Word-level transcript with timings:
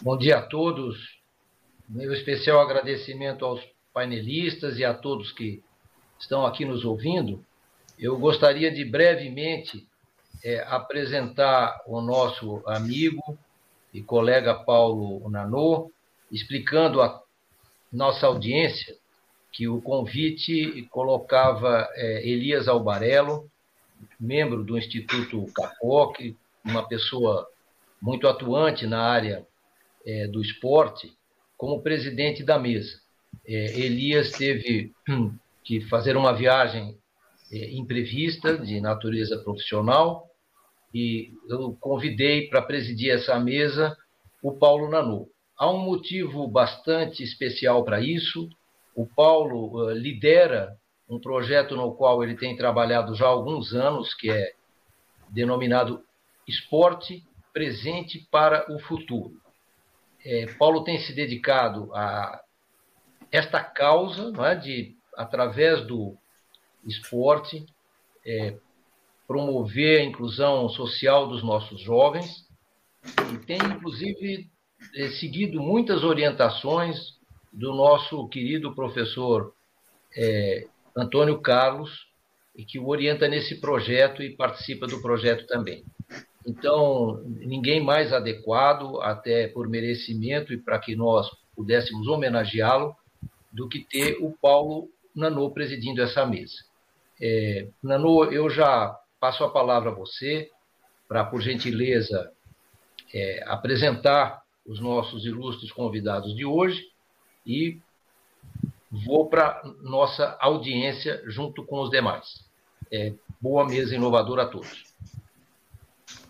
Bom 0.00 0.16
dia 0.16 0.38
a 0.38 0.42
todos. 0.42 0.96
Meu 1.88 2.12
especial 2.12 2.60
agradecimento 2.60 3.44
aos 3.44 3.60
painelistas 3.92 4.78
e 4.78 4.84
a 4.84 4.94
todos 4.94 5.32
que 5.32 5.60
estão 6.20 6.46
aqui 6.46 6.64
nos 6.64 6.84
ouvindo. 6.84 7.44
Eu 7.98 8.16
gostaria 8.16 8.70
de 8.70 8.84
brevemente 8.84 9.88
é, 10.44 10.60
apresentar 10.68 11.82
o 11.84 12.00
nosso 12.00 12.62
amigo 12.64 13.36
e 13.92 14.00
colega 14.00 14.54
Paulo 14.54 15.28
Nanô, 15.28 15.90
explicando 16.30 17.02
a 17.02 17.20
nossa 17.92 18.28
audiência 18.28 18.96
que 19.50 19.66
o 19.66 19.82
convite 19.82 20.86
colocava 20.90 21.88
é, 21.96 22.24
Elias 22.24 22.68
Albarello, 22.68 23.50
membro 24.18 24.62
do 24.62 24.78
Instituto 24.78 25.44
Capoc, 25.52 26.36
uma 26.64 26.86
pessoa 26.86 27.48
muito 28.00 28.28
atuante 28.28 28.86
na 28.86 29.02
área 29.02 29.47
é, 30.08 30.26
do 30.26 30.40
esporte, 30.40 31.12
como 31.54 31.82
presidente 31.82 32.42
da 32.42 32.58
mesa. 32.58 32.98
É, 33.46 33.78
Elias 33.78 34.32
teve 34.32 34.90
hum, 35.06 35.36
que 35.62 35.82
fazer 35.82 36.16
uma 36.16 36.32
viagem 36.32 36.96
é, 37.52 37.70
imprevista 37.72 38.56
de 38.56 38.80
natureza 38.80 39.36
profissional 39.38 40.26
e 40.94 41.30
eu 41.46 41.76
convidei 41.78 42.48
para 42.48 42.62
presidir 42.62 43.12
essa 43.12 43.38
mesa 43.38 43.94
o 44.42 44.52
Paulo 44.52 44.88
Nanu. 44.88 45.28
Há 45.58 45.70
um 45.70 45.78
motivo 45.78 46.48
bastante 46.48 47.22
especial 47.22 47.84
para 47.84 48.00
isso. 48.00 48.48
O 48.94 49.06
Paulo 49.06 49.84
uh, 49.84 49.90
lidera 49.90 50.74
um 51.08 51.20
projeto 51.20 51.76
no 51.76 51.94
qual 51.94 52.22
ele 52.22 52.36
tem 52.36 52.56
trabalhado 52.56 53.14
já 53.14 53.26
há 53.26 53.28
alguns 53.28 53.74
anos, 53.74 54.14
que 54.14 54.30
é 54.30 54.52
denominado 55.28 56.02
Esporte 56.46 57.24
Presente 57.52 58.26
para 58.30 58.72
o 58.72 58.78
Futuro. 58.78 59.32
É, 60.24 60.46
Paulo 60.54 60.84
tem 60.84 60.98
se 60.98 61.12
dedicado 61.14 61.94
a 61.94 62.40
esta 63.30 63.62
causa, 63.62 64.32
é, 64.44 64.54
de 64.54 64.96
através 65.16 65.86
do 65.86 66.16
esporte, 66.84 67.64
é, 68.24 68.56
promover 69.26 70.00
a 70.00 70.04
inclusão 70.04 70.68
social 70.68 71.28
dos 71.28 71.42
nossos 71.42 71.80
jovens 71.80 72.46
e 73.32 73.38
tem 73.38 73.58
inclusive 73.58 74.48
é, 74.94 75.08
seguido 75.10 75.60
muitas 75.60 76.02
orientações 76.02 77.18
do 77.52 77.74
nosso 77.74 78.26
querido 78.28 78.74
professor 78.74 79.52
é, 80.16 80.66
Antônio 80.96 81.40
Carlos, 81.40 82.06
que 82.66 82.78
o 82.78 82.88
orienta 82.88 83.28
nesse 83.28 83.60
projeto 83.60 84.22
e 84.22 84.34
participa 84.34 84.86
do 84.86 85.00
projeto 85.00 85.46
também. 85.46 85.84
Então, 86.46 87.22
ninguém 87.24 87.82
mais 87.82 88.12
adequado, 88.12 89.00
até 89.02 89.48
por 89.48 89.68
merecimento 89.68 90.52
e 90.52 90.56
para 90.58 90.78
que 90.78 90.96
nós 90.96 91.28
pudéssemos 91.54 92.06
homenageá-lo, 92.06 92.94
do 93.52 93.68
que 93.68 93.80
ter 93.80 94.18
o 94.20 94.32
Paulo 94.40 94.88
Nanô 95.14 95.50
presidindo 95.50 96.00
essa 96.00 96.24
mesa. 96.24 96.56
É, 97.20 97.66
Nanô, 97.82 98.26
eu 98.26 98.48
já 98.48 98.96
passo 99.18 99.42
a 99.42 99.50
palavra 99.50 99.90
a 99.90 99.94
você 99.94 100.50
para, 101.08 101.24
por 101.24 101.40
gentileza, 101.40 102.32
é, 103.12 103.42
apresentar 103.46 104.42
os 104.64 104.78
nossos 104.80 105.24
ilustres 105.24 105.72
convidados 105.72 106.36
de 106.36 106.44
hoje 106.44 106.88
e 107.46 107.78
vou 108.90 109.28
para 109.28 109.62
nossa 109.82 110.36
audiência 110.40 111.22
junto 111.26 111.64
com 111.64 111.80
os 111.80 111.90
demais. 111.90 112.46
É, 112.92 113.12
boa 113.40 113.66
mesa 113.66 113.94
inovadora 113.94 114.42
a 114.42 114.46
todos. 114.46 114.87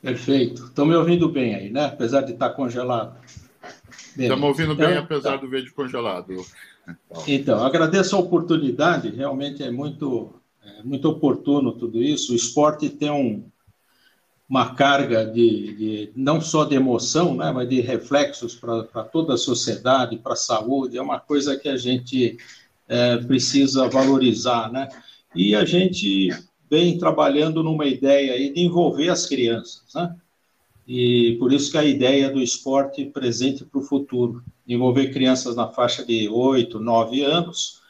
Perfeito. 0.01 0.65
Estão 0.65 0.87
me 0.87 0.95
ouvindo 0.95 1.29
bem 1.29 1.55
aí, 1.55 1.71
né? 1.71 1.87
Apesar 1.87 2.23
de 2.23 2.33
estar 2.33 2.51
congelado. 2.51 3.17
Estamos 4.17 4.49
ouvindo 4.49 4.75
bem, 4.75 4.91
então, 4.91 5.03
apesar 5.05 5.31
tá. 5.33 5.37
do 5.37 5.49
vídeo 5.49 5.73
congelado. 5.75 6.35
Então, 7.27 7.63
agradeço 7.65 8.17
a 8.17 8.19
oportunidade, 8.19 9.11
realmente 9.11 9.63
é 9.63 9.71
muito, 9.71 10.33
é 10.65 10.83
muito 10.83 11.09
oportuno 11.09 11.73
tudo 11.73 12.03
isso. 12.03 12.33
O 12.33 12.37
esporte 12.37 12.89
tem 12.89 13.11
um, 13.11 13.45
uma 14.49 14.75
carga 14.75 15.27
de, 15.27 15.75
de, 15.77 16.13
não 16.17 16.41
só 16.41 16.65
de 16.65 16.75
emoção, 16.75 17.37
né, 17.37 17.53
mas 17.53 17.69
de 17.69 17.81
reflexos 17.81 18.55
para 18.55 19.05
toda 19.05 19.35
a 19.35 19.39
sociedade, 19.39 20.19
para 20.19 20.33
a 20.33 20.37
saúde, 20.37 20.97
é 20.97 21.03
uma 21.03 21.21
coisa 21.21 21.57
que 21.57 21.69
a 21.69 21.77
gente 21.77 22.39
é, 22.89 23.19
precisa 23.19 23.89
valorizar, 23.89 24.73
né? 24.73 24.89
E 25.35 25.55
a 25.55 25.65
gente 25.65 26.31
vem 26.71 26.99
trabalhando 26.99 27.63
numa 27.63 27.87
ideia 27.87 28.33
aí 28.35 28.53
de 28.53 28.61
envolver 28.61 29.09
as 29.09 29.27
crianças, 29.27 29.83
né? 29.95 30.15
E 30.87 31.37
por 31.39 31.53
isso 31.53 31.71
que 31.71 31.77
a 31.77 31.85
ideia 31.85 32.31
do 32.31 32.41
esporte 32.41 33.05
presente 33.05 33.65
para 33.65 33.79
o 33.79 33.83
futuro, 33.83 34.43
envolver 34.67 35.13
crianças 35.13 35.55
na 35.55 35.69
faixa 35.69 36.05
de 36.05 36.29
8, 36.29 36.81
9 36.81 37.23
anos, 37.23 37.83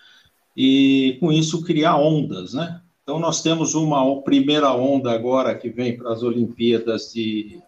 e 0.57 1.17
com 1.21 1.31
isso 1.31 1.63
criar 1.63 1.97
ondas, 1.97 2.55
né? 2.55 2.81
Então, 3.05 3.21
nós 3.21 3.41
temos 3.41 3.75
uma 3.75 4.21
primeira 4.23 4.71
onda 4.75 5.13
agora 5.13 5.55
que 5.55 5.71
vem 5.71 5.97
para 5.97 6.13
as 6.13 6.23
Olimpíadas 6.23 7.13
de 7.13 7.59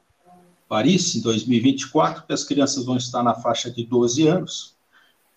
Paris, 0.69 1.15
em 1.15 1.23
2024, 1.23 2.27
que 2.27 2.33
as 2.33 2.45
crianças 2.45 2.85
vão 2.85 2.97
estar 2.97 3.23
na 3.23 3.35
faixa 3.35 3.71
de 3.71 3.85
12 3.85 4.27
anos. 4.27 4.75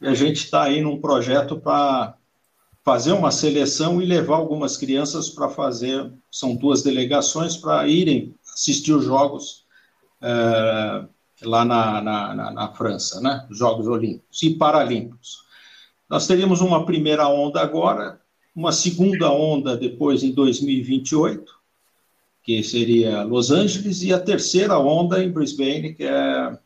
E 0.01 0.07
a 0.07 0.13
gente 0.13 0.43
está 0.43 0.63
aí 0.63 0.81
num 0.81 0.99
projeto 0.99 1.57
para 1.57 2.17
fazer 2.83 3.13
uma 3.13 3.31
seleção 3.31 4.01
e 4.01 4.05
levar 4.05 4.35
algumas 4.35 4.75
crianças 4.75 5.29
para 5.29 5.49
fazer. 5.49 6.11
São 6.29 6.55
duas 6.55 6.83
delegações 6.83 7.55
para 7.55 7.87
irem 7.87 8.35
assistir 8.53 8.93
os 8.93 9.05
Jogos 9.05 9.65
é, 10.21 11.05
lá 11.43 11.65
na, 11.65 12.01
na, 12.01 12.51
na, 12.51 12.73
França, 12.73 13.21
né? 13.21 13.47
Os 13.49 13.57
Jogos 13.57 13.87
Olímpicos 13.87 14.43
e 14.43 14.55
Paralímpicos. 14.55 15.43
Nós 16.09 16.27
teríamos 16.27 16.61
uma 16.61 16.85
primeira 16.85 17.27
onda 17.27 17.61
agora, 17.61 18.21
uma 18.55 18.71
segunda 18.71 19.31
onda 19.31 19.75
depois 19.75 20.21
em 20.21 20.31
2028, 20.31 21.51
que 22.43 22.61
seria 22.61 23.23
Los 23.23 23.49
Angeles, 23.49 24.03
e 24.03 24.13
a 24.13 24.19
terceira 24.19 24.77
onda 24.77 25.23
em 25.23 25.31
Brisbane, 25.31 25.93
que 25.93 26.03
é, 26.03 26.59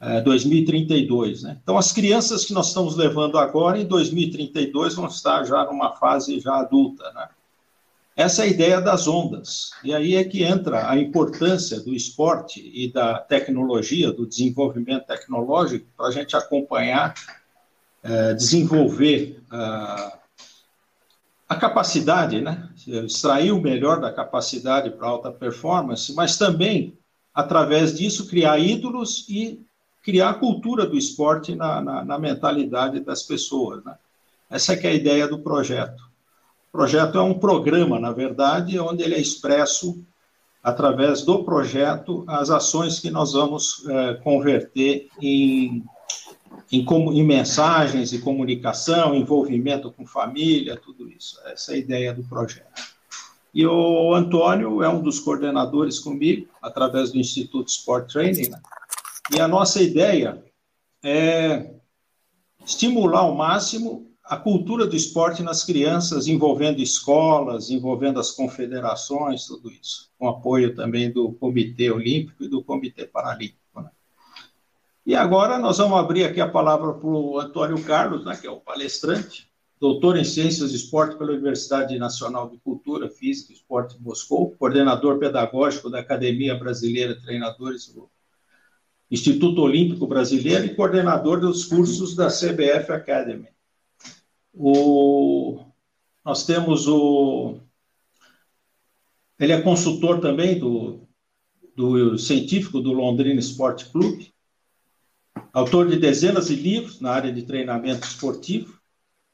é 0.00 0.20
2032. 0.20 1.42
Né? 1.42 1.58
Então, 1.62 1.78
as 1.78 1.92
crianças 1.92 2.44
que 2.44 2.52
nós 2.52 2.68
estamos 2.68 2.96
levando 2.96 3.38
agora, 3.38 3.78
em 3.78 3.86
2032, 3.86 4.94
vão 4.94 5.06
estar 5.06 5.44
já 5.44 5.64
numa 5.64 5.92
fase 5.96 6.38
já 6.40 6.56
adulta. 6.56 7.10
Né? 7.12 7.28
Essa 8.16 8.42
é 8.42 8.46
a 8.46 8.50
ideia 8.50 8.80
das 8.80 9.06
ondas. 9.06 9.70
E 9.82 9.94
aí 9.94 10.16
é 10.16 10.24
que 10.24 10.42
entra 10.42 10.90
a 10.90 10.98
importância 10.98 11.80
do 11.80 11.94
esporte 11.94 12.60
e 12.74 12.92
da 12.92 13.18
tecnologia, 13.18 14.12
do 14.12 14.26
desenvolvimento 14.26 15.06
tecnológico, 15.06 15.86
para 15.96 16.06
a 16.06 16.10
gente 16.10 16.36
acompanhar, 16.36 17.14
é, 18.02 18.34
desenvolver. 18.34 19.40
Uh, 19.52 20.16
a 21.48 21.54
capacidade, 21.54 22.40
né? 22.40 22.68
Extrair 22.86 23.52
o 23.52 23.60
melhor 23.60 24.00
da 24.00 24.12
capacidade 24.12 24.90
para 24.90 25.06
alta 25.06 25.30
performance, 25.30 26.12
mas 26.14 26.36
também, 26.36 26.98
através 27.32 27.96
disso, 27.96 28.26
criar 28.26 28.58
ídolos 28.58 29.26
e 29.28 29.64
criar 30.06 30.30
a 30.30 30.34
cultura 30.34 30.86
do 30.86 30.96
esporte 30.96 31.56
na, 31.56 31.80
na, 31.80 32.04
na 32.04 32.16
mentalidade 32.16 33.00
das 33.00 33.24
pessoas, 33.24 33.84
né? 33.84 33.96
Essa 34.48 34.74
é, 34.74 34.86
é 34.86 34.88
a 34.90 34.94
ideia 34.94 35.26
do 35.26 35.40
projeto. 35.40 36.00
O 36.68 36.78
projeto 36.78 37.18
é 37.18 37.22
um 37.22 37.34
programa, 37.34 37.98
na 37.98 38.12
verdade, 38.12 38.78
onde 38.78 39.02
ele 39.02 39.16
é 39.16 39.20
expresso 39.20 40.00
através 40.62 41.22
do 41.22 41.42
projeto 41.42 42.22
as 42.28 42.50
ações 42.50 43.00
que 43.00 43.10
nós 43.10 43.32
vamos 43.32 43.84
é, 43.88 44.14
converter 44.14 45.08
em 45.20 45.84
em, 46.72 46.84
em 46.84 47.24
mensagens 47.24 48.12
e 48.12 48.18
comunicação, 48.18 49.14
envolvimento 49.14 49.90
com 49.92 50.06
família, 50.06 50.76
tudo 50.76 51.08
isso. 51.08 51.38
Essa 51.46 51.72
é 51.72 51.74
a 51.74 51.78
ideia 51.78 52.14
do 52.14 52.24
projeto. 52.24 52.96
E 53.54 53.66
o 53.66 54.14
Antônio 54.14 54.82
é 54.82 54.88
um 54.88 55.00
dos 55.00 55.20
coordenadores 55.20 55.98
comigo, 55.98 56.48
através 56.60 57.12
do 57.12 57.18
Instituto 57.18 57.68
Sport 57.68 58.12
Training. 58.12 58.50
Né? 58.50 58.60
E 59.34 59.40
a 59.40 59.48
nossa 59.48 59.82
ideia 59.82 60.44
é 61.02 61.74
estimular 62.64 63.20
ao 63.20 63.34
máximo 63.34 64.06
a 64.24 64.36
cultura 64.36 64.86
do 64.86 64.96
esporte 64.96 65.42
nas 65.42 65.64
crianças, 65.64 66.26
envolvendo 66.26 66.80
escolas, 66.80 67.70
envolvendo 67.70 68.18
as 68.18 68.32
confederações, 68.32 69.46
tudo 69.46 69.70
isso, 69.70 70.10
com 70.18 70.28
apoio 70.28 70.74
também 70.74 71.12
do 71.12 71.32
Comitê 71.32 71.90
Olímpico 71.90 72.42
e 72.42 72.48
do 72.48 72.62
Comitê 72.62 73.04
Paralímpico. 73.06 73.66
E 75.06 75.14
agora 75.14 75.56
nós 75.56 75.78
vamos 75.78 75.96
abrir 75.96 76.24
aqui 76.24 76.40
a 76.40 76.48
palavra 76.48 76.92
para 76.92 77.08
o 77.08 77.38
Antônio 77.38 77.80
Carlos, 77.84 78.24
né, 78.24 78.36
que 78.36 78.44
é 78.44 78.50
o 78.50 78.56
palestrante, 78.56 79.48
doutor 79.78 80.16
em 80.16 80.24
Ciências 80.24 80.70
de 80.70 80.76
Esporte 80.76 81.16
pela 81.16 81.30
Universidade 81.30 81.96
Nacional 81.96 82.50
de 82.50 82.58
Cultura, 82.58 83.08
Física 83.08 83.52
e 83.52 83.54
Esporte 83.54 83.96
de 83.96 84.02
Moscou, 84.02 84.56
coordenador 84.58 85.20
pedagógico 85.20 85.88
da 85.88 86.00
Academia 86.00 86.56
Brasileira 86.56 87.14
de 87.14 87.22
Treinadores 87.22 87.86
do 87.86 88.10
Instituto 89.10 89.62
Olímpico 89.62 90.06
Brasileiro 90.06 90.66
e 90.66 90.74
coordenador 90.74 91.40
dos 91.40 91.64
cursos 91.64 92.14
da 92.16 92.28
CBF 92.28 92.92
Academy. 92.92 93.48
O, 94.52 95.60
nós 96.24 96.44
temos 96.44 96.88
o. 96.88 97.58
Ele 99.38 99.52
é 99.52 99.60
consultor 99.60 100.20
também 100.20 100.58
do, 100.58 101.06
do 101.76 102.18
científico 102.18 102.80
do 102.80 102.92
Londrina 102.92 103.38
Sport 103.38 103.90
Clube 103.90 104.34
autor 105.52 105.88
de 105.88 105.96
dezenas 105.96 106.48
de 106.48 106.54
livros 106.54 107.00
na 107.00 107.12
área 107.12 107.32
de 107.32 107.42
treinamento 107.42 108.06
esportivo, 108.06 108.78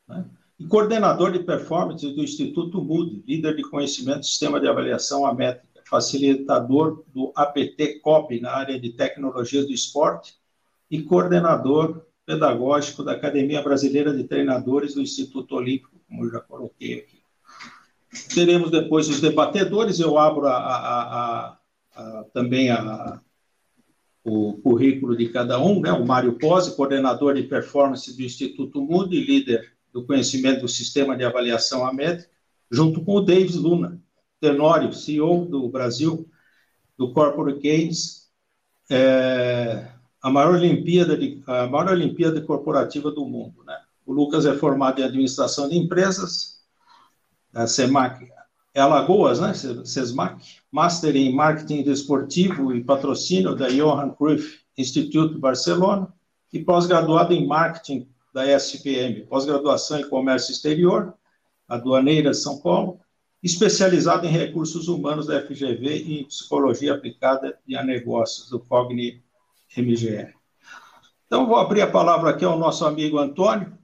né? 0.08 0.24
e 0.58 0.64
coordenador 0.66 1.32
de 1.32 1.40
performance 1.40 2.06
do 2.14 2.22
Instituto 2.22 2.82
Moody, 2.82 3.24
líder 3.26 3.56
de 3.56 3.62
conhecimento 3.62 4.20
do 4.20 4.26
sistema 4.26 4.60
de 4.60 4.68
avaliação 4.68 5.26
a 5.26 5.34
métrica, 5.34 5.71
facilitador 5.92 7.04
do 7.14 7.30
APT-COP 7.36 8.40
na 8.40 8.50
área 8.50 8.80
de 8.80 8.94
tecnologia 8.94 9.62
do 9.62 9.74
esporte 9.74 10.34
e 10.90 11.02
coordenador 11.02 12.06
pedagógico 12.24 13.04
da 13.04 13.12
Academia 13.12 13.60
Brasileira 13.60 14.10
de 14.16 14.24
Treinadores 14.24 14.94
do 14.94 15.02
Instituto 15.02 15.54
Olímpico, 15.54 16.00
como 16.08 16.24
eu 16.24 16.30
já 16.30 16.40
coloquei 16.40 16.94
aqui. 16.94 17.20
Teremos 18.34 18.70
depois 18.70 19.06
os 19.06 19.20
debatedores, 19.20 20.00
eu 20.00 20.16
abro 20.16 20.46
a, 20.46 20.56
a, 20.56 21.58
a, 21.94 22.24
também 22.32 22.68
o 24.24 24.54
currículo 24.62 25.14
de 25.14 25.28
cada 25.28 25.60
um, 25.60 25.78
né? 25.78 25.92
o 25.92 26.06
Mário 26.06 26.38
Pose, 26.38 26.74
coordenador 26.74 27.34
de 27.34 27.42
performance 27.42 28.16
do 28.16 28.22
Instituto 28.22 28.80
Moody, 28.80 29.20
líder 29.20 29.72
do 29.92 30.06
conhecimento 30.06 30.62
do 30.62 30.68
sistema 30.68 31.14
de 31.14 31.24
avaliação 31.24 31.86
amétrica, 31.86 32.30
junto 32.70 33.04
com 33.04 33.16
o 33.16 33.20
Davis 33.20 33.56
Luna, 33.56 34.00
Tenório, 34.42 34.92
CEO 34.92 35.46
do 35.46 35.68
Brasil, 35.68 36.28
do 36.98 37.12
Corporate 37.12 37.60
Games, 37.60 38.28
é, 38.90 39.86
a, 40.20 40.28
maior 40.28 40.54
Olimpíada 40.54 41.16
de, 41.16 41.40
a 41.46 41.68
maior 41.68 41.92
Olimpíada 41.92 42.40
corporativa 42.40 43.12
do 43.12 43.24
mundo. 43.24 43.62
Né? 43.64 43.78
O 44.04 44.12
Lucas 44.12 44.44
é 44.44 44.52
formado 44.58 45.00
em 45.00 45.04
administração 45.04 45.68
de 45.68 45.78
empresas, 45.78 46.60
a 47.54 47.68
CEMAC, 47.68 48.32
é 48.74 48.80
Alagoas, 48.80 49.38
né? 49.38 49.52
CESMAC, 49.84 50.42
Master 50.72 51.14
em 51.14 51.32
Marketing 51.32 51.84
Desportivo 51.84 52.74
e 52.74 52.82
Patrocínio 52.82 53.54
da 53.54 53.68
Johan 53.68 54.10
Cruyff 54.10 54.60
Institute 54.76 55.38
Barcelona, 55.38 56.12
e 56.52 56.58
pós-graduado 56.58 57.32
em 57.32 57.46
Marketing 57.46 58.08
da 58.34 58.44
SPM, 58.46 59.26
pós-graduação 59.26 60.00
em 60.00 60.08
Comércio 60.08 60.50
Exterior, 60.50 61.14
Aduaneira 61.68 62.34
São 62.34 62.58
Paulo, 62.60 62.98
especializado 63.42 64.26
em 64.26 64.30
recursos 64.30 64.86
humanos 64.88 65.26
da 65.26 65.42
FGV 65.42 65.96
e 65.96 66.20
em 66.20 66.24
psicologia 66.24 66.94
aplicada 66.94 67.58
e 67.66 67.76
a 67.76 67.82
negócios 67.82 68.48
do 68.48 68.60
Cogni 68.60 69.22
MGR. 69.76 70.34
Então, 71.26 71.46
vou 71.46 71.56
abrir 71.56 71.80
a 71.80 71.90
palavra 71.90 72.30
aqui 72.30 72.44
ao 72.44 72.58
nosso 72.58 72.84
amigo 72.84 73.18
Antônio. 73.18 73.76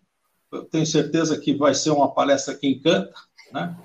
Eu 0.53 0.65
tenho 0.65 0.87
certeza 0.87 1.39
que 1.39 1.55
vai 1.55 1.75
ser 1.75 1.91
uma 1.91 2.13
palestra 2.13 2.55
que 2.55 2.69
encanta, 2.69 3.13
né? 3.53 3.77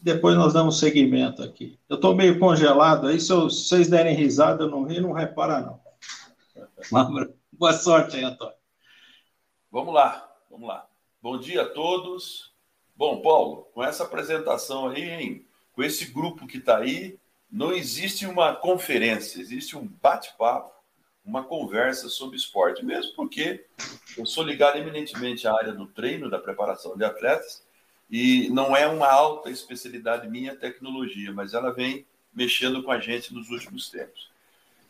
Depois 0.00 0.36
nós 0.36 0.52
damos 0.52 0.78
seguimento 0.78 1.42
aqui. 1.42 1.78
Eu 1.88 1.96
estou 1.96 2.14
meio 2.14 2.38
congelado 2.38 3.08
aí, 3.08 3.18
se, 3.18 3.32
eu, 3.32 3.50
se, 3.50 3.68
vocês 3.68 3.88
derem 3.88 4.14
risada, 4.14 4.64
eu 4.64 4.70
não 4.70 4.84
ri, 4.84 5.00
não 5.00 5.12
repara, 5.12 5.60
não. 5.60 5.80
Boa 7.50 7.72
sorte 7.72 8.16
aí, 8.16 8.22
Antônio. 8.22 8.54
Vamos 9.70 9.92
lá, 9.92 10.30
vamos 10.50 10.68
lá. 10.68 10.86
Bom 11.20 11.38
dia 11.38 11.62
a 11.62 11.68
todos. 11.68 12.55
Bom, 12.96 13.20
Paulo, 13.20 13.68
com 13.74 13.84
essa 13.84 14.04
apresentação 14.04 14.88
aí, 14.88 15.10
hein, 15.10 15.46
com 15.74 15.82
esse 15.82 16.06
grupo 16.06 16.46
que 16.46 16.56
está 16.56 16.78
aí, 16.78 17.18
não 17.50 17.72
existe 17.72 18.24
uma 18.24 18.56
conferência, 18.56 19.38
existe 19.38 19.76
um 19.76 19.86
bate-papo, 20.00 20.74
uma 21.22 21.44
conversa 21.44 22.08
sobre 22.08 22.36
esporte, 22.36 22.84
mesmo 22.84 23.12
porque 23.14 23.66
eu 24.16 24.24
sou 24.24 24.42
ligado 24.42 24.78
eminentemente 24.78 25.46
à 25.46 25.52
área 25.52 25.72
do 25.72 25.86
treino, 25.86 26.30
da 26.30 26.38
preparação 26.38 26.96
de 26.96 27.04
atletas, 27.04 27.62
e 28.10 28.48
não 28.50 28.74
é 28.74 28.86
uma 28.86 29.08
alta 29.08 29.50
especialidade 29.50 30.28
minha 30.30 30.56
tecnologia, 30.56 31.32
mas 31.32 31.52
ela 31.52 31.72
vem 31.72 32.06
mexendo 32.32 32.82
com 32.82 32.90
a 32.90 33.00
gente 33.00 33.34
nos 33.34 33.50
últimos 33.50 33.90
tempos. 33.90 34.30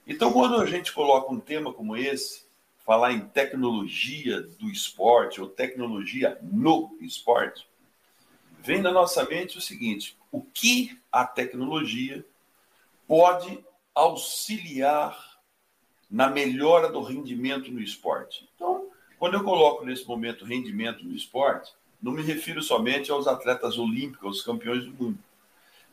Então, 0.07 0.33
quando 0.33 0.61
a 0.61 0.67
gente 0.67 0.93
coloca 0.93 1.33
um 1.33 1.41
tema 1.41 1.73
como 1.73 1.97
esse, 1.97 2.47
falar 2.85 3.13
em 3.13 3.21
tecnologia 3.21 4.43
do 4.43 4.71
esporte 4.71 5.41
ou 5.41 5.49
tecnologia 5.49 6.39
no 6.41 6.97
esporte, 7.01 7.67
vem 8.67 8.83
na 8.83 8.91
nossa 8.91 9.25
mente 9.25 9.57
o 9.57 9.61
seguinte: 9.61 10.19
o 10.33 10.43
que 10.43 10.99
a 11.11 11.25
tecnologia 11.25 12.27
pode 13.07 13.65
auxiliar 13.95 15.39
na 16.11 16.29
melhora 16.29 16.91
do 16.91 17.01
rendimento 17.01 17.71
no 17.71 17.81
esporte? 17.81 18.49
Então, 18.55 18.89
quando 19.19 19.35
eu 19.35 19.45
coloco 19.45 19.85
nesse 19.85 20.07
momento 20.07 20.45
rendimento 20.45 21.05
no 21.05 21.15
esporte, 21.15 21.73
não 22.03 22.13
me 22.13 22.23
refiro 22.23 22.61
somente 22.61 23.11
aos 23.11 23.27
atletas 23.27 23.79
olímpicos, 23.79 24.27
aos 24.27 24.43
campeões 24.43 24.85
do 24.85 24.93
mundo. 24.93 25.19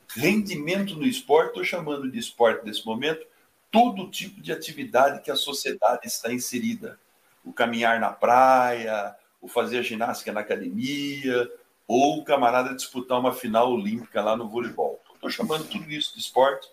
Rendimento 0.09 0.95
no 0.95 1.05
esporte, 1.05 1.49
estou 1.49 1.63
chamando 1.63 2.11
de 2.11 2.19
esporte 2.19 2.65
nesse 2.65 2.85
momento 2.85 3.25
todo 3.71 4.09
tipo 4.09 4.39
de 4.39 4.51
atividade 4.51 5.21
que 5.23 5.31
a 5.31 5.35
sociedade 5.35 6.05
está 6.05 6.31
inserida. 6.31 6.99
O 7.43 7.51
caminhar 7.51 7.99
na 7.99 8.11
praia, 8.11 9.15
o 9.41 9.47
fazer 9.47 9.81
ginástica 9.83 10.31
na 10.31 10.41
academia, 10.41 11.49
ou 11.87 12.19
o 12.19 12.23
camarada 12.23 12.75
disputar 12.75 13.19
uma 13.19 13.33
final 13.33 13.71
olímpica 13.71 14.21
lá 14.21 14.35
no 14.35 14.47
voleibol. 14.47 15.01
Estou 15.13 15.29
chamando 15.29 15.67
tudo 15.69 15.89
isso 15.89 16.13
de 16.13 16.19
esporte 16.19 16.69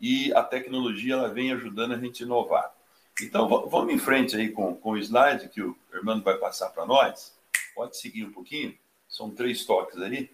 e 0.00 0.32
a 0.34 0.42
tecnologia 0.42 1.14
ela 1.14 1.28
vem 1.28 1.52
ajudando 1.52 1.92
a 1.92 1.98
gente 1.98 2.22
a 2.22 2.26
inovar. 2.26 2.72
Então, 3.20 3.48
vamos 3.68 3.92
em 3.92 3.98
frente 3.98 4.36
aí 4.36 4.50
com, 4.50 4.74
com 4.74 4.92
o 4.92 4.98
slide 4.98 5.48
que 5.48 5.60
o 5.60 5.76
Hermano 5.92 6.22
vai 6.22 6.38
passar 6.38 6.70
para 6.70 6.86
nós. 6.86 7.34
Pode 7.74 7.96
seguir 7.96 8.24
um 8.24 8.32
pouquinho, 8.32 8.74
são 9.08 9.30
três 9.30 9.64
toques 9.64 10.00
aí. 10.00 10.30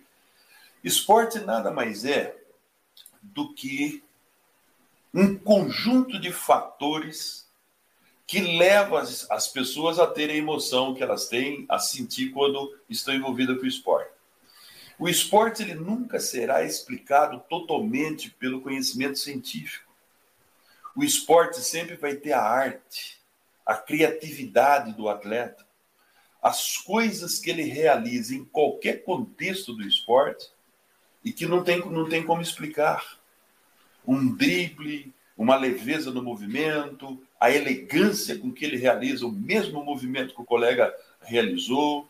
Esporte 0.84 1.40
nada 1.40 1.70
mais 1.70 2.04
é 2.04 2.36
do 3.20 3.52
que 3.52 4.04
um 5.12 5.36
conjunto 5.36 6.20
de 6.20 6.30
fatores 6.30 7.46
que 8.26 8.40
leva 8.40 9.00
as, 9.00 9.28
as 9.30 9.48
pessoas 9.48 9.98
a 9.98 10.06
terem 10.06 10.36
a 10.36 10.38
emoção 10.38 10.94
que 10.94 11.02
elas 11.02 11.28
têm, 11.28 11.64
a 11.68 11.78
sentir 11.78 12.30
quando 12.30 12.76
estão 12.88 13.14
envolvidas 13.14 13.56
com 13.56 13.64
o 13.64 13.68
esporte. 13.68 14.05
O 14.98 15.08
esporte 15.08 15.62
ele 15.62 15.74
nunca 15.74 16.18
será 16.18 16.64
explicado 16.64 17.40
totalmente 17.48 18.30
pelo 18.30 18.62
conhecimento 18.62 19.18
científico. 19.18 19.92
O 20.94 21.04
esporte 21.04 21.60
sempre 21.60 21.96
vai 21.96 22.14
ter 22.14 22.32
a 22.32 22.40
arte, 22.40 23.18
a 23.64 23.74
criatividade 23.74 24.94
do 24.94 25.08
atleta, 25.08 25.66
as 26.42 26.78
coisas 26.78 27.38
que 27.38 27.50
ele 27.50 27.64
realiza 27.64 28.34
em 28.34 28.44
qualquer 28.44 29.02
contexto 29.04 29.74
do 29.74 29.82
esporte 29.82 30.48
e 31.24 31.32
que 31.32 31.44
não 31.44 31.62
tem, 31.62 31.78
não 31.90 32.08
tem 32.08 32.22
como 32.24 32.40
explicar 32.40 33.18
um 34.06 34.34
drible, 34.34 35.12
uma 35.36 35.56
leveza 35.56 36.10
no 36.10 36.22
movimento, 36.22 37.20
a 37.38 37.50
elegância 37.50 38.38
com 38.38 38.50
que 38.52 38.64
ele 38.64 38.76
realiza 38.76 39.26
o 39.26 39.32
mesmo 39.32 39.84
movimento 39.84 40.34
que 40.34 40.40
o 40.40 40.46
colega 40.46 40.94
realizou. 41.20 42.08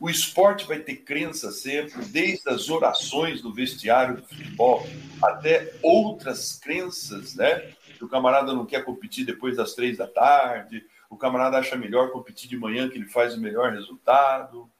O 0.00 0.08
esporte 0.08 0.66
vai 0.66 0.78
ter 0.78 0.96
crença 0.96 1.52
sempre, 1.52 2.02
desde 2.06 2.48
as 2.48 2.70
orações 2.70 3.42
do 3.42 3.52
vestiário 3.52 4.16
do 4.16 4.26
futebol 4.26 4.86
até 5.22 5.74
outras 5.82 6.58
crenças, 6.58 7.34
né? 7.34 7.74
O 8.00 8.08
camarada 8.08 8.54
não 8.54 8.64
quer 8.64 8.82
competir 8.82 9.26
depois 9.26 9.58
das 9.58 9.74
três 9.74 9.98
da 9.98 10.06
tarde, 10.06 10.86
o 11.10 11.18
camarada 11.18 11.58
acha 11.58 11.76
melhor 11.76 12.12
competir 12.12 12.48
de 12.48 12.56
manhã 12.56 12.88
que 12.88 12.96
ele 12.96 13.10
faz 13.10 13.34
o 13.34 13.40
melhor 13.40 13.72
resultado. 13.72 14.70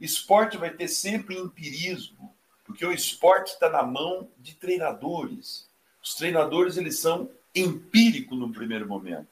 Esporte 0.00 0.56
vai 0.56 0.70
ter 0.70 0.86
sempre 0.86 1.36
empirismo, 1.36 2.32
porque 2.64 2.86
o 2.86 2.92
esporte 2.92 3.54
está 3.54 3.68
na 3.68 3.82
mão 3.82 4.28
de 4.38 4.54
treinadores. 4.54 5.68
Os 6.00 6.14
treinadores 6.14 6.76
eles 6.76 7.00
são 7.00 7.28
empíricos 7.52 8.38
no 8.38 8.52
primeiro 8.52 8.86
momento. 8.86 9.26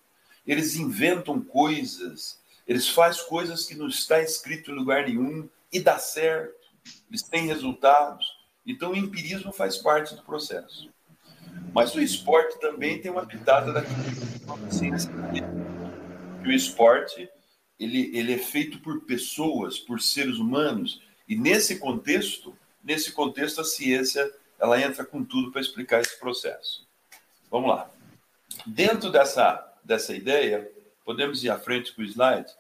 Eles 0.45 0.75
inventam 0.75 1.41
coisas, 1.41 2.41
eles 2.73 2.89
fazem 2.89 3.27
coisas 3.27 3.67
que 3.67 3.75
não 3.75 3.87
está 3.87 4.23
escrito 4.23 4.71
em 4.71 4.75
lugar 4.75 5.07
nenhum 5.07 5.47
e 5.71 5.79
dá 5.79 5.99
certo. 5.99 6.55
Eles 7.11 7.23
têm 7.23 7.47
resultados. 7.47 8.27
Então 8.65 8.93
o 8.93 8.97
empirismo 8.97 9.53
faz 9.53 9.77
parte 9.77 10.15
do 10.15 10.23
processo. 10.23 10.89
Mas 11.75 11.95
o 11.95 12.01
esporte 12.01 12.59
também 12.61 12.99
tem 12.99 13.11
uma 13.11 13.27
pitada 13.27 13.75
da 13.75 13.83
ciência. 14.71 15.11
O 16.43 16.51
esporte 16.51 17.29
ele, 17.79 18.11
ele 18.17 18.33
é 18.33 18.39
feito 18.39 18.79
por 18.79 19.03
pessoas, 19.03 19.79
por 19.79 20.01
seres 20.01 20.39
humanos, 20.39 21.03
e 21.29 21.37
nesse 21.37 21.79
contexto, 21.79 22.57
nesse 22.83 23.13
contexto 23.13 23.61
a 23.61 23.65
ciência 23.65 24.33
ela 24.59 24.81
entra 24.81 25.05
com 25.05 25.23
tudo 25.23 25.53
para 25.53 25.61
explicar 25.61 26.01
esse 26.01 26.19
processo. 26.19 26.87
Vamos 27.51 27.69
lá. 27.69 27.91
Dentro 28.65 29.11
dessa, 29.13 29.77
dessa 29.85 30.15
ideia, 30.15 30.71
podemos 31.05 31.45
ir 31.45 31.51
à 31.51 31.59
frente 31.59 31.93
com 31.93 32.01
o 32.01 32.05
slide. 32.05 32.51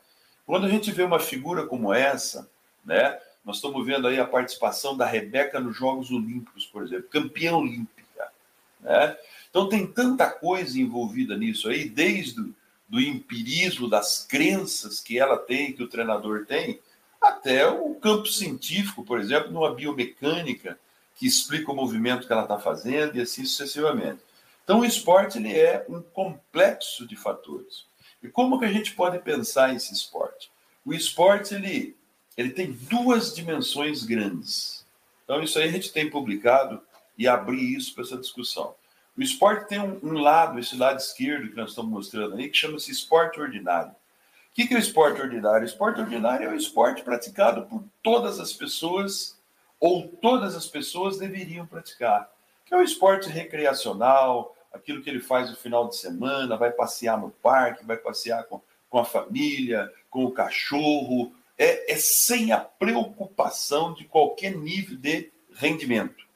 Quando 0.52 0.66
a 0.66 0.68
gente 0.68 0.92
vê 0.92 1.02
uma 1.02 1.18
figura 1.18 1.66
como 1.66 1.94
essa, 1.94 2.46
né, 2.84 3.18
nós 3.42 3.56
estamos 3.56 3.86
vendo 3.86 4.06
aí 4.06 4.20
a 4.20 4.26
participação 4.26 4.94
da 4.94 5.06
Rebeca 5.06 5.58
nos 5.58 5.74
Jogos 5.74 6.10
Olímpicos, 6.10 6.66
por 6.66 6.82
exemplo, 6.82 7.08
campeã 7.08 7.56
olímpica. 7.56 8.30
Né? 8.78 9.16
Então 9.48 9.66
tem 9.66 9.86
tanta 9.86 10.30
coisa 10.30 10.78
envolvida 10.78 11.38
nisso 11.38 11.70
aí, 11.70 11.88
desde 11.88 12.52
do 12.86 13.00
empirismo, 13.00 13.88
das 13.88 14.26
crenças 14.26 15.00
que 15.00 15.18
ela 15.18 15.38
tem, 15.38 15.72
que 15.72 15.82
o 15.82 15.88
treinador 15.88 16.44
tem, 16.44 16.78
até 17.18 17.66
o 17.66 17.94
campo 17.94 18.26
científico, 18.26 19.02
por 19.02 19.18
exemplo, 19.18 19.50
numa 19.50 19.74
biomecânica, 19.74 20.78
que 21.16 21.26
explica 21.26 21.72
o 21.72 21.74
movimento 21.74 22.26
que 22.26 22.32
ela 22.34 22.42
está 22.42 22.58
fazendo 22.58 23.16
e 23.16 23.22
assim 23.22 23.46
sucessivamente. 23.46 24.20
Então, 24.62 24.80
o 24.80 24.84
esporte 24.84 25.38
ele 25.38 25.58
é 25.58 25.86
um 25.88 26.02
complexo 26.02 27.06
de 27.06 27.16
fatores. 27.16 27.90
E 28.22 28.28
como 28.28 28.58
que 28.58 28.64
a 28.64 28.72
gente 28.72 28.94
pode 28.94 29.18
pensar 29.18 29.74
esse 29.74 29.92
esporte? 29.92 30.50
O 30.84 30.92
esporte 30.92 31.54
ele, 31.54 31.96
ele 32.36 32.50
tem 32.50 32.72
duas 32.72 33.34
dimensões 33.34 34.04
grandes. 34.04 34.86
Então 35.24 35.42
isso 35.42 35.58
aí 35.58 35.68
a 35.68 35.72
gente 35.72 35.92
tem 35.92 36.08
publicado 36.08 36.80
e 37.16 37.26
abrir 37.26 37.76
isso 37.76 37.94
para 37.94 38.04
essa 38.04 38.16
discussão. 38.16 38.74
O 39.16 39.22
esporte 39.22 39.68
tem 39.68 39.78
um, 39.78 39.98
um, 40.02 40.14
lado, 40.14 40.58
esse 40.58 40.76
lado 40.76 40.98
esquerdo 40.98 41.50
que 41.50 41.56
nós 41.56 41.70
estamos 41.70 41.90
mostrando 41.90 42.34
aí, 42.36 42.48
que 42.48 42.56
chama-se 42.56 42.90
esporte 42.90 43.40
ordinário. 43.40 43.90
O 43.90 44.54
que, 44.54 44.66
que 44.66 44.74
é 44.74 44.76
o 44.76 44.80
esporte 44.80 45.20
ordinário? 45.20 45.62
O 45.62 45.68
esporte 45.68 46.00
ordinário 46.00 46.48
é 46.48 46.52
o 46.52 46.56
esporte 46.56 47.02
praticado 47.02 47.66
por 47.66 47.84
todas 48.02 48.40
as 48.40 48.52
pessoas, 48.52 49.38
ou 49.78 50.08
todas 50.08 50.54
as 50.54 50.66
pessoas 50.66 51.18
deveriam 51.18 51.66
praticar. 51.66 52.30
Que 52.64 52.74
é 52.74 52.76
o 52.76 52.82
esporte 52.82 53.28
recreacional, 53.28 54.56
aquilo 54.72 55.02
que 55.02 55.10
ele 55.10 55.20
faz 55.20 55.50
no 55.50 55.56
final 55.56 55.88
de 55.88 55.96
semana, 55.96 56.56
vai 56.56 56.70
passear 56.70 57.20
no 57.20 57.30
parque, 57.30 57.84
vai 57.84 57.96
passear 57.96 58.44
com, 58.44 58.60
com 58.88 58.98
a 58.98 59.04
família, 59.04 59.92
com 60.10 60.24
o 60.24 60.32
cachorro. 60.32 61.32
É, 61.58 61.92
é 61.92 61.96
sem 61.96 62.52
a 62.52 62.58
preocupação 62.58 63.92
de 63.92 64.04
qualquer 64.04 64.56
nível 64.56 64.96
de 64.96 65.30
rendimento. 65.54 66.26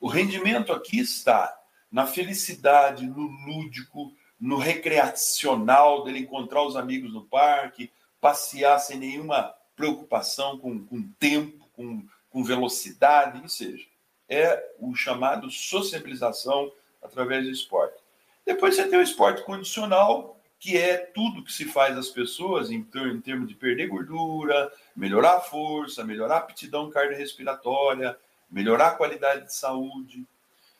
O 0.00 0.08
rendimento 0.08 0.72
aqui 0.72 1.00
está 1.00 1.56
na 1.90 2.06
felicidade, 2.06 3.06
no 3.06 3.26
lúdico, 3.46 4.12
no 4.38 4.58
recreacional, 4.58 6.04
dele 6.04 6.20
encontrar 6.20 6.62
os 6.62 6.76
amigos 6.76 7.12
no 7.12 7.24
parque, 7.24 7.90
passear 8.20 8.78
sem 8.78 8.98
nenhuma 8.98 9.54
preocupação 9.74 10.58
com, 10.58 10.84
com 10.84 11.02
tempo, 11.18 11.68
com, 11.72 12.04
com 12.30 12.44
velocidade, 12.44 13.40
ou 13.42 13.48
seja, 13.48 13.86
é 14.28 14.62
o 14.78 14.94
chamado 14.94 15.50
sociabilização 15.50 16.70
através 17.06 17.44
do 17.44 17.50
esporte. 17.50 17.96
Depois 18.44 18.76
você 18.76 18.86
tem 18.86 18.98
o 18.98 19.02
esporte 19.02 19.42
condicional, 19.42 20.38
que 20.58 20.76
é 20.76 20.96
tudo 20.96 21.42
que 21.42 21.52
se 21.52 21.64
faz 21.64 21.96
às 21.96 22.08
pessoas 22.08 22.70
em, 22.70 22.86
em 22.94 23.20
termos 23.20 23.48
de 23.48 23.54
perder 23.54 23.88
gordura, 23.88 24.70
melhorar 24.94 25.36
a 25.36 25.40
força, 25.40 26.04
melhorar 26.04 26.34
a 26.34 26.38
aptidão 26.38 26.90
cardiorrespiratória, 26.90 28.16
melhorar 28.50 28.88
a 28.88 28.94
qualidade 28.94 29.46
de 29.46 29.54
saúde. 29.54 30.24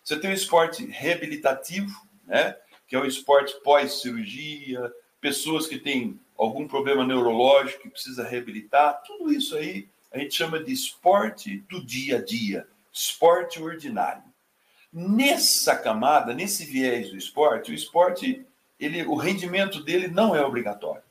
Você 0.02 0.18
tem 0.18 0.30
o 0.30 0.34
esporte 0.34 0.86
reabilitativo, 0.86 2.06
né? 2.24 2.56
que 2.86 2.94
é 2.94 2.98
o 2.98 3.06
esporte 3.06 3.54
pós-cirurgia, 3.62 4.92
pessoas 5.20 5.66
que 5.66 5.78
têm 5.78 6.20
algum 6.38 6.68
problema 6.68 7.04
neurológico 7.04 7.82
que 7.82 7.90
precisa 7.90 8.26
reabilitar, 8.26 9.02
tudo 9.04 9.32
isso 9.32 9.56
aí 9.56 9.88
a 10.12 10.18
gente 10.18 10.34
chama 10.34 10.62
de 10.62 10.72
esporte 10.72 11.58
do 11.68 11.84
dia 11.84 12.18
a 12.18 12.24
dia, 12.24 12.66
esporte 12.92 13.60
ordinário. 13.60 14.22
Nessa 14.98 15.76
camada, 15.76 16.32
nesse 16.32 16.64
viés 16.64 17.10
do 17.10 17.18
esporte, 17.18 17.70
o 17.70 17.74
esporte, 17.74 18.46
ele, 18.80 19.04
o 19.04 19.14
rendimento 19.14 19.84
dele 19.84 20.08
não 20.08 20.34
é 20.34 20.40
obrigatório. 20.40 21.02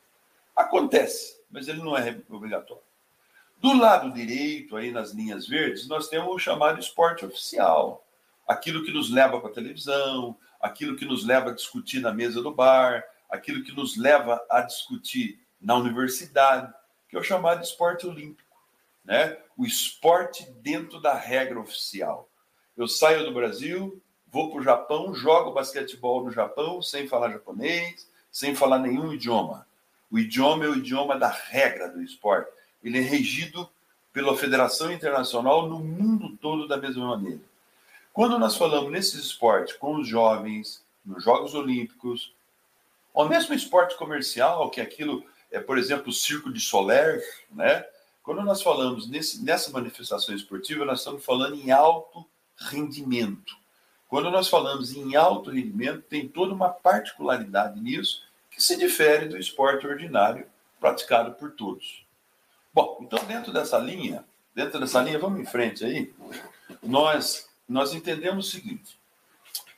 Acontece, 0.56 1.40
mas 1.52 1.68
ele 1.68 1.84
não 1.84 1.96
é 1.96 2.20
obrigatório. 2.28 2.82
Do 3.58 3.78
lado 3.78 4.12
direito, 4.12 4.76
aí 4.76 4.90
nas 4.90 5.12
linhas 5.12 5.48
verdes, 5.48 5.88
nós 5.88 6.08
temos 6.08 6.34
o 6.34 6.40
chamado 6.40 6.80
esporte 6.80 7.28
oficial, 7.28 8.04
aquilo 8.48 8.84
que 8.84 8.92
nos 8.92 9.12
leva 9.12 9.40
para 9.40 9.52
a 9.52 9.54
televisão, 9.54 10.36
aquilo 10.60 10.96
que 10.96 11.06
nos 11.06 11.24
leva 11.24 11.52
a 11.52 11.54
discutir 11.54 12.00
na 12.00 12.12
mesa 12.12 12.42
do 12.42 12.52
bar, 12.52 13.04
aquilo 13.30 13.64
que 13.64 13.72
nos 13.72 13.98
leva 13.98 14.44
a 14.50 14.62
discutir 14.62 15.40
na 15.62 15.76
universidade, 15.76 16.74
que 17.08 17.16
é 17.16 17.20
o 17.20 17.24
chamado 17.24 17.64
esporte 17.64 18.08
olímpico, 18.08 18.58
né? 19.04 19.38
O 19.56 19.64
esporte 19.64 20.52
dentro 20.54 21.00
da 21.00 21.14
regra 21.14 21.60
oficial. 21.60 22.28
Eu 22.78 22.88
saio 22.88 23.26
do 23.26 23.34
Brasil, 23.34 24.02
vou 24.32 24.52
para 24.52 24.60
o 24.60 24.64
Japão, 24.64 25.14
jogo 25.14 25.52
basquetebol 25.52 26.24
no 26.24 26.32
Japão 26.32 26.82
sem 26.82 27.08
falar 27.08 27.32
japonês, 27.32 28.10
sem 28.32 28.54
falar 28.54 28.80
nenhum 28.80 29.14
idioma. 29.14 29.66
O 30.12 30.20
idioma 30.20 30.66
é 30.66 30.70
o 30.70 30.76
idioma 30.76 31.18
da 31.18 31.30
regra 31.30 31.90
do 31.90 32.02
esporte. 32.02 32.52
Ele 32.84 33.00
é 33.00 33.02
regido 33.02 33.70
pela 34.12 34.38
Federação 34.38 34.92
Internacional 34.92 35.68
no 35.68 35.80
mundo 35.80 36.38
todo 36.38 36.68
da 36.68 36.78
mesma 36.78 37.08
maneira. 37.08 37.42
Quando 38.14 38.40
nós 38.40 38.56
falamos 38.56 38.92
nesses 38.92 39.26
esportes 39.26 39.76
com 39.76 39.96
os 39.96 40.08
jovens, 40.08 40.84
nos 41.06 41.24
Jogos 41.24 41.54
Olímpicos, 41.54 42.34
ou 43.14 43.28
mesmo 43.28 43.54
esporte 43.54 43.98
comercial, 43.98 44.70
que 44.70 44.80
é 44.80 44.84
aquilo 44.84 45.26
é, 45.52 45.60
por 45.60 45.78
exemplo, 45.78 46.10
o 46.10 46.14
Circo 46.14 46.52
de 46.52 46.60
Soler, 46.60 47.24
né? 47.50 47.86
Quando 48.24 48.42
nós 48.42 48.62
falamos 48.62 49.08
nesse, 49.08 49.44
nessa 49.44 49.72
manifestação 49.72 50.36
esportiva, 50.36 50.84
nós 50.84 51.00
estamos 51.00 51.24
falando 51.24 51.56
em 51.56 51.72
alto 51.72 52.26
rendimento. 52.58 53.56
Quando 54.08 54.32
nós 54.32 54.48
falamos 54.48 54.96
em 54.96 55.16
alto 55.16 55.52
rendimento, 55.52 56.02
tem 56.04 56.28
toda 56.28 56.54
uma 56.54 56.70
particularidade 56.70 57.80
nisso 57.80 58.24
que 58.50 58.62
se 58.62 58.78
difere 58.78 59.28
do 59.28 59.38
esporte 59.38 59.86
ordinário 59.86 60.48
praticado 60.80 61.34
por 61.34 61.52
todos. 61.52 62.06
Bom, 62.74 63.00
então 63.02 63.24
dentro 63.26 63.52
dessa 63.52 63.78
linha, 63.78 64.24
dentro 64.54 64.80
dessa 64.80 65.02
linha, 65.02 65.20
vamos 65.20 65.40
em 65.40 65.46
frente 65.46 65.84
aí. 65.84 66.14
Nós 66.82 67.50
nós 67.68 67.94
entendemos 67.94 68.48
o 68.48 68.52
seguinte. 68.52 68.98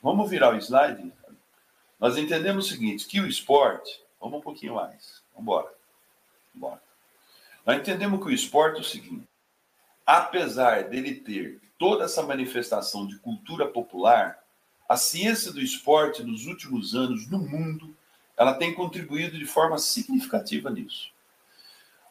Vamos 0.02 0.28
virar 0.28 0.54
o 0.54 0.58
slide. 0.58 1.12
Nós 1.98 2.16
entendemos 2.16 2.66
o 2.66 2.68
seguinte, 2.68 3.06
que 3.06 3.20
o 3.20 3.26
esporte, 3.26 4.00
vamos 4.20 4.38
um 4.38 4.42
pouquinho 4.42 4.74
mais. 4.74 5.22
Vamos 5.32 5.42
embora. 5.42 5.74
Vamos 6.54 6.78
Nós 7.66 7.78
entendemos 7.78 8.20
que 8.20 8.26
o 8.26 8.32
esporte 8.32 8.76
é 8.76 8.80
o 8.80 8.84
seguinte, 8.84 9.26
apesar 10.06 10.84
dele 10.84 11.14
ter 11.14 11.60
toda 11.78 12.04
essa 12.04 12.22
manifestação 12.22 13.06
de 13.06 13.16
cultura 13.18 13.66
popular, 13.66 14.38
a 14.88 14.96
ciência 14.96 15.52
do 15.52 15.60
esporte 15.60 16.22
nos 16.22 16.46
últimos 16.46 16.94
anos 16.94 17.28
no 17.30 17.38
mundo, 17.38 17.94
ela 18.36 18.54
tem 18.54 18.74
contribuído 18.74 19.38
de 19.38 19.46
forma 19.46 19.78
significativa 19.78 20.70
nisso. 20.70 21.10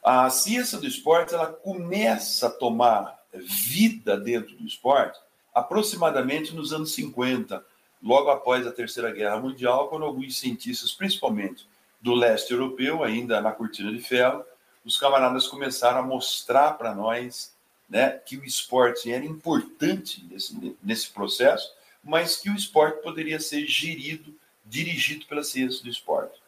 A 0.04 0.30
ciência 0.30 0.78
do 0.78 0.88
esporte, 0.88 1.34
ela 1.34 1.48
começa 1.48 2.48
a 2.48 2.52
tomar 2.52 3.18
vida 3.34 4.18
dentro 4.18 4.56
do 4.56 4.66
esporte 4.66 5.20
aproximadamente 5.58 6.54
nos 6.54 6.72
anos 6.72 6.94
50, 6.94 7.66
logo 8.04 8.30
após 8.30 8.68
a 8.68 8.72
Terceira 8.72 9.12
Guerra 9.12 9.40
Mundial, 9.40 9.88
quando 9.88 10.06
alguns 10.06 10.38
cientistas, 10.38 10.92
principalmente 10.92 11.68
do 12.00 12.14
leste 12.14 12.54
europeu, 12.54 13.04
ainda 13.04 13.42
na 13.42 13.52
cortina 13.52 13.92
de 13.92 14.00
ferro, 14.00 14.44
os 14.86 15.00
camaradas 15.00 15.48
começaram 15.48 16.00
a 16.00 16.04
mostrar 16.04 16.74
para 16.78 16.94
nós 16.94 17.57
né, 17.90 18.10
que 18.10 18.38
o 18.38 18.44
esporte 18.44 19.12
era 19.12 19.26
importante 19.26 20.26
nesse, 20.30 20.78
nesse 20.84 21.10
processo, 21.10 21.72
mas 22.04 22.38
que 22.38 22.50
o 22.50 22.56
esporte 22.56 23.02
poderia 23.02 23.40
ser 23.40 23.66
gerido, 23.66 24.34
dirigido 24.66 25.26
pela 25.26 25.44
ciência 25.44 25.84
do 25.84 25.90
esporte. 25.90 26.42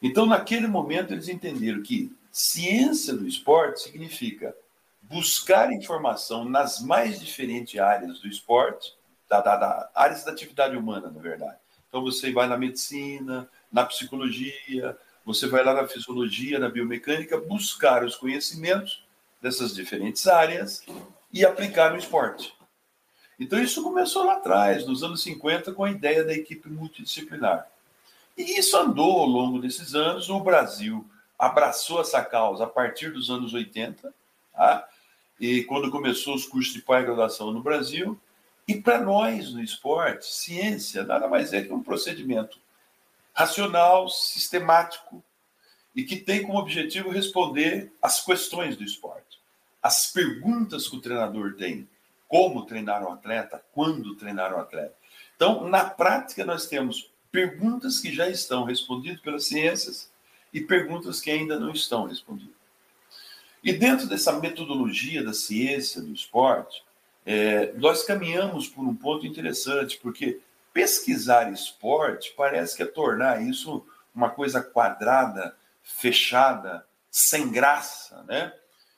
Então, 0.00 0.26
naquele 0.26 0.66
momento, 0.66 1.12
eles 1.12 1.28
entenderam 1.28 1.82
que 1.82 2.12
ciência 2.30 3.14
do 3.14 3.26
esporte 3.26 3.80
significa 3.80 4.54
buscar 5.02 5.72
informação 5.72 6.44
nas 6.44 6.80
mais 6.80 7.18
diferentes 7.18 7.80
áreas 7.80 8.20
do 8.20 8.28
esporte, 8.28 8.94
da, 9.28 9.40
da, 9.40 9.56
da, 9.56 9.90
áreas 9.94 10.24
da 10.24 10.32
atividade 10.32 10.76
humana, 10.76 11.10
na 11.10 11.20
verdade. 11.20 11.56
Então 11.88 12.02
você 12.02 12.30
vai 12.32 12.46
na 12.46 12.56
medicina, 12.56 13.48
na 13.72 13.84
psicologia, 13.84 14.96
você 15.24 15.46
vai 15.46 15.64
lá 15.64 15.74
na 15.74 15.88
fisiologia, 15.88 16.58
na 16.58 16.68
biomecânica, 16.68 17.40
buscar 17.40 18.04
os 18.04 18.16
conhecimentos 18.16 19.04
dessas 19.40 19.74
diferentes 19.74 20.26
áreas 20.26 20.84
e 21.32 21.44
aplicar 21.44 21.90
no 21.90 21.98
esporte. 21.98 22.54
Então 23.38 23.60
isso 23.60 23.82
começou 23.82 24.24
lá 24.24 24.34
atrás, 24.34 24.86
nos 24.86 25.02
anos 25.02 25.22
50, 25.22 25.72
com 25.72 25.84
a 25.84 25.90
ideia 25.90 26.24
da 26.24 26.34
equipe 26.34 26.68
multidisciplinar. 26.68 27.68
E 28.36 28.58
isso 28.58 28.76
andou 28.76 29.20
ao 29.20 29.26
longo 29.26 29.60
desses 29.60 29.94
anos. 29.94 30.28
O 30.28 30.40
Brasil 30.40 31.04
abraçou 31.38 32.00
essa 32.00 32.24
causa 32.24 32.64
a 32.64 32.68
partir 32.68 33.12
dos 33.12 33.30
anos 33.30 33.54
80, 33.54 34.12
tá? 34.52 34.88
e 35.38 35.62
quando 35.64 35.90
começou 35.90 36.34
os 36.34 36.46
cursos 36.46 36.72
de 36.74 36.82
pós-graduação 36.82 37.52
no 37.52 37.62
Brasil. 37.62 38.18
E 38.66 38.74
para 38.74 39.00
nós, 39.00 39.52
no 39.52 39.62
esporte, 39.62 40.26
ciência 40.26 41.04
nada 41.04 41.26
mais 41.28 41.52
é 41.52 41.62
que 41.62 41.72
um 41.72 41.82
procedimento 41.82 42.58
racional, 43.32 44.08
sistemático 44.08 45.22
e 45.98 46.04
que 46.04 46.14
tem 46.14 46.44
como 46.44 46.60
objetivo 46.60 47.10
responder 47.10 47.92
às 48.00 48.24
questões 48.24 48.76
do 48.76 48.84
esporte, 48.84 49.40
as 49.82 50.06
perguntas 50.12 50.86
que 50.86 50.94
o 50.94 51.00
treinador 51.00 51.54
tem, 51.54 51.88
como 52.28 52.64
treinar 52.64 53.02
um 53.02 53.12
atleta, 53.12 53.60
quando 53.72 54.14
treinar 54.14 54.54
um 54.54 54.60
atleta. 54.60 54.94
Então, 55.34 55.68
na 55.68 55.82
prática, 55.82 56.44
nós 56.44 56.66
temos 56.66 57.10
perguntas 57.32 57.98
que 57.98 58.14
já 58.14 58.28
estão 58.28 58.62
respondidas 58.62 59.20
pelas 59.20 59.48
ciências 59.48 60.08
e 60.54 60.60
perguntas 60.60 61.20
que 61.20 61.32
ainda 61.32 61.58
não 61.58 61.72
estão 61.72 62.06
respondidas. 62.06 62.54
E 63.64 63.72
dentro 63.72 64.06
dessa 64.06 64.38
metodologia 64.38 65.24
da 65.24 65.34
ciência 65.34 66.00
do 66.00 66.12
esporte, 66.12 66.80
é, 67.26 67.72
nós 67.72 68.04
caminhamos 68.04 68.68
por 68.68 68.86
um 68.86 68.94
ponto 68.94 69.26
interessante, 69.26 69.98
porque 70.00 70.38
pesquisar 70.72 71.52
esporte 71.52 72.32
parece 72.36 72.76
que 72.76 72.84
é 72.84 72.86
tornar 72.86 73.42
isso 73.42 73.84
uma 74.14 74.30
coisa 74.30 74.62
quadrada, 74.62 75.56
fechada, 75.88 76.86
sem 77.10 77.50
graça, 77.50 78.22
né? 78.24 78.52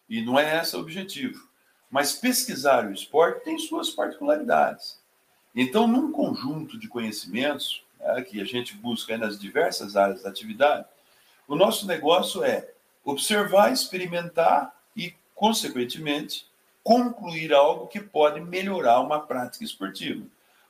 E 0.09 0.21
não 0.23 0.39
é 0.39 0.61
esse 0.61 0.77
o 0.77 0.81
objetivo. 0.81 1.49
Mas 1.89 2.13
pesquisar 2.13 2.87
o 2.87 2.93
esporte 2.93 3.45
tem 3.45 3.59
suas 3.59 3.91
particularidades. 3.91 4.99
Então, 5.55 5.87
num 5.87 6.11
conjunto 6.11 6.79
de 6.79 6.89
conhecimentos 6.89 7.85
né, 7.99 8.23
que 8.23 8.41
a 8.41 8.45
gente 8.45 8.75
busca 8.77 9.17
nas 9.17 9.39
diversas 9.39 9.97
áreas 9.97 10.23
da 10.23 10.29
atividade, 10.29 10.87
O 11.49 11.57
nosso 11.57 11.85
negócio 11.85 12.45
é 12.45 12.71
observar, 13.05 13.73
experimentar 13.73 14.73
e, 14.95 15.13
consequentemente, 15.35 16.47
concluir 16.81 17.53
algo 17.53 17.89
que 17.89 17.99
pode 17.99 18.41
melhorar 18.41 19.01
uma 19.01 19.19
prática 19.19 19.65
esportiva. 19.65 20.25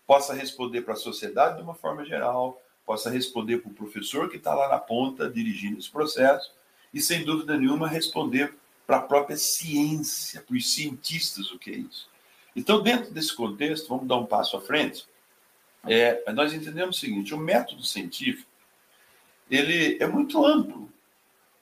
Possa 0.07 0.33
responder 0.33 0.81
para 0.81 0.95
a 0.95 0.97
sociedade 0.97 1.57
de 1.59 1.63
uma 1.63 1.75
forma 1.75 2.03
geral, 2.03 2.59
possa 2.91 3.09
responder 3.09 3.59
para 3.59 3.71
o 3.71 3.75
professor 3.75 4.29
que 4.29 4.37
está 4.37 4.53
lá 4.53 4.69
na 4.69 4.79
ponta 4.81 5.31
dirigindo 5.31 5.79
esse 5.79 5.89
processo 5.89 6.53
e, 6.93 7.01
sem 7.01 7.25
dúvida 7.25 7.57
nenhuma, 7.57 7.87
responder 7.87 8.53
para 8.85 8.97
a 8.97 9.03
própria 9.03 9.37
ciência, 9.37 10.41
para 10.41 10.57
os 10.57 10.75
cientistas 10.75 11.53
o 11.53 11.59
que 11.61 11.71
é 11.71 11.77
isso. 11.77 12.11
Então, 12.57 12.83
dentro 12.83 13.13
desse 13.13 13.33
contexto, 13.33 13.89
vamos 13.89 14.09
dar 14.09 14.17
um 14.17 14.27
passo 14.27 14.57
à 14.57 14.61
frente. 14.61 15.07
É, 15.87 16.33
nós 16.33 16.53
entendemos 16.53 16.97
o 16.97 17.01
seguinte: 17.01 17.33
o 17.33 17.39
método 17.39 17.85
científico 17.85 18.51
ele 19.49 19.97
é 20.01 20.09
muito 20.09 20.45
amplo, 20.45 20.93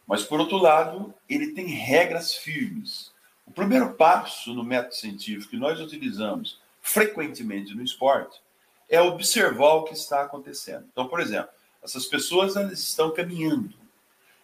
mas 0.06 0.24
por 0.24 0.40
outro 0.40 0.56
lado 0.56 1.14
ele 1.28 1.52
tem 1.52 1.66
regras 1.66 2.36
firmes. 2.36 3.12
O 3.46 3.50
primeiro 3.50 3.92
passo 3.92 4.54
no 4.54 4.64
método 4.64 4.94
científico 4.94 5.50
que 5.50 5.58
nós 5.58 5.78
utilizamos 5.78 6.58
frequentemente 6.80 7.74
no 7.74 7.84
esporte 7.84 8.40
é 8.88 9.00
observar 9.00 9.74
o 9.74 9.84
que 9.84 9.92
está 9.92 10.22
acontecendo. 10.22 10.86
Então, 10.90 11.06
por 11.08 11.20
exemplo, 11.20 11.50
essas 11.82 12.06
pessoas 12.06 12.56
estão 12.72 13.10
caminhando. 13.10 13.74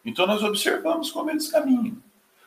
Então 0.04 0.26
nós 0.26 0.42
observamos 0.42 1.10
como 1.10 1.30
eles 1.30 1.50
caminham. 1.50 1.96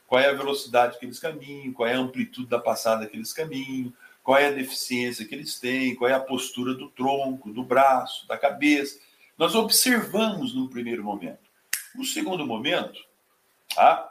Qual 0.05 0.21
é 0.21 0.29
a 0.29 0.33
velocidade 0.33 0.97
que 0.99 1.05
eles 1.05 1.19
caminham, 1.19 1.73
qual 1.73 1.89
é 1.89 1.95
a 1.95 1.99
amplitude 1.99 2.47
da 2.47 2.59
passada 2.59 3.05
que 3.07 3.17
eles 3.17 3.33
caminham, 3.33 3.91
qual 4.23 4.37
é 4.37 4.47
a 4.47 4.51
deficiência 4.51 5.25
que 5.25 5.33
eles 5.33 5.59
têm, 5.59 5.95
qual 5.95 6.09
é 6.09 6.13
a 6.13 6.19
postura 6.19 6.73
do 6.73 6.89
tronco, 6.89 7.51
do 7.51 7.63
braço, 7.63 8.27
da 8.27 8.37
cabeça. 8.37 8.99
Nós 9.37 9.55
observamos 9.55 10.53
no 10.53 10.69
primeiro 10.69 11.03
momento. 11.03 11.47
No 11.93 12.05
segundo 12.05 12.45
momento, 12.45 12.99
tá? 13.75 14.09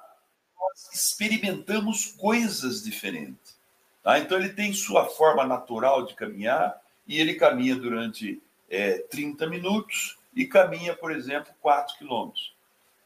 nós 0.58 0.90
experimentamos 0.92 2.06
coisas 2.18 2.82
diferentes. 2.82 3.56
Tá? 4.02 4.18
Então, 4.18 4.38
ele 4.38 4.50
tem 4.50 4.72
sua 4.72 5.06
forma 5.06 5.44
natural 5.44 6.04
de 6.04 6.14
caminhar 6.14 6.80
e 7.06 7.20
ele 7.20 7.34
caminha 7.34 7.76
durante 7.76 8.42
é, 8.68 8.98
30 9.10 9.46
minutos 9.46 10.18
e 10.34 10.46
caminha, 10.46 10.94
por 10.94 11.12
exemplo, 11.12 11.52
4 11.60 11.96
quilômetros. 11.98 12.54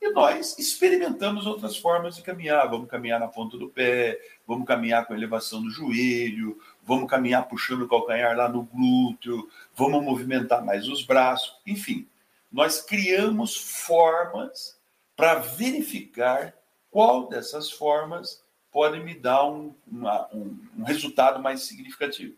E 0.00 0.10
nós 0.12 0.58
experimentamos 0.58 1.46
outras 1.46 1.76
formas 1.76 2.16
de 2.16 2.22
caminhar. 2.22 2.66
Vamos 2.70 2.88
caminhar 2.88 3.20
na 3.20 3.28
ponta 3.28 3.58
do 3.58 3.68
pé, 3.68 4.18
vamos 4.46 4.66
caminhar 4.66 5.06
com 5.06 5.14
elevação 5.14 5.62
do 5.62 5.70
joelho, 5.70 6.58
vamos 6.82 7.08
caminhar 7.08 7.46
puxando 7.46 7.82
o 7.82 7.88
calcanhar 7.88 8.34
lá 8.34 8.48
no 8.48 8.62
glúteo, 8.62 9.48
vamos 9.74 10.02
movimentar 10.02 10.64
mais 10.64 10.88
os 10.88 11.04
braços. 11.04 11.54
Enfim, 11.66 12.08
nós 12.50 12.80
criamos 12.80 13.54
formas 13.56 14.80
para 15.14 15.34
verificar 15.34 16.54
qual 16.90 17.28
dessas 17.28 17.70
formas 17.70 18.42
pode 18.72 19.00
me 19.00 19.14
dar 19.14 19.44
um, 19.44 19.74
uma, 19.86 20.28
um, 20.32 20.58
um 20.78 20.82
resultado 20.82 21.42
mais 21.42 21.62
significativo. 21.62 22.34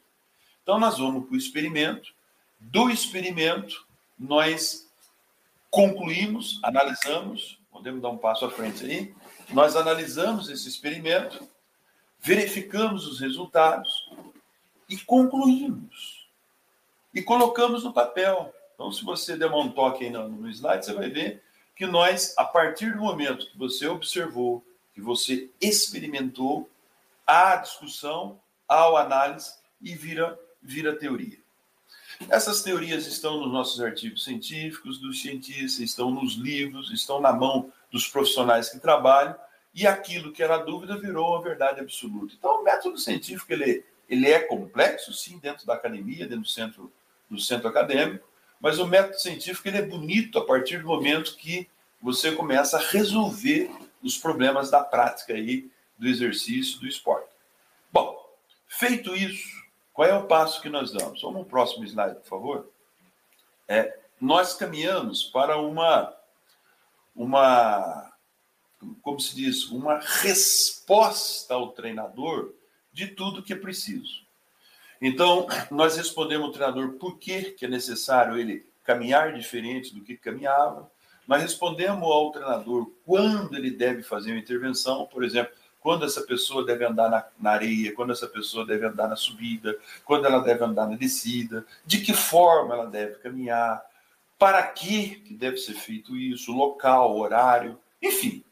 Então, 0.62 0.78
nós 0.78 0.98
vamos 0.98 1.26
para 1.26 1.34
o 1.34 1.38
experimento. 1.38 2.12
Do 2.60 2.90
experimento, 2.90 3.86
nós 4.18 4.88
concluímos, 5.70 6.60
analisamos, 6.62 7.58
podemos 7.70 8.02
dar 8.02 8.10
um 8.10 8.18
passo 8.18 8.44
à 8.44 8.50
frente 8.50 8.84
aí, 8.84 9.14
nós 9.50 9.74
analisamos 9.74 10.48
esse 10.48 10.68
experimento, 10.68 11.48
verificamos 12.20 13.06
os 13.06 13.18
resultados 13.18 14.10
e 14.88 14.96
concluímos. 14.98 16.28
E 17.14 17.20
colocamos 17.20 17.84
no 17.84 17.92
papel. 17.92 18.54
Então, 18.74 18.92
se 18.92 19.04
você 19.04 19.36
der 19.36 19.50
um 19.50 19.70
toque 19.70 20.04
aí 20.04 20.10
no, 20.10 20.48
slide, 20.50 20.84
você 20.84 20.92
vai 20.92 21.08
ver 21.08 21.42
que 21.74 21.86
nós, 21.86 22.34
a 22.36 22.44
partir 22.44 22.92
do 22.92 23.00
momento 23.00 23.50
que 23.50 23.58
você 23.58 23.86
observou, 23.88 24.64
que 24.94 25.00
você 25.00 25.50
experimentou, 25.60 26.68
há 27.26 27.56
discussão, 27.56 28.38
há 28.68 28.84
análise 29.00 29.54
e 29.80 29.94
vira, 29.94 30.38
vira 30.62 30.94
teoria. 30.94 31.38
Essas 32.28 32.62
teorias 32.62 33.06
estão 33.06 33.40
nos 33.40 33.52
nossos 33.52 33.80
artigos 33.80 34.24
científicos, 34.24 34.98
dos 34.98 35.20
cientistas, 35.20 35.80
estão 35.80 36.10
nos 36.10 36.34
livros, 36.34 36.90
estão 36.92 37.20
na 37.20 37.32
mão 37.32 37.72
dos 37.90 38.06
profissionais 38.06 38.68
que 38.68 38.78
trabalham, 38.78 39.34
e 39.74 39.86
aquilo 39.86 40.32
que 40.32 40.42
era 40.42 40.58
dúvida 40.58 40.98
virou 40.98 41.30
uma 41.30 41.42
verdade 41.42 41.80
absoluta. 41.80 42.34
Então, 42.38 42.60
o 42.60 42.64
método 42.64 42.98
científico 42.98 43.52
ele, 43.52 43.84
ele 44.08 44.28
é 44.30 44.38
complexo, 44.38 45.12
sim, 45.12 45.38
dentro 45.38 45.66
da 45.66 45.74
academia, 45.74 46.26
dentro 46.26 46.42
do 46.42 46.48
centro, 46.48 46.92
do 47.28 47.40
centro 47.40 47.68
acadêmico, 47.68 48.26
mas 48.60 48.78
o 48.78 48.86
método 48.86 49.18
científico 49.18 49.66
ele 49.68 49.78
é 49.78 49.82
bonito 49.82 50.38
a 50.38 50.44
partir 50.44 50.78
do 50.78 50.86
momento 50.86 51.36
que 51.36 51.68
você 52.00 52.32
começa 52.32 52.76
a 52.76 52.80
resolver 52.80 53.70
os 54.02 54.16
problemas 54.16 54.70
da 54.70 54.82
prática 54.82 55.32
aí, 55.32 55.70
do 55.98 56.06
exercício, 56.06 56.80
do 56.80 56.86
esporte. 56.86 57.30
Bom, 57.92 58.18
feito 58.68 59.14
isso, 59.14 59.61
qual 59.92 60.08
é 60.08 60.14
o 60.14 60.26
passo 60.26 60.60
que 60.60 60.68
nós 60.68 60.90
damos? 60.92 61.20
Vamos 61.20 61.40
no 61.40 61.44
próximo 61.44 61.84
slide, 61.84 62.20
por 62.20 62.26
favor. 62.26 62.70
É, 63.68 63.98
nós 64.20 64.54
caminhamos 64.54 65.24
para 65.24 65.58
uma, 65.58 66.14
uma, 67.14 68.12
como 69.02 69.20
se 69.20 69.34
diz, 69.34 69.68
uma 69.68 69.98
resposta 69.98 71.54
ao 71.54 71.72
treinador 71.72 72.54
de 72.92 73.08
tudo 73.08 73.42
que 73.42 73.52
é 73.52 73.56
preciso. 73.56 74.22
Então, 75.00 75.46
nós 75.70 75.96
respondemos 75.96 76.46
ao 76.46 76.52
treinador 76.52 76.92
por 76.92 77.18
que, 77.18 77.50
que 77.52 77.64
é 77.64 77.68
necessário 77.68 78.38
ele 78.38 78.66
caminhar 78.84 79.32
diferente 79.32 79.94
do 79.94 80.02
que 80.02 80.16
caminhava. 80.16 80.90
Nós 81.26 81.42
respondemos 81.42 82.04
ao 82.04 82.30
treinador 82.30 82.90
quando 83.04 83.56
ele 83.56 83.70
deve 83.70 84.02
fazer 84.02 84.32
uma 84.32 84.40
intervenção, 84.40 85.06
por 85.06 85.24
exemplo, 85.24 85.52
quando 85.82 86.04
essa 86.04 86.22
pessoa 86.22 86.64
deve 86.64 86.84
andar 86.84 87.10
na, 87.10 87.26
na, 87.38 87.50
areia, 87.50 87.92
quando 87.92 88.12
essa 88.12 88.28
pessoa 88.28 88.64
deve 88.64 88.86
andar 88.86 89.08
na 89.08 89.16
subida, 89.16 89.76
quando 90.04 90.26
ela 90.26 90.38
deve 90.38 90.62
andar 90.62 90.88
na 90.88 90.96
descida, 90.96 91.66
de 91.84 92.00
que 92.00 92.14
forma 92.14 92.74
ela 92.74 92.86
deve 92.86 93.16
caminhar, 93.16 93.84
para 94.38 94.62
que, 94.62 95.16
que 95.16 95.34
deve 95.34 95.56
ser 95.56 95.74
feito 95.74 96.16
isso, 96.16 96.52
local, 96.52 97.16
horário, 97.16 97.78
enfim. 98.00 98.44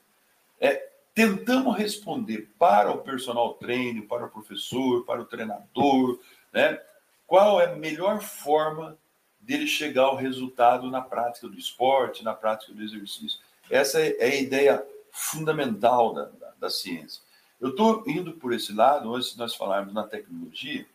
É, 0.60 0.88
tentamos 1.14 1.76
responder 1.76 2.50
para 2.58 2.90
o 2.90 2.98
personal 2.98 3.54
treino, 3.54 4.06
para 4.06 4.26
o 4.26 4.30
professor, 4.30 5.04
para 5.04 5.20
o 5.20 5.24
treinador, 5.24 6.18
né, 6.52 6.80
qual 7.26 7.60
é 7.60 7.66
a 7.66 7.76
melhor 7.76 8.20
forma 8.20 8.98
dele 9.40 9.66
chegar 9.66 10.02
ao 10.02 10.16
resultado 10.16 10.90
na 10.90 11.00
prática 11.00 11.48
do 11.48 11.56
esporte, 11.56 12.24
na 12.24 12.34
prática 12.34 12.72
do 12.72 12.82
exercício. 12.82 13.38
Essa 13.70 14.00
é, 14.00 14.16
é 14.18 14.26
a 14.26 14.40
ideia 14.40 14.86
fundamental 15.12 16.12
da, 16.12 16.24
da 16.60 16.70
ciência. 16.70 17.22
Eu 17.60 17.70
estou 17.70 18.04
indo 18.06 18.32
por 18.34 18.52
esse 18.52 18.72
lado, 18.72 19.14
antes 19.14 19.32
de 19.32 19.38
nós 19.38 19.54
falarmos 19.54 19.92
na 19.92 20.04
tecnologia, 20.04 20.86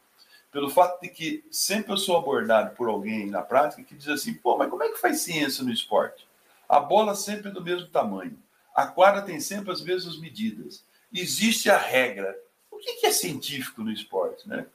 pelo 0.52 0.70
fato 0.70 1.02
de 1.02 1.10
que 1.10 1.44
sempre 1.52 1.92
eu 1.92 1.98
sou 1.98 2.18
abordado 2.18 2.76
por 2.76 2.88
alguém 2.88 3.30
na 3.30 3.42
prática 3.42 3.84
que 3.84 3.96
diz 3.96 4.08
assim: 4.08 4.34
pô, 4.34 4.58
mas 4.58 4.70
como 4.70 4.84
é 4.84 4.90
que 4.90 4.98
faz 4.98 5.22
ciência 5.22 5.64
no 5.64 5.72
esporte? 5.72 6.26
A 6.68 6.80
bola 6.80 7.14
sempre 7.14 7.50
é 7.50 7.52
do 7.52 7.64
mesmo 7.64 7.88
tamanho, 7.90 8.38
a 8.74 8.88
quadra 8.88 9.22
tem 9.22 9.40
sempre 9.40 9.72
as 9.72 9.82
mesmas 9.82 10.18
medidas, 10.18 10.84
existe 11.14 11.70
a 11.70 11.78
regra. 11.78 12.36
O 12.72 12.78
que 12.78 13.06
é 13.06 13.12
científico 13.12 13.82
no 13.82 13.92
esporte, 13.92 14.48
né? 14.48 14.66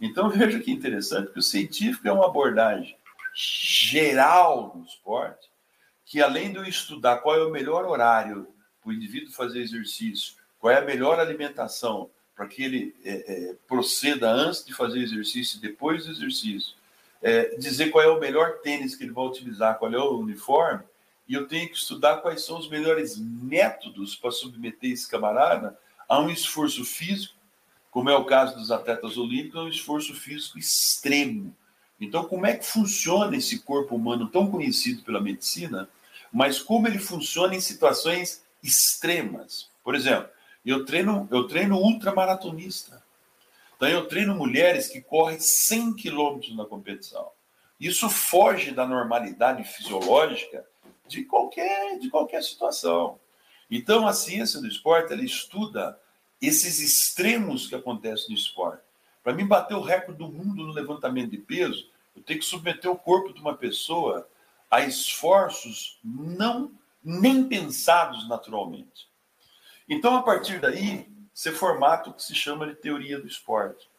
Então 0.00 0.28
veja 0.30 0.58
que 0.60 0.70
interessante 0.70 1.32
que 1.32 1.38
o 1.38 1.42
científico 1.42 2.06
é 2.06 2.12
uma 2.12 2.26
abordagem 2.26 2.96
geral 3.34 4.72
no 4.76 4.84
esporte, 4.84 5.48
que 6.04 6.20
além 6.20 6.52
de 6.52 6.58
eu 6.58 6.64
estudar 6.64 7.18
qual 7.18 7.36
é 7.36 7.44
o 7.44 7.50
melhor 7.50 7.86
horário 7.86 8.51
para 8.82 8.90
o 8.90 8.92
indivíduo 8.92 9.32
fazer 9.32 9.60
exercício, 9.60 10.34
qual 10.58 10.72
é 10.72 10.78
a 10.78 10.84
melhor 10.84 11.20
alimentação 11.20 12.10
para 12.34 12.46
que 12.46 12.62
ele 12.62 12.94
é, 13.04 13.10
é, 13.10 13.56
proceda 13.68 14.30
antes 14.30 14.64
de 14.64 14.74
fazer 14.74 15.00
exercício 15.00 15.58
e 15.58 15.60
depois 15.60 16.06
do 16.06 16.12
exercício, 16.12 16.74
é, 17.22 17.56
dizer 17.56 17.90
qual 17.90 18.04
é 18.04 18.08
o 18.08 18.18
melhor 18.18 18.58
tênis 18.58 18.96
que 18.96 19.04
ele 19.04 19.12
vai 19.12 19.24
utilizar, 19.24 19.78
qual 19.78 19.92
é 19.92 19.98
o 19.98 20.18
uniforme, 20.18 20.82
e 21.28 21.34
eu 21.34 21.46
tenho 21.46 21.68
que 21.68 21.76
estudar 21.76 22.16
quais 22.16 22.44
são 22.44 22.58
os 22.58 22.68
melhores 22.68 23.16
métodos 23.18 24.16
para 24.16 24.30
submeter 24.30 24.90
esse 24.90 25.08
camarada 25.08 25.78
a 26.08 26.20
um 26.20 26.28
esforço 26.28 26.84
físico, 26.84 27.34
como 27.90 28.10
é 28.10 28.16
o 28.16 28.24
caso 28.24 28.56
dos 28.56 28.70
atletas 28.70 29.16
olímpicos, 29.16 29.62
um 29.62 29.68
esforço 29.68 30.14
físico 30.14 30.58
extremo. 30.58 31.54
Então, 32.00 32.24
como 32.24 32.46
é 32.46 32.56
que 32.56 32.66
funciona 32.66 33.36
esse 33.36 33.60
corpo 33.60 33.94
humano 33.94 34.28
tão 34.28 34.50
conhecido 34.50 35.02
pela 35.02 35.20
medicina, 35.20 35.88
mas 36.32 36.60
como 36.60 36.88
ele 36.88 36.98
funciona 36.98 37.54
em 37.54 37.60
situações 37.60 38.42
extremas. 38.62 39.70
Por 39.82 39.94
exemplo, 39.94 40.28
eu 40.64 40.84
treino, 40.84 41.28
eu 41.30 41.46
treino 41.46 41.76
ultramaratonista. 41.76 43.02
Então 43.76 43.88
eu 43.88 44.06
treino 44.06 44.34
mulheres 44.34 44.88
que 44.88 45.00
correm 45.00 45.40
100 45.40 45.94
quilômetros 45.94 46.56
na 46.56 46.64
competição. 46.64 47.30
Isso 47.80 48.08
foge 48.08 48.70
da 48.70 48.86
normalidade 48.86 49.64
fisiológica 49.64 50.64
de 51.08 51.24
qualquer, 51.24 51.98
de 51.98 52.08
qualquer 52.08 52.42
situação. 52.42 53.18
Então 53.68 54.06
a 54.06 54.12
ciência 54.12 54.60
do 54.60 54.68
esporte 54.68 55.12
ela 55.12 55.24
estuda 55.24 55.98
esses 56.40 56.78
extremos 56.78 57.66
que 57.66 57.74
acontecem 57.74 58.28
no 58.28 58.34
esporte. 58.34 58.82
Para 59.22 59.32
mim 59.32 59.46
bater 59.46 59.74
o 59.74 59.80
recorde 59.80 60.18
do 60.18 60.28
mundo 60.28 60.64
no 60.64 60.72
levantamento 60.72 61.30
de 61.30 61.38
peso, 61.38 61.88
eu 62.14 62.22
tenho 62.22 62.40
que 62.40 62.44
submeter 62.44 62.90
o 62.90 62.98
corpo 62.98 63.32
de 63.32 63.40
uma 63.40 63.54
pessoa 63.54 64.28
a 64.70 64.80
esforços 64.80 65.98
não 66.04 66.70
nem 67.02 67.48
pensados 67.48 68.28
naturalmente. 68.28 69.08
Então, 69.88 70.16
a 70.16 70.22
partir 70.22 70.60
daí, 70.60 71.10
você 71.32 71.50
formata 71.50 72.10
o 72.10 72.14
que 72.14 72.22
se 72.22 72.34
chama 72.34 72.66
de 72.66 72.74
teoria 72.74 73.18
do 73.18 73.26
esporte. 73.26 73.90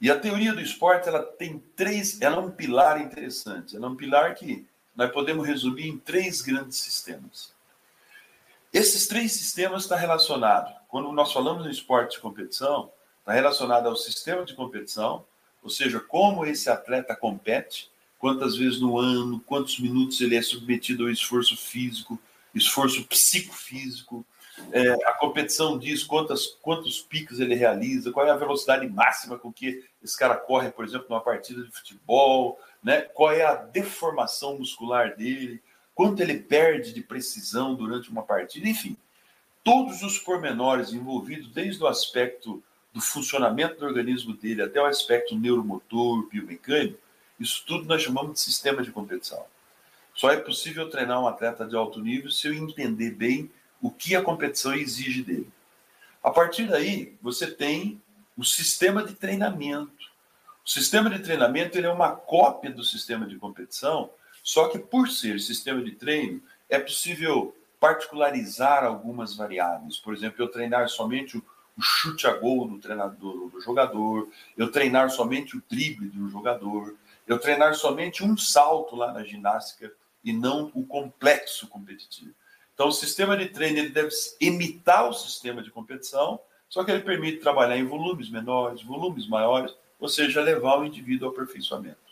E 0.00 0.10
a 0.10 0.18
teoria 0.18 0.52
do 0.52 0.60
esporte, 0.60 1.08
ela 1.08 1.22
tem 1.22 1.58
três, 1.74 2.20
ela 2.20 2.36
é 2.36 2.40
um 2.40 2.50
pilar 2.50 3.00
interessante, 3.00 3.76
ela 3.76 3.86
é 3.86 3.88
um 3.88 3.96
pilar 3.96 4.34
que 4.34 4.66
nós 4.94 5.10
podemos 5.10 5.46
resumir 5.46 5.88
em 5.88 5.98
três 5.98 6.42
grandes 6.42 6.78
sistemas. 6.78 7.54
Esses 8.72 9.06
três 9.06 9.32
sistemas 9.32 9.82
estão 9.82 9.96
relacionados, 9.96 10.74
quando 10.88 11.10
nós 11.12 11.32
falamos 11.32 11.64
no 11.64 11.70
esporte 11.70 12.16
de 12.16 12.20
competição, 12.20 12.90
está 13.20 13.32
relacionado 13.32 13.88
ao 13.88 13.96
sistema 13.96 14.44
de 14.44 14.54
competição, 14.54 15.24
ou 15.62 15.70
seja, 15.70 15.98
como 15.98 16.44
esse 16.44 16.68
atleta 16.68 17.16
compete, 17.16 17.90
quantas 18.26 18.56
vezes 18.56 18.80
no 18.80 18.98
ano, 18.98 19.38
quantos 19.38 19.78
minutos 19.78 20.20
ele 20.20 20.34
é 20.34 20.42
submetido 20.42 21.04
ao 21.04 21.10
esforço 21.10 21.56
físico, 21.56 22.18
esforço 22.52 23.04
psicofísico, 23.04 24.26
é, 24.72 24.94
a 25.08 25.12
competição 25.12 25.78
diz 25.78 26.02
quantas, 26.02 26.44
quantos 26.60 27.00
picos 27.00 27.38
ele 27.38 27.54
realiza, 27.54 28.10
qual 28.10 28.26
é 28.26 28.30
a 28.32 28.36
velocidade 28.36 28.84
máxima 28.88 29.38
com 29.38 29.52
que 29.52 29.84
esse 30.02 30.18
cara 30.18 30.34
corre, 30.34 30.72
por 30.72 30.84
exemplo, 30.84 31.06
numa 31.08 31.20
partida 31.20 31.62
de 31.62 31.70
futebol, 31.70 32.58
né? 32.82 33.02
qual 33.02 33.30
é 33.30 33.44
a 33.44 33.54
deformação 33.54 34.58
muscular 34.58 35.14
dele, 35.14 35.62
quanto 35.94 36.20
ele 36.20 36.36
perde 36.36 36.92
de 36.92 37.02
precisão 37.02 37.76
durante 37.76 38.10
uma 38.10 38.24
partida, 38.24 38.68
enfim. 38.68 38.96
Todos 39.62 40.02
os 40.02 40.18
pormenores 40.18 40.92
envolvidos, 40.92 41.46
desde 41.52 41.80
o 41.80 41.86
aspecto 41.86 42.60
do 42.92 43.00
funcionamento 43.00 43.78
do 43.78 43.86
organismo 43.86 44.34
dele 44.34 44.62
até 44.62 44.82
o 44.82 44.86
aspecto 44.86 45.38
neuromotor, 45.38 46.26
biomecânico, 46.28 47.05
isso 47.38 47.64
tudo 47.66 47.86
nós 47.86 48.02
chamamos 48.02 48.34
de 48.34 48.40
sistema 48.40 48.82
de 48.82 48.90
competição. 48.90 49.44
Só 50.14 50.30
é 50.30 50.36
possível 50.36 50.88
treinar 50.88 51.20
um 51.20 51.26
atleta 51.26 51.66
de 51.66 51.76
alto 51.76 52.00
nível 52.00 52.30
se 52.30 52.46
eu 52.46 52.54
entender 52.54 53.10
bem 53.10 53.50
o 53.82 53.90
que 53.90 54.16
a 54.16 54.22
competição 54.22 54.74
exige 54.74 55.22
dele. 55.22 55.50
A 56.22 56.30
partir 56.30 56.66
daí, 56.66 57.14
você 57.20 57.46
tem 57.46 58.00
o 58.36 58.44
sistema 58.44 59.02
de 59.02 59.14
treinamento. 59.14 60.10
O 60.64 60.68
sistema 60.68 61.08
de 61.08 61.20
treinamento 61.20 61.78
ele 61.78 61.86
é 61.86 61.92
uma 61.92 62.10
cópia 62.10 62.70
do 62.70 62.82
sistema 62.82 63.26
de 63.26 63.36
competição, 63.36 64.10
só 64.42 64.68
que 64.68 64.78
por 64.78 65.08
ser 65.08 65.38
sistema 65.38 65.82
de 65.82 65.92
treino, 65.92 66.42
é 66.68 66.78
possível 66.78 67.56
particularizar 67.78 68.84
algumas 68.84 69.36
variáveis. 69.36 69.98
Por 69.98 70.14
exemplo, 70.14 70.42
eu 70.42 70.48
treinar 70.48 70.88
somente 70.88 71.36
o, 71.36 71.44
chute 71.78 72.26
a 72.26 72.32
gol 72.32 72.66
do 72.66 72.78
treinador 72.78 73.50
do 73.50 73.60
jogador, 73.60 74.28
eu 74.56 74.72
treinar 74.72 75.10
somente 75.10 75.56
o 75.56 75.62
drible 75.70 76.08
do 76.08 76.28
jogador, 76.30 76.94
eu 77.26 77.38
treinar 77.38 77.74
somente 77.74 78.22
um 78.22 78.36
salto 78.36 78.94
lá 78.94 79.12
na 79.12 79.24
ginástica 79.24 79.92
e 80.22 80.32
não 80.32 80.70
o 80.74 80.86
complexo 80.86 81.66
competitivo. 81.68 82.34
Então, 82.74 82.88
o 82.88 82.92
sistema 82.92 83.36
de 83.36 83.48
treino 83.48 83.78
ele 83.78 83.88
deve 83.88 84.10
imitar 84.40 85.08
o 85.08 85.12
sistema 85.12 85.62
de 85.62 85.70
competição, 85.70 86.38
só 86.68 86.84
que 86.84 86.90
ele 86.90 87.02
permite 87.02 87.38
trabalhar 87.38 87.76
em 87.76 87.86
volumes 87.86 88.28
menores, 88.28 88.82
volumes 88.82 89.26
maiores, 89.26 89.74
ou 89.98 90.08
seja, 90.08 90.42
levar 90.42 90.78
o 90.78 90.84
indivíduo 90.84 91.28
ao 91.28 91.34
aperfeiçoamento. 91.34 92.06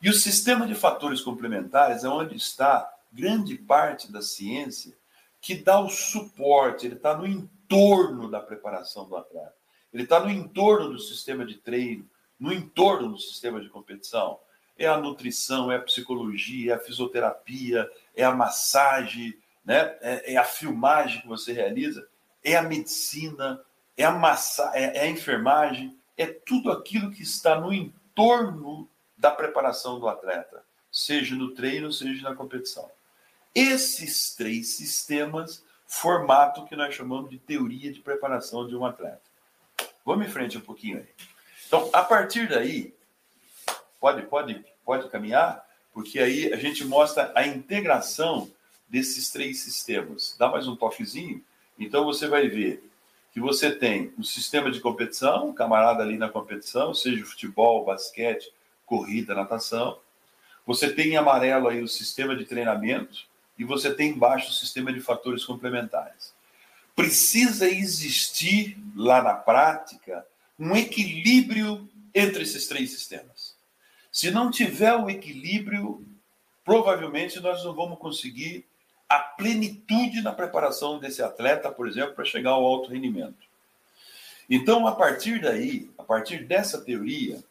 E 0.00 0.08
o 0.08 0.14
sistema 0.14 0.66
de 0.66 0.74
fatores 0.74 1.20
complementares 1.20 2.04
é 2.04 2.08
onde 2.08 2.36
está 2.36 2.90
grande 3.12 3.56
parte 3.56 4.10
da 4.10 4.22
ciência 4.22 4.96
que 5.40 5.54
dá 5.54 5.78
o 5.80 5.88
suporte, 5.88 6.86
ele 6.86 6.96
está 6.96 7.16
no 7.16 7.26
entorno 7.26 8.30
da 8.30 8.40
preparação 8.40 9.06
do 9.06 9.16
atleta, 9.16 9.54
ele 9.92 10.02
está 10.02 10.20
no 10.20 10.30
entorno 10.30 10.90
do 10.90 10.98
sistema 10.98 11.44
de 11.44 11.56
treino, 11.56 12.08
no 12.38 12.52
entorno 12.52 13.10
do 13.10 13.18
sistema 13.18 13.60
de 13.60 13.68
competição. 13.68 14.38
É 14.78 14.86
a 14.86 14.98
nutrição, 14.98 15.72
é 15.72 15.76
a 15.76 15.82
psicologia, 15.82 16.72
é 16.72 16.74
a 16.74 16.78
fisioterapia, 16.78 17.90
é 18.14 18.24
a 18.24 18.34
massagem, 18.34 19.36
né? 19.64 19.96
é, 20.00 20.34
é 20.34 20.36
a 20.36 20.44
filmagem 20.44 21.22
que 21.22 21.28
você 21.28 21.52
realiza, 21.52 22.06
é 22.44 22.56
a 22.56 22.62
medicina, 22.62 23.60
é 23.96 24.04
a, 24.04 24.12
massa, 24.12 24.70
é, 24.74 24.98
é 24.98 25.00
a 25.02 25.08
enfermagem, 25.08 25.98
é 26.16 26.26
tudo 26.26 26.70
aquilo 26.70 27.10
que 27.10 27.22
está 27.22 27.58
no 27.58 27.72
entorno 27.72 28.88
da 29.16 29.30
preparação 29.30 29.98
do 29.98 30.08
atleta, 30.08 30.62
seja 30.92 31.34
no 31.34 31.54
treino, 31.54 31.92
seja 31.92 32.28
na 32.28 32.36
competição. 32.36 32.90
Esses 33.54 34.34
três 34.34 34.76
sistemas 34.76 35.64
formatam 35.86 36.64
o 36.64 36.66
que 36.66 36.76
nós 36.76 36.94
chamamos 36.94 37.30
de 37.30 37.38
teoria 37.38 37.90
de 37.90 38.00
preparação 38.00 38.66
de 38.66 38.76
um 38.76 38.84
atleta. 38.84 39.22
Vamos 40.04 40.26
em 40.26 40.30
frente 40.30 40.58
um 40.58 40.60
pouquinho 40.60 40.98
aí. 40.98 41.08
Então, 41.66 41.90
a 41.92 42.02
partir 42.02 42.48
daí, 42.48 42.94
pode, 44.00 44.22
pode, 44.22 44.64
pode 44.84 45.08
caminhar, 45.08 45.64
porque 45.92 46.18
aí 46.18 46.52
a 46.52 46.56
gente 46.56 46.84
mostra 46.84 47.32
a 47.34 47.46
integração 47.46 48.50
desses 48.88 49.30
três 49.30 49.60
sistemas. 49.60 50.36
Dá 50.38 50.48
mais 50.48 50.68
um 50.68 50.76
toquezinho. 50.76 51.42
Então 51.78 52.04
você 52.04 52.28
vai 52.28 52.48
ver 52.48 52.88
que 53.32 53.40
você 53.40 53.70
tem 53.70 54.12
um 54.18 54.22
sistema 54.22 54.70
de 54.70 54.80
competição, 54.80 55.48
um 55.48 55.54
camarada 55.54 56.02
ali 56.02 56.16
na 56.16 56.28
competição, 56.28 56.94
seja 56.94 57.24
futebol, 57.24 57.84
basquete, 57.84 58.52
corrida, 58.86 59.34
natação. 59.34 59.98
Você 60.64 60.92
tem 60.92 61.08
em 61.08 61.16
amarelo 61.16 61.68
aí 61.68 61.82
o 61.82 61.88
sistema 61.88 62.34
de 62.34 62.44
treinamento 62.44 63.26
e 63.58 63.64
você 63.64 63.92
tem 63.92 64.10
embaixo 64.10 64.50
o 64.50 64.54
sistema 64.54 64.92
de 64.92 65.00
fatores 65.00 65.44
complementares. 65.44 66.34
Precisa 66.94 67.68
existir 67.68 68.78
lá 68.94 69.22
na 69.22 69.34
prática 69.34 70.24
um 70.58 70.74
equilíbrio 70.74 71.88
entre 72.14 72.42
esses 72.42 72.66
três 72.66 72.90
sistemas. 72.90 73.56
Se 74.10 74.30
não 74.30 74.50
tiver 74.50 74.94
o 74.94 75.10
equilíbrio, 75.10 76.06
provavelmente 76.64 77.38
nós 77.40 77.62
não 77.64 77.74
vamos 77.74 77.98
conseguir 77.98 78.64
a 79.08 79.18
plenitude 79.18 80.22
na 80.22 80.32
preparação 80.32 80.98
desse 80.98 81.22
atleta, 81.22 81.70
por 81.70 81.86
exemplo, 81.86 82.14
para 82.14 82.24
chegar 82.24 82.50
ao 82.50 82.64
alto 82.64 82.90
rendimento. 82.90 83.46
Então, 84.48 84.86
a 84.86 84.94
partir 84.94 85.40
daí, 85.40 85.90
a 85.98 86.02
partir 86.02 86.44
dessa 86.44 86.80
teoria, 86.80 87.42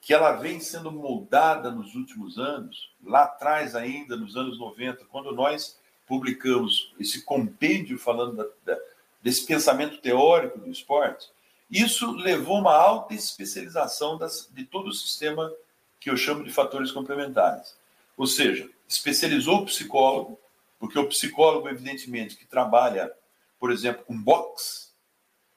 que 0.00 0.12
ela 0.12 0.32
vem 0.32 0.58
sendo 0.58 0.90
moldada 0.90 1.70
nos 1.70 1.94
últimos 1.94 2.38
anos, 2.38 2.90
lá 3.02 3.22
atrás 3.22 3.74
ainda, 3.76 4.16
nos 4.16 4.36
anos 4.36 4.58
90, 4.58 5.04
quando 5.06 5.32
nós 5.32 5.78
publicamos 6.06 6.92
esse 6.98 7.22
compêndio 7.22 7.96
falando 7.96 8.36
da, 8.36 8.74
da, 8.74 8.80
desse 9.22 9.46
pensamento 9.46 9.98
teórico 9.98 10.58
do 10.58 10.70
esporte, 10.70 11.30
isso 11.72 12.12
levou 12.12 12.58
uma 12.58 12.74
alta 12.74 13.14
especialização 13.14 14.18
das, 14.18 14.46
de 14.52 14.64
todo 14.64 14.88
o 14.88 14.92
sistema 14.92 15.50
que 15.98 16.10
eu 16.10 16.16
chamo 16.18 16.44
de 16.44 16.52
fatores 16.52 16.92
complementares. 16.92 17.74
Ou 18.14 18.26
seja, 18.26 18.68
especializou 18.86 19.60
o 19.60 19.64
psicólogo, 19.64 20.38
porque 20.78 20.98
o 20.98 21.08
psicólogo, 21.08 21.68
evidentemente, 21.68 22.36
que 22.36 22.44
trabalha, 22.44 23.10
por 23.58 23.72
exemplo, 23.72 24.04
com 24.04 24.20
boxe, 24.20 24.88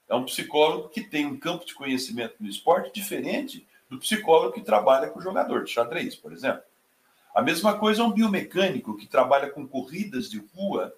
é 0.08 0.14
um 0.14 0.24
psicólogo 0.24 0.88
que 0.88 1.02
tem 1.02 1.26
um 1.26 1.38
campo 1.38 1.66
de 1.66 1.74
conhecimento 1.74 2.36
no 2.40 2.48
esporte 2.48 2.94
diferente 2.94 3.66
do 3.90 3.98
psicólogo 3.98 4.54
que 4.54 4.62
trabalha 4.62 5.08
com 5.08 5.20
jogador 5.20 5.64
de 5.64 5.70
xadrez, 5.70 6.14
por 6.14 6.32
exemplo. 6.32 6.62
A 7.34 7.42
mesma 7.42 7.76
coisa 7.78 8.00
é 8.00 8.04
um 8.04 8.12
biomecânico 8.12 8.96
que 8.96 9.06
trabalha 9.06 9.50
com 9.50 9.68
corridas 9.68 10.30
de 10.30 10.42
rua, 10.54 10.94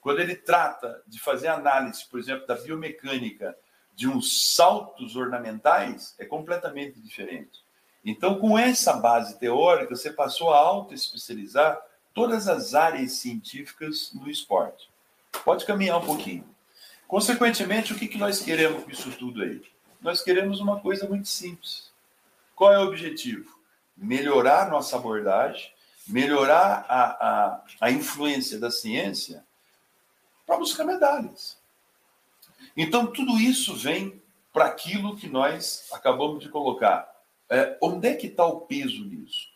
quando 0.00 0.20
ele 0.20 0.34
trata 0.34 1.02
de 1.06 1.20
fazer 1.20 1.48
análise, 1.48 2.06
por 2.06 2.18
exemplo, 2.18 2.46
da 2.46 2.54
biomecânica 2.54 3.54
de 3.94 4.08
uns 4.08 4.54
saltos 4.54 5.16
ornamentais, 5.16 6.14
é 6.18 6.24
completamente 6.24 6.98
diferente. 7.00 7.62
Então, 8.04 8.38
com 8.38 8.58
essa 8.58 8.94
base 8.94 9.38
teórica, 9.38 9.94
você 9.94 10.10
passou 10.10 10.52
a 10.52 10.58
auto-especializar 10.58 11.80
todas 12.12 12.48
as 12.48 12.74
áreas 12.74 13.12
científicas 13.12 14.12
no 14.12 14.28
esporte. 14.28 14.90
Pode 15.44 15.64
caminhar 15.64 15.98
um 15.98 16.04
pouquinho. 16.04 16.44
Consequentemente, 17.06 17.92
o 17.92 17.96
que, 17.96 18.08
que 18.08 18.18
nós 18.18 18.40
queremos 18.40 18.84
com 18.84 18.90
isso 18.90 19.10
tudo 19.12 19.42
aí? 19.42 19.62
Nós 20.00 20.22
queremos 20.22 20.60
uma 20.60 20.80
coisa 20.80 21.06
muito 21.08 21.28
simples. 21.28 21.92
Qual 22.56 22.72
é 22.72 22.78
o 22.78 22.88
objetivo? 22.88 23.56
Melhorar 23.96 24.70
nossa 24.70 24.96
abordagem, 24.96 25.70
melhorar 26.08 26.84
a, 26.88 27.04
a, 27.04 27.64
a 27.82 27.90
influência 27.90 28.58
da 28.58 28.70
ciência 28.70 29.44
para 30.46 30.56
buscar 30.56 30.84
medalhas. 30.84 31.56
Então, 32.76 33.06
tudo 33.06 33.38
isso 33.38 33.74
vem 33.74 34.20
para 34.52 34.66
aquilo 34.66 35.16
que 35.16 35.28
nós 35.28 35.88
acabamos 35.92 36.42
de 36.42 36.48
colocar. 36.48 37.10
É, 37.48 37.76
onde 37.82 38.08
é 38.08 38.14
que 38.14 38.26
está 38.26 38.46
o 38.46 38.62
peso 38.62 39.04
nisso? 39.04 39.48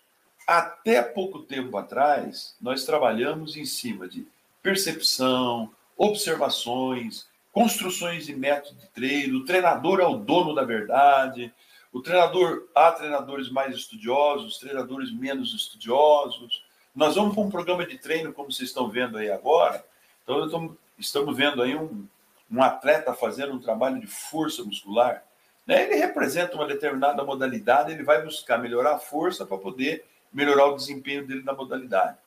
Até 0.47 1.03
pouco 1.03 1.41
tempo 1.41 1.77
atrás, 1.77 2.57
nós 2.61 2.85
trabalhamos 2.85 3.57
em 3.57 3.65
cima 3.65 4.09
de 4.09 4.27
percepção, 4.63 5.71
observações, 5.97 7.27
construções 7.53 8.27
de 8.27 8.37
método 8.37 8.79
de 8.79 8.87
treino, 8.89 9.39
o 9.39 9.45
treinador 9.45 10.01
é 10.01 10.07
o 10.07 10.17
dono 10.17 10.55
da 10.55 10.63
verdade, 10.63 11.53
o 11.93 12.03
treinador, 12.03 12.69
há 12.75 12.93
treinadores 12.93 13.49
mais 13.49 13.75
estudiosos, 13.75 14.59
treinadores 14.59 15.11
menos 15.11 15.55
estudiosos. 15.55 16.63
Nós 16.95 17.15
vamos 17.15 17.35
para 17.35 17.43
um 17.43 17.51
programa 17.51 17.87
de 17.87 17.97
treino, 17.97 18.33
como 18.33 18.53
vocês 18.53 18.69
estão 18.69 18.89
vendo 18.89 19.17
aí 19.17 19.31
agora. 19.31 19.83
Então, 20.23 20.45
estamos, 20.45 20.77
estamos 20.99 21.35
vendo 21.35 21.63
aí 21.63 21.75
um, 21.75 22.07
um 22.51 22.63
atleta 22.63 23.13
fazendo 23.13 23.53
um 23.53 23.61
trabalho 23.61 24.01
de 24.01 24.07
força 24.07 24.63
muscular. 24.63 25.23
Né? 25.67 25.85
Ele 25.85 25.97
representa 25.97 26.55
uma 26.55 26.67
determinada 26.67 27.25
modalidade, 27.25 27.93
ele 27.93 28.05
vai 28.05 28.23
buscar 28.23 28.59
melhorar 28.59 28.95
a 28.95 28.99
força 28.99 29.45
para 29.45 29.59
poder 29.59 30.05
melhorar 30.33 30.67
o 30.67 30.77
desempenho 30.77 31.27
dele 31.27 31.43
na 31.43 31.53
modalidade. 31.53 32.19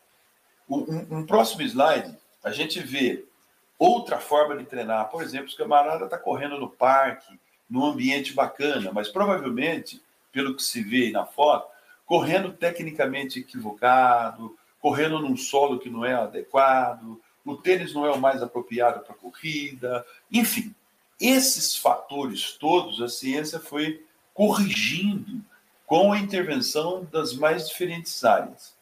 Um, 0.70 1.20
um, 1.20 1.26
próximo 1.26 1.62
slide, 1.64 2.16
a 2.44 2.52
gente 2.52 2.80
vê 2.80 3.26
outra 3.78 4.20
forma 4.20 4.58
de 4.58 4.66
treinar. 4.66 5.10
Por 5.10 5.24
exemplo, 5.24 5.52
o 5.52 5.58
camarada 5.58 6.06
está 6.06 6.18
correndo 6.18 6.60
no 6.60 6.70
parque, 6.70 7.40
num 7.70 7.86
ambiente 7.86 8.34
bacana, 8.34 8.92
mas 8.92 9.10
provavelmente, 9.10 10.02
pelo 10.32 10.56
que 10.56 10.64
se 10.64 10.82
vê 10.82 11.12
na 11.12 11.26
foto, 11.26 11.72
correndo 12.06 12.52
tecnicamente 12.52 13.40
equivocado, 13.40 14.58
correndo 14.80 15.20
num 15.20 15.38
solo 15.38 15.80
que 15.80 15.90
não 15.90 16.04
é 16.04 16.14
adequado, 16.14 17.20
o 17.46 17.56
tênis 17.56 17.94
não 17.94 18.06
é 18.06 18.12
o 18.12 18.20
mais 18.20 18.42
apropriado 18.42 19.02
para 19.02 19.16
corrida, 19.16 20.06
enfim, 20.32 20.74
esses 21.20 21.76
fatores 21.76 22.54
todos 22.54 23.02
a 23.02 23.10
ciência 23.10 23.60
foi 23.60 24.06
corrigindo 24.34 25.44
com 25.86 26.14
a 26.14 26.20
intervenção 26.20 27.08
das 27.12 27.34
mais 27.34 27.68
diferentes 27.68 28.24
áreas. 28.24 28.74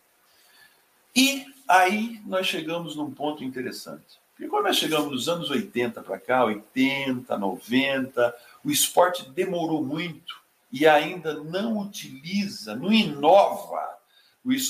E 1.16 1.46
aí 1.68 2.22
nós 2.26 2.46
chegamos 2.46 2.96
num 2.96 3.12
ponto 3.12 3.44
interessante. 3.44 4.20
Porque 4.36 4.50
quando 4.50 4.66
nós 4.66 4.78
chegamos 4.78 5.12
nos 5.12 5.28
anos 5.28 5.50
80 5.50 6.04
para 6.04 6.20
cá, 6.20 6.46
80, 6.46 7.36
90, 7.36 8.36
o 8.64 8.70
esporte 8.70 9.28
demorou 9.32 9.84
muito 9.84 10.40
e 10.72 10.86
ainda 10.86 11.34
não 11.34 11.80
utiliza, 11.80 12.76
não 12.76 12.94
inova 12.94 13.98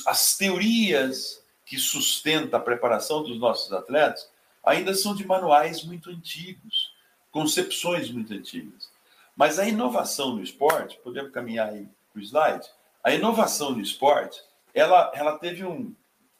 as 0.05 0.37
teorias 0.37 1.43
que 1.67 1.77
sustentam 1.77 2.59
a 2.59 2.63
preparação 2.63 3.21
dos 3.21 3.37
nossos 3.37 3.71
atletas, 3.73 4.29
ainda 4.63 4.93
são 4.93 5.13
de 5.13 5.27
manuais 5.27 5.83
muito 5.83 6.09
antigos, 6.09 6.93
concepções 7.29 8.09
muito 8.09 8.33
antigas. 8.33 8.89
Mas 9.35 9.59
a 9.59 9.67
inovação 9.67 10.35
no 10.35 10.41
esporte, 10.41 10.97
podemos 11.03 11.31
caminhar 11.31 11.69
aí 11.69 11.87
para 12.11 12.19
o 12.19 12.23
slide, 12.23 12.67
a 13.03 13.13
inovação 13.13 13.71
no 13.71 13.81
esporte, 13.81 14.41
ela, 14.73 15.11
ela 15.13 15.37
teve 15.37 15.65
um, 15.65 15.93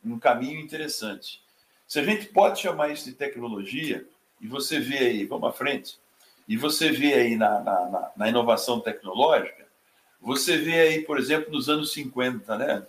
um 0.03 0.17
caminho 0.17 0.59
interessante. 0.59 1.41
Se 1.85 1.99
a 1.99 2.03
gente 2.03 2.27
pode 2.27 2.59
chamar 2.59 2.89
isso 2.89 3.05
de 3.05 3.13
tecnologia, 3.13 4.07
e 4.39 4.47
você 4.47 4.79
vê 4.79 4.97
aí, 4.97 5.25
vamos 5.25 5.49
à 5.49 5.51
frente, 5.51 5.99
e 6.47 6.55
você 6.55 6.89
vê 6.89 7.13
aí 7.13 7.35
na, 7.35 7.59
na, 7.59 8.11
na, 8.15 8.29
inovação 8.29 8.79
tecnológica, 8.79 9.67
você 10.21 10.57
vê 10.57 10.79
aí, 10.79 11.01
por 11.01 11.19
exemplo, 11.19 11.51
nos 11.51 11.67
anos 11.69 11.91
50, 11.91 12.57
né? 12.57 12.85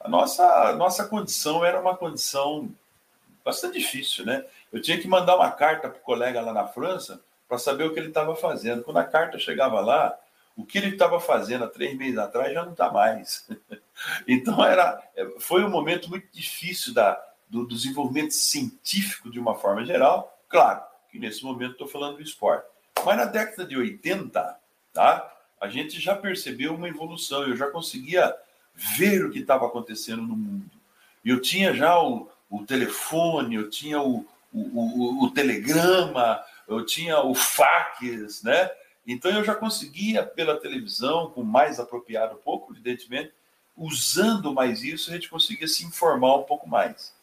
A 0.00 0.08
nossa, 0.08 0.68
a 0.68 0.72
nossa 0.74 1.06
condição 1.06 1.64
era 1.64 1.80
uma 1.80 1.96
condição 1.96 2.70
bastante 3.44 3.78
difícil, 3.78 4.24
né? 4.24 4.44
Eu 4.72 4.82
tinha 4.82 5.00
que 5.00 5.08
mandar 5.08 5.36
uma 5.36 5.50
carta 5.50 5.88
para 5.88 5.98
o 5.98 6.02
colega 6.02 6.40
lá 6.40 6.52
na 6.52 6.66
França 6.66 7.20
para 7.48 7.58
saber 7.58 7.84
o 7.84 7.92
que 7.92 7.98
ele 7.98 8.08
estava 8.08 8.34
fazendo. 8.34 8.82
Quando 8.82 8.98
a 8.98 9.04
carta 9.04 9.38
chegava 9.38 9.80
lá, 9.80 10.16
o 10.56 10.64
que 10.64 10.78
ele 10.78 10.88
estava 10.88 11.20
fazendo 11.20 11.64
há 11.64 11.68
três 11.68 11.96
meses 11.96 12.18
atrás 12.18 12.52
já 12.52 12.64
não 12.64 12.72
está 12.72 12.90
mais. 12.90 13.48
então 14.26 14.64
era, 14.64 15.00
foi 15.38 15.64
um 15.64 15.70
momento 15.70 16.08
muito 16.08 16.26
difícil 16.32 16.92
da, 16.92 17.22
do 17.48 17.66
desenvolvimento 17.66 18.32
científico 18.32 19.30
de 19.30 19.38
uma 19.38 19.54
forma 19.54 19.84
geral. 19.84 20.36
Claro 20.48 20.82
que 21.10 21.18
nesse 21.18 21.44
momento 21.44 21.72
estou 21.72 21.88
falando 21.88 22.16
do 22.16 22.22
esporte. 22.22 22.66
Mas 23.04 23.16
na 23.16 23.24
década 23.26 23.64
de 23.64 23.76
80, 23.76 24.58
tá, 24.92 25.36
a 25.60 25.68
gente 25.68 26.00
já 26.00 26.16
percebeu 26.16 26.74
uma 26.74 26.88
evolução. 26.88 27.42
Eu 27.42 27.56
já 27.56 27.70
conseguia 27.70 28.34
ver 28.76 29.24
o 29.24 29.30
que 29.30 29.40
estava 29.40 29.66
acontecendo 29.66 30.22
no 30.22 30.36
mundo. 30.36 30.70
Eu 31.24 31.40
tinha 31.40 31.74
já 31.74 32.00
o, 32.00 32.28
o 32.50 32.64
telefone, 32.64 33.56
eu 33.56 33.70
tinha 33.70 34.00
o, 34.00 34.26
o, 34.52 35.24
o, 35.24 35.30
telegrama, 35.30 36.40
eu 36.68 36.84
tinha 36.84 37.20
o 37.20 37.34
fax, 37.34 38.42
né? 38.42 38.70
Então 39.06 39.30
eu 39.30 39.44
já 39.44 39.54
conseguia 39.54 40.22
pela 40.22 40.60
televisão, 40.60 41.30
com 41.30 41.42
mais 41.42 41.80
apropriado 41.80 42.36
pouco, 42.36 42.72
evidentemente, 42.72 43.32
usando 43.76 44.52
mais 44.52 44.82
isso, 44.82 45.10
a 45.10 45.14
gente 45.14 45.28
conseguia 45.28 45.68
se 45.68 45.84
informar 45.84 46.36
um 46.36 46.42
pouco 46.42 46.68
mais. 46.68 47.14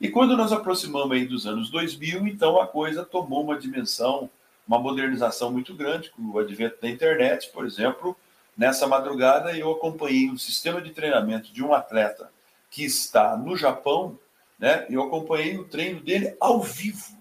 E 0.00 0.08
quando 0.08 0.36
nós 0.36 0.52
aproximamos 0.52 1.12
aí 1.12 1.26
dos 1.26 1.46
anos 1.46 1.70
2000, 1.70 2.26
então 2.26 2.60
a 2.60 2.66
coisa 2.66 3.04
tomou 3.04 3.42
uma 3.42 3.58
dimensão, 3.58 4.30
uma 4.66 4.78
modernização 4.78 5.50
muito 5.50 5.74
grande, 5.74 6.10
com 6.10 6.22
o 6.22 6.38
advento 6.38 6.80
da 6.80 6.88
internet, 6.88 7.50
por 7.52 7.64
exemplo. 7.64 8.16
Nessa 8.56 8.86
madrugada 8.86 9.56
eu 9.56 9.70
acompanhei 9.70 10.30
um 10.30 10.38
sistema 10.38 10.80
de 10.80 10.90
treinamento 10.90 11.52
de 11.52 11.62
um 11.62 11.74
atleta 11.74 12.30
que 12.70 12.84
está 12.84 13.36
no 13.36 13.56
Japão, 13.56 14.18
né? 14.58 14.86
Eu 14.88 15.02
acompanhei 15.02 15.58
o 15.58 15.68
treino 15.68 16.00
dele 16.00 16.34
ao 16.40 16.60
vivo. 16.62 17.16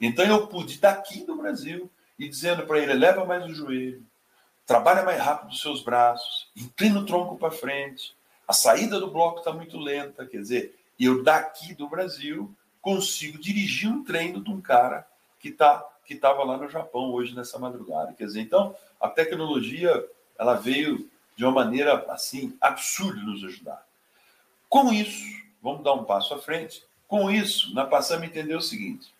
Então 0.00 0.24
eu 0.24 0.46
pude 0.46 0.78
daqui 0.78 1.24
do 1.24 1.36
Brasil 1.36 1.90
e 2.18 2.28
dizendo 2.28 2.66
para 2.66 2.78
ele: 2.78 2.94
leva 2.94 3.24
mais 3.24 3.44
o 3.44 3.54
joelho, 3.54 4.02
trabalha 4.66 5.02
mais 5.02 5.20
rápido 5.20 5.50
os 5.50 5.60
seus 5.60 5.82
braços, 5.82 6.50
inclina 6.56 7.00
o 7.00 7.06
tronco 7.06 7.36
para 7.36 7.50
frente. 7.50 8.16
A 8.48 8.52
saída 8.52 8.98
do 8.98 9.10
bloco 9.10 9.38
está 9.38 9.52
muito 9.52 9.78
lenta. 9.78 10.26
Quer 10.26 10.38
dizer, 10.38 10.78
eu 10.98 11.22
daqui 11.22 11.74
do 11.74 11.88
Brasil 11.88 12.54
consigo 12.80 13.38
dirigir 13.38 13.90
um 13.90 14.02
treino 14.02 14.42
de 14.42 14.50
um 14.50 14.60
cara 14.60 15.06
que 15.38 15.50
tá 15.50 15.88
estava 16.12 16.44
lá 16.44 16.56
no 16.56 16.68
Japão 16.68 17.12
hoje 17.12 17.34
nessa 17.34 17.58
madrugada. 17.58 18.12
Quer 18.12 18.26
dizer, 18.26 18.40
então 18.40 18.74
a 19.00 19.08
tecnologia 19.08 20.04
ela 20.42 20.54
veio 20.54 21.08
de 21.36 21.44
uma 21.44 21.52
maneira 21.52 22.04
assim 22.08 22.56
absurda 22.60 23.20
nos 23.22 23.44
ajudar. 23.44 23.86
Com 24.68 24.92
isso, 24.92 25.40
vamos 25.62 25.84
dar 25.84 25.92
um 25.92 26.04
passo 26.04 26.34
à 26.34 26.38
frente. 26.38 26.84
Com 27.06 27.30
isso, 27.30 27.72
nós 27.74 27.88
passamos 27.88 28.24
a 28.24 28.26
entender 28.26 28.54
o 28.56 28.60
seguinte: 28.60 29.14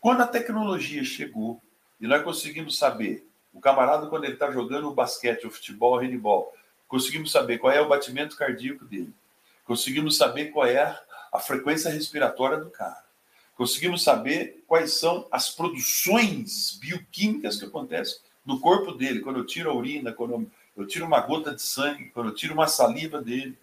quando 0.00 0.22
a 0.22 0.26
tecnologia 0.26 1.02
chegou 1.04 1.60
e 2.00 2.06
nós 2.06 2.22
conseguimos 2.22 2.78
saber, 2.78 3.26
o 3.52 3.60
camarada, 3.60 4.06
quando 4.06 4.24
ele 4.24 4.34
está 4.34 4.50
jogando 4.50 4.88
o 4.88 4.94
basquete, 4.94 5.46
o 5.46 5.50
futebol, 5.50 5.94
o 5.94 5.98
handball, 5.98 6.52
conseguimos 6.86 7.32
saber 7.32 7.58
qual 7.58 7.72
é 7.72 7.80
o 7.80 7.88
batimento 7.88 8.36
cardíaco 8.36 8.84
dele, 8.84 9.12
conseguimos 9.64 10.16
saber 10.16 10.46
qual 10.46 10.66
é 10.66 10.96
a 11.32 11.38
frequência 11.40 11.90
respiratória 11.90 12.58
do 12.58 12.70
cara, 12.70 13.04
conseguimos 13.56 14.02
saber 14.02 14.62
quais 14.66 14.92
são 14.98 15.26
as 15.30 15.50
produções 15.50 16.78
bioquímicas 16.80 17.56
que 17.56 17.64
acontecem 17.64 18.20
no 18.44 18.60
corpo 18.60 18.92
dele, 18.92 19.20
quando 19.20 19.38
eu 19.38 19.46
tiro 19.46 19.70
a 19.70 19.74
urina, 19.74 20.12
quando 20.12 20.50
eu 20.76 20.86
tiro 20.86 21.06
uma 21.06 21.20
gota 21.20 21.54
de 21.54 21.62
sangue, 21.62 22.10
quando 22.10 22.30
eu 22.30 22.34
tiro 22.34 22.54
uma 22.54 22.66
saliva 22.66 23.20
dele. 23.20 23.56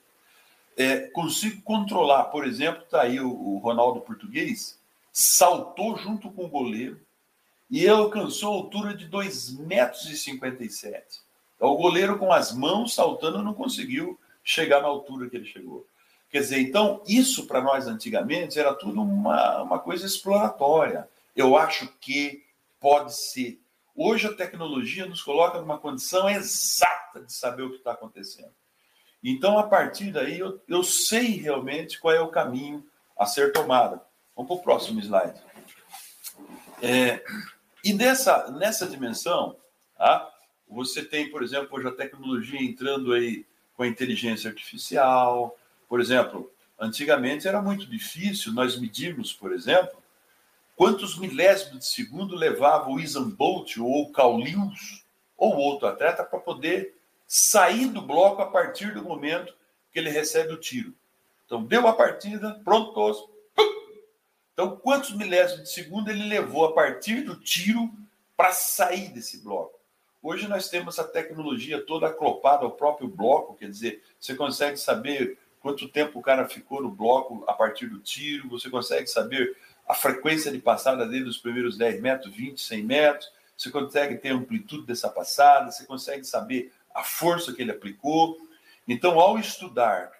É, 0.77 0.99
consigo 1.07 1.61
controlar, 1.61 2.25
por 2.25 2.45
exemplo, 2.45 2.83
está 2.83 3.01
aí 3.01 3.19
o, 3.19 3.29
o 3.29 3.57
Ronaldo 3.57 3.99
Português, 3.99 4.79
saltou 5.11 5.97
junto 5.97 6.31
com 6.31 6.45
o 6.45 6.49
goleiro 6.49 6.99
e 7.69 7.87
alcançou 7.87 8.53
a 8.53 8.55
altura 8.55 8.93
de 8.95 9.07
2,57 9.09 10.39
metros. 10.89 11.21
Então, 11.55 11.69
o 11.69 11.77
goleiro 11.77 12.17
com 12.17 12.31
as 12.31 12.53
mãos 12.53 12.95
saltando 12.95 13.43
não 13.43 13.53
conseguiu 13.53 14.17
chegar 14.43 14.81
na 14.81 14.87
altura 14.87 15.29
que 15.29 15.35
ele 15.35 15.45
chegou. 15.45 15.85
Quer 16.31 16.39
dizer, 16.39 16.59
então, 16.61 17.01
isso 17.07 17.47
para 17.47 17.61
nós 17.61 17.87
antigamente 17.87 18.57
era 18.57 18.73
tudo 18.73 19.01
uma, 19.01 19.61
uma 19.61 19.79
coisa 19.79 20.05
exploratória. 20.05 21.07
Eu 21.35 21.57
acho 21.57 21.87
que 21.99 22.43
pode 22.79 23.15
ser. 23.15 23.59
Hoje 24.01 24.27
a 24.27 24.33
tecnologia 24.33 25.05
nos 25.05 25.21
coloca 25.21 25.59
numa 25.59 25.77
condição 25.77 26.29
exata 26.29 27.19
de 27.19 27.33
saber 27.33 27.63
o 27.63 27.71
que 27.71 27.79
está 27.79 27.91
acontecendo. 27.91 28.53
Então, 29.21 29.59
a 29.59 29.63
partir 29.63 30.13
daí, 30.13 30.39
eu, 30.39 30.57
eu 30.69 30.81
sei 30.83 31.31
realmente 31.31 31.99
qual 31.99 32.15
é 32.15 32.21
o 32.21 32.29
caminho 32.29 32.81
a 33.17 33.25
ser 33.25 33.51
tomado. 33.51 33.99
Vamos 34.33 34.47
para 34.47 34.55
o 34.55 34.63
próximo 34.63 35.01
slide. 35.01 35.37
É, 36.81 37.21
e 37.83 37.91
nessa, 37.91 38.49
nessa 38.51 38.87
dimensão, 38.87 39.57
tá, 39.97 40.31
você 40.65 41.03
tem, 41.03 41.29
por 41.29 41.43
exemplo, 41.43 41.67
hoje 41.77 41.89
a 41.89 41.91
tecnologia 41.91 42.63
entrando 42.63 43.11
aí 43.11 43.45
com 43.75 43.83
a 43.83 43.87
inteligência 43.87 44.49
artificial. 44.49 45.59
Por 45.89 45.99
exemplo, 45.99 46.49
antigamente 46.79 47.49
era 47.49 47.61
muito 47.61 47.85
difícil 47.85 48.53
nós 48.53 48.79
medirmos, 48.79 49.33
por 49.33 49.51
exemplo, 49.51 50.01
quantos 50.79 51.19
milésimos 51.19 51.79
de 51.79 51.85
segundo 51.87 52.37
levava 52.37 52.89
o 52.89 53.01
Isan 53.01 53.29
Bolt 53.31 53.75
ou 53.79 54.09
o 54.09 54.37
Lewis 54.37 55.03
ou 55.37 55.57
outro 55.57 55.89
atleta 55.89 56.23
para 56.23 56.39
poder 56.39 56.95
sair 57.27 57.87
do 57.87 58.01
bloco 58.01 58.41
a 58.41 58.49
partir 58.49 58.93
do 58.93 59.03
momento 59.03 59.53
que 59.91 59.99
ele 59.99 60.09
recebe 60.09 60.53
o 60.53 60.57
tiro. 60.57 60.93
Então, 61.45 61.65
deu 61.65 61.85
a 61.85 61.91
partida, 61.91 62.61
pronto, 62.63 63.29
então, 64.53 64.77
quantos 64.77 65.13
milésimos 65.13 65.63
de 65.63 65.69
segundo 65.69 66.11
ele 66.11 66.23
levou 66.23 66.63
a 66.63 66.73
partir 66.73 67.25
do 67.25 67.35
tiro 67.35 67.91
para 68.37 68.53
sair 68.53 69.09
desse 69.09 69.43
bloco? 69.43 69.77
Hoje 70.23 70.47
nós 70.47 70.69
temos 70.69 70.97
a 70.97 71.03
tecnologia 71.03 71.85
toda 71.85 72.07
aclopada 72.07 72.63
ao 72.63 72.71
próprio 72.71 73.09
bloco, 73.09 73.55
quer 73.55 73.69
dizer, 73.69 74.01
você 74.17 74.33
consegue 74.33 74.77
saber 74.77 75.37
quanto 75.59 75.89
tempo 75.89 76.19
o 76.19 76.21
cara 76.21 76.47
ficou 76.47 76.81
no 76.81 76.89
bloco 76.89 77.43
a 77.47 77.53
partir 77.53 77.87
do 77.87 77.99
tiro, 77.99 78.47
você 78.47 78.69
consegue 78.69 79.07
saber 79.07 79.57
a 79.89 79.95
frequência 79.95 80.51
de 80.51 80.59
passada 80.59 81.07
dele 81.07 81.25
nos 81.25 81.39
primeiros 81.39 81.75
10 81.75 81.99
metros, 81.99 82.31
20, 82.35 82.61
100 82.61 82.83
metros, 82.83 83.31
você 83.57 83.71
consegue 83.71 84.17
ter 84.17 84.29
a 84.29 84.35
amplitude 84.35 84.85
dessa 84.85 85.09
passada, 85.09 85.71
você 85.71 85.83
consegue 85.83 86.23
saber 86.23 86.71
a 86.93 87.03
força 87.03 87.51
que 87.51 87.63
ele 87.63 87.71
aplicou. 87.71 88.37
Então, 88.87 89.19
ao 89.19 89.39
estudar 89.39 90.11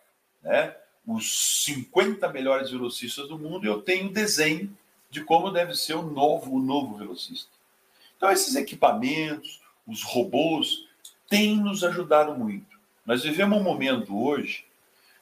né, 0.42 0.76
os 1.06 1.64
50 1.66 2.28
melhores 2.30 2.72
velocistas 2.72 3.30
do 3.30 3.38
mundo, 3.38 3.66
eu 3.66 3.80
tenho 3.80 4.12
desenho 4.12 4.76
de 5.08 5.24
como 5.24 5.52
deve 5.52 5.76
ser 5.76 5.94
o 5.94 6.02
novo, 6.02 6.56
o 6.56 6.60
novo 6.60 6.98
velocista. 6.98 7.52
Então, 8.18 8.32
esses 8.32 8.56
equipamentos, 8.56 9.62
os 9.86 10.02
robôs, 10.02 10.88
têm 11.28 11.58
nos 11.58 11.84
ajudado 11.84 12.34
muito. 12.34 12.78
Nós 13.06 13.22
vivemos 13.22 13.60
um 13.60 13.64
momento 13.64 14.20
hoje 14.20 14.66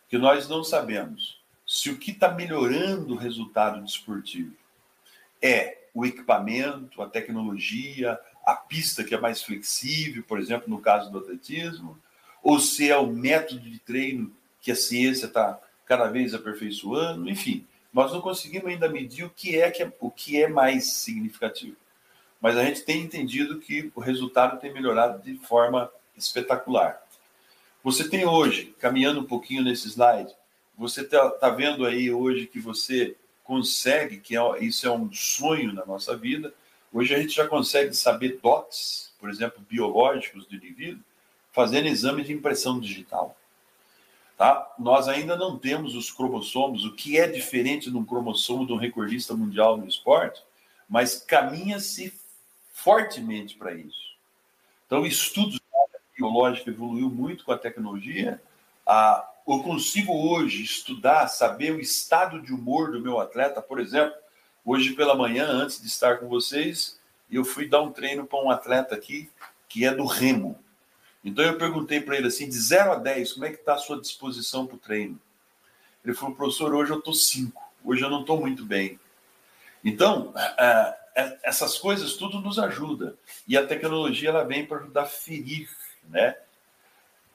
que 0.07 0.17
nós 0.17 0.47
não 0.47 0.63
sabemos 0.63 1.36
se 1.77 1.91
o 1.91 1.97
que 1.97 2.09
está 2.09 2.31
melhorando 2.31 3.13
o 3.13 3.17
resultado 3.17 3.79
desportivo 3.83 4.51
é 5.39 5.77
o 5.93 6.07
equipamento, 6.07 7.03
a 7.03 7.07
tecnologia, 7.07 8.19
a 8.43 8.55
pista 8.55 9.03
que 9.03 9.13
é 9.13 9.19
mais 9.19 9.43
flexível, 9.43 10.23
por 10.23 10.39
exemplo, 10.39 10.67
no 10.67 10.81
caso 10.81 11.11
do 11.11 11.19
atletismo, 11.19 11.95
ou 12.41 12.59
se 12.59 12.89
é 12.89 12.97
o 12.97 13.05
método 13.05 13.61
de 13.61 13.77
treino 13.77 14.35
que 14.59 14.71
a 14.71 14.75
ciência 14.75 15.27
está 15.27 15.59
cada 15.85 16.07
vez 16.07 16.33
aperfeiçoando, 16.33 17.29
enfim, 17.29 17.63
nós 17.93 18.11
não 18.11 18.21
conseguimos 18.21 18.69
ainda 18.69 18.89
medir 18.89 19.25
o 19.25 19.29
que 19.29 19.55
é, 19.55 19.69
que 19.69 19.83
é, 19.83 19.93
o 19.99 20.09
que 20.09 20.41
é 20.41 20.47
mais 20.47 20.93
significativo. 20.93 21.77
Mas 22.41 22.57
a 22.57 22.65
gente 22.65 22.81
tem 22.81 23.03
entendido 23.03 23.59
que 23.59 23.91
o 23.93 23.99
resultado 23.99 24.59
tem 24.59 24.73
melhorado 24.73 25.21
de 25.21 25.37
forma 25.37 25.91
espetacular. 26.17 26.99
Você 27.83 28.09
tem 28.09 28.25
hoje, 28.25 28.75
caminhando 28.79 29.19
um 29.19 29.25
pouquinho 29.25 29.63
nesse 29.63 29.87
slide, 29.89 30.35
você 30.77 31.01
está 31.01 31.29
tá 31.31 31.49
vendo 31.49 31.85
aí 31.85 32.11
hoje 32.11 32.45
que 32.45 32.59
você 32.59 33.15
consegue, 33.43 34.17
que 34.17 34.37
é, 34.37 34.63
isso 34.63 34.85
é 34.85 34.91
um 34.91 35.11
sonho 35.11 35.73
na 35.73 35.85
nossa 35.85 36.15
vida. 36.15 36.53
Hoje 36.93 37.15
a 37.15 37.19
gente 37.19 37.33
já 37.33 37.47
consegue 37.47 37.93
saber 37.93 38.39
dots, 38.41 39.11
por 39.19 39.29
exemplo, 39.29 39.65
biológicos 39.67 40.45
do 40.45 40.55
indivíduo, 40.55 41.03
fazendo 41.51 41.87
exame 41.87 42.23
de 42.23 42.33
impressão 42.33 42.79
digital. 42.79 43.35
Tá? 44.37 44.71
Nós 44.77 45.07
ainda 45.07 45.35
não 45.35 45.57
temos 45.57 45.95
os 45.95 46.11
cromossomos, 46.11 46.85
o 46.85 46.93
que 46.93 47.17
é 47.17 47.27
diferente 47.27 47.89
de 47.89 47.97
um 47.97 48.05
cromossomo 48.05 48.67
de 48.67 48.73
um 48.73 48.77
recordista 48.77 49.33
mundial 49.33 49.77
no 49.77 49.87
esporte, 49.87 50.43
mas 50.87 51.17
caminha-se 51.17 52.13
fortemente 52.71 53.55
para 53.55 53.73
isso. 53.73 54.15
Então, 54.85 55.05
estudos 55.05 55.59
biológica 56.17 56.71
evoluiu 56.71 57.09
muito 57.09 57.45
com 57.45 57.51
a 57.51 57.57
tecnologia. 57.57 58.41
Ah, 58.85 59.29
eu 59.47 59.63
consigo 59.63 60.13
hoje 60.13 60.63
estudar, 60.63 61.27
saber 61.27 61.71
o 61.71 61.79
estado 61.79 62.41
de 62.41 62.53
humor 62.53 62.91
do 62.91 63.01
meu 63.01 63.19
atleta. 63.19 63.61
Por 63.61 63.79
exemplo, 63.79 64.13
hoje 64.65 64.93
pela 64.93 65.15
manhã, 65.15 65.47
antes 65.47 65.81
de 65.81 65.87
estar 65.87 66.17
com 66.17 66.27
vocês, 66.27 66.99
eu 67.31 67.45
fui 67.45 67.67
dar 67.67 67.81
um 67.81 67.91
treino 67.91 68.25
para 68.25 68.43
um 68.43 68.51
atleta 68.51 68.93
aqui 68.93 69.29
que 69.69 69.85
é 69.85 69.93
do 69.93 70.05
remo. 70.05 70.59
Então 71.23 71.43
eu 71.43 71.57
perguntei 71.57 72.01
para 72.01 72.17
ele 72.17 72.27
assim, 72.27 72.47
de 72.47 72.57
0 72.57 72.91
a 72.91 72.95
10, 72.95 73.33
como 73.33 73.45
é 73.45 73.49
que 73.49 73.57
está 73.57 73.75
a 73.75 73.79
sua 73.79 73.99
disposição 73.99 74.65
para 74.65 74.75
o 74.75 74.79
treino? 74.79 75.19
Ele 76.03 76.13
falou, 76.13 76.35
professor, 76.35 76.73
hoje 76.73 76.91
eu 76.91 76.99
estou 76.99 77.13
5, 77.13 77.61
hoje 77.83 78.01
eu 78.01 78.09
não 78.09 78.21
estou 78.21 78.39
muito 78.39 78.65
bem. 78.65 78.99
Então, 79.83 80.33
é, 80.35 80.97
é, 81.15 81.39
essas 81.43 81.77
coisas 81.77 82.13
tudo 82.13 82.39
nos 82.39 82.59
ajuda. 82.59 83.17
E 83.47 83.57
a 83.57 83.65
tecnologia 83.65 84.29
ela 84.29 84.43
vem 84.43 84.65
para 84.65 84.77
ajudar 84.77 85.03
a 85.03 85.05
ferir, 85.05 85.69
né? 86.09 86.35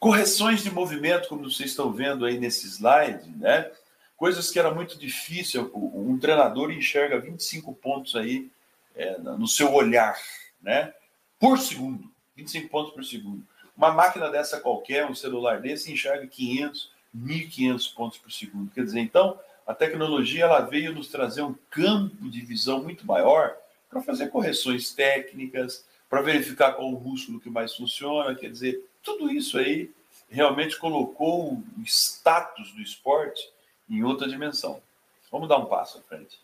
Correções 0.02 0.64
de 0.64 0.68
movimento, 0.68 1.28
como 1.28 1.48
vocês 1.48 1.70
estão 1.70 1.92
vendo 1.92 2.24
aí 2.24 2.36
nesse 2.36 2.66
slide, 2.66 3.30
né? 3.36 3.70
Coisas 4.16 4.50
que 4.50 4.58
era 4.58 4.74
muito 4.74 4.98
difícil. 4.98 5.70
Um 5.72 6.18
treinador 6.18 6.72
enxerga 6.72 7.20
25 7.20 7.72
pontos 7.76 8.16
aí 8.16 8.50
é, 8.96 9.16
no 9.18 9.46
seu 9.46 9.72
olhar, 9.72 10.18
né? 10.60 10.92
Por 11.38 11.56
segundo. 11.56 12.10
25 12.34 12.68
pontos 12.68 12.92
por 12.92 13.04
segundo. 13.04 13.46
Uma 13.76 13.92
máquina 13.92 14.28
dessa 14.28 14.58
qualquer, 14.58 15.06
um 15.06 15.14
celular 15.14 15.60
desse, 15.60 15.92
enxerga 15.92 16.26
500, 16.26 16.90
1.500 17.16 17.94
pontos 17.94 18.18
por 18.18 18.32
segundo. 18.32 18.72
Quer 18.72 18.82
dizer, 18.82 18.98
então, 18.98 19.38
a 19.64 19.72
tecnologia 19.72 20.46
ela 20.46 20.62
veio 20.62 20.92
nos 20.92 21.06
trazer 21.06 21.42
um 21.42 21.54
campo 21.70 22.28
de 22.28 22.40
visão 22.40 22.82
muito 22.82 23.06
maior 23.06 23.54
para 23.88 24.02
fazer 24.02 24.30
correções 24.30 24.92
técnicas, 24.92 25.86
para 26.10 26.22
verificar 26.22 26.72
qual 26.72 26.92
o 26.92 27.00
músculo 27.00 27.38
que 27.38 27.48
mais 27.48 27.76
funciona. 27.76 28.34
Quer 28.34 28.50
dizer, 28.50 28.84
tudo 29.02 29.30
isso 29.30 29.58
aí 29.58 29.90
realmente 30.28 30.78
colocou 30.78 31.54
o 31.54 31.64
status 31.84 32.72
do 32.72 32.80
esporte 32.80 33.42
em 33.88 34.02
outra 34.02 34.28
dimensão. 34.28 34.82
Vamos 35.30 35.48
dar 35.48 35.58
um 35.58 35.66
passo 35.66 35.98
à 35.98 36.02
frente. 36.02 36.40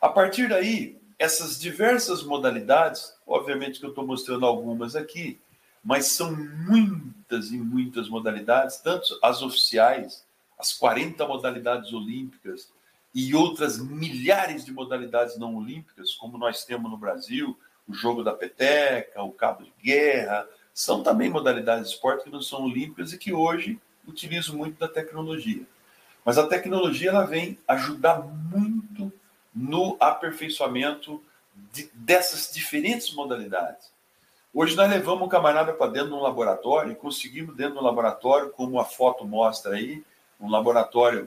A 0.00 0.08
partir 0.08 0.48
daí, 0.48 0.98
essas 1.18 1.58
diversas 1.58 2.22
modalidades, 2.22 3.14
obviamente 3.26 3.80
que 3.80 3.86
eu 3.86 3.90
estou 3.90 4.06
mostrando 4.06 4.46
algumas 4.46 4.94
aqui, 4.94 5.38
mas 5.82 6.06
são 6.06 6.34
muitas 6.34 7.50
e 7.50 7.56
muitas 7.56 8.08
modalidades, 8.08 8.78
tanto 8.78 9.18
as 9.22 9.42
oficiais, 9.42 10.24
as 10.58 10.72
40 10.72 11.26
modalidades 11.26 11.92
olímpicas 11.92 12.70
e 13.14 13.34
outras 13.34 13.78
milhares 13.78 14.64
de 14.64 14.72
modalidades 14.72 15.38
não 15.38 15.56
olímpicas, 15.56 16.14
como 16.14 16.36
nós 16.36 16.64
temos 16.64 16.90
no 16.90 16.98
Brasil, 16.98 17.58
o 17.88 17.94
jogo 17.94 18.22
da 18.22 18.34
peteca, 18.34 19.22
o 19.22 19.32
cabo 19.32 19.64
de 19.64 19.72
guerra, 19.82 20.46
são 20.76 21.02
também 21.02 21.30
modalidades 21.30 21.88
de 21.88 21.94
esporte 21.94 22.24
que 22.24 22.30
não 22.30 22.42
são 22.42 22.64
olímpicas 22.64 23.10
e 23.10 23.16
que 23.16 23.32
hoje 23.32 23.80
utilizam 24.06 24.54
muito 24.56 24.78
da 24.78 24.86
tecnologia. 24.86 25.62
Mas 26.22 26.36
a 26.36 26.46
tecnologia 26.46 27.08
ela 27.08 27.24
vem 27.24 27.58
ajudar 27.66 28.20
muito 28.20 29.10
no 29.54 29.96
aperfeiçoamento 29.98 31.22
de, 31.72 31.90
dessas 31.94 32.52
diferentes 32.52 33.14
modalidades. 33.14 33.90
Hoje 34.52 34.76
nós 34.76 34.90
levamos 34.90 35.24
um 35.26 35.30
camarada 35.30 35.72
para 35.72 35.90
dentro 35.90 36.10
de 36.10 36.14
um 36.14 36.20
laboratório 36.20 36.92
e 36.92 36.94
conseguimos, 36.94 37.56
dentro 37.56 37.76
do 37.76 37.82
laboratório, 37.82 38.50
como 38.50 38.78
a 38.78 38.84
foto 38.84 39.24
mostra 39.24 39.76
aí, 39.76 40.04
um 40.38 40.50
laboratório 40.50 41.26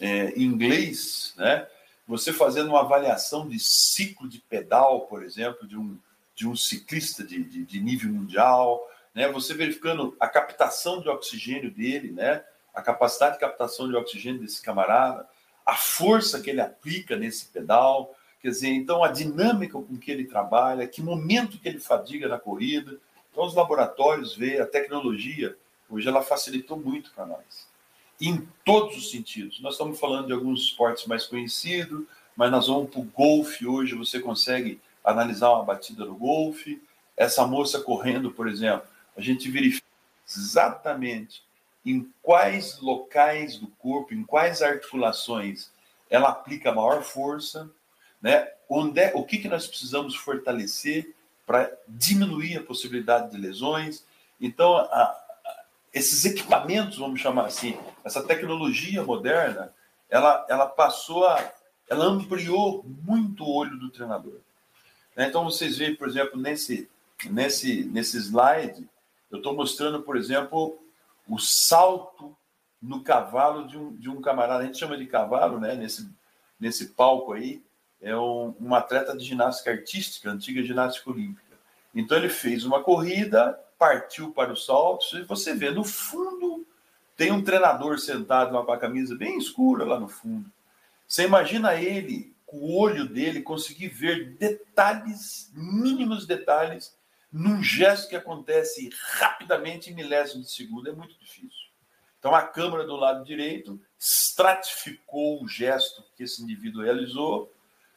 é, 0.00 0.32
inglês, 0.40 1.34
né? 1.36 1.66
Você 2.08 2.32
fazendo 2.32 2.70
uma 2.70 2.80
avaliação 2.80 3.46
de 3.46 3.58
ciclo 3.58 4.26
de 4.26 4.38
pedal, 4.38 5.02
por 5.02 5.22
exemplo, 5.22 5.68
de 5.68 5.76
um, 5.76 5.98
de 6.36 6.46
um 6.46 6.54
ciclista 6.54 7.24
de, 7.24 7.42
de, 7.42 7.64
de 7.64 7.80
nível 7.80 8.12
mundial, 8.12 8.80
né? 9.12 9.28
Você 9.32 9.54
verificando 9.54 10.16
a 10.20 10.28
captação 10.28 11.00
de 11.00 11.08
oxigênio 11.08 11.72
dele, 11.72 12.12
né? 12.12 12.44
A 12.72 12.80
capacidade 12.80 13.34
de 13.34 13.40
captação 13.40 13.88
de 13.88 13.96
oxigênio 13.96 14.40
desse 14.40 14.62
camarada, 14.62 15.26
a 15.64 15.74
força 15.74 16.40
que 16.40 16.50
ele 16.50 16.60
aplica 16.60 17.16
nesse 17.16 17.46
pedal, 17.46 18.14
Quer 18.46 18.50
dizer, 18.50 18.68
então 18.68 19.02
a 19.02 19.08
dinâmica 19.08 19.72
com 19.72 19.96
que 19.96 20.08
ele 20.08 20.24
trabalha, 20.24 20.86
que 20.86 21.02
momento 21.02 21.58
que 21.58 21.68
ele 21.68 21.80
fadiga 21.80 22.28
na 22.28 22.38
corrida. 22.38 22.96
Então 23.32 23.44
os 23.44 23.56
laboratórios 23.56 24.36
vê 24.36 24.60
a 24.60 24.66
tecnologia, 24.66 25.56
hoje 25.90 26.06
ela 26.06 26.22
facilitou 26.22 26.78
muito 26.78 27.10
para 27.12 27.26
nós. 27.26 27.66
Em 28.20 28.46
todos 28.64 28.96
os 28.96 29.10
sentidos. 29.10 29.60
Nós 29.60 29.74
estamos 29.74 29.98
falando 29.98 30.28
de 30.28 30.32
alguns 30.32 30.60
esportes 30.60 31.06
mais 31.06 31.26
conhecidos, 31.26 32.04
mas 32.36 32.50
nós 32.52 32.68
vamos 32.68 32.88
para 32.88 33.00
o 33.00 33.04
golfe 33.04 33.66
hoje, 33.66 33.96
você 33.96 34.20
consegue 34.20 34.80
analisar 35.06 35.50
uma 35.52 35.64
batida 35.64 36.04
no 36.04 36.16
golfe. 36.16 36.82
Essa 37.16 37.46
moça 37.46 37.80
correndo, 37.80 38.32
por 38.32 38.48
exemplo, 38.48 38.86
a 39.16 39.20
gente 39.20 39.50
verifica 39.50 39.86
exatamente 40.28 41.42
em 41.84 42.12
quais 42.20 42.80
locais 42.80 43.56
do 43.56 43.68
corpo, 43.68 44.12
em 44.12 44.24
quais 44.24 44.60
articulações 44.60 45.70
ela 46.10 46.30
aplica 46.30 46.72
maior 46.72 47.02
força, 47.02 47.70
né? 48.20 48.50
Onde 48.68 49.00
é, 49.00 49.12
o 49.14 49.24
que, 49.24 49.38
que 49.38 49.48
nós 49.48 49.66
precisamos 49.66 50.16
fortalecer 50.16 51.14
para 51.46 51.70
diminuir 51.86 52.56
a 52.56 52.62
possibilidade 52.62 53.30
de 53.30 53.36
lesões? 53.36 54.04
Então, 54.40 54.76
a, 54.76 54.82
a, 54.82 55.16
esses 55.94 56.24
equipamentos, 56.24 56.98
vamos 56.98 57.20
chamar 57.20 57.46
assim, 57.46 57.78
essa 58.04 58.22
tecnologia 58.22 59.04
moderna, 59.04 59.72
ela, 60.10 60.44
ela 60.48 60.66
passou 60.66 61.26
a, 61.26 61.52
ela 61.88 62.04
ampliou 62.04 62.84
muito 62.84 63.44
o 63.44 63.54
olho 63.54 63.78
do 63.78 63.90
treinador. 63.90 64.40
Né? 65.16 65.28
Então, 65.28 65.44
vocês 65.44 65.78
veem, 65.78 65.94
por 65.94 66.08
exemplo, 66.08 66.38
nesse, 66.38 66.88
nesse, 67.30 67.84
nesse 67.84 68.18
slide, 68.18 68.88
eu 69.30 69.38
estou 69.38 69.54
mostrando, 69.54 70.02
por 70.02 70.16
exemplo, 70.16 70.78
o 71.28 71.38
salto 71.38 72.36
no 72.80 73.02
cavalo 73.02 73.66
de 73.66 73.76
um, 73.76 73.96
de 73.96 74.08
um 74.08 74.20
camarada. 74.20 74.62
A 74.62 74.66
gente 74.66 74.78
chama 74.78 74.96
de 74.96 75.06
cavalo, 75.06 75.58
né? 75.58 75.74
Nesse, 75.74 76.08
nesse 76.60 76.88
palco 76.88 77.32
aí 77.32 77.62
é 78.00 78.16
um, 78.16 78.54
um 78.60 78.74
atleta 78.74 79.16
de 79.16 79.24
ginástica 79.24 79.70
artística, 79.70 80.30
antiga 80.30 80.62
ginástica 80.62 81.10
olímpica. 81.10 81.56
Então 81.94 82.18
ele 82.18 82.28
fez 82.28 82.64
uma 82.64 82.82
corrida, 82.82 83.58
partiu 83.78 84.30
para 84.30 84.52
os 84.52 84.66
saltos, 84.66 85.12
e 85.14 85.22
você 85.22 85.54
vê 85.54 85.70
no 85.70 85.82
fundo 85.82 86.66
tem 87.16 87.32
um 87.32 87.42
treinador 87.42 87.98
sentado 87.98 88.62
com 88.62 88.72
a 88.72 88.78
camisa 88.78 89.16
bem 89.16 89.38
escura 89.38 89.84
lá 89.84 89.98
no 89.98 90.06
fundo. 90.06 90.50
Você 91.08 91.24
imagina 91.24 91.74
ele, 91.74 92.35
com 92.46 92.58
o 92.58 92.78
olho 92.78 93.08
dele, 93.08 93.42
conseguir 93.42 93.88
ver 93.88 94.36
detalhes, 94.36 95.50
mínimos 95.52 96.26
detalhes, 96.26 96.96
num 97.30 97.62
gesto 97.62 98.08
que 98.08 98.16
acontece 98.16 98.88
rapidamente 99.18 99.90
em 99.90 99.94
milésimos 99.94 100.46
de 100.46 100.54
segundo. 100.54 100.88
É 100.88 100.92
muito 100.92 101.18
difícil. 101.18 101.66
Então 102.18 102.34
a 102.34 102.42
câmera 102.42 102.84
do 102.84 102.96
lado 102.96 103.24
direito 103.24 103.80
estratificou 103.98 105.42
o 105.42 105.48
gesto 105.48 106.04
que 106.16 106.22
esse 106.22 106.42
indivíduo 106.42 106.82
realizou 106.82 107.52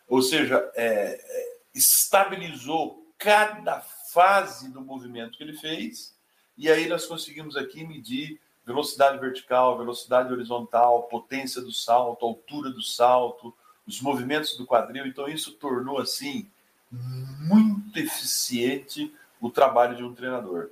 ou 0.09 0.23
seja, 0.23 0.69
é, 0.75 1.21
é, 1.23 1.59
estabilizou 1.73 3.13
cada 3.17 3.79
fase 4.11 4.73
do 4.73 4.81
movimento 4.81 5.37
que 5.37 5.43
ele 5.43 5.55
fez, 5.55 6.17
e 6.57 6.69
aí 6.69 6.87
nós 6.87 7.05
conseguimos 7.05 7.55
aqui 7.55 7.85
medir 7.85 8.41
velocidade 8.65 9.19
vertical, 9.19 9.77
velocidade 9.77 10.33
horizontal, 10.33 11.03
potência 11.03 11.61
do 11.61 11.71
salto, 11.71 12.25
altura 12.25 12.71
do 12.71 12.81
salto, 12.81 13.55
os 13.89 14.01
movimentos 14.01 14.55
do 14.55 14.65
quadril. 14.65 15.05
Então, 15.05 15.27
isso 15.27 15.53
tornou 15.53 15.99
assim 15.99 16.47
muito 16.91 17.97
eficiente 17.97 19.13
o 19.41 19.49
trabalho 19.49 19.95
de 19.95 20.03
um 20.03 20.13
treinador. 20.13 20.69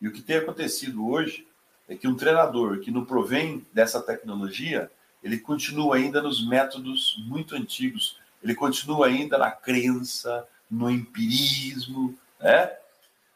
E 0.00 0.08
o 0.08 0.12
que 0.12 0.22
tem 0.22 0.36
acontecido 0.36 1.06
hoje 1.08 1.46
é 1.88 1.94
que 1.94 2.08
um 2.08 2.16
treinador 2.16 2.80
que 2.80 2.90
não 2.90 3.04
provém 3.04 3.66
dessa 3.72 4.00
tecnologia, 4.00 4.90
ele 5.22 5.38
continua 5.38 5.96
ainda 5.96 6.20
nos 6.20 6.46
métodos 6.46 7.16
muito 7.26 7.54
antigos, 7.54 8.18
ele 8.42 8.54
continua 8.54 9.06
ainda 9.06 9.38
na 9.38 9.50
crença, 9.50 10.46
no 10.70 10.90
empirismo, 10.90 12.18
né? 12.40 12.70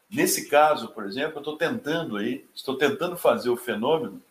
Nesse 0.09 0.49
caso, 0.49 0.89
por 0.89 1.05
exemplo, 1.05 1.37
eu 1.37 1.39
estou 1.39 1.57
tentando 1.57 2.17
aí, 2.17 2.45
estou 2.55 2.77
tentando 2.77 3.17
fazer 3.17 3.49
o 3.49 3.57
fenômeno, 3.57 4.21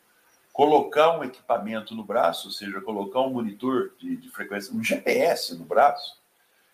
colocar 0.56 1.18
um 1.18 1.22
equipamento 1.22 1.94
no 1.94 2.02
braço, 2.02 2.48
ou 2.48 2.50
seja, 2.50 2.80
colocar 2.80 3.20
um 3.20 3.28
monitor 3.28 3.92
de, 3.98 4.16
de 4.16 4.30
frequência, 4.30 4.74
um 4.74 4.82
GPS 4.82 5.54
no 5.54 5.66
braço, 5.66 6.18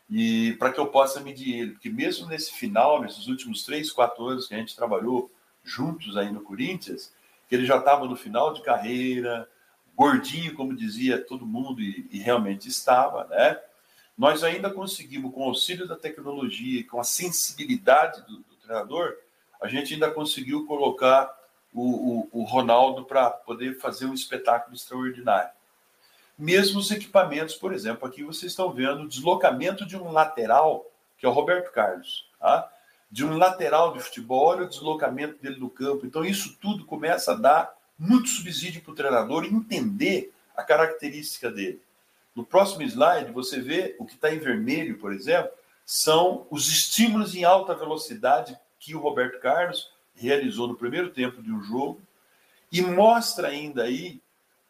e 0.09 0.53
para 0.53 0.73
que 0.73 0.79
eu 0.79 0.87
possa 0.87 1.19
medir 1.19 1.59
ele, 1.59 1.73
porque 1.73 1.91
mesmo 1.91 2.29
nesse 2.29 2.53
final, 2.53 3.03
nesses 3.03 3.27
últimos 3.27 3.65
três, 3.65 3.91
quatro 3.91 4.25
anos 4.25 4.47
que 4.47 4.55
a 4.55 4.59
gente 4.59 4.77
trabalhou 4.77 5.29
juntos 5.65 6.17
aí 6.17 6.31
no 6.31 6.43
Corinthians, 6.43 7.13
que 7.49 7.57
ele 7.57 7.67
já 7.67 7.77
estava 7.77 8.07
no 8.07 8.15
final 8.15 8.55
de 8.55 8.63
carreira, 8.63 9.49
gordinho, 9.97 10.55
como 10.55 10.77
dizia 10.77 11.21
todo 11.21 11.45
mundo, 11.45 11.81
e, 11.83 12.09
e 12.13 12.21
realmente 12.21 12.69
estava, 12.69 13.25
né? 13.25 13.59
Nós 14.17 14.45
ainda 14.45 14.71
conseguimos, 14.71 15.35
com 15.35 15.41
o 15.41 15.49
auxílio 15.49 15.89
da 15.89 15.97
tecnologia, 15.97 16.87
com 16.87 17.01
a 17.01 17.05
sensibilidade 17.05 18.25
do, 18.29 18.37
do 18.37 18.57
treinador, 18.63 19.17
a 19.61 19.67
gente 19.67 19.93
ainda 19.93 20.09
conseguiu 20.09 20.67
colocar 20.67 21.29
o, 21.73 22.29
o, 22.33 22.41
o 22.41 22.43
Ronaldo 22.45 23.05
para 23.05 23.31
poder 23.31 23.79
fazer 23.79 24.07
um 24.07 24.15
espetáculo 24.15 24.75
extraordinário. 24.75 25.51
Mesmo 26.39 26.81
os 26.81 26.91
equipamentos, 26.91 27.55
por 27.55 27.73
exemplo, 27.73 28.07
aqui 28.07 28.23
vocês 28.23 28.53
estão 28.53 28.73
vendo 28.73 29.03
o 29.03 29.09
deslocamento 29.09 29.87
de 29.87 29.97
um 29.97 30.11
lateral, 30.11 30.87
que 31.19 31.27
é 31.27 31.29
o 31.29 31.33
Roberto 31.33 31.73
Carlos, 31.73 32.29
tá? 32.39 32.71
de 33.11 33.25
um 33.25 33.37
lateral 33.37 33.93
de 33.93 34.01
futebol, 34.01 34.47
olha 34.47 34.65
o 34.65 34.69
deslocamento 34.69 35.41
dele 35.43 35.61
no 35.61 35.69
campo. 35.69 36.07
Então, 36.07 36.25
isso 36.25 36.57
tudo 36.61 36.87
começa 36.87 37.33
a 37.33 37.37
dar 37.37 37.75
muito 37.99 38.29
subsídio 38.29 38.83
para 38.83 38.93
o 38.93 38.97
treinador 38.97 39.45
entender 39.45 40.33
a 40.57 40.63
característica 40.63 41.51
dele. 41.51 41.81
No 42.35 42.45
próximo 42.45 42.83
slide, 42.83 43.31
você 43.31 43.61
vê 43.61 43.95
o 43.99 44.07
que 44.07 44.15
está 44.15 44.33
em 44.35 44.39
vermelho, 44.39 44.99
por 44.99 45.13
exemplo, 45.13 45.53
são 45.85 46.47
os 46.51 46.69
estímulos 46.69 47.35
em 47.35 47.45
alta 47.45 47.75
velocidade 47.75 48.59
que 48.79 48.95
o 48.95 49.01
Roberto 49.01 49.39
Carlos 49.41 49.92
realizou 50.15 50.69
no 50.69 50.77
primeiro 50.77 51.11
tempo 51.11 51.43
de 51.43 51.53
um 51.53 51.63
jogo 51.63 52.01
e 52.71 52.81
mostra 52.81 53.49
ainda 53.49 53.85
aí 53.85 54.21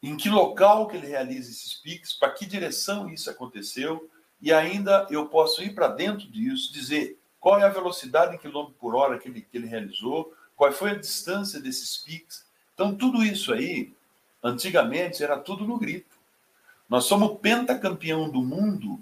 em 0.03 0.17
que 0.17 0.29
local 0.29 0.89
que 0.89 0.97
ele 0.97 1.07
realiza 1.07 1.51
esses 1.51 1.75
piques, 1.75 2.13
para 2.13 2.33
que 2.33 2.45
direção 2.45 3.09
isso 3.09 3.31
aconteceu, 3.31 4.11
e 4.41 4.53
ainda 4.53 5.07
eu 5.09 5.27
posso 5.27 5.63
ir 5.63 5.75
para 5.75 5.87
dentro 5.87 6.27
disso, 6.27 6.73
dizer 6.73 7.17
qual 7.39 7.61
é 7.61 7.65
a 7.65 7.69
velocidade 7.69 8.35
em 8.35 8.39
quilômetro 8.39 8.75
por 8.81 8.95
hora 8.97 9.19
que 9.19 9.29
ele, 9.29 9.41
que 9.43 9.57
ele 9.57 9.69
realizou, 9.69 10.35
qual 10.57 10.73
foi 10.73 10.91
a 10.91 10.99
distância 10.99 11.61
desses 11.61 11.97
piques. 11.97 12.45
Então, 12.75 12.95
tudo 12.95 13.23
isso 13.23 13.53
aí, 13.53 13.93
antigamente, 14.43 15.23
era 15.23 15.39
tudo 15.39 15.65
no 15.65 15.79
grito. 15.79 16.17
Nós 16.89 17.05
somos 17.05 17.39
pentacampeão 17.41 18.29
do 18.29 18.43
mundo 18.43 19.01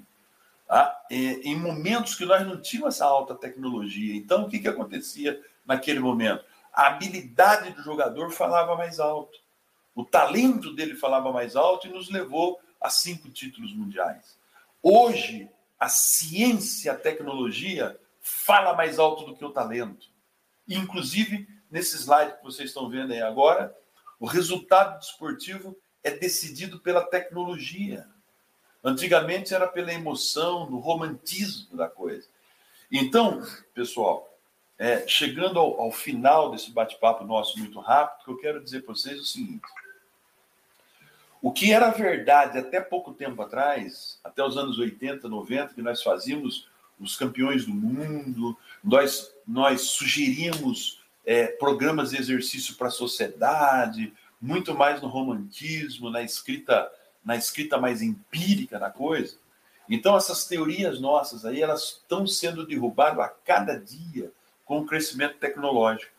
tá? 0.66 1.02
em 1.10 1.56
momentos 1.56 2.14
que 2.14 2.24
nós 2.24 2.46
não 2.46 2.60
tínhamos 2.60 2.94
essa 2.94 3.06
alta 3.06 3.34
tecnologia. 3.34 4.14
Então, 4.14 4.44
o 4.44 4.48
que, 4.48 4.58
que 4.58 4.68
acontecia 4.68 5.40
naquele 5.70 6.00
momento? 6.00 6.44
A 6.72 6.88
habilidade 6.88 7.70
do 7.70 7.82
jogador 7.82 8.30
falava 8.32 8.74
mais 8.76 8.98
alto. 8.98 9.38
O 9.94 10.04
talento 10.04 10.74
dele 10.74 10.96
falava 10.96 11.32
mais 11.32 11.54
alto 11.54 11.86
e 11.86 11.90
nos 11.90 12.10
levou 12.10 12.60
a 12.80 12.90
cinco 12.90 13.28
títulos 13.30 13.72
mundiais. 13.72 14.36
Hoje, 14.82 15.48
a 15.78 15.88
ciência, 15.88 16.92
a 16.92 16.96
tecnologia 16.96 17.98
fala 18.20 18.74
mais 18.74 18.98
alto 18.98 19.24
do 19.24 19.36
que 19.36 19.44
o 19.44 19.50
talento. 19.50 20.08
Inclusive, 20.68 21.48
nesse 21.70 21.96
slide 21.96 22.36
que 22.38 22.44
vocês 22.44 22.70
estão 22.70 22.88
vendo 22.88 23.12
aí 23.12 23.22
agora, 23.22 23.76
o 24.18 24.26
resultado 24.26 24.98
desportivo 24.98 25.76
é 26.02 26.10
decidido 26.10 26.80
pela 26.80 27.04
tecnologia. 27.04 28.08
Antigamente 28.82 29.54
era 29.54 29.68
pela 29.68 29.92
emoção, 29.92 30.68
no 30.68 30.78
romantismo 30.78 31.76
da 31.76 31.88
coisa. 31.88 32.26
Então, 32.90 33.46
pessoal, 33.72 34.29
é, 34.80 35.06
chegando 35.06 35.58
ao, 35.58 35.78
ao, 35.78 35.92
final 35.92 36.50
desse 36.50 36.70
bate-papo 36.70 37.22
nosso 37.22 37.58
muito 37.58 37.78
rápido, 37.80 38.24
que 38.24 38.30
eu 38.30 38.38
quero 38.38 38.64
dizer 38.64 38.80
para 38.80 38.94
vocês 38.94 39.20
o 39.20 39.26
seguinte: 39.26 39.60
o 41.42 41.52
que 41.52 41.70
era 41.70 41.90
verdade 41.90 42.56
até 42.56 42.80
pouco 42.80 43.12
tempo 43.12 43.42
atrás, 43.42 44.18
até 44.24 44.42
os 44.42 44.56
anos 44.56 44.78
80, 44.78 45.28
90, 45.28 45.74
que 45.74 45.82
nós 45.82 46.02
fazíamos 46.02 46.66
os 46.98 47.14
campeões 47.14 47.66
do 47.66 47.74
mundo, 47.74 48.56
nós, 48.82 49.30
nós 49.46 49.82
sugeríamos 49.82 51.02
é, 51.26 51.48
programas 51.48 52.10
de 52.10 52.16
exercício 52.16 52.74
para 52.76 52.88
a 52.88 52.90
sociedade, 52.90 54.14
muito 54.40 54.74
mais 54.74 55.02
no 55.02 55.08
romantismo, 55.08 56.08
na 56.08 56.22
escrita, 56.22 56.90
na 57.22 57.36
escrita 57.36 57.76
mais 57.76 58.00
empírica 58.00 58.78
da 58.78 58.88
coisa. 58.88 59.36
Então 59.86 60.16
essas 60.16 60.46
teorias 60.46 60.98
nossas 60.98 61.44
aí, 61.44 61.60
elas 61.60 62.00
estão 62.00 62.26
sendo 62.26 62.66
derrubadas 62.66 63.18
a 63.18 63.28
cada 63.28 63.78
dia 63.78 64.32
com 64.70 64.78
o 64.78 64.86
crescimento 64.86 65.34
tecnológico. 65.34 66.12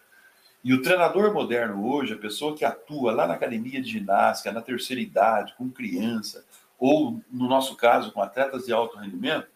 E 0.61 0.73
o 0.73 0.81
treinador 0.81 1.33
moderno 1.33 1.89
hoje, 1.89 2.15
a 2.15 2.17
pessoa 2.17 2.53
que 2.53 2.65
atua 2.65 3.13
lá 3.13 3.25
na 3.25 3.35
academia 3.35 3.81
de 3.81 3.89
ginástica, 3.89 4.51
na 4.51 4.61
terceira 4.61 5.01
idade, 5.01 5.55
com 5.57 5.69
criança, 5.69 6.43
ou 6.77 7.21
no 7.31 7.47
nosso 7.47 7.77
caso, 7.77 8.11
com 8.11 8.21
atletas 8.21 8.65
de 8.65 8.73
alto 8.73 8.97
rendimento, 8.97 9.47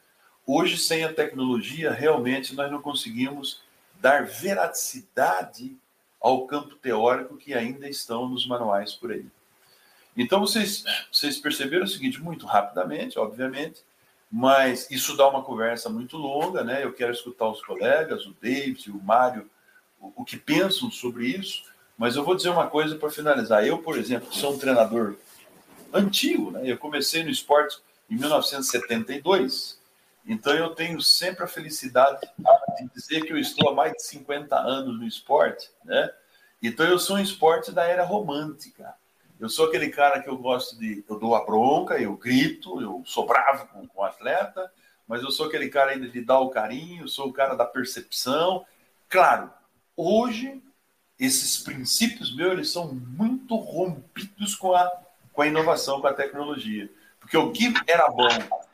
hoje 0.48 0.78
sem 0.78 1.04
a 1.04 1.12
tecnologia, 1.12 1.92
realmente 1.92 2.56
nós 2.56 2.72
não 2.72 2.82
conseguimos 2.82 3.62
dar 4.00 4.24
veraticidade 4.24 5.76
ao 6.22 6.48
campo 6.48 6.76
teórico 6.76 7.36
que 7.36 7.54
ainda 7.54 7.90
estão 7.90 8.30
nos 8.30 8.48
manuais 8.48 8.94
por 8.94 9.12
aí. 9.12 9.26
Então 10.16 10.40
vocês, 10.40 10.86
vocês 11.12 11.38
perceberam 11.38 11.84
o 11.84 11.90
seguinte, 11.90 12.22
muito 12.22 12.46
rapidamente, 12.46 13.20
obviamente, 13.20 13.84
mas 14.32 14.90
isso 14.92 15.16
dá 15.16 15.28
uma 15.28 15.44
conversa 15.44 15.90
muito 15.90 16.18
longa, 16.18 16.64
né? 16.64 16.84
Eu 16.84 16.94
quero 16.94 17.12
escutar 17.12 17.50
os 17.50 17.64
colegas, 17.64 18.26
o 18.26 18.36
David, 18.42 18.92
o 18.92 19.02
Mário, 19.02 19.50
o, 20.00 20.12
o 20.18 20.26
que 20.26 20.38
pensam 20.38 20.92
sobre 20.92 21.28
isso, 21.28 21.64
mas 21.98 22.16
eu 22.16 22.24
vou 22.24 22.36
dizer 22.36 22.50
uma 22.50 22.68
coisa 22.68 22.96
para 22.96 23.10
finalizar. 23.10 23.66
Eu, 23.66 23.78
por 23.80 23.98
exemplo, 23.98 24.34
sou 24.34 24.54
um 24.54 24.58
treinador 24.58 25.16
antigo, 25.94 26.52
né? 26.52 26.62
Eu 26.64 26.78
comecei 26.78 27.24
no 27.24 27.30
esporte 27.30 27.80
em 28.10 28.16
1972, 28.16 29.80
então 30.26 30.54
eu 30.54 30.70
tenho 30.76 31.02
sempre 31.02 31.44
a 31.44 31.48
felicidade 31.48 32.20
de 32.78 32.88
dizer 32.94 33.22
que 33.22 33.32
eu 33.32 33.38
estou 33.38 33.70
há 33.70 33.74
mais 33.74 33.94
de 33.94 34.04
50 34.04 34.56
anos 34.56 35.00
no 35.00 35.06
esporte, 35.06 35.70
né? 35.84 36.12
Então 36.62 36.86
eu 36.86 36.98
sou 36.98 37.18
um 37.18 37.22
esporte 37.22 37.72
da 37.72 37.84
era 37.84 38.04
romântica. 38.04 38.94
Eu 39.40 39.50
sou 39.50 39.68
aquele 39.68 39.90
cara 39.90 40.22
que 40.22 40.30
eu 40.30 40.38
gosto 40.38 40.78
de. 40.78 41.04
Eu 41.10 41.20
dou 41.20 41.36
a 41.36 41.46
bronca, 41.46 42.00
eu 42.00 42.16
grito, 42.16 42.82
eu 42.82 43.04
sou 43.06 43.26
bravo 43.26 43.68
com, 43.68 43.86
com 43.88 44.02
o 44.02 44.04
atleta, 44.04 44.72
mas 45.08 45.22
eu 45.22 45.32
sou 45.32 45.48
aquele 45.48 45.70
cara 45.70 45.92
ainda 45.92 46.08
de 46.08 46.22
dar 46.22 46.40
o 46.40 46.50
carinho, 46.50 47.08
sou 47.08 47.28
o 47.28 47.34
cara 47.34 47.56
da 47.56 47.66
percepção. 47.66 48.66
Claro, 49.10 49.52
hoje, 49.96 50.62
esses 51.20 51.62
princípios 51.62 52.36
meus 52.36 52.54
eles 52.54 52.70
são 52.70 52.94
muito 52.94 53.56
rompidos 53.56 54.56
com 54.56 54.74
a, 54.74 54.92
com 55.34 55.42
a 55.42 55.48
inovação, 55.48 56.02
com 56.02 56.08
a 56.08 56.14
tecnologia. 56.14 56.90
Porque 57.20 57.38
o 57.38 57.52
que 57.52 57.74
era 57.88 58.08
bom, 58.08 58.28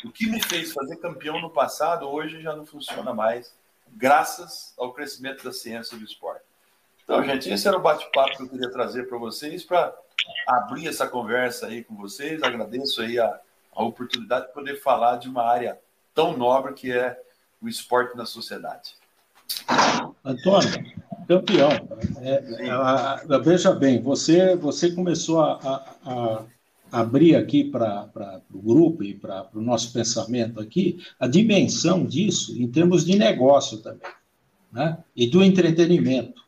o 0.03 0.12
que 0.12 0.28
me 0.28 0.41
fez 0.41 0.74
fazer 0.74 0.97
campeão 0.97 1.39
no 1.41 1.49
passado, 1.49 2.07
hoje 2.07 2.41
já 2.41 2.55
não 2.55 2.66
funciona 2.66 3.14
mais, 3.14 3.55
graças 3.88 4.74
ao 4.78 4.93
crescimento 4.93 5.43
da 5.43 5.53
ciência 5.53 5.97
do 5.97 6.03
esporte. 6.03 6.43
Então, 7.03 7.24
gente, 7.24 7.49
esse 7.49 7.68
era 7.68 7.78
o 7.78 7.82
bate-papo 7.82 8.38
que 8.38 8.43
eu 8.43 8.49
queria 8.49 8.72
trazer 8.72 9.07
para 9.07 9.18
vocês, 9.18 9.64
para 9.64 9.93
abrir 10.47 10.88
essa 10.88 11.07
conversa 11.07 11.67
aí 11.67 11.84
com 11.84 11.95
vocês. 11.95 12.41
Agradeço 12.43 13.01
aí 13.01 13.19
a, 13.19 13.39
a 13.74 13.84
oportunidade 13.84 14.47
de 14.47 14.53
poder 14.53 14.82
falar 14.82 15.17
de 15.17 15.30
uma 15.30 15.43
área 15.43 15.80
tão 16.13 16.38
nobre 16.38 16.74
que 16.74 16.91
é 16.91 17.19
o 17.61 17.67
esporte 17.67 18.15
na 18.17 18.26
sociedade. 18.26 18.95
Antônio, 20.24 20.69
campeão. 21.28 21.69
É, 22.22 22.43
é, 22.67 23.39
veja 23.39 23.72
bem, 23.74 24.01
você, 24.01 24.55
você 24.55 24.91
começou 24.91 25.41
a, 25.41 25.53
a, 25.53 26.45
a 26.91 27.01
abrir 27.01 27.36
aqui 27.36 27.63
para 27.63 28.41
o 28.53 28.61
grupo 28.61 29.03
e 29.03 29.13
para 29.13 29.47
o 29.53 29.61
nosso 29.61 29.93
pensamento 29.93 30.59
aqui 30.59 31.03
a 31.19 31.28
dimensão 31.28 32.05
disso 32.05 32.59
em 32.61 32.67
termos 32.67 33.05
de 33.05 33.17
negócio 33.17 33.78
também, 33.80 34.09
né? 34.72 34.97
e 35.15 35.28
do 35.28 35.43
entretenimento. 35.43 36.41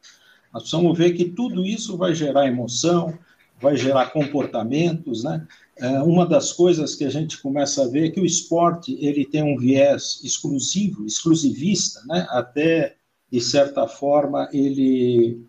Nós 0.51 0.63
precisamos 0.63 0.97
ver 0.97 1.13
que 1.13 1.25
tudo 1.25 1.65
isso 1.65 1.97
vai 1.97 2.13
gerar 2.13 2.45
emoção, 2.45 3.17
vai 3.63 3.77
gerar 3.77 4.11
comportamentos, 4.11 5.23
né? 5.23 5.47
É, 5.77 5.87
uma 6.01 6.25
das 6.27 6.51
coisas 6.51 6.95
que 6.95 7.05
a 7.05 7.09
gente 7.09 7.41
começa 7.41 7.83
a 7.83 7.87
ver 7.87 8.07
é 8.07 8.11
que 8.11 8.19
o 8.19 8.25
esporte 8.25 8.95
ele 8.99 9.25
tem 9.25 9.41
um 9.41 9.57
viés 9.57 10.19
exclusivo, 10.21 11.05
exclusivista, 11.05 12.01
né? 12.05 12.27
Até 12.29 12.97
de 13.31 13.39
certa 13.39 13.87
forma 13.87 14.49
ele 14.51 15.41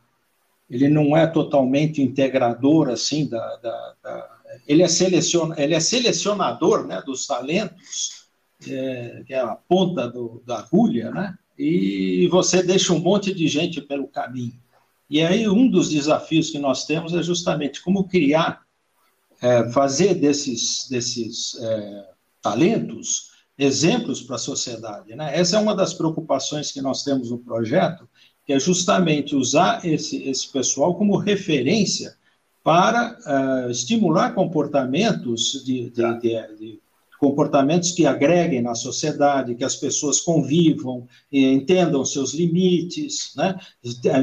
ele 0.70 0.88
não 0.88 1.14
é 1.16 1.26
totalmente 1.26 2.00
integrador 2.00 2.88
assim 2.88 3.26
da, 3.28 3.56
da, 3.56 3.94
da 4.02 4.30
ele 4.66 4.82
é 4.84 4.88
seleciona, 4.88 5.60
ele 5.60 5.74
é 5.74 5.80
selecionador, 5.80 6.86
né? 6.86 7.02
Dos 7.04 7.26
talentos, 7.26 8.28
é, 8.66 9.24
que 9.26 9.34
é 9.34 9.40
a 9.40 9.56
ponta 9.56 10.08
do, 10.08 10.40
da 10.46 10.60
agulha, 10.60 11.10
né? 11.10 11.36
E 11.58 12.28
você 12.30 12.62
deixa 12.62 12.92
um 12.92 13.00
monte 13.00 13.34
de 13.34 13.48
gente 13.48 13.80
pelo 13.80 14.06
caminho. 14.06 14.63
E 15.08 15.20
aí 15.20 15.48
um 15.48 15.68
dos 15.68 15.90
desafios 15.90 16.50
que 16.50 16.58
nós 16.58 16.86
temos 16.86 17.14
é 17.14 17.22
justamente 17.22 17.82
como 17.82 18.08
criar 18.08 18.64
é, 19.40 19.70
fazer 19.70 20.14
desses, 20.14 20.88
desses 20.88 21.54
é, 21.60 22.08
talentos 22.40 23.32
exemplos 23.58 24.22
para 24.22 24.36
a 24.36 24.38
sociedade. 24.38 25.14
Né? 25.14 25.38
Essa 25.38 25.56
é 25.56 25.60
uma 25.60 25.74
das 25.74 25.94
preocupações 25.94 26.72
que 26.72 26.80
nós 26.80 27.04
temos 27.04 27.30
no 27.30 27.38
projeto, 27.38 28.08
que 28.44 28.52
é 28.52 28.58
justamente 28.58 29.34
usar 29.34 29.84
esse, 29.84 30.22
esse 30.24 30.50
pessoal 30.50 30.96
como 30.96 31.16
referência 31.16 32.16
para 32.62 33.18
uh, 33.26 33.70
estimular 33.70 34.34
comportamentos 34.34 35.62
de, 35.64 35.90
de, 35.90 36.18
de, 36.18 36.56
de, 36.56 36.82
comportamentos 37.24 37.92
que 37.92 38.04
agreguem 38.04 38.60
na 38.60 38.74
sociedade, 38.74 39.54
que 39.54 39.64
as 39.64 39.76
pessoas 39.76 40.20
convivam, 40.20 41.08
entendam 41.32 42.04
seus 42.04 42.34
limites, 42.34 43.32
né? 43.34 43.58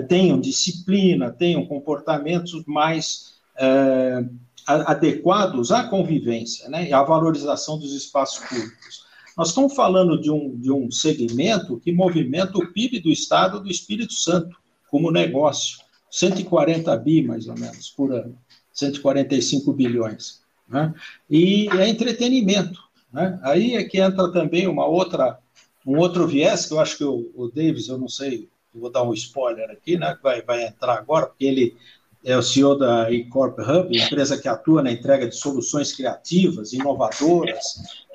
tenham 0.08 0.39
disciplina, 0.39 1.32
tenham 1.32 1.66
comportamentos 1.66 2.64
mais 2.68 3.34
uh, 3.58 4.30
adequados 4.68 5.72
à 5.72 5.86
convivência 5.86 6.70
né? 6.70 6.89
e 6.89 6.93
à 6.93 7.02
valorização 7.02 7.80
dos 7.80 7.91
espaços 7.95 8.47
públicos. 8.47 9.04
Nós 9.36 9.47
estamos 9.47 9.74
falando 9.74 10.22
de 10.22 10.30
um, 10.30 10.56
de 10.60 10.72
um 10.72 10.91
segmento 10.91 11.80
que 11.80 11.91
movimenta 11.91 12.56
o 12.60 12.72
PIB 12.72 12.99
do 12.99 13.10
Estado 13.10 13.60
do 13.60 13.72
Espírito 13.72 14.14
Santo 14.14 14.56
como 14.91 15.10
negócio. 15.10 15.80
140 16.12 16.95
bi, 16.97 17.24
mais 17.24 17.47
ou 17.47 17.58
menos, 17.58 17.89
por 17.89 18.14
ano. 18.14 18.38
145 18.72 19.74
bilhões. 19.74 20.41
Né? 20.70 20.93
E 21.28 21.68
é 21.70 21.88
entretenimento. 21.88 22.91
Né? 23.12 23.39
Aí 23.43 23.76
é 23.76 23.84
que 23.84 23.99
entra 23.99 24.32
também 24.32 24.68
uma 24.68 24.86
outra, 24.86 25.39
um 25.86 25.97
outro 25.97 26.28
viés, 26.28 26.66
que 26.66 26.74
eu 26.74 26.80
acho 26.80 26.97
que 26.97 27.03
o, 27.03 27.32
o 27.36 27.49
Davis, 27.49 27.88
eu 27.88 27.97
não 27.97 28.07
sei, 28.07 28.49
vou 28.74 28.89
dar 28.89 29.03
um 29.03 29.14
spoiler 29.14 29.70
aqui, 29.70 29.97
né? 29.97 30.18
vai, 30.22 30.41
vai 30.41 30.66
entrar 30.66 30.93
agora, 30.93 31.28
porque 31.28 31.45
ele 31.45 31.76
é 32.24 32.38
o 32.38 32.43
CEO 32.43 32.78
da 32.78 33.12
eCorp 33.12 33.59
Hub, 33.59 33.97
empresa 33.97 34.38
que 34.39 34.47
atua 34.47 34.84
na 34.84 34.91
entrega 34.91 35.28
de 35.28 35.36
soluções 35.36 35.93
criativas, 35.93 36.72
inovadoras, 36.72 37.64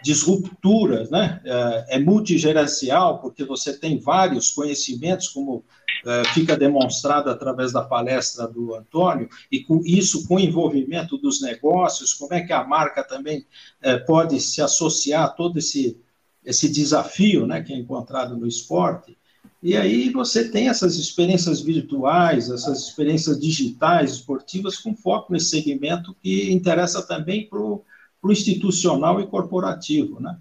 disrupturas, 0.06 1.10
né? 1.10 1.40
É, 1.44 1.96
é 1.96 1.98
multigerencial, 1.98 3.18
porque 3.18 3.42
você 3.42 3.76
tem 3.76 3.98
vários 3.98 4.52
conhecimentos, 4.52 5.26
como 5.26 5.64
é, 6.06 6.22
fica 6.32 6.56
demonstrado 6.56 7.28
através 7.28 7.72
da 7.72 7.82
palestra 7.82 8.46
do 8.46 8.76
Antônio, 8.76 9.28
e 9.50 9.64
com 9.64 9.82
isso, 9.84 10.28
com 10.28 10.36
o 10.36 10.40
envolvimento 10.40 11.18
dos 11.18 11.42
negócios, 11.42 12.12
como 12.12 12.32
é 12.34 12.40
que 12.40 12.52
a 12.52 12.62
marca 12.62 13.02
também 13.02 13.44
é, 13.82 13.98
pode 13.98 14.38
se 14.40 14.62
associar 14.62 15.24
a 15.24 15.28
todo 15.28 15.58
esse, 15.58 15.98
esse 16.44 16.68
desafio 16.68 17.44
né, 17.44 17.60
que 17.60 17.72
é 17.72 17.76
encontrado 17.76 18.36
no 18.36 18.46
esporte. 18.46 19.18
E 19.60 19.76
aí 19.76 20.10
você 20.10 20.48
tem 20.48 20.68
essas 20.68 20.94
experiências 20.94 21.60
virtuais, 21.60 22.48
essas 22.48 22.78
experiências 22.84 23.40
digitais, 23.40 24.12
esportivas, 24.12 24.76
com 24.76 24.94
foco 24.94 25.32
nesse 25.32 25.50
segmento 25.50 26.14
que 26.22 26.52
interessa 26.52 27.02
também 27.02 27.48
para 27.48 27.58
o 27.58 27.82
institucional 28.24 29.20
e 29.20 29.26
corporativo, 29.26 30.20
né? 30.20 30.38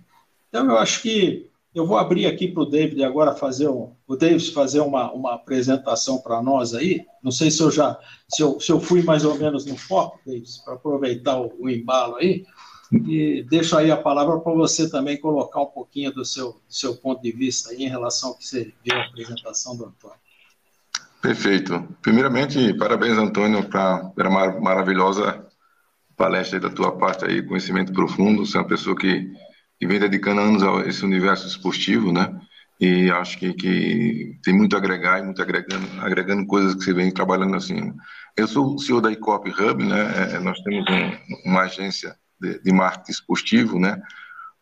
Então, 0.49 0.65
eu 0.65 0.77
acho 0.77 1.01
que 1.01 1.49
eu 1.75 1.85
vou 1.85 1.97
abrir 1.97 2.25
aqui 2.25 2.47
para 2.47 2.63
o 2.63 2.65
David 2.65 3.03
agora 3.03 3.35
fazer 3.35 3.67
um, 3.67 3.93
o 4.07 4.15
David 4.15 4.51
fazer 4.51 4.79
uma, 4.79 5.11
uma 5.11 5.33
apresentação 5.33 6.19
para 6.19 6.41
nós 6.41 6.73
aí. 6.73 7.05
Não 7.21 7.31
sei 7.31 7.51
se 7.51 7.61
eu 7.61 7.69
já 7.69 7.99
se 8.29 8.41
eu, 8.41 8.59
se 8.61 8.71
eu 8.71 8.79
fui 8.79 9.03
mais 9.03 9.25
ou 9.25 9.37
menos 9.37 9.65
no 9.65 9.75
foco, 9.75 10.19
David, 10.25 10.49
para 10.63 10.75
aproveitar 10.75 11.37
o, 11.37 11.53
o 11.59 11.69
embalo 11.69 12.15
aí. 12.15 12.45
E 12.91 13.43
deixo 13.49 13.77
aí 13.77 13.91
a 13.91 13.97
palavra 13.97 14.39
para 14.39 14.53
você 14.53 14.89
também 14.89 15.19
colocar 15.19 15.61
um 15.61 15.65
pouquinho 15.65 16.13
do 16.13 16.23
seu, 16.23 16.53
do 16.53 16.73
seu 16.73 16.95
ponto 16.95 17.21
de 17.21 17.31
vista 17.31 17.71
aí 17.71 17.83
em 17.83 17.89
relação 17.89 18.29
ao 18.29 18.37
que 18.37 18.47
você 18.47 18.73
viu 18.83 18.95
a 18.95 19.03
apresentação 19.03 19.75
do 19.75 19.85
Antônio. 19.85 20.17
Perfeito. 21.21 21.85
Primeiramente, 22.01 22.73
parabéns, 22.75 23.17
Antônio, 23.17 23.67
para 23.67 24.13
a 24.15 24.29
mar 24.29 24.61
maravilhosa 24.61 25.45
palestra 26.15 26.59
da 26.59 26.69
tua 26.69 26.97
parte 26.97 27.25
aí, 27.25 27.41
conhecimento 27.41 27.93
profundo. 27.93 28.45
Você 28.45 28.57
é 28.57 28.61
uma 28.61 28.67
pessoa 28.67 28.95
que, 28.95 29.31
que 29.79 29.87
vem 29.87 29.99
dedicando 29.99 30.41
anos 30.41 30.63
a 30.63 30.87
esse 30.87 31.03
universo 31.03 31.47
esportivo, 31.47 32.11
né? 32.11 32.33
E 32.79 33.09
acho 33.09 33.37
que, 33.37 33.53
que 33.53 34.37
tem 34.43 34.53
muito 34.53 34.75
a 34.75 34.79
agregar 34.79 35.19
e 35.19 35.23
muito 35.23 35.41
agregando, 35.41 35.87
agregando 36.01 36.45
coisas 36.45 36.75
que 36.75 36.83
você 36.83 36.93
vem 36.93 37.11
trabalhando 37.11 37.55
assim. 37.55 37.93
Eu 38.35 38.47
sou 38.47 38.75
o 38.75 38.79
CEO 38.79 38.99
da 38.99 39.11
ICOP 39.11 39.49
Hub, 39.49 39.83
né? 39.83 40.33
É, 40.33 40.39
nós 40.39 40.59
temos 40.59 40.85
um, 40.89 41.51
uma 41.51 41.61
agência 41.61 42.15
de, 42.39 42.61
de 42.61 42.73
marketing 42.73 43.11
esportivo, 43.11 43.79
né? 43.79 44.01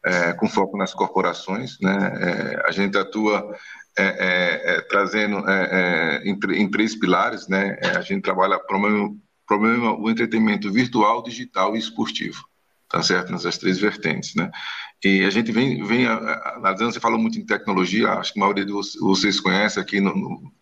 É, 0.06 0.34
com 0.34 0.48
foco 0.48 0.78
nas 0.78 0.94
corporações, 0.94 1.78
né? 1.82 2.14
É, 2.22 2.64
a 2.68 2.72
gente 2.72 2.98
atua 2.98 3.56
é, 3.98 4.04
é, 4.04 4.76
é 4.76 4.82
trazendo 4.82 5.50
é, 5.50 6.22
em, 6.24 6.38
em, 6.62 6.70
três 6.70 6.96
pilares, 6.96 7.48
né? 7.48 7.78
a 7.96 8.02
gente 8.02 8.22
trabalha 8.22 8.60
problema, 8.60 9.16
problema 9.46 9.94
o 9.94 10.10
entretenimento 10.10 10.72
virtual, 10.72 11.24
digital 11.24 11.76
e 11.76 11.80
esportivo, 11.80 12.44
tá 12.90 13.02
certo? 13.02 13.32
Nessas 13.32 13.58
três 13.58 13.80
vertentes, 13.80 14.36
né? 14.36 14.52
E 15.04 15.24
a 15.26 15.30
gente 15.30 15.52
vem, 15.52 15.84
vem 15.84 16.06
analisando, 16.08 16.94
você 16.94 17.00
falou 17.00 17.20
muito 17.20 17.38
em 17.38 17.46
tecnologia, 17.46 18.14
acho 18.14 18.34
que 18.34 18.40
a 18.40 18.42
maioria 18.42 18.66
de 18.66 18.72
vocês 18.72 19.40
conhece 19.40 19.80
aqui 19.80 20.00
no, 20.00 20.16
no 20.16 20.54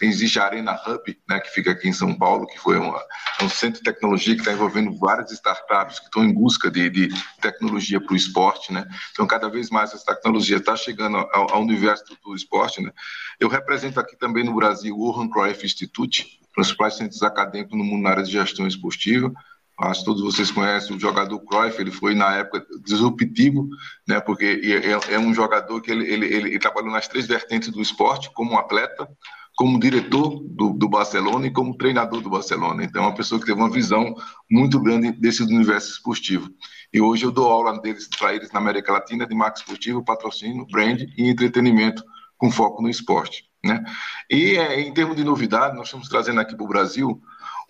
Existe 0.00 0.40
a 0.40 0.44
Arena 0.44 0.78
Hub, 0.86 1.18
né, 1.28 1.40
que 1.40 1.50
fica 1.50 1.70
aqui 1.70 1.88
em 1.88 1.92
São 1.92 2.14
Paulo, 2.14 2.46
que 2.46 2.58
foi 2.58 2.78
uma, 2.78 3.00
é 3.40 3.44
um 3.44 3.48
centro 3.48 3.78
de 3.78 3.84
tecnologia 3.84 4.34
que 4.34 4.40
está 4.40 4.52
envolvendo 4.52 4.96
várias 4.98 5.30
startups 5.30 6.00
que 6.00 6.06
estão 6.06 6.24
em 6.24 6.32
busca 6.32 6.70
de, 6.70 6.90
de 6.90 7.08
tecnologia 7.40 8.00
para 8.00 8.12
o 8.12 8.16
esporte. 8.16 8.72
Né? 8.72 8.84
Então, 9.12 9.26
cada 9.26 9.48
vez 9.48 9.70
mais 9.70 9.92
essa 9.92 10.14
tecnologia 10.14 10.56
está 10.56 10.76
chegando 10.76 11.16
ao, 11.16 11.54
ao, 11.54 11.62
universo 11.62 12.04
do 12.24 12.34
esporte. 12.34 12.82
Né? 12.82 12.90
Eu 13.38 13.48
represento 13.48 14.00
aqui 14.00 14.16
também 14.16 14.42
no 14.42 14.54
Brasil 14.54 14.96
o 14.98 15.12
Johan 15.12 15.28
Cruyff 15.28 15.64
Institute, 15.64 16.40
principais 16.54 16.96
centros 16.96 17.22
acadêmicos 17.22 17.76
no 17.76 17.84
mundo 17.84 18.02
na 18.02 18.10
área 18.10 18.22
de 18.22 18.30
gestão 18.30 18.66
esportiva. 18.66 19.32
Acho 19.78 20.00
que 20.00 20.06
todos 20.06 20.22
vocês 20.22 20.52
conhecem 20.52 20.96
o 20.96 21.00
jogador 21.00 21.40
Cruyff, 21.40 21.80
ele 21.80 21.90
foi 21.90 22.14
na 22.14 22.36
época 22.36 22.64
disruptivo, 22.84 23.68
né, 24.06 24.20
porque 24.20 24.60
é, 24.62 25.14
é 25.14 25.18
um 25.18 25.34
jogador 25.34 25.80
que 25.80 25.90
ele, 25.90 26.04
ele, 26.04 26.26
ele, 26.26 26.58
trabalhou 26.60 26.92
nas 26.92 27.08
três 27.08 27.26
vertentes 27.26 27.70
do 27.70 27.82
esporte, 27.82 28.30
como 28.32 28.56
atleta, 28.56 29.08
como 29.56 29.78
diretor 29.78 30.40
do, 30.44 30.72
do, 30.72 30.88
Barcelona 30.88 31.48
e 31.48 31.52
como 31.52 31.76
treinador 31.76 32.20
do 32.20 32.30
Barcelona. 32.30 32.84
Então, 32.84 33.02
é 33.02 33.06
uma 33.06 33.14
pessoa 33.14 33.40
que 33.40 33.46
teve 33.46 33.58
uma 33.58 33.70
visão 33.70 34.14
muito 34.48 34.80
grande 34.80 35.10
desse 35.12 35.42
universo 35.42 35.90
esportivo. 35.92 36.48
E 36.92 37.00
hoje 37.00 37.24
eu 37.24 37.32
dou 37.32 37.50
aula 37.50 37.80
deles 37.80 38.08
para 38.08 38.34
eles 38.34 38.52
na 38.52 38.60
América 38.60 38.92
Latina 38.92 39.26
de 39.26 39.34
marca 39.34 39.58
esportiva, 39.58 40.02
patrocínio, 40.02 40.66
brand 40.66 41.02
e 41.16 41.28
entretenimento 41.28 42.04
com 42.36 42.50
foco 42.50 42.80
no 42.80 42.88
esporte. 42.88 43.44
Né? 43.64 43.82
E 44.30 44.56
é, 44.58 44.80
em 44.80 44.92
termos 44.92 45.16
de 45.16 45.24
novidade, 45.24 45.74
nós 45.74 45.86
estamos 45.86 46.08
trazendo 46.08 46.38
aqui 46.38 46.54
para 46.54 46.64
o 46.64 46.68
Brasil 46.68 47.20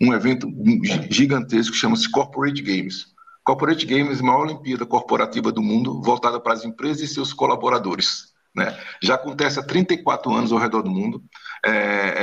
um 0.01 0.13
evento 0.13 0.47
gigantesco 1.09 1.71
que 1.71 1.79
chama-se 1.79 2.11
Corporate 2.11 2.61
Games. 2.61 3.15
Corporate 3.45 3.85
Games 3.85 4.19
é 4.19 4.21
a 4.21 4.25
maior 4.25 4.41
Olimpíada 4.41 4.85
corporativa 4.85 5.51
do 5.51 5.61
mundo, 5.61 6.01
voltada 6.01 6.39
para 6.39 6.53
as 6.53 6.65
empresas 6.65 7.01
e 7.01 7.13
seus 7.13 7.31
colaboradores. 7.31 8.33
Né? 8.53 8.77
Já 9.01 9.15
acontece 9.15 9.59
há 9.59 9.63
34 9.63 10.33
anos 10.33 10.51
ao 10.51 10.57
redor 10.57 10.81
do 10.81 10.89
mundo. 10.89 11.23
É, 11.63 11.71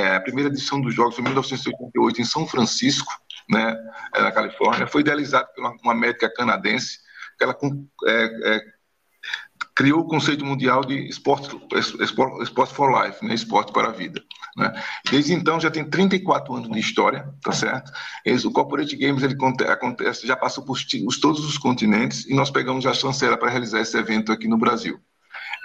é, 0.01 0.15
a 0.15 0.21
primeira 0.21 0.49
edição 0.49 0.79
dos 0.79 0.93
Jogos 0.93 1.15
foi 1.15 1.21
em 1.21 1.27
1988 1.27 2.21
em 2.21 2.25
São 2.25 2.45
Francisco, 2.45 3.11
né, 3.49 3.75
é, 4.13 4.21
na 4.21 4.31
Califórnia. 4.31 4.87
Foi 4.87 5.01
idealizado 5.01 5.47
por 5.55 5.61
uma, 5.63 5.75
uma 5.83 5.93
médica 5.95 6.31
canadense, 6.31 6.99
que 7.37 7.43
ela 7.43 7.57
é, 8.05 8.55
é, 8.55 8.61
criou 9.75 10.01
o 10.01 10.07
conceito 10.07 10.45
mundial 10.45 10.81
de 10.81 11.07
esporte, 11.07 11.49
esporte 12.41 12.73
for 12.73 13.03
life, 13.03 13.25
né, 13.25 13.33
esporte 13.33 13.71
para 13.71 13.87
a 13.87 13.91
vida. 13.91 14.21
Né? 14.55 14.71
Desde 15.09 15.33
então 15.33 15.59
já 15.59 15.71
tem 15.71 15.83
34 15.83 16.53
anos 16.53 16.69
de 16.69 16.79
história, 16.79 17.27
tá 17.41 17.51
certo? 17.51 17.91
O 18.45 18.51
Corporate 18.51 18.95
Games 18.95 19.23
ele 19.23 19.35
acontece, 19.67 20.27
já 20.27 20.35
passou 20.35 20.63
por 20.63 20.77
todos 21.19 21.43
os 21.43 21.57
continentes 21.57 22.25
e 22.25 22.35
nós 22.35 22.51
pegamos 22.51 22.85
a 22.85 22.93
chanceira 22.93 23.37
para 23.37 23.49
realizar 23.49 23.79
esse 23.79 23.97
evento 23.97 24.31
aqui 24.31 24.47
no 24.47 24.57
Brasil 24.57 24.99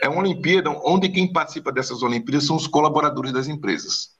é 0.00 0.08
uma 0.08 0.20
Olimpíada 0.20 0.70
onde 0.84 1.08
quem 1.08 1.32
participa 1.32 1.72
dessas 1.72 2.02
Olimpíadas 2.02 2.46
são 2.46 2.56
os 2.56 2.66
colaboradores 2.66 3.32
das 3.32 3.48
empresas. 3.48 4.16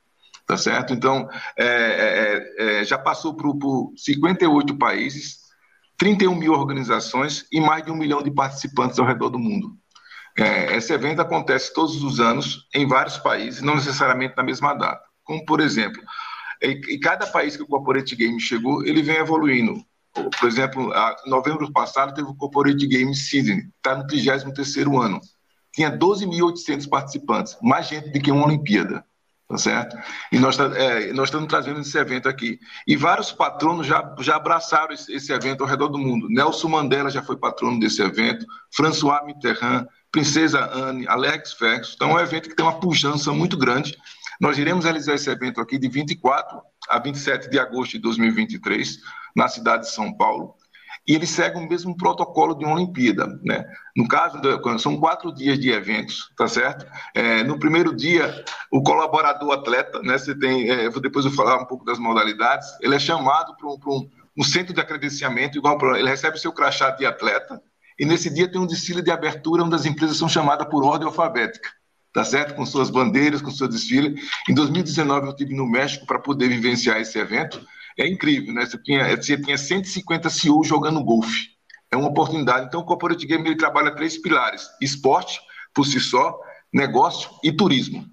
Tá 0.47 0.57
certo? 0.57 0.95
Então, 0.95 1.29
é, 1.57 1.67
é, 1.67 2.81
é, 2.81 2.85
já 2.85 2.97
passou 2.97 3.35
por 3.35 3.93
58 3.97 4.79
países, 4.79 5.38
31 5.99 6.35
mil 6.35 6.53
organizações 6.53 7.47
e 7.53 7.61
mais 7.61 7.85
de 7.85 7.91
um 7.91 7.97
milhão 7.97 8.23
de 8.23 8.31
participantes 8.31 8.99
ao 8.99 9.07
redor 9.07 9.31
do 9.31 9.39
mundo. 9.39 9.77
É, 10.39 10.77
esse 10.77 10.93
evento 10.93 11.21
acontece 11.21 11.75
todos 11.75 12.03
os 12.03 12.21
anos 12.21 12.69
em 12.75 12.87
vários 12.87 13.19
países, 13.19 13.61
não 13.61 13.75
necessariamente 13.75 14.37
na 14.37 14.43
mesma 14.43 14.73
data. 14.75 15.03
Como, 15.25 15.45
por 15.45 15.61
exemplo, 15.61 16.01
em 16.63 17.01
cada 17.01 17.27
país 17.27 17.57
que 17.57 17.63
o 17.63 17.67
Corporate 17.67 18.15
Game 18.15 18.41
chegou, 18.41 18.85
ele 18.87 19.03
vem 19.03 19.17
evoluindo. 19.17 19.85
Por 20.13 20.49
exemplo, 20.49 20.93
em 21.27 21.31
novembro 21.31 21.71
passado 21.73 22.15
teve 22.15 22.29
o 22.29 22.35
Corporate 22.35 22.87
Game 22.87 23.15
Sydney, 23.15 23.69
está 23.77 23.97
no 23.97 24.07
33º 24.07 25.03
ano 25.03 25.21
tinha 25.79 25.97
12.800 25.97 26.89
participantes, 26.89 27.57
mais 27.63 27.87
gente 27.87 28.11
do 28.11 28.21
que 28.21 28.33
uma 28.33 28.47
Olimpíada, 28.47 29.05
tá 29.49 29.57
certo? 29.57 29.97
E 30.31 30.39
nós, 30.39 30.57
tá, 30.57 30.65
é, 30.77 31.11
nós 31.15 31.29
estamos 31.29 31.49
trazendo 31.49 31.81
esse 31.81 31.97
evento 31.97 32.29
aqui. 32.29 32.61
E 32.87 32.97
vários 32.97 33.33
patronos 33.33 33.87
já, 33.87 34.15
já 34.21 34.37
abraçaram 34.37 34.93
esse, 34.93 35.11
esse, 35.13 35.33
evento 35.33 35.63
ao 35.63 35.69
redor 35.69 35.89
do 35.89 35.99
mundo. 35.99 36.29
Nelson 36.29 36.69
Mandela 36.69 37.11
já 37.11 37.23
foi 37.23 37.37
patrono 37.37 37.81
desse 37.81 38.03
evento, 38.03 38.45
François 38.71 39.25
Mitterrand, 39.25 39.87
Princesa 40.13 40.71
Anne, 40.73 41.09
Alex 41.09 41.55
Ferguson. 41.55 41.93
Então, 41.95 42.11
é 42.11 42.15
um 42.15 42.21
evento 42.21 42.51
que 42.51 42.55
tem 42.55 42.65
uma 42.65 42.79
pujança 42.79 43.33
muito 43.33 43.57
grande. 43.57 43.97
Nós 44.39 44.59
iremos 44.59 44.85
realizar 44.85 45.15
esse 45.15 45.31
evento 45.31 45.61
aqui 45.61 45.79
de 45.79 45.89
24 45.89 46.61
a 46.89 46.99
27 46.99 47.49
de 47.49 47.59
agosto 47.59 47.93
de 47.93 47.99
2023, 48.01 48.99
na 49.35 49.49
cidade 49.49 49.85
de 49.85 49.91
São 49.91 50.13
Paulo. 50.13 50.55
E 51.09 51.15
ele 51.15 51.27
segue 51.27 51.57
o 51.57 51.67
mesmo 51.67 51.97
protocolo 51.97 52.55
de 52.55 52.67
uma 52.67 52.75
Olimpíada, 52.75 53.27
né? 53.43 53.65
No 53.97 54.07
caso, 54.07 54.39
são 54.79 55.01
quatro 55.01 55.33
dias 55.33 55.59
de 55.59 55.71
eventos, 55.71 56.31
tá 56.37 56.47
certo? 56.47 56.87
É, 57.15 57.43
no 57.43 57.59
primeiro 57.59 57.97
dia, 57.97 58.45
o 58.71 58.83
colaborador 58.83 59.51
atleta, 59.53 60.03
né? 60.03 60.19
Você 60.19 60.39
tem, 60.39 60.69
é, 60.71 60.91
depois 60.91 61.25
eu 61.25 61.31
vou 61.31 61.45
falar 61.45 61.63
um 61.63 61.65
pouco 61.65 61.83
das 61.83 61.99
modalidades, 61.99 62.69
ele 62.83 62.95
é 62.95 62.99
chamado 62.99 63.57
para 63.57 63.67
um, 63.67 64.07
um, 64.37 64.45
centro 64.45 64.75
de 64.75 64.81
acredenciamento, 64.83 65.57
igual 65.57 65.79
pra, 65.79 65.99
ele 65.99 66.11
recebe 66.11 66.39
seu 66.39 66.53
crachá 66.53 66.91
de 66.91 67.07
atleta, 67.07 67.59
e 67.99 68.05
nesse 68.05 68.29
dia 68.29 68.47
tem 68.47 68.61
um 68.61 68.67
desfile 68.67 69.01
de 69.01 69.11
abertura, 69.11 69.65
onde 69.65 69.75
as 69.75 69.87
empresas 69.87 70.19
são 70.19 70.29
chamadas 70.29 70.69
por 70.69 70.85
ordem 70.85 71.07
alfabética 71.07 71.71
tá 72.11 72.25
certo? 72.25 72.55
Com 72.55 72.67
suas 72.67 72.91
bandeiras, 72.91 73.41
com 73.41 73.51
seu 73.51 73.69
desfile. 73.69 74.21
Em 74.49 74.55
2019 74.55 75.27
eu 75.27 75.31
estive 75.31 75.55
no 75.55 75.71
México 75.71 76.07
para 76.07 76.19
poder 76.19 76.49
vivenciar 76.49 76.99
esse 77.01 77.17
evento 77.19 77.61
é 77.99 78.07
incrível, 78.07 78.55
né? 78.55 78.65
Você 78.65 78.79
tinha, 78.79 79.17
você 79.17 79.37
tinha 79.37 79.59
150 79.59 80.31
CEOs 80.31 80.67
jogando 80.67 81.03
golfe. 81.03 81.49
É 81.91 81.97
uma 81.97 82.09
oportunidade. 82.09 82.67
Então, 82.67 82.81
o 82.81 82.85
Corporate 82.85 83.27
Game 83.27 83.47
ele 83.47 83.57
trabalha 83.57 83.95
três 83.95 84.17
pilares: 84.17 84.69
esporte, 84.81 85.41
por 85.75 85.85
si 85.87 86.01
só, 86.01 86.39
negócio 86.73 87.31
e 87.43 87.51
turismo. 87.51 88.07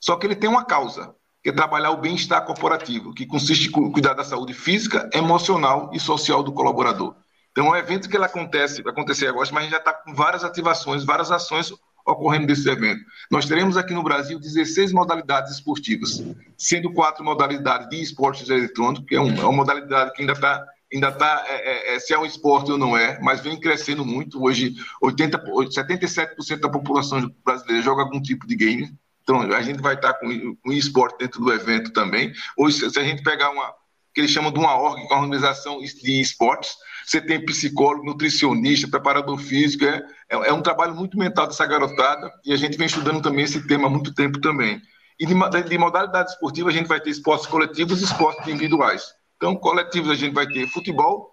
Só 0.00 0.16
que 0.16 0.26
ele 0.26 0.36
tem 0.36 0.48
uma 0.48 0.64
causa, 0.64 1.14
que 1.42 1.50
é 1.50 1.52
trabalhar 1.52 1.90
o 1.90 1.96
bem-estar 1.96 2.44
corporativo, 2.44 3.14
que 3.14 3.26
consiste 3.26 3.68
em 3.68 3.92
cuidar 3.92 4.14
da 4.14 4.24
saúde 4.24 4.52
física, 4.54 5.08
emocional 5.12 5.90
e 5.92 6.00
social 6.00 6.42
do 6.42 6.52
colaborador. 6.52 7.14
Então, 7.50 7.66
é 7.66 7.70
um 7.70 7.76
evento 7.76 8.08
que 8.08 8.16
ele 8.16 8.24
acontece, 8.24 8.82
vai 8.82 8.92
acontecer 8.92 9.26
agora, 9.26 9.48
mas 9.52 9.58
a 9.58 9.62
gente 9.62 9.72
já 9.72 9.78
está 9.78 9.92
com 9.92 10.14
várias 10.14 10.42
ativações, 10.42 11.04
várias 11.04 11.30
ações 11.30 11.72
ocorrendo 12.06 12.46
desse 12.46 12.68
evento. 12.68 13.04
Nós 13.30 13.46
teremos 13.46 13.76
aqui 13.76 13.94
no 13.94 14.02
Brasil 14.02 14.38
16 14.38 14.92
modalidades 14.92 15.52
esportivas, 15.52 16.22
sendo 16.56 16.92
quatro 16.92 17.24
modalidades 17.24 17.88
de 17.88 18.00
esportes 18.00 18.48
eletrônicos, 18.48 19.06
que 19.06 19.14
é, 19.14 19.18
é 19.18 19.20
uma 19.20 19.52
modalidade 19.52 20.12
que 20.12 20.22
ainda 20.22 20.32
está 20.32 20.66
ainda 20.92 21.08
está 21.08 21.44
é, 21.48 21.54
é, 21.54 21.96
é, 21.96 21.98
se 21.98 22.12
é 22.12 22.18
um 22.18 22.26
esporte 22.26 22.70
ou 22.70 22.76
não 22.76 22.96
é, 22.96 23.18
mas 23.20 23.40
vem 23.40 23.58
crescendo 23.58 24.04
muito. 24.04 24.42
Hoje, 24.42 24.74
80, 25.00 25.38
77% 25.38 26.60
da 26.60 26.68
população 26.68 27.34
brasileira 27.44 27.82
joga 27.82 28.02
algum 28.02 28.20
tipo 28.20 28.46
de 28.46 28.54
game. 28.54 28.92
Então, 29.22 29.40
a 29.40 29.62
gente 29.62 29.80
vai 29.80 29.94
estar 29.94 30.12
com, 30.14 30.56
com 30.56 30.72
esporte 30.72 31.18
dentro 31.18 31.40
do 31.40 31.52
evento 31.52 31.92
também. 31.92 32.32
Hoje, 32.58 32.90
se 32.90 32.98
a 32.98 33.04
gente 33.04 33.22
pegar 33.22 33.50
uma, 33.50 33.72
que 34.14 34.20
eles 34.20 34.30
chamam 34.30 34.52
de 34.52 34.58
uma 34.58 34.76
org, 34.76 35.00
é 35.00 35.04
uma 35.04 35.22
organização 35.22 35.80
de 35.80 36.20
esportes, 36.20 36.74
você 37.04 37.20
tem 37.20 37.44
psicólogo, 37.44 38.04
nutricionista, 38.04 38.88
preparador 38.88 39.38
físico, 39.38 39.84
é, 39.84 40.02
é, 40.28 40.48
é, 40.48 40.52
um 40.52 40.62
trabalho 40.62 40.94
muito 40.94 41.18
mental 41.18 41.46
dessa 41.46 41.66
garotada 41.66 42.32
e 42.44 42.52
a 42.52 42.56
gente 42.56 42.76
vem 42.76 42.86
estudando 42.86 43.22
também 43.22 43.44
esse 43.44 43.66
tema 43.66 43.86
há 43.86 43.90
muito 43.90 44.14
tempo 44.14 44.40
também. 44.40 44.80
E 45.18 45.26
de, 45.26 45.34
de 45.68 45.78
modalidade 45.78 46.30
esportiva 46.30 46.70
a 46.70 46.72
gente 46.72 46.86
vai 46.86 47.00
ter 47.00 47.10
esportes 47.10 47.46
coletivos 47.46 48.00
e 48.00 48.04
esportes 48.04 48.46
individuais. 48.46 49.14
Então, 49.36 49.56
coletivos 49.56 50.10
a 50.10 50.14
gente 50.14 50.34
vai 50.34 50.46
ter 50.46 50.66
futebol, 50.68 51.30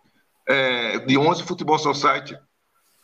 é, 0.47 0.99
de 0.99 1.17
11 1.17 1.43
futebol 1.43 1.78
society 1.78 2.36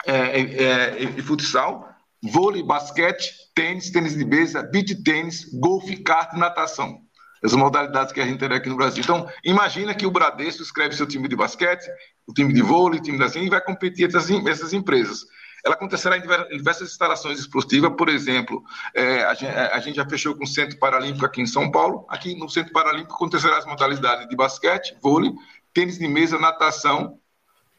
é, 0.05 0.13
é, 0.13 0.63
é, 0.63 1.03
e 1.03 1.21
futsal, 1.21 1.87
vôlei, 2.21 2.63
basquete, 2.63 3.31
tênis, 3.53 3.91
tênis 3.91 4.17
de 4.17 4.25
mesa, 4.25 4.63
beach 4.63 5.03
tênis, 5.03 5.45
golfe, 5.53 5.97
kart 5.97 6.33
e 6.33 6.39
natação 6.39 7.04
as 7.43 7.53
modalidades 7.53 8.13
que 8.13 8.21
a 8.21 8.25
gente 8.25 8.39
tem 8.39 8.51
aqui 8.51 8.69
no 8.69 8.75
Brasil. 8.75 9.03
Então, 9.03 9.27
imagina 9.43 9.93
que 9.93 10.05
o 10.05 10.11
Bradesco 10.11 10.61
escreve 10.61 10.95
seu 10.95 11.05
time 11.05 11.27
de 11.27 11.35
basquete, 11.35 11.85
o 12.27 12.33
time 12.33 12.53
de 12.53 12.61
vôlei, 12.61 12.99
o 12.99 13.03
time 13.03 13.17
da 13.17 13.25
assim, 13.25 13.43
e 13.43 13.49
vai 13.49 13.61
competir 13.61 14.05
entre 14.05 14.17
essas 14.49 14.73
empresas. 14.73 15.25
Ela 15.63 15.73
acontecerá 15.73 16.17
em 16.17 16.21
diversas 16.57 16.91
instalações 16.91 17.39
esportivas, 17.39 17.91
por 17.97 18.07
exemplo, 18.07 18.63
é, 18.93 19.23
a, 19.23 19.33
gente, 19.33 19.51
a, 19.51 19.79
gente, 19.79 19.95
já 19.95 20.07
fechou 20.07 20.35
com 20.35 20.43
o 20.43 20.47
Centro 20.47 20.77
Paralímpico 20.77 21.25
aqui 21.25 21.41
em 21.41 21.47
São 21.47 21.71
Paulo. 21.71 22.05
Aqui 22.07 22.35
no 22.37 22.47
Centro 22.47 22.71
Paralímpico 22.71 23.15
acontecerá 23.15 23.57
as 23.57 23.65
modalidades 23.65 24.27
de 24.27 24.35
basquete, 24.35 24.95
vôlei, 25.01 25.33
tênis 25.73 25.97
de 25.97 26.07
mesa, 26.07 26.37
natação 26.37 27.19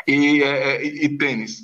e, 0.06 0.42
é, 0.42 0.84
e, 0.84 1.04
e 1.04 1.16
tênis. 1.16 1.60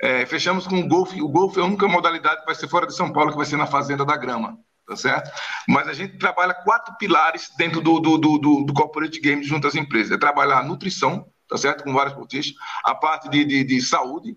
É, 0.00 0.24
fechamos 0.26 0.64
com 0.66 0.78
o 0.78 0.86
golfe. 0.86 1.20
O 1.20 1.28
golfe 1.28 1.58
é 1.58 1.62
a 1.62 1.66
única 1.66 1.88
modalidade 1.88 2.40
que 2.40 2.46
vai 2.46 2.54
ser 2.54 2.68
fora 2.68 2.86
de 2.86 2.94
São 2.94 3.12
Paulo, 3.12 3.32
que 3.32 3.36
vai 3.36 3.46
ser 3.46 3.56
na 3.56 3.66
Fazenda 3.66 4.04
da 4.04 4.16
Grama 4.16 4.56
tá 4.86 4.96
certo? 4.96 5.30
Mas 5.68 5.88
a 5.88 5.92
gente 5.92 6.18
trabalha 6.18 6.54
quatro 6.54 6.94
pilares 6.98 7.50
dentro 7.56 7.80
do, 7.80 7.98
do, 8.00 8.18
do, 8.18 8.38
do, 8.38 8.64
do 8.64 8.72
corporate 8.74 9.20
games 9.20 9.46
junto 9.46 9.66
às 9.66 9.74
empresas. 9.74 10.12
É 10.12 10.18
trabalhar 10.18 10.58
a 10.58 10.62
nutrição, 10.62 11.26
tá 11.48 11.56
certo? 11.56 11.84
Com 11.84 11.92
vários 11.92 12.14
pontistas, 12.14 12.54
a 12.84 12.94
parte 12.94 13.28
de, 13.28 13.44
de, 13.44 13.64
de 13.64 13.80
saúde, 13.80 14.36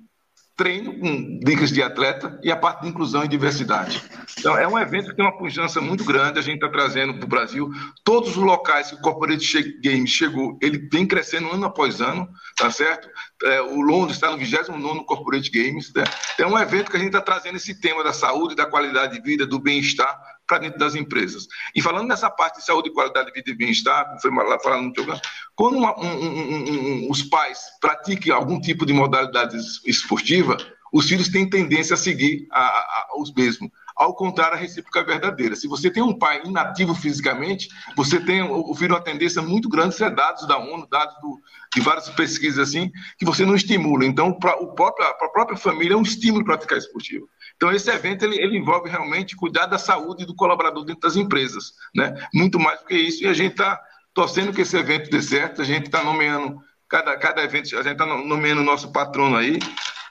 treino 0.58 1.00
com 1.00 1.40
dicas 1.40 1.72
de 1.72 1.84
atleta 1.84 2.40
e 2.44 2.52
a 2.52 2.56
parte 2.56 2.82
de 2.82 2.90
inclusão 2.90 3.24
e 3.24 3.28
diversidade. 3.28 4.02
Então, 4.40 4.58
é 4.58 4.68
um 4.68 4.78
evento 4.78 5.10
que 5.10 5.16
tem 5.16 5.24
uma 5.24 5.38
pujança 5.38 5.80
muito 5.80 6.04
grande, 6.04 6.40
a 6.40 6.42
gente 6.42 6.56
está 6.56 6.68
trazendo 6.68 7.14
para 7.14 7.26
o 7.26 7.30
Brasil. 7.30 7.70
Todos 8.04 8.32
os 8.32 8.38
locais 8.38 8.90
que 8.90 8.96
o 8.96 9.02
Corporate 9.02 9.80
Games 9.84 10.10
chegou, 10.10 10.58
ele 10.60 10.90
vem 10.92 11.06
crescendo 11.06 11.52
ano 11.52 11.68
após 11.68 12.02
ano, 12.02 12.28
tá 12.58 12.72
certo? 12.72 13.08
É, 13.44 13.62
o 13.62 13.82
Londres 13.82 14.18
está 14.18 14.32
no 14.32 14.38
29 14.38 15.06
Corporate 15.06 15.52
Games. 15.52 15.94
Né? 15.94 16.04
É 16.40 16.48
um 16.48 16.58
evento 16.58 16.90
que 16.90 16.98
a 16.98 17.00
gente 17.00 17.10
está 17.10 17.22
trazendo 17.22 17.58
esse 17.58 17.80
tema 17.80 18.04
da 18.04 18.12
saúde, 18.12 18.56
da 18.56 18.66
qualidade 18.66 19.14
de 19.14 19.22
vida, 19.22 19.46
do 19.46 19.60
bem-estar 19.60 20.20
para 20.48 20.60
dentro 20.60 20.80
das 20.80 20.96
empresas. 20.96 21.48
E 21.76 21.82
falando 21.82 22.08
nessa 22.08 22.30
parte 22.30 22.60
de 22.60 22.66
saúde, 22.66 22.92
qualidade 22.92 23.28
de 23.28 23.34
vida 23.34 23.52
e 23.52 23.56
bem-estar, 23.56 24.18
foi 24.22 24.32
lá 24.32 24.58
falando 24.60 24.86
no 24.86 24.94
programa, 24.94 25.22
quando 25.56 25.78
uma, 25.78 26.00
um, 26.00 26.08
um, 26.08 27.06
um, 27.06 27.12
os 27.12 27.22
pais 27.24 27.60
pratiquem 27.82 28.32
algum 28.32 28.60
tipo 28.60 28.86
de 28.86 28.94
modalidade 28.94 29.58
esportiva, 29.86 30.58
os 30.92 31.08
filhos 31.08 31.30
têm 31.30 31.50
tendência 31.50 31.96
a 31.96 31.98
seguir 31.98 32.48
a, 32.50 32.62
a, 32.62 33.08
os 33.20 33.34
mesmos. 33.34 33.70
Ao 33.96 34.14
contrário, 34.14 34.56
a 34.56 34.60
recíproca 34.60 35.00
é 35.00 35.04
verdadeira. 35.04 35.56
Se 35.56 35.68
você 35.68 35.90
tem 35.90 36.04
um 36.04 36.18
pai 36.18 36.42
inativo 36.46 36.94
fisicamente, 36.94 37.68
você 37.96 38.20
tem 38.20 38.44
o 38.44 38.74
filho 38.76 38.94
uma 38.94 39.02
tendência 39.02 39.42
muito 39.42 39.68
grande, 39.68 39.96
isso 39.96 40.04
é 40.04 40.10
dados 40.10 40.48
da 40.48 40.56
ONU, 40.56 40.88
dados 40.88 41.16
do, 41.20 41.42
de 41.74 41.82
várias 41.82 42.08
pesquisas 42.10 42.70
assim, 42.70 42.92
que 43.18 43.26
você 43.26 43.44
não 43.44 43.56
estimula. 43.56 44.06
Então, 44.06 44.32
para 44.32 44.52
a 44.52 45.30
própria 45.30 45.58
família 45.58 45.96
é 45.96 45.98
um 45.98 46.04
estímulo 46.04 46.46
praticar 46.46 46.78
esportivo. 46.78 47.28
Então, 47.58 47.72
esse 47.72 47.90
evento 47.90 48.24
ele, 48.24 48.40
ele, 48.40 48.58
envolve 48.58 48.88
realmente 48.88 49.36
cuidar 49.36 49.66
da 49.66 49.80
saúde 49.80 50.26
do 50.26 50.36
colaborador 50.36 50.86
dentro 50.86 51.02
das 51.02 51.16
empresas, 51.16 51.74
né? 51.94 52.14
Muito 52.34 52.60
mais 52.60 52.80
do 52.80 52.86
que 52.86 52.96
isso. 52.96 53.24
E 53.24 53.28
a 53.28 53.34
gente 53.34 53.52
está 53.54 53.82
torcendo 54.14 54.54
que 54.54 54.62
esse 54.62 54.78
evento 54.78 55.10
dê 55.10 55.22
certo. 55.22 55.62
A 55.62 55.66
gente 55.66 55.88
está 55.88 56.04
nomeando 56.04 56.62
cada, 56.88 57.18
cada 57.18 57.44
evento, 57.44 57.76
a 57.76 57.82
gente 57.82 57.94
está 57.94 58.06
nomeando 58.06 58.62
o 58.62 58.66
nosso 58.66 58.92
patrono 58.92 59.36
aí. 59.36 59.58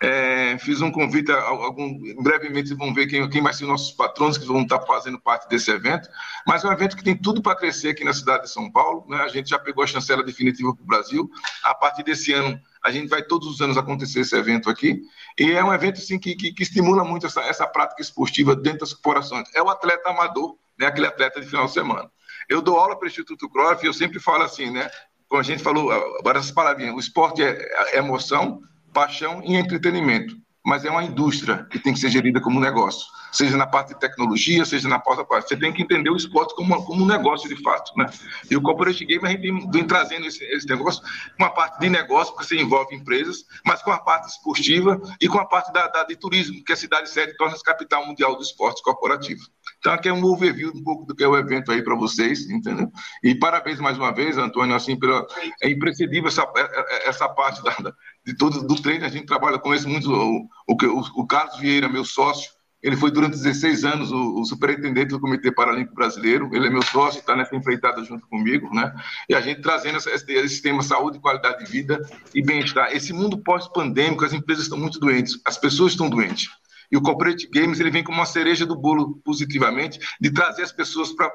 É, 0.00 0.58
fiz 0.58 0.82
um 0.82 0.90
convite, 0.90 1.32
a, 1.32 1.40
algum, 1.40 1.98
brevemente 2.22 2.74
vão 2.74 2.92
ver 2.92 3.06
quem, 3.06 3.28
quem 3.30 3.42
vai 3.42 3.52
ser 3.52 3.64
nossos 3.64 3.92
patronos 3.92 4.36
que 4.36 4.46
vão 4.46 4.62
estar 4.62 4.80
fazendo 4.82 5.20
parte 5.20 5.48
desse 5.48 5.70
evento. 5.70 6.08
Mas 6.46 6.64
é 6.64 6.68
um 6.68 6.72
evento 6.72 6.96
que 6.96 7.04
tem 7.04 7.16
tudo 7.16 7.40
para 7.40 7.56
crescer 7.56 7.90
aqui 7.90 8.04
na 8.04 8.12
cidade 8.12 8.44
de 8.44 8.50
São 8.50 8.70
Paulo. 8.70 9.06
Né? 9.08 9.18
A 9.18 9.28
gente 9.28 9.50
já 9.50 9.58
pegou 9.58 9.82
a 9.82 9.86
chancela 9.86 10.22
definitiva 10.22 10.74
para 10.74 10.82
o 10.82 10.86
Brasil. 10.86 11.30
A 11.62 11.74
partir 11.74 12.02
desse 12.02 12.32
ano, 12.32 12.60
a 12.84 12.90
gente 12.90 13.08
vai 13.08 13.22
todos 13.22 13.48
os 13.48 13.60
anos 13.60 13.76
acontecer 13.76 14.20
esse 14.20 14.36
evento 14.36 14.68
aqui. 14.68 15.00
E 15.38 15.52
é 15.52 15.64
um 15.64 15.72
evento 15.72 15.98
assim, 15.98 16.18
que, 16.18 16.34
que, 16.36 16.52
que 16.52 16.62
estimula 16.62 17.04
muito 17.04 17.26
essa, 17.26 17.40
essa 17.42 17.66
prática 17.66 18.02
esportiva 18.02 18.54
dentro 18.54 18.80
das 18.80 18.92
corporações. 18.92 19.48
É 19.54 19.62
o 19.62 19.68
atleta 19.70 20.10
amador, 20.10 20.56
né? 20.78 20.86
aquele 20.86 21.06
atleta 21.06 21.40
de 21.40 21.46
final 21.46 21.66
de 21.66 21.72
semana. 21.72 22.10
Eu 22.48 22.62
dou 22.62 22.78
aula 22.78 22.96
para 22.96 23.06
o 23.06 23.08
Instituto 23.08 23.48
Croft 23.48 23.82
eu 23.82 23.92
sempre 23.92 24.20
falo 24.20 24.44
assim, 24.44 24.70
né? 24.70 24.88
Como 25.28 25.40
a 25.40 25.44
gente 25.44 25.62
falou, 25.62 25.90
essas 26.30 26.52
palavrinhas, 26.52 26.94
o 26.94 27.00
esporte 27.00 27.42
é, 27.42 27.58
é 27.92 27.98
emoção, 27.98 28.60
paixão 28.96 29.42
e 29.44 29.54
entretenimento 29.54 30.34
mas 30.66 30.84
é 30.84 30.90
uma 30.90 31.04
indústria 31.04 31.64
que 31.70 31.78
tem 31.78 31.94
que 31.94 32.00
ser 32.00 32.10
gerida 32.10 32.40
como 32.40 32.58
negócio, 32.58 33.06
seja 33.30 33.56
na 33.56 33.68
parte 33.68 33.94
de 33.94 34.00
tecnologia, 34.00 34.64
seja 34.64 34.88
na 34.88 34.98
parte 34.98 35.24
parte. 35.24 35.48
Você 35.48 35.56
tem 35.56 35.72
que 35.72 35.80
entender 35.80 36.10
o 36.10 36.16
esporte 36.16 36.56
como, 36.56 36.84
como 36.84 37.04
um 37.04 37.06
negócio 37.06 37.48
de 37.48 37.62
fato, 37.62 37.92
né? 37.96 38.06
E 38.50 38.56
o 38.56 38.60
corporate 38.60 39.04
game 39.04 39.24
a 39.24 39.30
gente 39.30 39.70
vem 39.70 39.86
trazendo 39.86 40.26
esse, 40.26 40.42
esse 40.44 40.66
negócio, 40.66 41.00
uma 41.38 41.50
parte 41.50 41.78
de 41.78 41.88
negócio, 41.88 42.34
porque 42.34 42.48
você 42.48 42.60
envolve 42.60 42.96
empresas, 42.96 43.44
mas 43.64 43.80
com 43.80 43.92
a 43.92 43.98
parte 43.98 44.28
esportiva 44.28 45.00
e 45.20 45.28
com 45.28 45.38
a 45.38 45.46
parte 45.46 45.72
da, 45.72 45.86
da 45.86 46.02
de 46.02 46.16
turismo, 46.16 46.64
que 46.64 46.72
a 46.72 46.76
cidade 46.76 47.08
sede 47.10 47.36
torna-se 47.36 47.62
capital 47.62 48.04
mundial 48.04 48.34
do 48.34 48.42
esporte 48.42 48.82
corporativo. 48.82 49.42
Então, 49.78 49.92
aqui 49.92 50.08
é 50.08 50.12
um 50.12 50.24
overview 50.24 50.72
um 50.74 50.82
pouco 50.82 51.06
do 51.06 51.14
que 51.14 51.22
é 51.22 51.28
o 51.28 51.36
evento 51.36 51.70
aí 51.70 51.80
para 51.80 51.94
vocês, 51.94 52.50
entendeu? 52.50 52.90
E 53.22 53.36
parabéns 53.36 53.78
mais 53.78 53.96
uma 53.96 54.12
vez, 54.12 54.36
Antônio, 54.36 54.74
assim, 54.74 54.98
pela, 54.98 55.24
é 55.62 55.70
imprescindível 55.70 56.26
essa, 56.26 56.42
é, 56.56 56.60
é, 56.60 57.08
essa 57.08 57.28
parte 57.28 57.62
da, 57.62 57.94
de 58.26 58.34
todo 58.34 58.66
do 58.66 58.74
treino, 58.74 59.04
a 59.04 59.08
gente 59.08 59.26
trabalha 59.26 59.58
com 59.58 59.72
isso 59.72 59.88
muito, 59.88 60.10
o, 60.12 60.48
o, 60.68 61.22
o 61.22 61.26
Carlos 61.26 61.58
Vieira, 61.58 61.88
meu 61.88 62.04
sócio, 62.04 62.50
ele 62.82 62.96
foi 62.96 63.10
durante 63.10 63.36
16 63.36 63.84
anos 63.84 64.12
o, 64.12 64.40
o, 64.40 64.44
superintendente 64.44 65.08
do 65.08 65.20
Comitê 65.20 65.50
Paralímpico 65.50 65.94
Brasileiro. 65.94 66.50
Ele 66.52 66.66
é 66.66 66.70
meu 66.70 66.82
sócio, 66.82 67.18
está 67.18 67.34
nessa 67.34 67.56
empreitada 67.56 68.04
junto 68.04 68.26
comigo, 68.28 68.72
né? 68.72 68.94
E 69.28 69.34
a 69.34 69.40
gente 69.40 69.60
trazendo 69.60 69.96
esse, 69.96 70.32
esse 70.32 70.62
tema 70.62 70.82
saúde, 70.82 71.18
qualidade 71.18 71.64
de 71.64 71.70
vida 71.70 72.00
e 72.34 72.42
bem-estar. 72.42 72.94
Esse 72.94 73.12
mundo 73.12 73.38
pós-pandêmico, 73.38 74.24
as 74.24 74.32
empresas 74.32 74.64
estão 74.64 74.78
muito 74.78 75.00
doentes, 75.00 75.40
as 75.44 75.58
pessoas 75.58 75.92
estão 75.92 76.08
doentes. 76.08 76.48
E 76.92 76.96
o 76.96 77.02
Corporate 77.02 77.48
Games 77.52 77.80
ele 77.80 77.90
vem 77.90 78.04
como 78.04 78.18
uma 78.18 78.26
cereja 78.26 78.64
do 78.64 78.76
bolo, 78.76 79.20
positivamente, 79.24 79.98
de 80.20 80.30
trazer 80.30 80.62
as 80.62 80.70
pessoas 80.70 81.12
para 81.12 81.32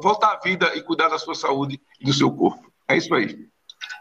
voltar 0.00 0.34
à 0.34 0.40
vida 0.40 0.70
e 0.76 0.82
cuidar 0.82 1.08
da 1.08 1.18
sua 1.18 1.34
saúde 1.34 1.80
e 2.00 2.04
do 2.04 2.12
seu 2.12 2.30
corpo. 2.30 2.70
É 2.86 2.96
isso 2.96 3.12
aí. 3.12 3.51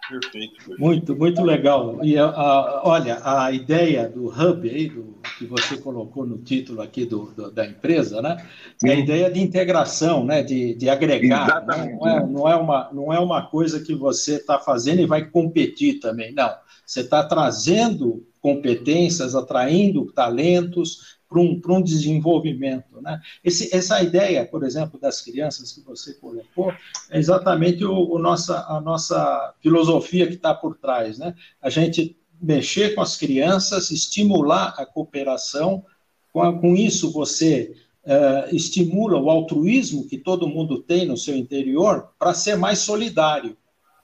Perfeito, 0.10 0.56
perfeito. 0.56 0.82
Muito, 0.82 1.16
muito 1.16 1.42
legal. 1.42 2.04
E 2.04 2.18
a, 2.18 2.26
a, 2.26 2.88
olha, 2.88 3.22
a 3.24 3.52
ideia 3.52 4.10
do 4.10 4.26
hub 4.28 4.70
aí, 4.70 4.90
do, 4.90 5.16
que 5.38 5.46
você 5.46 5.78
colocou 5.78 6.26
no 6.26 6.38
título 6.38 6.82
aqui 6.82 7.06
do, 7.06 7.32
do 7.32 7.52
da 7.52 7.66
empresa, 7.66 8.22
né? 8.22 8.38
É 8.84 8.92
a 8.92 8.96
ideia 8.96 9.32
de 9.32 9.40
integração, 9.40 10.26
né? 10.26 10.44
De, 10.44 10.76
de 10.76 10.90
agregar. 10.90 11.66
Né? 11.66 11.98
Não, 12.00 12.08
é, 12.08 12.28
não, 12.28 12.50
é 12.50 12.56
uma, 12.56 12.90
não 12.92 13.14
é 13.14 13.20
uma 13.20 13.48
coisa 13.48 13.80
que 13.80 13.96
você 13.96 14.36
está 14.36 14.60
fazendo 14.60 15.02
e 15.02 15.08
vai 15.08 15.26
competir 15.26 16.00
também. 16.00 16.34
Não. 16.34 16.52
Você 16.86 17.02
está 17.02 17.24
trazendo 17.24 18.26
competências, 18.42 19.36
atraindo 19.36 20.12
talentos, 20.12 21.21
para 21.32 21.40
um, 21.40 21.62
um 21.66 21.82
desenvolvimento. 21.82 23.02
Né? 23.02 23.22
Esse, 23.42 23.74
essa 23.74 24.04
ideia, 24.04 24.46
por 24.46 24.64
exemplo, 24.64 25.00
das 25.00 25.22
crianças 25.22 25.72
que 25.72 25.80
você 25.80 26.14
colocou, 26.16 26.74
é 27.10 27.18
exatamente 27.18 27.86
o, 27.86 28.14
o 28.14 28.20
nossa, 28.20 28.66
a 28.68 28.82
nossa 28.82 29.54
filosofia 29.62 30.28
que 30.28 30.34
está 30.34 30.54
por 30.54 30.76
trás. 30.76 31.18
Né? 31.18 31.34
A 31.62 31.70
gente 31.70 32.18
mexer 32.42 32.94
com 32.94 33.02
as 33.02 33.16
crianças, 33.16 33.92
estimular 33.92 34.76
a 34.78 34.86
cooperação, 34.86 35.86
com, 36.34 36.60
com 36.60 36.76
isso 36.76 37.14
você 37.14 37.74
uh, 38.04 38.54
estimula 38.54 39.18
o 39.18 39.30
altruísmo 39.30 40.08
que 40.08 40.18
todo 40.18 40.50
mundo 40.50 40.82
tem 40.82 41.06
no 41.06 41.16
seu 41.16 41.38
interior 41.38 42.10
para 42.20 42.34
ser 42.34 42.58
mais 42.58 42.80
solidário. 42.80 43.56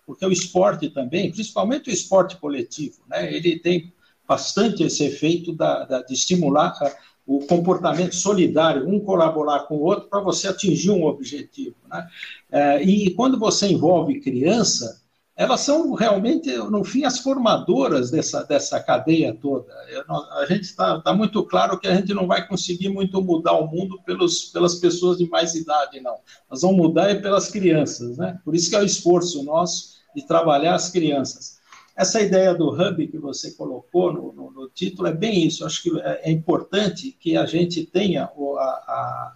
Porque 0.06 0.26
o 0.26 0.32
esporte 0.32 0.90
também, 0.90 1.30
principalmente 1.30 1.90
o 1.90 1.94
esporte 1.94 2.38
coletivo, 2.38 3.02
né, 3.10 3.34
ele 3.36 3.60
tem 3.60 3.92
bastante 4.28 4.84
esse 4.84 5.04
efeito 5.06 5.54
da, 5.54 5.86
da, 5.86 6.02
de 6.02 6.14
estimular 6.14 6.74
o 7.28 7.46
comportamento 7.46 8.16
solidário, 8.16 8.88
um 8.88 9.02
colaborar 9.02 9.68
com 9.68 9.76
o 9.76 9.84
outro 9.84 10.08
para 10.10 10.22
você 10.22 10.48
atingir 10.48 10.92
um 10.92 11.04
objetivo. 11.04 11.76
Né? 11.92 12.08
É, 12.50 12.82
e 12.82 13.12
quando 13.12 13.38
você 13.38 13.68
envolve 13.68 14.22
criança, 14.22 15.02
elas 15.36 15.60
são 15.60 15.94
realmente, 15.94 16.52
no 16.58 16.84
fim, 16.86 17.04
as 17.04 17.20
formadoras 17.20 18.10
dessa, 18.10 18.44
dessa 18.44 18.80
cadeia 18.80 19.36
toda. 19.36 19.72
Eu, 19.90 20.04
a 20.10 20.46
gente 20.48 20.64
está 20.64 21.02
tá 21.02 21.14
muito 21.14 21.44
claro 21.44 21.78
que 21.78 21.88
a 21.88 21.94
gente 21.94 22.14
não 22.14 22.26
vai 22.26 22.48
conseguir 22.48 22.90
muito 22.90 23.22
mudar 23.22 23.54
o 23.54 23.68
mundo 23.68 24.02
pelos, 24.04 24.46
pelas 24.46 24.76
pessoas 24.76 25.18
de 25.18 25.30
mais 25.30 25.54
idade, 25.54 26.00
não. 26.00 26.16
Nós 26.50 26.62
vamos 26.62 26.78
mudar 26.78 27.12
é 27.12 27.16
pelas 27.16 27.50
crianças, 27.50 28.18
né? 28.18 28.40
Por 28.44 28.56
isso 28.56 28.70
que 28.70 28.76
é 28.76 28.80
o 28.80 28.86
esforço 28.86 29.44
nosso 29.44 29.98
de 30.16 30.26
trabalhar 30.26 30.74
as 30.74 30.90
crianças. 30.90 31.57
Essa 31.98 32.22
ideia 32.22 32.54
do 32.54 32.70
hub 32.70 33.08
que 33.08 33.18
você 33.18 33.52
colocou 33.54 34.14
no, 34.14 34.32
no, 34.32 34.52
no 34.52 34.70
título 34.70 35.08
é 35.08 35.14
bem 35.14 35.48
isso. 35.48 35.66
Acho 35.66 35.82
que 35.82 36.00
é, 36.00 36.30
é 36.30 36.32
importante 36.32 37.18
que 37.20 37.36
a 37.36 37.48
gente 37.48 37.84
tenha 37.88 38.26
a, 38.26 39.34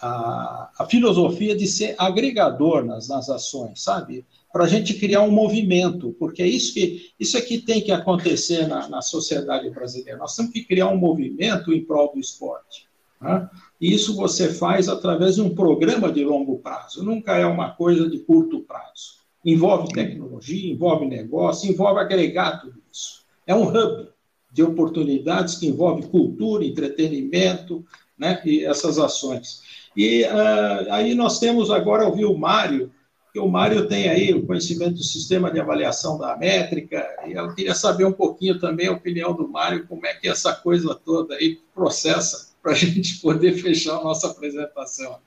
a, 0.00 0.70
a, 0.78 0.86
filosofia 0.88 1.56
de 1.56 1.66
ser 1.66 1.96
agregador 1.98 2.84
nas, 2.84 3.08
nas 3.08 3.28
ações, 3.28 3.82
sabe? 3.82 4.24
Para 4.52 4.66
a 4.66 4.68
gente 4.68 4.94
criar 4.94 5.22
um 5.22 5.32
movimento, 5.32 6.14
porque 6.16 6.44
é 6.44 6.46
isso 6.46 6.74
que 6.74 7.10
isso 7.18 7.36
é 7.36 7.40
que 7.40 7.58
tem 7.58 7.80
que 7.80 7.90
acontecer 7.90 8.68
na, 8.68 8.88
na 8.88 9.02
sociedade 9.02 9.68
brasileira. 9.70 10.16
Nós 10.16 10.36
temos 10.36 10.52
que 10.52 10.62
criar 10.62 10.86
um 10.86 10.96
movimento 10.96 11.72
em 11.72 11.84
prol 11.84 12.12
do 12.12 12.20
esporte. 12.20 12.86
Né? 13.20 13.50
E 13.80 13.92
isso 13.92 14.14
você 14.14 14.54
faz 14.54 14.88
através 14.88 15.34
de 15.34 15.42
um 15.42 15.52
programa 15.52 16.12
de 16.12 16.24
longo 16.24 16.58
prazo, 16.58 17.02
nunca 17.02 17.36
é 17.36 17.44
uma 17.44 17.70
coisa 17.72 18.08
de 18.08 18.20
curto 18.20 18.60
prazo 18.60 19.25
envolve 19.46 19.92
tecnologia, 19.92 20.72
envolve 20.72 21.06
negócio, 21.06 21.70
envolve 21.70 22.00
agregar 22.00 22.60
tudo 22.60 22.82
isso. 22.92 23.24
É 23.46 23.54
um 23.54 23.68
hub 23.68 24.08
de 24.50 24.62
oportunidades 24.62 25.54
que 25.54 25.68
envolve 25.68 26.08
cultura, 26.08 26.64
entretenimento, 26.64 27.84
né, 28.18 28.42
e 28.44 28.64
essas 28.64 28.98
ações. 28.98 29.62
E 29.96 30.24
uh, 30.24 30.92
aí 30.92 31.14
nós 31.14 31.38
temos 31.38 31.70
agora 31.70 32.06
ouvir 32.06 32.24
o 32.24 32.36
Mário, 32.36 32.90
que 33.32 33.38
o 33.38 33.48
Mário 33.48 33.86
tem 33.86 34.08
aí 34.08 34.32
o 34.34 34.46
conhecimento 34.46 34.94
do 34.94 35.04
sistema 35.04 35.50
de 35.50 35.60
avaliação 35.60 36.18
da 36.18 36.36
métrica, 36.36 37.06
e 37.26 37.32
eu 37.32 37.54
queria 37.54 37.74
saber 37.74 38.04
um 38.04 38.12
pouquinho 38.12 38.58
também 38.58 38.88
a 38.88 38.92
opinião 38.92 39.34
do 39.34 39.46
Mário, 39.46 39.86
como 39.86 40.06
é 40.06 40.14
que 40.14 40.26
essa 40.26 40.54
coisa 40.54 40.94
toda 40.94 41.34
aí 41.34 41.60
processa 41.74 42.48
para 42.62 42.72
a 42.72 42.74
gente 42.74 43.20
poder 43.20 43.52
fechar 43.52 43.98
a 43.98 44.02
nossa 44.02 44.28
apresentação. 44.28 45.18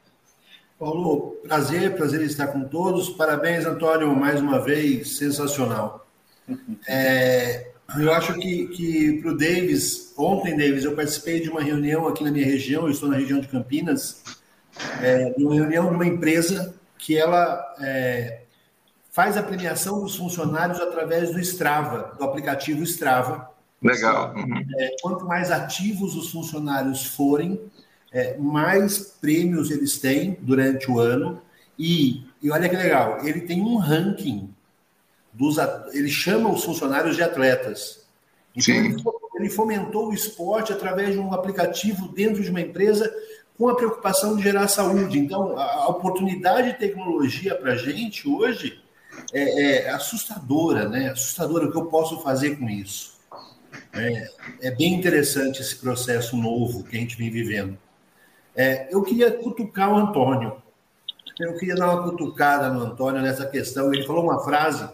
Paulo, 0.80 1.36
prazer, 1.44 1.98
prazer 1.98 2.22
estar 2.22 2.48
com 2.48 2.64
todos. 2.64 3.10
Parabéns, 3.10 3.66
Antônio, 3.66 4.16
mais 4.16 4.40
uma 4.40 4.60
vez, 4.60 5.18
sensacional. 5.18 6.08
É, 6.88 7.72
eu 7.98 8.14
acho 8.14 8.34
que, 8.36 8.68
que 8.68 9.22
para 9.22 9.32
o 9.32 9.38
Davis, 9.38 10.14
ontem, 10.18 10.56
Davis, 10.56 10.86
eu 10.86 10.96
participei 10.96 11.42
de 11.42 11.50
uma 11.50 11.62
reunião 11.62 12.08
aqui 12.08 12.24
na 12.24 12.32
minha 12.32 12.46
região, 12.46 12.84
eu 12.84 12.92
estou 12.92 13.10
na 13.10 13.18
região 13.18 13.42
de 13.42 13.50
Campinas, 13.50 14.24
é, 15.02 15.34
uma 15.38 15.54
reunião 15.54 15.90
de 15.90 15.96
uma 15.96 16.06
empresa 16.06 16.74
que 16.98 17.18
ela 17.18 17.76
é, 17.82 18.44
faz 19.12 19.36
a 19.36 19.44
premiação 19.44 20.00
dos 20.02 20.16
funcionários 20.16 20.80
através 20.80 21.34
do 21.34 21.42
Strava, 21.42 22.16
do 22.18 22.24
aplicativo 22.24 22.84
Strava. 22.84 23.52
Legal. 23.84 24.34
É, 24.78 24.96
quanto 25.02 25.26
mais 25.26 25.52
ativos 25.52 26.16
os 26.16 26.32
funcionários 26.32 27.06
forem, 27.06 27.60
é, 28.12 28.38
mais 28.38 29.00
prêmios 29.00 29.72
eles 29.72 30.00
têm 30.00 30.38
durante 30.42 30.90
o 30.90 31.00
ano. 31.00 31.42
E, 31.78 32.24
e 32.42 32.52
olha 32.52 32.68
que 32.68 32.76
legal, 32.76 33.26
ele 33.26 33.42
tem 33.42 33.62
um 33.62 33.78
ranking 33.78 34.54
dos 35.34 35.58
ele 35.94 36.10
chama 36.10 36.52
os 36.52 36.64
funcionários 36.64 37.16
de 37.16 37.24
atletas. 37.24 38.06
Então 38.56 38.76
ele, 38.76 38.96
ele 39.36 39.50
fomentou 39.50 40.10
o 40.10 40.14
esporte 40.14 40.74
através 40.74 41.14
de 41.14 41.20
um 41.20 41.34
aplicativo 41.34 42.10
dentro 42.10 42.44
de 42.44 42.50
uma 42.50 42.62
empresa 42.62 43.10
com 43.58 43.70
a 43.70 43.76
preocupação 43.76 44.38
de 44.38 44.44
gerar 44.44 44.68
saúde. 44.70 45.20
Então, 45.20 45.58
a, 45.58 45.64
a 45.64 45.88
oportunidade 45.90 46.72
de 46.72 46.80
tecnologia 46.80 47.56
para 47.56 47.74
a 47.74 47.76
gente 47.76 48.28
hoje 48.28 48.82
é, 49.34 49.86
é, 49.86 49.90
assustadora, 49.90 50.88
né? 50.88 51.10
Assustadora 51.10 51.68
o 51.68 51.72
que 51.72 51.78
eu 51.78 51.86
posso 51.88 52.22
fazer 52.22 52.58
com 52.58 52.70
isso. 52.70 53.20
É, 53.94 54.30
é, 54.62 54.72
bem 54.72 54.94
interessante 54.94 55.62
esse 55.62 55.76
processo 55.76 56.38
novo 56.38 56.84
que 56.84 56.96
a 56.96 57.00
gente 57.00 57.18
vem 57.18 57.30
vivendo. 57.30 57.78
É, 58.56 58.88
eu 58.94 59.02
queria 59.04 59.32
cutucar 59.32 59.92
o 59.92 59.98
Antônio. 59.98 60.62
Eu 61.40 61.58
queria 61.58 61.76
dar 61.76 61.94
uma 61.94 62.04
cutucada 62.04 62.70
no 62.70 62.82
Antônio 62.82 63.22
nessa 63.22 63.46
questão. 63.46 63.94
Ele 63.94 64.06
falou 64.06 64.24
uma 64.24 64.44
frase 64.44 64.90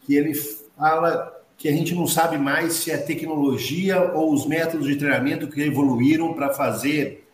que 0.00 0.14
ele 0.14 0.34
fala 0.34 1.32
que 1.56 1.68
a 1.68 1.72
gente 1.72 1.94
não 1.94 2.06
sabe 2.06 2.36
mais 2.36 2.74
se 2.74 2.90
é 2.90 2.96
tecnologia 2.96 4.12
ou 4.12 4.32
os 4.32 4.46
métodos 4.46 4.86
de 4.86 4.96
treinamento 4.96 5.48
que 5.48 5.62
evoluíram 5.62 6.34
para 6.34 6.52
fazer 6.52 7.28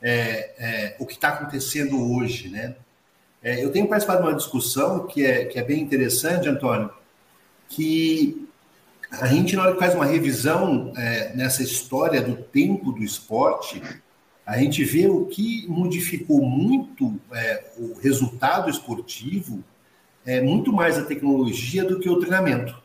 é, 0.00 0.54
é, 0.58 0.96
o 0.98 1.06
que 1.06 1.14
está 1.14 1.28
acontecendo 1.28 2.12
hoje, 2.14 2.48
né? 2.48 2.76
É, 3.42 3.62
eu 3.62 3.70
tenho 3.70 3.86
participado 3.86 4.22
de 4.22 4.28
uma 4.28 4.36
discussão 4.36 5.06
que 5.06 5.24
é, 5.24 5.44
que 5.44 5.58
é 5.58 5.62
bem 5.62 5.80
interessante, 5.80 6.48
Antônio, 6.48 6.90
que 7.68 8.48
a 9.10 9.26
gente, 9.26 9.54
na 9.54 9.62
hora 9.62 9.72
que 9.72 9.78
faz 9.78 9.94
uma 9.94 10.04
revisão 10.04 10.92
é, 10.96 11.34
nessa 11.34 11.62
história 11.62 12.20
do 12.20 12.36
tempo 12.36 12.92
do 12.92 13.02
esporte, 13.02 13.82
a 14.46 14.58
gente 14.58 14.84
vê 14.84 15.08
o 15.08 15.26
que 15.26 15.66
modificou 15.68 16.40
muito 16.40 17.20
é, 17.32 17.64
o 17.76 17.94
resultado 17.94 18.70
esportivo, 18.70 19.64
é 20.24 20.40
muito 20.40 20.72
mais 20.72 20.96
a 20.96 21.04
tecnologia 21.04 21.84
do 21.84 21.98
que 21.98 22.08
o 22.08 22.20
treinamento. 22.20 22.80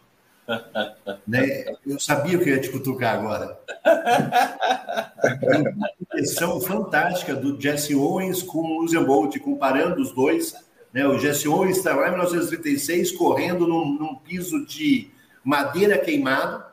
né? 1.27 1.65
Eu 1.85 1.99
sabia 1.99 2.39
que 2.39 2.49
eu 2.49 2.55
ia 2.55 2.61
te 2.61 2.71
cutucar 2.71 3.15
agora. 3.15 3.59
uma 5.71 5.89
questão 6.11 6.59
fantástica 6.59 7.35
do 7.35 7.61
Jesse 7.61 7.93
Owens 7.93 8.41
com 8.41 8.59
o 8.59 8.83
Usain 8.83 9.03
Bolt, 9.03 9.37
comparando 9.37 10.01
os 10.01 10.11
dois. 10.11 10.55
Né? 10.91 11.07
O 11.07 11.19
Jesse 11.19 11.47
Owens 11.47 11.77
está 11.77 11.95
lá 11.95 12.07
em 12.07 12.11
1936 12.11 13.11
correndo 13.11 13.67
num, 13.67 13.85
num 13.85 14.15
piso 14.15 14.65
de 14.65 15.11
madeira 15.43 15.97
queimado, 15.99 16.63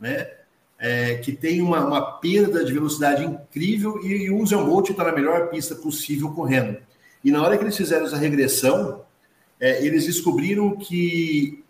né? 0.00 0.39
É, 0.80 1.16
que 1.16 1.32
tem 1.32 1.60
uma, 1.60 1.84
uma, 1.84 2.12
perda 2.12 2.64
de 2.64 2.72
velocidade 2.72 3.22
incrível 3.22 4.00
e, 4.02 4.24
e 4.24 4.30
o 4.30 4.38
Usain 4.38 4.64
Bolt 4.64 4.88
está 4.88 5.04
na 5.04 5.12
melhor 5.12 5.50
pista 5.50 5.74
possível 5.74 6.30
correndo. 6.30 6.78
E 7.22 7.30
na 7.30 7.42
hora 7.42 7.58
que 7.58 7.62
eles 7.62 7.76
fizeram 7.76 8.06
essa 8.06 8.16
regressão, 8.16 9.04
é, 9.60 9.84
eles 9.84 10.06
descobriram 10.06 10.74
que 10.74 11.62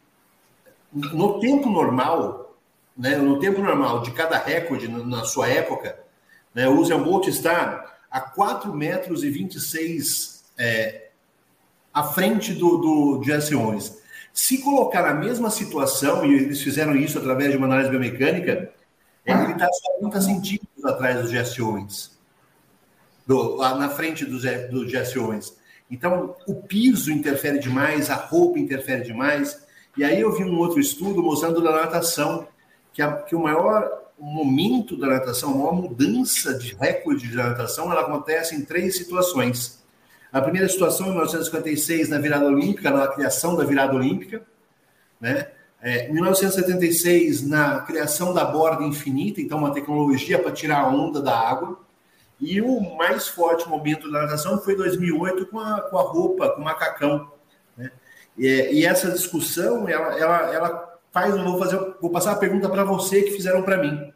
no 0.92 1.40
tempo 1.40 1.68
normal, 1.68 2.56
né, 2.96 3.16
no 3.16 3.40
tempo 3.40 3.60
normal 3.60 4.00
de 4.02 4.12
cada 4.12 4.38
recorde 4.38 4.86
na, 4.86 5.04
na 5.04 5.24
sua 5.24 5.48
época, 5.48 5.98
né, 6.54 6.68
o 6.68 6.78
Usain 6.78 7.02
Bolt 7.02 7.26
está 7.26 7.98
a 8.08 8.20
4 8.20 8.72
metros 8.72 9.24
e 9.24 9.30
26 9.30 10.44
é, 10.56 11.08
à 11.92 12.04
frente 12.04 12.52
do, 12.52 12.76
do 12.76 13.22
Jesse 13.24 13.56
Owens. 13.56 13.98
Se 14.32 14.58
colocar 14.58 15.02
na 15.02 15.14
mesma 15.14 15.50
situação, 15.50 16.24
e 16.24 16.32
eles 16.32 16.62
fizeram 16.62 16.94
isso 16.94 17.18
através 17.18 17.50
de 17.50 17.56
uma 17.56 17.66
análise 17.66 17.90
biomecânica, 17.90 18.72
ele 19.30 19.52
está 19.52 19.68
só 19.72 19.98
30 19.98 20.20
centímetros 20.20 20.84
atrás 20.84 21.20
dos 21.20 21.30
Jesse 21.30 21.62
Owens, 21.62 22.18
do, 23.26 23.56
lá 23.56 23.74
na 23.74 23.88
frente 23.88 24.24
do, 24.24 24.38
do 24.70 24.88
Jesse 24.88 25.18
Owens. 25.18 25.56
Então, 25.90 26.36
o 26.46 26.54
piso 26.54 27.10
interfere 27.10 27.58
demais, 27.58 28.10
a 28.10 28.14
roupa 28.14 28.58
interfere 28.58 29.02
demais. 29.02 29.60
E 29.96 30.04
aí 30.04 30.20
eu 30.20 30.32
vi 30.32 30.44
um 30.44 30.56
outro 30.58 30.78
estudo 30.78 31.22
mostrando 31.22 31.60
da 31.60 31.72
natação, 31.72 32.46
que, 32.92 33.02
a, 33.02 33.12
que 33.16 33.34
o 33.34 33.42
maior 33.42 34.00
momento 34.18 34.96
da 34.96 35.08
natação, 35.08 35.50
a 35.50 35.54
maior 35.56 35.74
mudança 35.74 36.54
de 36.54 36.74
recorde 36.74 37.26
de 37.26 37.34
natação, 37.34 37.90
ela 37.90 38.02
acontece 38.02 38.54
em 38.54 38.64
três 38.64 38.96
situações. 38.96 39.82
A 40.32 40.40
primeira 40.40 40.68
situação, 40.68 41.08
em 41.08 41.10
1956, 41.10 42.08
na 42.08 42.18
virada 42.18 42.46
olímpica, 42.46 42.90
na 42.90 43.08
criação 43.08 43.56
da 43.56 43.64
virada 43.64 43.94
olímpica. 43.94 44.42
né? 45.20 45.48
É, 45.82 46.08
1976, 46.08 47.48
na 47.48 47.80
criação 47.80 48.34
da 48.34 48.44
borda 48.44 48.84
infinita, 48.84 49.40
então 49.40 49.58
uma 49.58 49.72
tecnologia 49.72 50.38
para 50.38 50.52
tirar 50.52 50.80
a 50.80 50.88
onda 50.88 51.22
da 51.22 51.36
água. 51.36 51.80
E 52.38 52.60
o 52.60 52.80
mais 52.96 53.28
forte 53.28 53.68
momento 53.68 54.10
da 54.10 54.22
natação 54.22 54.60
foi 54.60 54.76
2008 54.76 55.46
com 55.46 55.58
a, 55.58 55.80
com 55.82 55.98
a 55.98 56.02
roupa, 56.02 56.50
com 56.50 56.60
o 56.60 56.64
macacão. 56.64 57.30
Né? 57.76 57.90
E, 58.36 58.80
e, 58.80 58.86
essa 58.86 59.10
discussão, 59.10 59.88
ela, 59.88 60.18
ela, 60.18 60.54
ela 60.54 60.98
faz, 61.12 61.34
eu 61.34 61.44
vou, 61.44 61.58
fazer, 61.58 61.78
vou 62.00 62.10
passar 62.10 62.32
a 62.32 62.38
pergunta 62.38 62.68
para 62.68 62.84
você 62.84 63.22
que 63.22 63.32
fizeram 63.32 63.62
para 63.62 63.78
mim. 63.78 64.12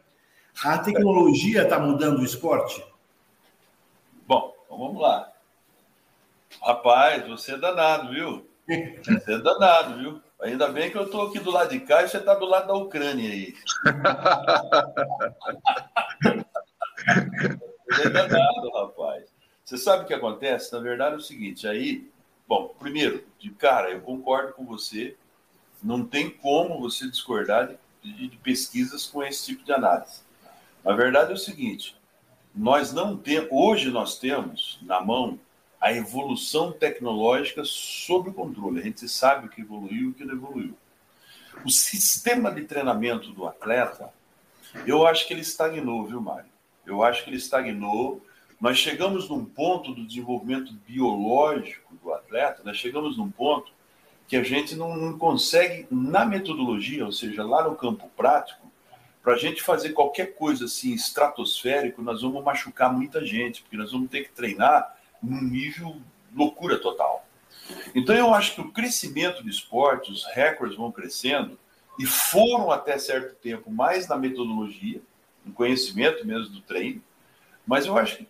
A 0.63 0.77
tecnologia 0.77 1.63
está 1.63 1.79
mudando 1.79 2.19
o 2.19 2.25
esporte? 2.25 2.83
Bom, 4.27 4.55
então 4.65 4.77
vamos 4.77 5.01
lá. 5.01 5.31
Rapaz, 6.63 7.27
você 7.27 7.53
é 7.53 7.57
danado, 7.57 8.09
viu? 8.09 8.47
Você 9.03 9.33
é 9.33 9.37
danado, 9.37 9.99
viu? 9.99 10.21
Ainda 10.41 10.67
bem 10.67 10.91
que 10.91 10.97
eu 10.97 11.05
estou 11.05 11.27
aqui 11.27 11.39
do 11.39 11.51
lado 11.51 11.69
de 11.69 11.79
cá 11.79 12.03
e 12.03 12.09
você 12.09 12.17
está 12.17 12.35
do 12.35 12.45
lado 12.45 12.67
da 12.67 12.73
Ucrânia 12.73 13.31
aí. 13.31 13.55
você 17.89 18.07
é 18.07 18.09
danado, 18.09 18.69
rapaz. 18.71 19.23
Você 19.63 19.77
sabe 19.77 20.03
o 20.03 20.07
que 20.07 20.13
acontece? 20.13 20.73
Na 20.73 20.79
verdade 20.79 21.15
é 21.15 21.17
o 21.17 21.21
seguinte, 21.21 21.67
aí, 21.67 22.11
bom, 22.47 22.75
primeiro, 22.77 23.25
de 23.39 23.49
cara, 23.49 23.89
eu 23.89 24.01
concordo 24.01 24.53
com 24.53 24.63
você, 24.65 25.15
não 25.81 26.05
tem 26.05 26.29
como 26.29 26.79
você 26.79 27.09
discordar 27.09 27.73
de, 28.03 28.27
de 28.27 28.37
pesquisas 28.37 29.07
com 29.07 29.23
esse 29.23 29.45
tipo 29.45 29.63
de 29.63 29.71
análise. 29.71 30.21
Na 30.83 30.93
verdade 30.93 31.31
é 31.31 31.33
o 31.33 31.37
seguinte, 31.37 31.95
nós 32.53 32.93
não 32.93 33.17
temos, 33.17 33.49
hoje 33.51 33.89
nós 33.89 34.19
temos 34.19 34.77
na 34.83 35.01
mão 35.01 35.39
a 35.85 35.93
evolução 35.93 36.71
tecnológica 36.71 37.61
sob 37.63 38.31
controle. 38.31 38.79
A 38.79 38.83
gente 38.83 39.07
sabe 39.07 39.45
o 39.45 39.49
que 39.51 39.61
evoluiu 39.61 40.05
e 40.05 40.07
o 40.07 40.13
que 40.15 40.25
não 40.25 40.33
evoluiu. 40.33 40.75
O 41.63 41.69
sistema 41.69 42.51
de 42.51 42.63
treinamento 42.63 43.31
do 43.31 43.47
atleta, 43.47 44.11
eu 44.87 45.05
acho 45.05 45.27
que 45.27 45.33
ele 45.35 45.41
estagnou, 45.41 46.03
viu, 46.03 46.19
Mário? 46.19 46.49
Eu 46.87 47.03
acho 47.03 47.23
que 47.23 47.29
ele 47.29 47.37
estagnou. 47.37 48.19
Nós 48.59 48.79
chegamos 48.79 49.29
num 49.29 49.45
ponto 49.45 49.93
do 49.93 50.03
desenvolvimento 50.03 50.73
biológico 50.87 51.93
do 52.01 52.11
atleta, 52.11 52.63
nós 52.65 52.77
chegamos 52.77 53.15
num 53.15 53.29
ponto 53.29 53.71
que 54.27 54.35
a 54.35 54.41
gente 54.41 54.75
não, 54.75 54.97
não 54.97 55.19
consegue, 55.19 55.85
na 55.91 56.25
metodologia, 56.25 57.05
ou 57.05 57.11
seja, 57.11 57.43
lá 57.43 57.63
no 57.63 57.75
campo 57.75 58.09
prático, 58.17 58.71
para 59.21 59.35
a 59.35 59.37
gente 59.37 59.61
fazer 59.61 59.89
qualquer 59.89 60.33
coisa 60.33 60.65
assim 60.65 60.95
estratosférico, 60.95 62.01
nós 62.01 62.23
vamos 62.23 62.43
machucar 62.43 62.91
muita 62.91 63.23
gente, 63.23 63.61
porque 63.61 63.77
nós 63.77 63.91
vamos 63.91 64.09
ter 64.09 64.23
que 64.23 64.31
treinar 64.31 64.94
num 65.25 65.41
nível 65.41 66.01
loucura 66.33 66.77
total. 66.77 67.25
Então 67.93 68.15
eu 68.15 68.33
acho 68.33 68.55
que 68.55 68.61
o 68.61 68.71
crescimento 68.71 69.41
do 69.41 69.49
esporte, 69.49 70.11
os 70.11 70.25
recordes 70.33 70.77
vão 70.77 70.91
crescendo 70.91 71.57
e 71.97 72.05
foram 72.05 72.71
até 72.71 72.97
certo 72.97 73.35
tempo 73.35 73.71
mais 73.71 74.07
na 74.07 74.17
metodologia, 74.17 75.01
no 75.43 75.53
conhecimento 75.53 76.25
mesmo 76.25 76.53
do 76.53 76.61
treino, 76.61 77.01
mas 77.65 77.85
eu 77.85 77.97
acho 77.97 78.17
que 78.17 78.27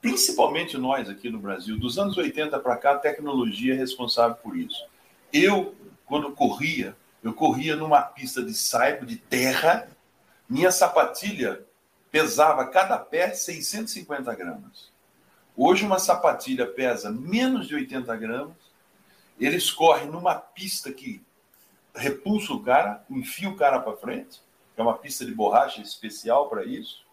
principalmente 0.00 0.76
nós 0.76 1.08
aqui 1.08 1.30
no 1.30 1.38
Brasil, 1.38 1.78
dos 1.78 1.98
anos 1.98 2.16
80 2.16 2.58
para 2.60 2.76
cá, 2.76 2.92
a 2.92 2.98
tecnologia 2.98 3.74
é 3.74 3.76
responsável 3.76 4.36
por 4.36 4.56
isso. 4.56 4.86
Eu, 5.32 5.74
quando 6.04 6.30
corria, 6.32 6.96
eu 7.22 7.32
corria 7.32 7.76
numa 7.76 8.02
pista 8.02 8.42
de 8.42 8.54
saibo 8.54 9.04
de 9.04 9.16
terra, 9.16 9.88
minha 10.48 10.70
sapatilha 10.70 11.64
pesava 12.10 12.64
cada 12.66 12.96
pé 12.98 13.32
650 13.32 14.34
gramas. 14.34 14.90
Hoje 15.56 15.84
uma 15.84 15.98
sapatilha 15.98 16.66
pesa 16.66 17.10
menos 17.10 17.66
de 17.66 17.74
80 17.74 18.14
gramas, 18.16 18.56
eles 19.40 19.70
correm 19.70 20.06
numa 20.06 20.34
pista 20.34 20.92
que 20.92 21.22
repulsa 21.94 22.52
o 22.52 22.62
cara, 22.62 23.02
enfia 23.08 23.48
o 23.48 23.56
cara 23.56 23.80
para 23.80 23.96
frente, 23.96 24.42
é 24.76 24.82
uma 24.82 24.98
pista 24.98 25.24
de 25.24 25.32
borracha 25.32 25.80
especial 25.80 26.48
para 26.48 26.64
isso. 26.64 27.04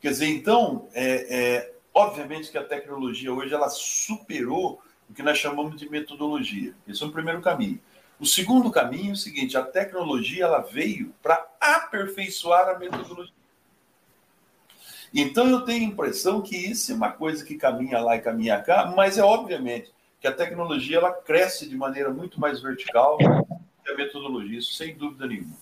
Quer 0.00 0.10
dizer, 0.10 0.26
então, 0.26 0.88
é, 0.92 1.36
é, 1.36 1.74
obviamente 1.92 2.50
que 2.50 2.58
a 2.58 2.64
tecnologia 2.64 3.32
hoje 3.32 3.52
ela 3.52 3.68
superou 3.68 4.80
o 5.10 5.14
que 5.14 5.22
nós 5.22 5.38
chamamos 5.38 5.76
de 5.76 5.88
metodologia. 5.90 6.74
Esse 6.86 7.02
é 7.02 7.06
o 7.06 7.12
primeiro 7.12 7.40
caminho. 7.40 7.80
O 8.18 8.26
segundo 8.26 8.70
caminho 8.70 9.10
é 9.10 9.12
o 9.14 9.16
seguinte: 9.16 9.56
a 9.56 9.64
tecnologia 9.64 10.44
ela 10.44 10.60
veio 10.60 11.12
para 11.20 11.44
aperfeiçoar 11.60 12.68
a 12.68 12.78
metodologia. 12.78 13.34
Então 15.14 15.48
eu 15.48 15.62
tenho 15.62 15.86
a 15.86 15.92
impressão 15.92 16.40
que 16.40 16.56
isso 16.56 16.92
é 16.92 16.94
uma 16.94 17.10
coisa 17.10 17.44
que 17.44 17.56
caminha 17.56 18.00
lá 18.00 18.16
e 18.16 18.20
caminha 18.20 18.60
cá, 18.60 18.92
mas 18.96 19.18
é 19.18 19.22
obviamente 19.22 19.92
que 20.20 20.26
a 20.26 20.32
tecnologia 20.32 20.98
ela 20.98 21.12
cresce 21.12 21.68
de 21.68 21.76
maneira 21.76 22.10
muito 22.10 22.40
mais 22.40 22.60
vertical 22.60 23.18
que 23.18 23.90
a 23.90 23.96
metodologia, 23.96 24.58
isso 24.58 24.72
sem 24.74 24.94
dúvida 24.96 25.26
nenhuma. 25.26 25.56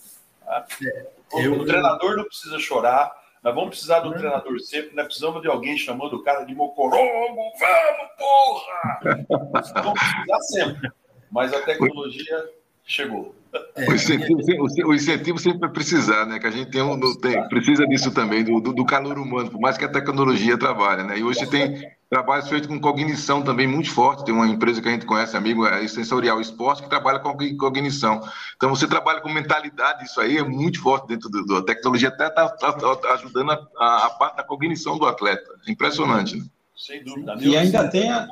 Tá? 0.45 0.67
É, 0.85 1.47
eu... 1.47 1.55
O 1.55 1.65
treinador 1.65 2.17
não 2.17 2.25
precisa 2.25 2.59
chorar, 2.59 3.11
nós 3.43 3.55
vamos 3.55 3.71
precisar 3.71 4.01
do 4.01 4.13
treinador 4.13 4.61
sempre, 4.61 4.95
nós 4.95 5.07
precisamos 5.07 5.41
de 5.41 5.49
alguém 5.49 5.77
chamando 5.77 6.15
o 6.15 6.23
cara 6.23 6.45
de 6.45 6.55
mocorongo, 6.55 7.43
vamos, 7.59 8.11
porra! 8.19 9.27
Nós 9.53 9.73
vamos 9.73 9.99
precisar 9.99 10.41
sempre, 10.43 10.91
mas 11.31 11.53
a 11.55 11.63
tecnologia 11.63 12.51
chegou. 12.91 13.35
É, 13.75 13.91
o, 13.91 13.95
incentivo, 13.95 14.41
o, 14.87 14.95
incentivo, 14.95 15.39
sempre 15.39 15.59
vai 15.59 15.71
precisar, 15.71 16.25
né? 16.27 16.39
Que 16.39 16.47
a 16.47 16.51
gente 16.51 16.71
tem, 16.71 16.83
um, 16.83 16.99
tem 17.17 17.49
precisa 17.49 17.87
disso 17.87 18.13
também, 18.13 18.45
do, 18.45 18.61
do, 18.61 18.85
calor 18.85 19.19
humano, 19.19 19.51
por 19.51 19.61
mais 19.61 19.77
que 19.77 19.85
a 19.85 19.89
tecnologia 19.89 20.57
trabalhe, 20.57 21.03
né? 21.03 21.19
E 21.19 21.25
hoje 21.25 21.49
tem 21.49 21.91
trabalhos 22.09 22.49
feitos 22.49 22.69
com 22.69 22.81
cognição 22.81 23.43
também 23.43 23.67
muito 23.67 23.91
forte. 23.91 24.25
Tem 24.25 24.35
uma 24.35 24.47
empresa 24.47 24.81
que 24.81 24.89
a 24.89 24.93
gente 24.93 25.07
conhece, 25.07 25.37
amigo, 25.37 25.67
é 25.67 25.87
Sensorial 25.89 26.41
Esporte, 26.41 26.83
que 26.83 26.89
trabalha 26.89 27.19
com 27.19 27.37
cognição. 27.57 28.21
Então, 28.57 28.71
você 28.71 28.87
trabalha 28.87 29.21
com 29.21 29.29
mentalidade, 29.29 30.05
isso 30.05 30.21
aí 30.21 30.37
é 30.37 30.45
muito 30.45 30.81
forte 30.81 31.09
dentro 31.09 31.29
da 31.29 31.63
tecnologia, 31.63 32.09
até 32.09 32.29
está 32.29 32.49
tá, 32.49 32.73
tá 32.73 33.15
ajudando 33.15 33.51
a, 33.51 34.07
a, 34.07 34.11
parte 34.11 34.37
da 34.37 34.45
cognição 34.45 34.97
do 34.97 35.07
atleta. 35.07 35.49
É 35.67 35.73
impressionante, 35.73 36.37
né? 36.37 36.45
Sem 36.77 37.03
dúvida. 37.03 37.37
E 37.41 37.57
ainda 37.57 37.89
tem, 37.89 38.11
a, 38.11 38.29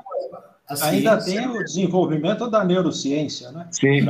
ainda 0.82 1.16
tem 1.22 1.48
o 1.48 1.64
desenvolvimento 1.64 2.48
da 2.48 2.64
neurociência, 2.64 3.50
né? 3.50 3.68
Sim. 3.72 4.06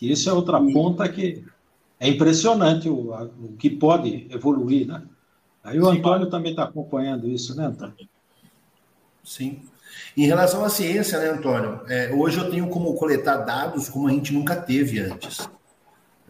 Isso 0.00 0.30
é 0.30 0.32
outra 0.32 0.60
ponta 0.60 1.08
que 1.08 1.44
é 1.98 2.08
impressionante 2.08 2.88
o, 2.88 3.12
o 3.12 3.56
que 3.58 3.68
pode 3.68 4.26
evoluir, 4.30 4.86
né? 4.86 5.02
Aí 5.64 5.78
o 5.80 5.88
Antônio 5.88 6.30
também 6.30 6.52
está 6.52 6.64
acompanhando 6.64 7.28
isso, 7.28 7.54
né, 7.54 7.66
Antônio? 7.66 7.94
Sim. 9.24 9.60
Em 10.16 10.26
relação 10.26 10.64
à 10.64 10.68
ciência, 10.68 11.18
né, 11.18 11.30
Antônio? 11.30 11.80
É, 11.88 12.12
hoje 12.14 12.38
eu 12.38 12.50
tenho 12.50 12.68
como 12.68 12.94
coletar 12.94 13.38
dados 13.38 13.88
como 13.88 14.08
a 14.08 14.10
gente 14.10 14.32
nunca 14.32 14.56
teve 14.56 15.00
antes. 15.00 15.48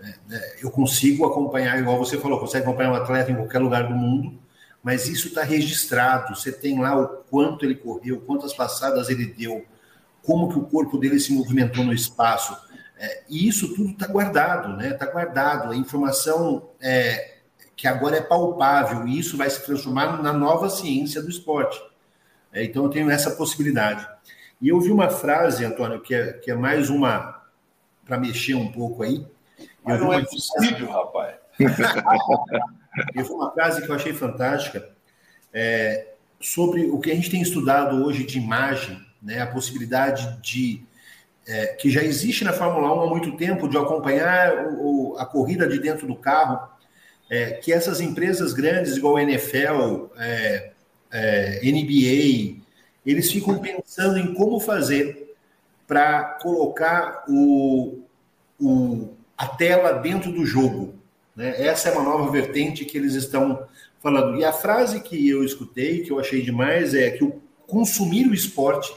É, 0.01 0.15
é, 0.31 0.57
eu 0.63 0.71
consigo 0.71 1.27
acompanhar, 1.27 1.79
igual 1.79 1.99
você 1.99 2.19
falou, 2.19 2.41
consegue 2.41 2.65
acompanhar 2.67 2.93
um 2.93 2.97
atleta 2.97 3.31
em 3.31 3.37
qualquer 3.37 3.59
lugar 3.59 3.89
do 3.89 3.95
mundo, 3.95 4.39
mas 4.83 5.09
isso 5.09 5.29
está 5.29 5.43
registrado. 5.43 6.35
Você 6.35 6.51
tem 6.51 6.81
lá 6.81 6.99
o 6.99 7.07
quanto 7.31 7.65
ele 7.65 7.75
correu, 7.75 8.21
quantas 8.21 8.53
passadas 8.55 9.09
ele 9.09 9.27
deu, 9.27 9.65
como 10.23 10.49
que 10.49 10.59
o 10.59 10.63
corpo 10.63 10.99
dele 10.99 11.21
se 11.21 11.33
movimentou 11.33 11.85
no 11.85 11.93
espaço 11.93 12.57
é, 12.99 13.23
e 13.29 13.47
isso 13.47 13.75
tudo 13.75 13.91
está 13.91 14.09
guardado, 14.09 14.77
né? 14.77 14.91
Está 14.91 15.07
guardado. 15.07 15.71
A 15.71 15.77
informação 15.77 16.71
é, 16.81 17.37
que 17.77 17.87
agora 17.87 18.17
é 18.17 18.21
palpável, 18.21 19.07
e 19.07 19.19
isso 19.19 19.37
vai 19.37 19.49
se 19.49 19.65
transformar 19.65 20.21
na 20.21 20.33
nova 20.33 20.69
ciência 20.69 21.23
do 21.23 21.31
esporte. 21.31 21.81
É, 22.53 22.65
então 22.65 22.85
eu 22.85 22.91
tenho 22.91 23.09
essa 23.09 23.31
possibilidade. 23.31 24.07
E 24.61 24.69
eu 24.69 24.81
vi 24.81 24.91
uma 24.91 25.09
frase, 25.09 25.65
Antônio, 25.65 26.01
que 26.01 26.13
é, 26.13 26.33
que 26.33 26.51
é 26.51 26.55
mais 26.55 26.91
uma 26.91 27.41
para 28.05 28.19
mexer 28.19 28.55
um 28.55 28.73
pouco 28.73 29.05
aí. 29.05 29.25
Mas 29.85 30.01
não 30.01 30.13
é 30.13 30.25
possível, 30.25 30.91
rapaz. 30.91 31.37
eu 33.15 33.25
vi 33.25 33.31
uma 33.31 33.53
frase 33.53 33.81
que 33.83 33.89
eu 33.89 33.95
achei 33.95 34.13
fantástica 34.13 34.91
é, 35.53 36.15
sobre 36.41 36.91
o 36.91 36.99
que 36.99 37.13
a 37.13 37.15
gente 37.15 37.31
tem 37.31 37.41
estudado 37.41 38.05
hoje 38.05 38.25
de 38.25 38.39
imagem, 38.39 39.01
né? 39.23 39.41
A 39.41 39.47
possibilidade 39.47 40.41
de 40.43 40.85
é, 41.49 41.69
que 41.69 41.91
já 41.91 42.03
existe 42.05 42.45
na 42.45 42.53
Fórmula 42.53 42.95
1 42.95 43.01
há 43.01 43.07
muito 43.07 43.37
tempo, 43.37 43.69
de 43.69 43.79
acompanhar 43.79 44.67
o, 44.79 45.17
a 45.19 45.25
corrida 45.25 45.67
de 45.67 45.79
dentro 45.81 46.07
do 46.07 46.15
carro, 46.15 46.69
é, 47.31 47.53
que 47.53 47.73
essas 47.73 48.01
empresas 48.01 48.53
grandes, 48.53 48.99
igual 48.99 49.17
a 49.17 49.23
NFL, 49.23 50.11
é, 50.19 50.73
é 51.11 51.61
NBA, 51.65 52.63
eles 53.05 53.33
ficam 53.33 53.59
pensando 53.59 54.19
em 54.19 54.35
como 54.35 54.61
fazer 54.61 55.35
para 55.87 56.39
colocar 56.43 57.25
o, 57.27 58.03
o, 58.61 59.15
a 59.37 59.47
tela 59.47 59.93
dentro 59.93 60.31
do 60.31 60.45
jogo. 60.45 60.95
Né? 61.35 61.55
Essa 61.63 61.89
é 61.89 61.93
uma 61.93 62.03
nova 62.03 62.31
vertente 62.31 62.85
que 62.85 62.99
eles 62.99 63.15
estão 63.15 63.67
falando. 64.03 64.39
E 64.39 64.45
a 64.45 64.53
frase 64.53 65.01
que 65.01 65.29
eu 65.29 65.43
escutei, 65.43 66.03
que 66.03 66.13
eu 66.13 66.21
achei 66.21 66.43
demais, 66.43 66.93
é 66.93 67.11
que 67.11 67.25
o 67.25 67.41
consumir 67.67 68.27
o 68.27 68.35
esporte 68.35 68.95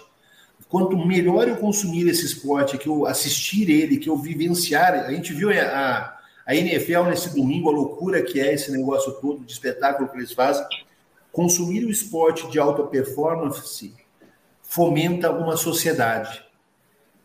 quanto 0.71 0.97
melhor 0.97 1.49
eu 1.49 1.57
consumir 1.57 2.07
esse 2.07 2.25
esporte, 2.25 2.77
que 2.77 2.87
eu 2.87 3.05
assistir 3.05 3.69
ele, 3.69 3.97
que 3.97 4.09
eu 4.09 4.15
vivenciar, 4.15 4.93
a 4.93 5.11
gente 5.11 5.33
viu 5.33 5.49
a, 5.51 6.17
a 6.45 6.55
NFL 6.55 7.03
nesse 7.09 7.35
domingo, 7.35 7.69
a 7.69 7.73
loucura 7.73 8.21
que 8.21 8.39
é 8.39 8.53
esse 8.53 8.71
negócio 8.71 9.11
todo 9.19 9.43
de 9.43 9.51
espetáculo 9.51 10.07
que 10.07 10.15
eles 10.15 10.31
fazem, 10.31 10.65
consumir 11.29 11.83
o 11.83 11.91
esporte 11.91 12.49
de 12.49 12.57
alta 12.57 12.83
performance 12.83 13.93
fomenta 14.61 15.29
uma 15.29 15.57
sociedade. 15.57 16.41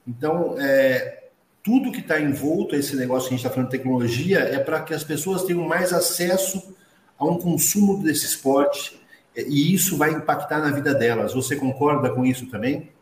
Então, 0.04 0.56
é, 0.58 1.28
tudo 1.62 1.92
que 1.92 2.00
está 2.00 2.20
envolto 2.20 2.74
a 2.74 2.78
esse 2.78 2.96
negócio 2.96 3.28
que 3.28 3.34
a 3.34 3.36
gente 3.36 3.46
está 3.46 3.54
falando 3.54 3.70
de 3.70 3.78
tecnologia 3.78 4.40
é 4.40 4.58
para 4.58 4.82
que 4.82 4.92
as 4.92 5.04
pessoas 5.04 5.44
tenham 5.44 5.62
mais 5.62 5.92
acesso 5.92 6.74
a 7.16 7.24
um 7.24 7.38
consumo 7.38 8.02
desse 8.02 8.26
esporte 8.26 9.00
e 9.36 9.72
isso 9.72 9.96
vai 9.96 10.10
impactar 10.10 10.58
na 10.58 10.72
vida 10.72 10.92
delas. 10.92 11.32
Você 11.32 11.54
concorda 11.54 12.10
com 12.10 12.26
isso 12.26 12.46
também? 12.46 12.95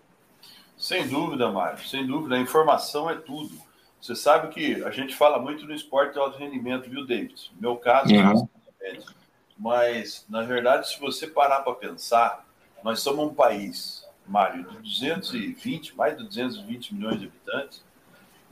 Sem 0.84 1.08
dúvida, 1.08 1.50
Mário, 1.50 1.82
sem 1.88 2.06
dúvida. 2.06 2.34
A 2.34 2.38
informação 2.38 3.08
é 3.08 3.14
tudo. 3.14 3.58
Você 3.98 4.14
sabe 4.14 4.52
que 4.52 4.84
a 4.84 4.90
gente 4.90 5.16
fala 5.16 5.38
muito 5.38 5.64
no 5.64 5.74
esporte 5.74 6.12
de 6.12 6.18
alto 6.18 6.36
rendimento, 6.36 6.90
viu, 6.90 7.06
David? 7.06 7.50
No 7.54 7.62
meu 7.62 7.76
caso, 7.78 8.12
uhum. 8.12 8.46
mas 9.58 10.26
na 10.28 10.42
verdade, 10.42 10.90
se 10.90 11.00
você 11.00 11.26
parar 11.26 11.60
para 11.60 11.72
pensar, 11.74 12.46
nós 12.82 13.00
somos 13.00 13.24
um 13.24 13.32
país, 13.32 14.06
Mário, 14.26 14.68
de 14.72 14.76
220, 14.76 15.96
mais 15.96 16.18
de 16.18 16.24
220 16.24 16.94
milhões 16.94 17.18
de 17.18 17.28
habitantes, 17.28 17.82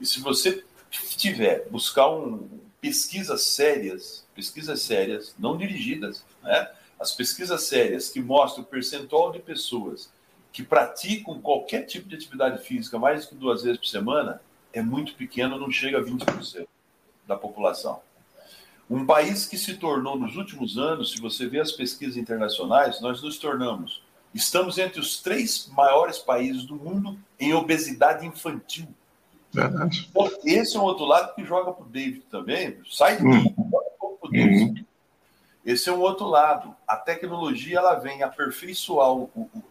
e 0.01 0.05
se 0.07 0.19
você 0.19 0.65
tiver 0.91 1.69
buscar 1.69 2.09
um, 2.09 2.49
pesquisas 2.81 3.43
sérias, 3.43 4.27
pesquisas 4.33 4.81
sérias, 4.81 5.35
não 5.37 5.55
dirigidas, 5.55 6.25
né? 6.41 6.71
As 6.99 7.11
pesquisas 7.11 7.61
sérias 7.65 8.09
que 8.09 8.19
mostram 8.19 8.63
o 8.63 8.65
percentual 8.65 9.31
de 9.31 9.37
pessoas 9.37 10.11
que 10.53 10.61
praticam 10.61 11.41
qualquer 11.41 11.81
tipo 11.81 12.07
de 12.07 12.15
atividade 12.15 12.63
física 12.63 12.99
mais 12.99 13.25
do 13.25 13.29
que 13.29 13.35
duas 13.35 13.63
vezes 13.63 13.79
por 13.79 13.87
semana 13.87 14.39
é 14.71 14.83
muito 14.83 15.15
pequeno, 15.15 15.59
não 15.59 15.71
chega 15.71 15.97
a 15.97 16.01
20% 16.01 16.67
da 17.27 17.35
população. 17.35 17.99
Um 18.87 19.03
país 19.03 19.47
que 19.47 19.57
se 19.57 19.77
tornou 19.77 20.17
nos 20.17 20.35
últimos 20.35 20.77
anos, 20.77 21.11
se 21.11 21.19
você 21.19 21.47
vê 21.47 21.59
as 21.59 21.71
pesquisas 21.71 22.17
internacionais, 22.17 23.01
nós 23.01 23.21
nos 23.23 23.39
tornamos, 23.39 24.03
estamos 24.31 24.77
entre 24.77 24.99
os 24.99 25.21
três 25.21 25.67
maiores 25.73 26.19
países 26.19 26.65
do 26.65 26.75
mundo 26.75 27.17
em 27.39 27.53
obesidade 27.53 28.25
infantil. 28.25 28.87
Verdade. 29.51 30.07
Então, 30.09 30.31
esse 30.45 30.77
é 30.77 30.79
um 30.79 30.83
outro 30.83 31.05
lado 31.05 31.33
que 31.33 31.43
joga 31.43 31.71
para 31.71 31.83
o 31.83 31.89
David 31.89 32.25
também, 32.29 32.79
sai 32.91 33.17
de 33.17 33.23
mim, 33.23 33.55
uhum. 33.57 33.69
joga 33.71 33.87
um 33.87 33.99
pouco 33.99 34.17
para 34.19 34.29
o 34.29 34.31
David. 34.31 34.81
Uhum. 34.81 34.85
Esse 35.65 35.89
é 35.89 35.93
um 35.93 35.99
outro 35.99 36.27
lado. 36.27 36.75
A 36.87 36.95
tecnologia 36.97 37.77
ela 37.77 37.95
vem 37.95 38.21
aperfeiçoar 38.21 39.11
o, 39.11 39.31
o, 39.35 39.63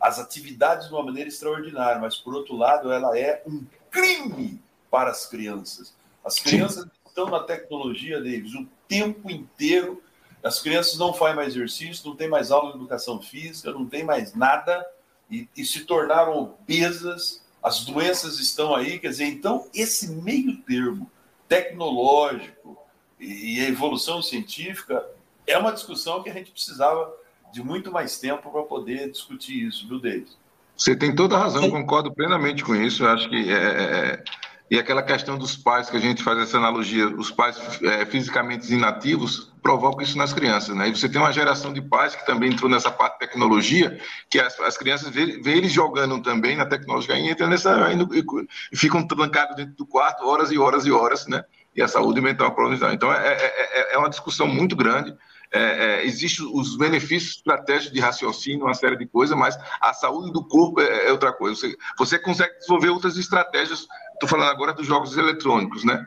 as 0.00 0.18
atividades 0.18 0.88
de 0.88 0.94
uma 0.94 1.02
maneira 1.02 1.28
extraordinária, 1.28 2.00
mas 2.00 2.16
por 2.16 2.34
outro 2.34 2.56
lado, 2.56 2.92
ela 2.92 3.18
é 3.18 3.42
um 3.46 3.64
crime 3.90 4.60
para 4.90 5.10
as 5.10 5.26
crianças. 5.26 5.94
As 6.24 6.38
crianças 6.38 6.84
Sim. 6.84 6.90
estão 7.06 7.30
na 7.30 7.40
tecnologia, 7.40 8.18
Davis, 8.18 8.54
o 8.54 8.66
tempo 8.88 9.30
inteiro. 9.30 10.02
As 10.42 10.60
crianças 10.60 10.98
não 10.98 11.12
fazem 11.12 11.36
mais 11.36 11.54
exercício, 11.54 12.08
não 12.08 12.16
tem 12.16 12.28
mais 12.28 12.50
aula 12.50 12.72
de 12.72 12.78
educação 12.78 13.20
física, 13.20 13.72
não 13.72 13.86
tem 13.86 14.04
mais 14.04 14.34
nada 14.34 14.86
e, 15.30 15.48
e 15.56 15.64
se 15.64 15.84
tornaram 15.84 16.36
obesas. 16.36 17.42
As 17.62 17.84
doenças 17.84 18.38
estão 18.38 18.74
aí, 18.74 18.98
quer 18.98 19.08
dizer, 19.08 19.24
então 19.24 19.68
esse 19.74 20.08
meio 20.10 20.56
termo 20.62 21.10
tecnológico 21.48 22.76
e 23.18 23.60
a 23.60 23.68
evolução 23.68 24.20
científica 24.20 25.04
é 25.46 25.56
uma 25.56 25.72
discussão 25.72 26.22
que 26.22 26.28
a 26.28 26.32
gente 26.32 26.50
precisava 26.50 27.12
de 27.56 27.64
muito 27.64 27.90
mais 27.90 28.18
tempo 28.18 28.50
para 28.50 28.62
poder 28.64 29.10
discutir 29.10 29.66
isso, 29.66 29.88
viu, 29.88 29.98
Davis? 29.98 30.36
Você 30.76 30.94
tem 30.94 31.14
toda 31.14 31.36
a 31.36 31.38
razão, 31.38 31.70
concordo 31.70 32.14
plenamente 32.14 32.62
com 32.62 32.74
isso. 32.74 33.02
Eu 33.02 33.08
acho 33.08 33.30
que 33.30 33.50
é, 33.50 33.54
é, 33.54 33.82
é, 34.12 34.24
e 34.70 34.78
aquela 34.78 35.02
questão 35.02 35.38
dos 35.38 35.56
pais 35.56 35.88
que 35.88 35.96
a 35.96 36.00
gente 36.00 36.22
faz 36.22 36.38
essa 36.38 36.58
analogia, 36.58 37.08
os 37.08 37.30
pais 37.30 37.56
é, 37.82 38.04
fisicamente 38.04 38.70
inativos 38.70 39.54
provocam 39.62 40.02
isso 40.02 40.18
nas 40.18 40.34
crianças, 40.34 40.76
né? 40.76 40.90
E 40.90 40.94
você 40.94 41.08
tem 41.08 41.18
uma 41.18 41.32
geração 41.32 41.72
de 41.72 41.80
pais 41.80 42.14
que 42.14 42.26
também 42.26 42.52
entrou 42.52 42.70
nessa 42.70 42.90
parte 42.90 43.14
de 43.14 43.20
tecnologia, 43.20 43.98
que 44.28 44.38
as, 44.38 44.60
as 44.60 44.76
crianças 44.76 45.08
vê, 45.08 45.40
vê, 45.40 45.52
eles 45.52 45.72
jogando 45.72 46.20
também 46.20 46.56
na 46.56 46.66
tecnologia 46.66 47.18
e 47.18 47.30
entram 47.30 47.48
nessa 47.48 47.90
e, 47.90 48.24
e 48.70 48.76
ficam 48.76 49.06
trancados 49.06 49.56
dentro 49.56 49.74
do 49.76 49.86
quarto 49.86 50.26
horas 50.26 50.52
e 50.52 50.58
horas 50.58 50.84
e 50.84 50.92
horas, 50.92 51.26
né? 51.26 51.42
E 51.74 51.80
a 51.80 51.88
saúde 51.88 52.20
mental 52.20 52.54
é 52.54 52.94
Então 52.94 53.10
é, 53.10 53.32
é, 53.32 53.94
é 53.94 53.98
uma 53.98 54.10
discussão 54.10 54.46
muito 54.46 54.76
grande 54.76 55.16
é, 55.52 55.60
é, 55.60 56.06
Existem 56.06 56.46
os 56.52 56.76
benefícios 56.76 57.36
estratégicos 57.36 57.92
de 57.92 58.00
raciocínio, 58.00 58.66
uma 58.66 58.74
série 58.74 58.96
de 58.96 59.06
coisas, 59.06 59.36
mas 59.36 59.58
a 59.80 59.92
saúde 59.92 60.32
do 60.32 60.44
corpo 60.44 60.80
é, 60.80 61.06
é 61.06 61.12
outra 61.12 61.32
coisa. 61.32 61.54
Você, 61.56 61.76
você 61.98 62.18
consegue 62.18 62.54
desenvolver 62.58 62.90
outras 62.90 63.16
estratégias. 63.16 63.86
Estou 64.14 64.28
falando 64.28 64.50
agora 64.50 64.72
dos 64.72 64.86
jogos 64.86 65.16
eletrônicos, 65.16 65.84
né? 65.84 66.04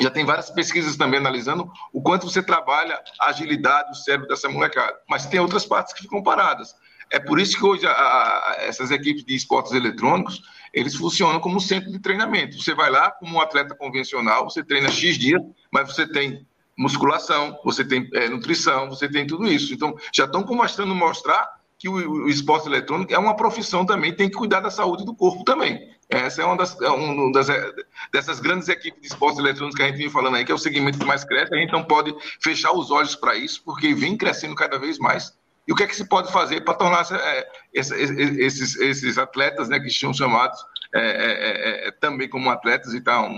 Já 0.00 0.10
tem 0.10 0.24
várias 0.24 0.50
pesquisas 0.50 0.96
também 0.96 1.18
analisando 1.18 1.70
o 1.92 2.00
quanto 2.00 2.30
você 2.30 2.42
trabalha 2.42 3.00
a 3.20 3.30
agilidade, 3.30 3.90
o 3.90 3.94
cérebro 3.94 4.28
dessa 4.28 4.48
molecada. 4.48 4.96
Mas 5.08 5.26
tem 5.26 5.40
outras 5.40 5.64
partes 5.64 5.92
que 5.92 6.02
ficam 6.02 6.22
paradas. 6.22 6.74
É 7.10 7.18
por 7.18 7.40
isso 7.40 7.56
que 7.56 7.64
hoje 7.64 7.86
a, 7.86 7.90
a, 7.90 8.56
essas 8.60 8.90
equipes 8.90 9.24
de 9.24 9.34
esportes 9.34 9.72
eletrônicos, 9.72 10.42
eles 10.72 10.94
funcionam 10.94 11.40
como 11.40 11.60
centro 11.60 11.90
de 11.90 11.98
treinamento. 11.98 12.62
Você 12.62 12.74
vai 12.74 12.90
lá 12.90 13.10
como 13.10 13.36
um 13.36 13.40
atleta 13.40 13.74
convencional, 13.74 14.48
você 14.48 14.62
treina 14.62 14.90
X 14.90 15.18
dias, 15.18 15.42
mas 15.72 15.88
você 15.88 16.06
tem 16.06 16.46
musculação, 16.78 17.58
você 17.64 17.84
tem 17.84 18.08
é, 18.14 18.28
nutrição, 18.28 18.88
você 18.88 19.08
tem 19.08 19.26
tudo 19.26 19.48
isso. 19.48 19.74
Então, 19.74 19.96
já 20.14 20.24
estão 20.24 20.44
começando 20.44 20.92
a 20.92 20.94
mostrar 20.94 21.58
que 21.76 21.88
o, 21.88 21.94
o, 21.94 22.28
esporte 22.28 22.68
eletrônico 22.68 23.12
é 23.12 23.18
uma 23.18 23.36
profissão 23.36 23.84
também, 23.84 24.14
tem 24.14 24.28
que 24.28 24.36
cuidar 24.36 24.60
da 24.60 24.70
saúde 24.70 25.04
do 25.04 25.14
corpo 25.14 25.42
também. 25.44 25.96
Essa 26.08 26.42
é 26.42 26.44
uma 26.44 26.56
das, 26.56 26.80
é 26.80 26.88
uma 26.88 27.32
das 27.32 27.48
é, 27.48 27.72
dessas 28.12 28.40
grandes 28.40 28.68
equipes 28.68 29.00
de 29.00 29.08
esportes 29.08 29.38
eletrônicos 29.38 29.76
que 29.76 29.82
a 29.82 29.86
gente 29.86 29.98
vem 29.98 30.08
falando 30.08 30.36
aí, 30.36 30.44
que 30.44 30.52
é 30.52 30.54
o 30.54 30.58
segmento 30.58 30.98
que 30.98 31.04
mais 31.04 31.24
cresce. 31.24 31.54
A 31.54 31.58
gente 31.58 31.72
não 31.72 31.84
pode 31.84 32.14
fechar 32.40 32.72
os 32.72 32.90
olhos 32.90 33.14
para 33.14 33.36
isso, 33.36 33.62
porque 33.64 33.92
vem 33.92 34.16
crescendo 34.16 34.54
cada 34.54 34.78
vez 34.78 34.98
mais. 34.98 35.36
E 35.66 35.72
o 35.72 35.76
que 35.76 35.82
é 35.82 35.86
que 35.86 35.94
se 35.94 36.08
pode 36.08 36.32
fazer 36.32 36.62
para 36.62 36.74
tornar 36.74 37.06
é, 37.12 37.48
essa, 37.74 37.94
esses, 37.96 38.76
esses 38.76 39.18
atletas, 39.18 39.68
né, 39.68 39.78
que 39.78 39.90
são 39.90 40.14
chamados 40.14 40.58
é, 40.94 41.88
é, 41.88 41.90
também 41.90 42.28
como 42.28 42.48
atletas 42.48 42.94
e 42.94 43.00
tal, 43.00 43.30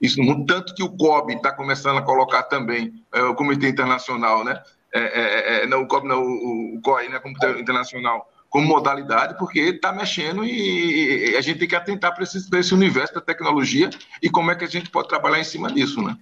isso 0.00 0.20
tanto 0.46 0.74
que 0.74 0.82
o 0.82 0.90
COB 0.96 1.34
está 1.34 1.52
começando 1.52 1.98
a 1.98 2.02
colocar 2.02 2.44
também, 2.44 3.04
é, 3.12 3.22
o 3.22 3.34
Comitê 3.34 3.68
Internacional, 3.68 4.44
né? 4.44 4.62
É, 4.92 5.00
é, 5.00 5.22
é, 5.60 5.64
é 5.64 5.66
não, 5.66 5.82
o 5.82 5.88
COB 5.88 6.06
não, 6.06 6.22
o, 6.22 6.76
o 6.76 6.80
COI, 6.80 7.08
né? 7.08 7.18
Comitê 7.18 7.60
Internacional, 7.60 8.30
como 8.48 8.66
modalidade, 8.66 9.36
porque 9.38 9.60
está 9.60 9.92
mexendo 9.92 10.44
e, 10.44 11.32
e, 11.32 11.36
a 11.36 11.40
gente 11.40 11.58
tem 11.58 11.68
que 11.68 11.76
atentar 11.76 12.14
para 12.14 12.24
esse, 12.24 12.48
esse 12.56 12.74
universo 12.74 13.14
da 13.14 13.20
tecnologia 13.20 13.90
e 14.22 14.30
como 14.30 14.50
é 14.50 14.54
que 14.54 14.64
a 14.64 14.68
gente 14.68 14.90
pode 14.90 15.08
trabalhar 15.08 15.38
em 15.38 15.44
cima 15.44 15.70
disso, 15.70 16.02
né? 16.02 16.16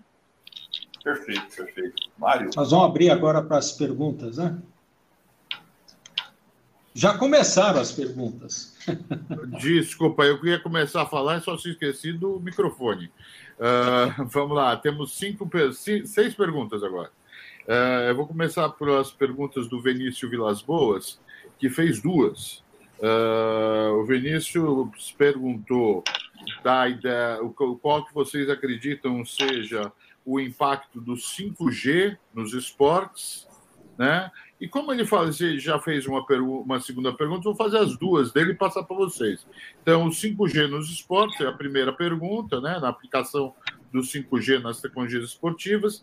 Perfeito, 1.05 1.57
perfeito. 1.57 2.11
Mário. 2.19 2.51
Nós 2.57 2.71
vamos 2.71 2.87
abrir 2.87 3.11
agora 3.11 3.41
para 3.41 3.59
as 3.59 3.71
perguntas, 3.73 4.39
né? 4.39 4.59
Já 6.93 7.17
começaram 7.17 7.79
as 7.79 7.93
perguntas. 7.93 8.75
Desculpa, 9.61 10.25
eu 10.25 10.41
queria 10.41 10.59
começar 10.59 11.03
a 11.03 11.07
falar 11.07 11.37
e 11.37 11.43
só 11.43 11.57
se 11.59 11.71
esqueci 11.71 12.11
do 12.11 12.41
microfone. 12.41 13.13
Uh, 13.59 14.25
vamos 14.29 14.57
lá, 14.57 14.77
temos 14.77 15.17
cinco, 15.17 15.49
seis 15.73 16.35
perguntas 16.35 16.83
agora. 16.83 17.11
Uh, 17.67 18.09
eu 18.09 18.17
vou 18.17 18.27
começar 18.27 18.69
pelas 18.71 19.11
perguntas 19.11 19.69
do 19.69 19.81
Vinícius 19.81 20.31
Vilas 20.31 20.63
Boas, 20.63 21.21
que 21.59 21.69
fez 21.69 22.01
duas. 22.01 22.65
Uh, 22.99 23.93
o 24.01 24.05
Vinícius 24.05 25.13
perguntou 25.19 26.05
da 26.63 26.89
ideia, 26.89 27.39
qual 27.83 28.05
que 28.05 28.15
vocês 28.15 28.49
acreditam 28.49 29.25
seja 29.25 29.93
o 30.25 30.41
impacto 30.41 31.01
do 31.01 31.15
5G 31.15 32.17
nos 32.35 32.53
esportes, 32.53 33.47
né? 33.99 34.31
E 34.61 34.67
como 34.67 34.93
ele 34.93 35.05
já 35.59 35.79
fez 35.79 36.07
uma, 36.07 36.25
uma 36.65 36.81
segunda 36.81 37.13
pergunta, 37.13 37.43
vou 37.45 37.55
fazer 37.55 37.79
as 37.79 37.97
duas 37.99 38.33
dele 38.33 38.53
e 38.53 38.57
passar 38.57 38.85
para 38.85 38.97
vocês. 38.97 39.47
Então, 39.83 40.07
o 40.07 40.11
5G 40.11 40.67
nos 40.67 40.91
esportes 40.91 41.41
é 41.41 41.47
a 41.47 41.53
primeira 41.53 41.93
pergunta, 41.93 42.61
né, 42.61 42.79
na 42.79 42.89
aplicação 42.89 43.55
do 43.93 44.01
5G 44.01 44.63
nas 44.63 44.81
tecnologias 44.81 45.25
esportivas. 45.25 46.03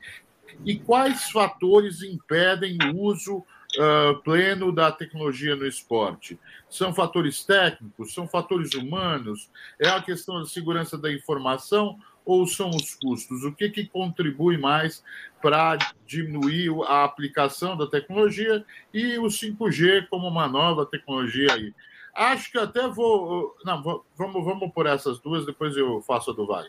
E 0.63 0.77
quais 0.77 1.31
fatores 1.31 2.03
impedem 2.03 2.77
o 2.93 3.01
uso 3.01 3.37
uh, 3.37 4.21
pleno 4.23 4.71
da 4.71 4.91
tecnologia 4.91 5.55
no 5.55 5.65
esporte? 5.65 6.39
São 6.69 6.93
fatores 6.93 7.43
técnicos? 7.43 8.13
São 8.13 8.27
fatores 8.27 8.73
humanos? 8.75 9.49
É 9.79 9.89
a 9.89 10.01
questão 10.01 10.39
da 10.39 10.45
segurança 10.45 10.95
da 10.95 11.11
informação 11.11 11.97
ou 12.25 12.47
são 12.47 12.69
os 12.69 12.95
custos? 12.95 13.43
O 13.43 13.51
que, 13.51 13.69
que 13.69 13.85
contribui 13.85 14.57
mais 14.57 15.03
para 15.41 15.77
diminuir 16.05 16.71
a 16.87 17.03
aplicação 17.03 17.75
da 17.75 17.87
tecnologia 17.87 18.65
e 18.93 19.17
o 19.17 19.25
5G 19.25 20.07
como 20.09 20.27
uma 20.27 20.47
nova 20.47 20.85
tecnologia 20.85 21.53
aí? 21.53 21.73
Acho 22.13 22.51
que 22.51 22.57
até 22.57 22.87
vou. 22.87 23.55
Não, 23.65 24.03
vamos, 24.15 24.45
vamos 24.45 24.71
por 24.71 24.85
essas 24.85 25.19
duas, 25.19 25.45
depois 25.45 25.75
eu 25.75 26.01
faço 26.01 26.31
a 26.31 26.33
do 26.33 26.45
Vai. 26.45 26.67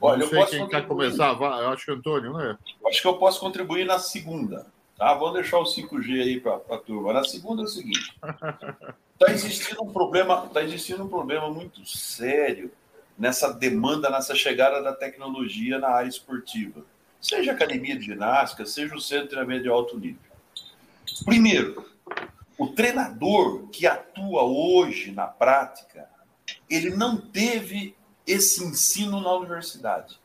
Olha, 0.00 0.18
não 0.18 0.26
sei 0.26 0.46
quem 0.46 0.68
quer 0.68 0.86
começar, 0.86 1.34
eu 1.34 1.68
acho 1.68 1.84
que 1.84 1.90
é 1.90 1.94
Antônio, 1.94 2.32
não 2.32 2.40
é? 2.40 2.58
Acho 2.86 3.00
que 3.00 3.08
eu 3.08 3.16
posso 3.16 3.40
contribuir 3.40 3.84
na 3.84 3.98
segunda. 3.98 4.66
Tá? 4.96 5.12
Vamos 5.14 5.34
deixar 5.34 5.58
o 5.58 5.64
5G 5.64 6.20
aí 6.20 6.40
para 6.40 6.56
a 6.70 6.78
turma. 6.78 7.12
Na 7.12 7.24
segunda 7.24 7.62
é 7.62 7.64
o 7.64 7.68
seguinte: 7.68 8.14
está 9.12 9.32
existindo 9.32 9.82
um 9.82 9.92
problema, 9.92 10.44
está 10.46 10.62
existindo 10.62 11.04
um 11.04 11.08
problema 11.08 11.50
muito 11.50 11.84
sério 11.86 12.70
nessa 13.18 13.52
demanda, 13.52 14.10
nessa 14.10 14.34
chegada 14.34 14.82
da 14.82 14.92
tecnologia 14.92 15.78
na 15.78 15.88
área 15.88 16.08
esportiva. 16.08 16.84
Seja 17.20 17.52
academia 17.52 17.96
de 17.96 18.04
ginástica, 18.04 18.66
seja 18.66 18.94
o 18.94 19.00
centro 19.00 19.24
de 19.24 19.30
treinamento 19.30 19.62
de 19.62 19.68
alto 19.68 19.98
nível. 19.98 20.20
Primeiro, 21.24 21.88
o 22.58 22.68
treinador 22.68 23.68
que 23.68 23.86
atua 23.86 24.42
hoje 24.42 25.10
na 25.10 25.26
prática, 25.26 26.08
ele 26.68 26.90
não 26.90 27.16
teve 27.16 27.96
esse 28.26 28.64
ensino 28.64 29.20
na 29.20 29.32
universidade. 29.34 30.18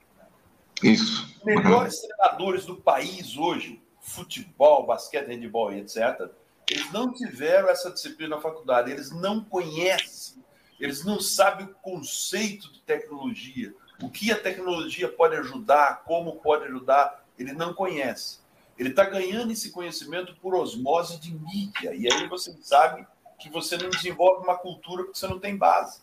Isso. 0.83 1.27
Os 1.39 1.45
melhores 1.45 2.01
treinadores 2.01 2.65
do 2.65 2.75
país 2.75 3.37
hoje, 3.37 3.81
futebol, 4.01 4.85
basquete, 4.85 5.27
handebol 5.27 5.73
e 5.73 5.79
etc., 5.79 6.29
eles 6.69 6.91
não 6.91 7.11
tiveram 7.11 7.69
essa 7.69 7.91
disciplina 7.91 8.35
na 8.35 8.41
faculdade, 8.41 8.91
eles 8.91 9.11
não 9.11 9.43
conhecem, 9.43 10.43
eles 10.79 11.03
não 11.03 11.19
sabem 11.19 11.65
o 11.65 11.75
conceito 11.75 12.71
de 12.71 12.81
tecnologia, 12.81 13.73
o 14.01 14.09
que 14.09 14.31
a 14.31 14.39
tecnologia 14.39 15.09
pode 15.09 15.35
ajudar, 15.35 16.03
como 16.05 16.37
pode 16.37 16.65
ajudar, 16.65 17.25
ele 17.37 17.53
não 17.53 17.73
conhece. 17.73 18.39
Ele 18.77 18.89
está 18.89 19.03
ganhando 19.03 19.51
esse 19.51 19.71
conhecimento 19.71 20.35
por 20.41 20.55
osmose 20.55 21.19
de 21.19 21.33
mídia, 21.33 21.93
e 21.93 22.11
aí 22.11 22.27
você 22.27 22.55
sabe 22.61 23.05
que 23.37 23.49
você 23.49 23.77
não 23.77 23.89
desenvolve 23.89 24.43
uma 24.43 24.57
cultura 24.57 25.03
porque 25.03 25.19
você 25.19 25.27
não 25.27 25.39
tem 25.39 25.57
base. 25.57 26.01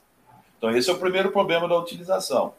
Então, 0.59 0.71
esse 0.77 0.89
é 0.91 0.93
o 0.93 0.99
primeiro 0.99 1.33
problema 1.33 1.69
da 1.69 1.79
utilização. 1.79 2.55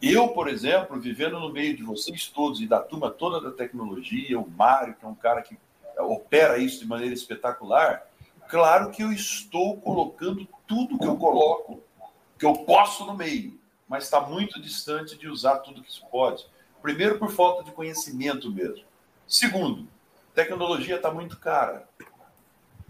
Eu, 0.00 0.28
por 0.28 0.48
exemplo, 0.48 0.98
vivendo 0.98 1.38
no 1.38 1.52
meio 1.52 1.76
de 1.76 1.82
vocês 1.82 2.26
todos 2.28 2.60
e 2.60 2.66
da 2.66 2.80
turma 2.80 3.10
toda 3.10 3.40
da 3.40 3.54
tecnologia, 3.54 4.38
o 4.38 4.48
Mário, 4.50 4.94
que 4.94 5.04
é 5.04 5.08
um 5.08 5.14
cara 5.14 5.42
que 5.42 5.58
opera 5.98 6.56
isso 6.56 6.80
de 6.80 6.86
maneira 6.86 7.12
espetacular, 7.12 8.06
claro 8.50 8.90
que 8.90 9.02
eu 9.02 9.12
estou 9.12 9.80
colocando 9.80 10.46
tudo 10.66 10.98
que 10.98 11.06
eu 11.06 11.16
coloco, 11.16 11.82
que 12.38 12.44
eu 12.44 12.52
posso 12.64 13.06
no 13.06 13.14
meio, 13.14 13.58
mas 13.88 14.04
está 14.04 14.20
muito 14.20 14.60
distante 14.60 15.16
de 15.16 15.28
usar 15.28 15.58
tudo 15.58 15.82
que 15.82 15.92
se 15.92 16.00
pode. 16.10 16.44
Primeiro, 16.82 17.18
por 17.18 17.30
falta 17.30 17.62
de 17.62 17.70
conhecimento 17.70 18.50
mesmo. 18.50 18.84
Segundo, 19.26 19.86
tecnologia 20.34 20.96
está 20.96 21.12
muito 21.12 21.38
cara. 21.38 21.88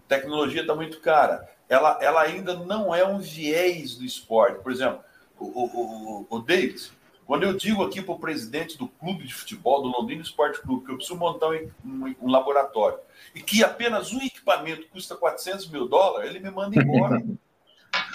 Tecnologia 0.08 0.62
está 0.62 0.74
muito 0.74 1.00
cara. 1.00 1.48
Ela, 1.68 1.98
ela 2.00 2.22
ainda 2.22 2.54
não 2.54 2.94
é 2.94 3.06
um 3.06 3.18
viés 3.18 3.94
do 3.94 4.04
esporte. 4.04 4.62
Por 4.62 4.72
exemplo, 4.72 5.00
o, 5.38 5.44
o, 5.44 6.20
o, 6.22 6.26
o 6.30 6.38
David, 6.40 6.90
quando 7.30 7.44
eu 7.44 7.52
digo 7.52 7.84
aqui 7.84 8.02
para 8.02 8.12
o 8.12 8.18
presidente 8.18 8.76
do 8.76 8.88
clube 8.88 9.24
de 9.24 9.32
futebol, 9.32 9.80
do 9.80 9.88
Londrina 9.88 10.20
Esporte 10.20 10.60
Clube, 10.62 10.84
que 10.84 10.90
eu 10.90 10.96
preciso 10.96 11.16
montar 11.16 11.46
um, 11.46 11.70
um, 11.84 12.14
um, 12.22 12.28
laboratório 12.28 12.98
e 13.32 13.40
que 13.40 13.62
apenas 13.62 14.12
um 14.12 14.20
equipamento 14.20 14.88
custa 14.88 15.14
400 15.14 15.68
mil 15.68 15.86
dólares, 15.86 16.28
ele 16.28 16.40
me 16.40 16.50
manda 16.50 16.76
embora. 16.76 17.22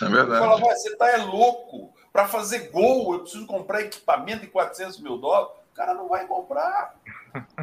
É 0.02 0.06
verdade. 0.06 0.40
Fala, 0.40 0.58
você 0.58 0.90
está 0.90 1.10
é 1.10 1.18
louco. 1.18 1.94
Para 2.12 2.28
fazer 2.28 2.70
gol, 2.72 3.14
eu 3.14 3.20
preciso 3.22 3.46
comprar 3.46 3.82
equipamento 3.82 4.42
de 4.42 4.48
400 4.48 5.00
mil 5.00 5.18
dólares. 5.18 5.54
O 5.72 5.76
cara 5.76 5.94
não 5.94 6.10
vai 6.10 6.26
comprar. 6.28 6.96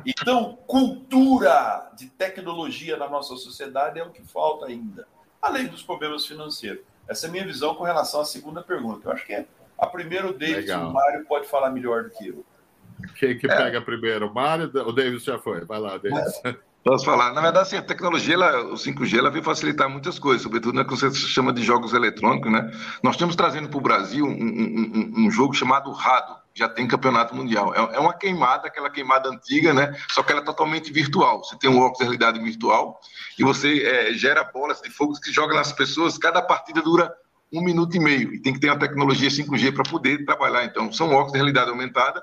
Então, 0.06 0.56
cultura 0.66 1.90
de 1.94 2.06
tecnologia 2.08 2.96
na 2.96 3.08
nossa 3.08 3.36
sociedade 3.36 3.98
é 3.98 4.04
o 4.04 4.10
que 4.10 4.22
falta 4.22 4.66
ainda, 4.66 5.06
além 5.40 5.66
dos 5.66 5.82
problemas 5.82 6.24
financeiros. 6.26 6.82
Essa 7.06 7.26
é 7.26 7.28
a 7.28 7.32
minha 7.32 7.44
visão 7.44 7.74
com 7.74 7.84
relação 7.84 8.22
à 8.22 8.24
segunda 8.24 8.62
pergunta. 8.62 9.08
Eu 9.08 9.12
acho 9.12 9.26
que 9.26 9.34
é 9.34 9.46
a 9.82 9.86
primeira, 9.88 10.28
o 10.28 10.32
David 10.32 10.70
e 10.70 10.72
o 10.72 10.92
Mário 10.92 11.24
pode 11.26 11.48
falar 11.48 11.68
melhor 11.70 12.04
do 12.04 12.10
que 12.10 12.28
eu. 12.28 12.44
Quem 13.16 13.36
que 13.36 13.50
é. 13.50 13.56
pega 13.56 13.80
primeiro? 13.82 14.28
O 14.28 14.32
Mário? 14.32 14.70
O 14.86 14.92
David 14.92 15.18
já 15.18 15.38
foi. 15.40 15.64
Vai 15.64 15.80
lá, 15.80 15.98
David. 15.98 16.22
Posso 16.84 17.04
falar? 17.04 17.32
Na 17.32 17.40
verdade, 17.40 17.66
assim, 17.66 17.76
a 17.76 17.82
tecnologia, 17.82 18.34
ela, 18.34 18.64
o 18.64 18.74
5G, 18.74 19.18
ela 19.18 19.30
veio 19.30 19.44
facilitar 19.44 19.88
muitas 19.88 20.18
coisas, 20.18 20.42
sobretudo 20.42 20.74
na 20.74 20.84
que 20.84 20.90
você 20.90 21.12
chama 21.12 21.52
de 21.52 21.62
jogos 21.62 21.94
eletrônicos, 21.94 22.50
né? 22.50 22.72
Nós 23.02 23.14
estamos 23.14 23.34
trazendo 23.34 23.68
para 23.68 23.78
o 23.78 23.80
Brasil 23.80 24.24
um, 24.24 24.30
um, 24.30 25.12
um, 25.26 25.30
jogo 25.30 25.54
chamado 25.54 25.92
Rado, 25.92 26.36
já 26.54 26.68
tem 26.68 26.86
campeonato 26.86 27.34
mundial. 27.34 27.72
É, 27.74 27.96
é, 27.96 28.00
uma 28.00 28.12
queimada, 28.12 28.68
aquela 28.68 28.90
queimada 28.90 29.28
antiga, 29.28 29.72
né? 29.72 29.96
Só 30.10 30.22
que 30.22 30.32
ela 30.32 30.40
é 30.40 30.44
totalmente 30.44 30.92
virtual. 30.92 31.44
Você 31.44 31.56
tem 31.56 31.70
um 31.70 31.78
óculos 31.78 31.98
de 31.98 32.04
realidade 32.04 32.40
virtual 32.40 33.00
e 33.38 33.44
você 33.44 33.82
é, 33.84 34.12
gera 34.12 34.42
bolas 34.44 34.80
de 34.80 34.90
fogo 34.90 35.14
que 35.20 35.32
joga 35.32 35.54
nas 35.54 35.72
pessoas. 35.72 36.18
Cada 36.18 36.42
partida 36.42 36.82
dura 36.82 37.12
um 37.52 37.62
minuto 37.62 37.96
e 37.96 38.00
meio. 38.00 38.34
E 38.34 38.40
tem 38.40 38.52
que 38.52 38.60
ter 38.60 38.68
uma 38.68 38.78
tecnologia 38.78 39.28
5G 39.28 39.74
para 39.74 39.84
poder 39.84 40.24
trabalhar. 40.24 40.64
Então, 40.64 40.92
são 40.92 41.10
óculos 41.10 41.32
de 41.32 41.38
realidade 41.38 41.70
aumentada 41.70 42.22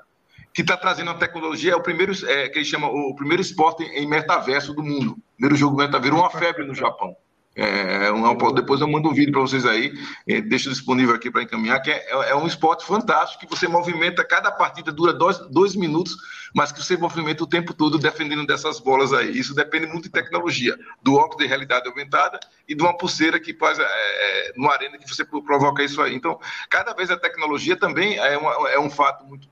que 0.52 0.62
está 0.62 0.76
trazendo 0.76 1.10
a 1.10 1.14
tecnologia, 1.14 1.72
é 1.72 1.76
o 1.76 1.82
primeiro, 1.82 2.12
é, 2.26 2.48
que 2.48 2.58
ele 2.58 2.64
chama 2.64 2.88
o 2.88 3.14
primeiro 3.14 3.40
esporte 3.40 3.84
em 3.84 4.06
metaverso 4.06 4.74
do 4.74 4.82
mundo. 4.82 5.16
Primeiro 5.36 5.56
jogo 5.56 5.76
metaverso, 5.76 6.16
uma 6.16 6.30
febre 6.30 6.64
no 6.64 6.74
Japão. 6.74 7.16
É, 7.54 8.10
um, 8.12 8.54
depois 8.54 8.80
eu 8.80 8.88
mando 8.88 9.08
um 9.08 9.12
vídeo 9.12 9.32
para 9.32 9.40
vocês 9.40 9.66
aí, 9.66 9.92
é, 10.26 10.40
deixo 10.40 10.70
disponível 10.70 11.14
aqui 11.14 11.30
para 11.30 11.42
encaminhar, 11.42 11.82
que 11.82 11.90
é, 11.90 12.30
é, 12.30 12.34
um 12.34 12.46
esporte 12.46 12.86
fantástico, 12.86 13.44
que 13.44 13.50
você 13.50 13.68
movimenta, 13.68 14.24
cada 14.24 14.50
partida 14.50 14.92
dura 14.92 15.12
dois, 15.12 15.38
dois 15.50 15.74
minutos, 15.74 16.16
mas 16.54 16.72
que 16.72 16.82
você 16.82 16.96
movimenta 16.96 17.44
o 17.44 17.46
tempo 17.46 17.72
todo 17.74 17.98
defendendo 17.98 18.46
dessas 18.46 18.80
bolas 18.80 19.12
aí. 19.12 19.30
Isso 19.36 19.54
depende 19.54 19.86
muito 19.86 20.04
de 20.04 20.10
tecnologia, 20.10 20.76
do 21.02 21.14
óculos 21.14 21.38
de 21.38 21.46
realidade 21.46 21.88
aumentada 21.88 22.38
e 22.68 22.74
de 22.74 22.82
uma 22.82 22.96
pulseira 22.96 23.38
que 23.38 23.54
faz 23.54 23.78
é, 23.78 23.84
é 23.84 24.52
no 24.56 24.70
arena 24.70 24.98
que 24.98 25.08
você 25.08 25.24
provoca 25.24 25.82
isso 25.82 26.00
aí. 26.02 26.14
Então, 26.14 26.38
cada 26.68 26.92
vez 26.92 27.10
a 27.10 27.16
tecnologia 27.16 27.76
também 27.76 28.18
é, 28.18 28.36
uma, 28.36 28.70
é 28.70 28.78
um 28.78 28.90
fato 28.90 29.24
muito, 29.24 29.48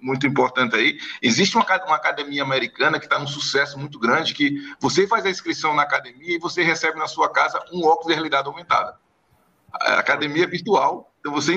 muito 0.00 0.26
importante 0.26 0.76
aí. 0.76 0.98
Existe 1.20 1.56
uma, 1.56 1.66
uma 1.86 1.96
academia 1.96 2.42
americana 2.42 2.98
que 2.98 3.06
está 3.06 3.18
num 3.18 3.26
sucesso 3.26 3.78
muito 3.78 3.98
grande, 3.98 4.34
que 4.34 4.56
você 4.80 5.06
faz 5.06 5.24
a 5.24 5.30
inscrição 5.30 5.74
na 5.74 5.82
academia 5.82 6.36
e 6.36 6.38
você 6.38 6.62
recebe 6.62 6.98
na 6.98 7.06
sua 7.06 7.28
casa 7.30 7.58
um 7.72 7.84
óculos 7.84 8.08
de 8.08 8.14
realidade 8.14 8.48
aumentada. 8.48 8.96
A 9.72 9.98
academia 9.98 10.46
virtual, 10.46 11.11
então 11.22 11.32
você, 11.32 11.56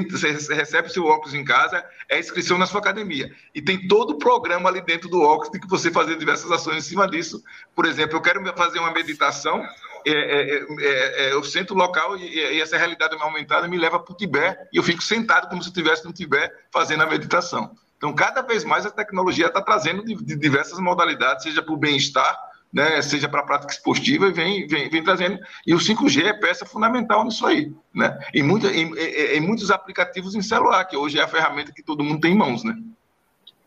recebe 0.53 0.89
seu 0.89 1.05
óculos 1.05 1.34
em 1.34 1.43
casa, 1.43 1.84
é 2.07 2.20
inscrição 2.20 2.55
na 2.55 2.68
sua 2.68 2.80
academia. 2.80 3.36
E 3.53 3.59
tem 3.59 3.88
todo 3.88 4.11
o 4.11 4.18
programa 4.20 4.70
ali 4.70 4.80
dentro 4.80 5.09
do 5.09 5.20
óculos, 5.20 5.49
tem 5.49 5.59
que 5.59 5.68
você 5.68 5.89
fazer 5.89 6.18
diversas 6.18 6.51
ações 6.51 6.78
em 6.78 6.88
cima 6.88 7.09
disso. 7.09 7.43
Por 7.76 7.88
exemplo, 7.88 8.16
eu 8.16 8.22
quero 8.22 8.45
fazer 8.55 8.78
uma 8.78 8.91
meditação, 8.91 9.66
é, 10.05 10.11
é, 10.11 10.59
é, 10.59 11.30
é 11.30 11.34
eu 11.34 11.43
sento 11.43 11.74
local 11.74 12.16
e, 12.16 12.38
e, 12.38 12.61
essa 12.61 12.78
realidade 12.78 13.16
aumentada 13.20 13.68
me 13.68 13.76
leva 13.76 13.99
para 13.99 14.13
o 14.13 14.16
Tibete 14.16 14.68
e 14.72 14.78
eu 14.78 14.84
fico 14.84 15.01
sentado 15.01 15.49
como 15.49 15.63
se 15.63 15.70
estivesse 15.70 16.05
no 16.05 16.13
Tibete 16.13 16.53
fazendo 16.72 17.01
a 17.01 17.07
meditação. 17.07 17.76
Então, 17.97 18.13
cada 18.13 18.43
vez 18.43 18.63
mais 18.63 18.86
a 18.86 18.91
tecnologia 18.91 19.47
está 19.47 19.63
trazendo 19.63 20.05
de, 20.05 20.13
de 20.13 20.36
diversas 20.36 20.78
modalidades, 20.78 21.41
seja 21.41 21.63
para 21.63 21.74
o 21.74 21.78
bem-estar, 21.78 22.38
né, 22.76 23.02
seja 23.02 23.30
para 23.30 23.40
a 23.40 23.46
prática 23.46 23.72
esportiva, 23.72 24.28
e 24.28 24.34
vem, 24.34 24.68
vem, 24.68 24.90
vem 24.90 25.02
trazendo. 25.02 25.40
E 25.66 25.74
o 25.74 25.78
5G 25.78 26.26
é 26.26 26.34
peça 26.34 26.66
fundamental 26.66 27.24
nisso 27.24 27.46
aí. 27.48 27.72
Né? 27.94 28.20
Em, 28.34 28.44
muita, 28.44 28.68
em, 28.68 28.94
em, 28.94 29.38
em, 29.38 29.40
muitos 29.40 29.72
aplicativos 29.72 30.36
em 30.36 30.42
celular, 30.42 30.84
que 30.84 30.98
hoje 30.98 31.18
é 31.18 31.24
a 31.24 31.28
ferramenta 31.28 31.72
que 31.72 31.82
todo 31.82 32.04
mundo 32.04 32.20
tem 32.20 32.34
em 32.34 32.38
mãos. 32.38 32.66
Né? 32.66 32.78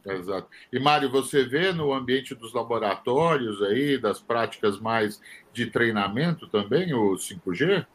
Exato. 0.05 0.47
E, 0.71 0.79
Mário, 0.79 1.11
você 1.11 1.43
vê 1.43 1.73
no 1.73 1.95
ambiente 1.95 2.35
dos 2.35 2.53
laboratórios 2.53 3.63
aí, 3.63 3.97
das 3.97 4.21
práticas 4.21 4.79
mais 4.79 5.19
de 5.55 5.65
treinamento 5.71 6.47
também, 6.47 6.93
o 6.93 7.15
5G? 7.15 7.87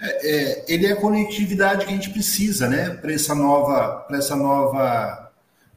É, 0.00 0.30
é, 0.30 0.64
ele 0.68 0.86
é 0.86 0.92
a 0.92 1.00
conectividade 1.00 1.84
que 1.84 1.92
a 1.92 1.96
gente 1.96 2.10
precisa, 2.10 2.68
né, 2.68 2.90
para 2.90 3.12
essa 3.12 3.34
nova, 3.34 4.04
para 4.06 4.18
essa 4.18 4.36
nova 4.36 5.29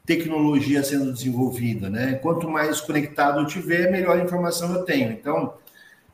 tecnologia 0.06 0.82
sendo 0.84 1.12
desenvolvida, 1.12 1.88
né? 1.88 2.14
Quanto 2.14 2.48
mais 2.48 2.80
conectado 2.80 3.40
eu 3.40 3.46
tiver, 3.46 3.90
melhor 3.90 4.18
informação 4.18 4.74
eu 4.74 4.84
tenho. 4.84 5.12
Então, 5.12 5.54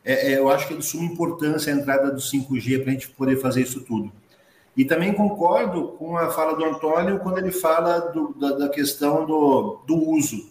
é, 0.04 0.32
é, 0.32 0.38
eu 0.38 0.48
acho 0.48 0.68
que 0.68 0.74
é 0.74 0.76
de 0.76 0.84
suma 0.84 1.04
importância 1.04 1.72
a 1.72 1.76
entrada 1.76 2.10
do 2.10 2.20
5G 2.20 2.82
para 2.82 2.90
a 2.90 2.94
gente 2.94 3.08
poder 3.08 3.36
fazer 3.36 3.62
isso 3.62 3.80
tudo. 3.80 4.12
E 4.76 4.84
também 4.84 5.12
concordo 5.12 5.88
com 5.98 6.16
a 6.16 6.30
fala 6.30 6.56
do 6.56 6.64
Antônio 6.64 7.18
quando 7.18 7.38
ele 7.38 7.50
fala 7.50 7.98
do, 7.98 8.32
da, 8.34 8.52
da, 8.52 8.68
questão 8.68 9.26
do, 9.26 9.82
do 9.86 9.96
uso. 9.96 10.50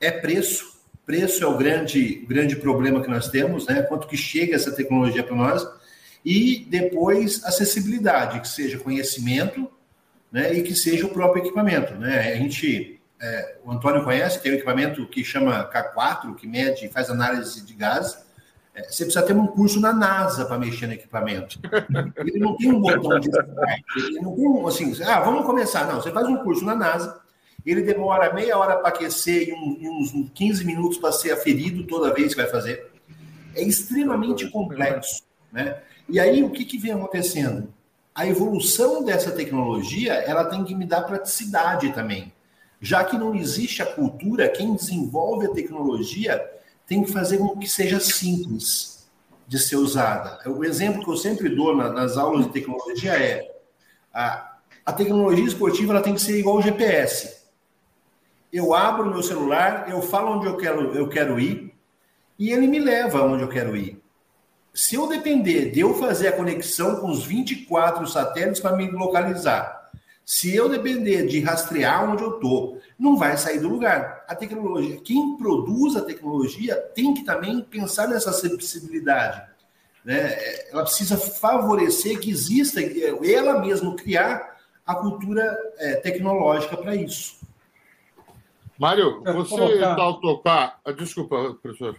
É 0.00 0.10
preço. 0.10 0.78
Preço 1.04 1.42
é 1.42 1.46
o 1.46 1.56
grande, 1.56 2.26
grande 2.28 2.56
problema 2.56 3.00
que 3.02 3.08
nós 3.08 3.28
temos, 3.28 3.66
né? 3.66 3.82
Quanto 3.82 4.06
que 4.06 4.16
chega 4.16 4.56
essa 4.56 4.72
tecnologia 4.72 5.22
para 5.22 5.36
nós. 5.36 5.66
E 6.24 6.66
depois, 6.68 7.44
acessibilidade, 7.44 8.40
que 8.40 8.48
seja 8.48 8.78
conhecimento, 8.78 9.70
né, 10.30 10.52
e 10.54 10.62
que 10.62 10.74
seja 10.74 11.06
o 11.06 11.10
próprio 11.10 11.42
equipamento. 11.42 11.94
Né? 11.94 12.32
A 12.32 12.36
gente, 12.36 13.00
é, 13.20 13.56
o 13.64 13.70
Antônio 13.70 14.04
conhece, 14.04 14.40
tem 14.40 14.52
um 14.52 14.56
equipamento 14.56 15.06
que 15.06 15.24
chama 15.24 15.68
K4, 15.70 16.34
que 16.34 16.46
mede, 16.46 16.88
faz 16.88 17.10
análise 17.10 17.64
de 17.64 17.74
gás. 17.74 18.26
É, 18.74 18.82
você 18.82 19.04
precisa 19.04 19.22
ter 19.22 19.34
um 19.34 19.46
curso 19.46 19.80
na 19.80 19.92
NASA 19.92 20.44
para 20.44 20.58
mexer 20.58 20.86
no 20.86 20.92
equipamento. 20.92 21.58
Ele 22.16 22.38
não 22.38 22.56
tem 22.56 22.70
um 22.70 22.80
botão 22.80 23.18
de 23.18 23.28
ele 23.96 24.20
não 24.20 24.36
tem 24.36 24.46
um, 24.46 24.66
assim, 24.66 24.92
ah, 25.02 25.20
vamos 25.20 25.44
começar. 25.44 25.86
Não, 25.86 26.00
você 26.00 26.12
faz 26.12 26.26
um 26.28 26.36
curso 26.38 26.64
na 26.64 26.76
NASA, 26.76 27.20
ele 27.66 27.82
demora 27.82 28.32
meia 28.32 28.56
hora 28.56 28.76
para 28.76 28.88
aquecer 28.88 29.48
e, 29.48 29.52
uns 29.52 30.30
15 30.34 30.64
minutos 30.64 30.98
para 30.98 31.12
ser 31.12 31.32
aferido 31.32 31.84
toda 31.84 32.14
vez 32.14 32.34
que 32.34 32.40
vai 32.40 32.50
fazer. 32.50 32.90
É 33.54 33.62
extremamente 33.62 34.48
complexo. 34.48 35.22
Né? 35.52 35.80
E 36.08 36.20
aí, 36.20 36.42
o 36.42 36.50
que, 36.50 36.64
que 36.64 36.78
vem 36.78 36.92
acontecendo? 36.92 37.72
A 38.18 38.26
evolução 38.26 39.04
dessa 39.04 39.30
tecnologia 39.30 40.12
ela 40.12 40.44
tem 40.44 40.64
que 40.64 40.74
me 40.74 40.84
dar 40.84 41.02
praticidade 41.02 41.92
também. 41.92 42.32
Já 42.80 43.04
que 43.04 43.16
não 43.16 43.32
existe 43.32 43.80
a 43.80 43.86
cultura, 43.86 44.48
quem 44.48 44.74
desenvolve 44.74 45.46
a 45.46 45.52
tecnologia 45.52 46.44
tem 46.84 47.04
que 47.04 47.12
fazer 47.12 47.38
com 47.38 47.56
que 47.56 47.68
seja 47.68 48.00
simples 48.00 49.08
de 49.46 49.56
ser 49.56 49.76
usada. 49.76 50.50
O 50.50 50.64
exemplo 50.64 51.04
que 51.04 51.08
eu 51.08 51.16
sempre 51.16 51.48
dou 51.48 51.76
nas 51.76 52.16
aulas 52.16 52.46
de 52.46 52.52
tecnologia 52.52 53.12
é 53.12 53.56
a, 54.12 54.56
a 54.84 54.92
tecnologia 54.92 55.44
esportiva 55.44 55.92
ela 55.92 56.02
tem 56.02 56.14
que 56.14 56.20
ser 56.20 56.40
igual 56.40 56.56
ao 56.56 56.62
GPS. 56.62 57.44
Eu 58.52 58.74
abro 58.74 59.08
meu 59.08 59.22
celular, 59.22 59.88
eu 59.88 60.02
falo 60.02 60.38
onde 60.38 60.46
eu 60.46 60.56
quero, 60.56 60.92
eu 60.92 61.08
quero 61.08 61.38
ir 61.38 61.72
e 62.36 62.50
ele 62.50 62.66
me 62.66 62.80
leva 62.80 63.22
onde 63.22 63.44
eu 63.44 63.48
quero 63.48 63.76
ir 63.76 64.02
se 64.78 64.94
eu 64.94 65.08
depender 65.08 65.72
de 65.72 65.80
eu 65.80 65.92
fazer 65.92 66.28
a 66.28 66.36
conexão 66.36 67.00
com 67.00 67.10
os 67.10 67.26
24 67.26 68.06
satélites 68.06 68.60
para 68.60 68.76
me 68.76 68.88
localizar, 68.88 69.90
Se 70.24 70.54
eu 70.54 70.68
depender 70.68 71.26
de 71.26 71.40
rastrear 71.40 72.08
onde 72.08 72.22
eu 72.22 72.34
estou, 72.34 72.78
não 72.98 73.16
vai 73.16 73.36
sair 73.38 73.58
do 73.60 73.68
lugar. 73.68 74.26
A 74.28 74.36
tecnologia, 74.36 75.00
quem 75.00 75.38
produz 75.38 75.96
a 75.96 76.02
tecnologia 76.02 76.76
tem 76.94 77.14
que 77.14 77.24
também 77.24 77.62
pensar 77.62 78.06
nessa 78.06 78.28
acessibilidade. 78.28 79.42
Né? 80.04 80.36
Ela 80.70 80.82
precisa 80.82 81.16
favorecer 81.16 82.20
que 82.20 82.30
exista, 82.30 82.78
ela 82.80 83.58
mesma 83.58 83.96
criar 83.96 84.58
a 84.86 84.94
cultura 84.94 85.58
é, 85.78 85.94
tecnológica 85.96 86.76
para 86.76 86.94
isso. 86.94 87.40
Mário, 88.78 89.22
você 89.24 89.56
colocar... 89.56 89.98
ao 89.98 90.20
tocar. 90.20 90.80
Ah, 90.84 90.92
desculpa, 90.92 91.56
professor. 91.62 91.96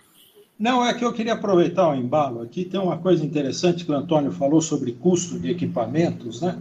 Não, 0.59 0.85
é 0.85 0.93
que 0.93 1.05
eu 1.05 1.13
queria 1.13 1.33
aproveitar 1.33 1.87
o 1.89 1.95
embalo. 1.95 2.41
Aqui 2.41 2.65
tem 2.65 2.77
uma 2.77 2.97
coisa 2.97 3.25
interessante 3.25 3.85
que 3.85 3.91
o 3.91 3.95
Antônio 3.95 4.29
falou 4.29 4.59
sobre 4.59 4.91
custo 4.91 5.39
de 5.39 5.49
equipamentos, 5.49 6.41
né? 6.41 6.59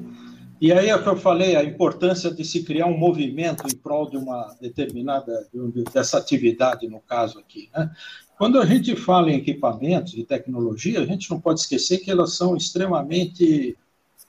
E 0.61 0.73
aí 0.73 0.89
é 0.89 0.95
o 0.95 1.03
que 1.03 1.09
eu 1.09 1.17
falei, 1.17 1.57
a 1.57 1.65
importância 1.65 2.33
de 2.33 2.45
se 2.45 2.63
criar 2.63 2.87
um 2.87 2.97
movimento 2.97 3.65
em 3.67 3.77
prol 3.77 4.09
de 4.09 4.17
uma 4.17 4.55
determinada, 4.61 5.47
dessa 5.93 6.19
atividade, 6.19 6.89
no 6.89 7.01
caso 7.01 7.39
aqui. 7.39 7.69
Né? 7.75 7.91
Quando 8.37 8.61
a 8.61 8.67
gente 8.67 8.97
fala 8.97 9.31
em 9.31 9.37
equipamentos 9.37 10.15
e 10.15 10.25
tecnologia, 10.25 11.01
a 11.01 11.07
gente 11.07 11.31
não 11.31 11.41
pode 11.41 11.61
esquecer 11.61 11.99
que 11.99 12.11
elas 12.11 12.37
são 12.37 12.57
extremamente 12.57 13.77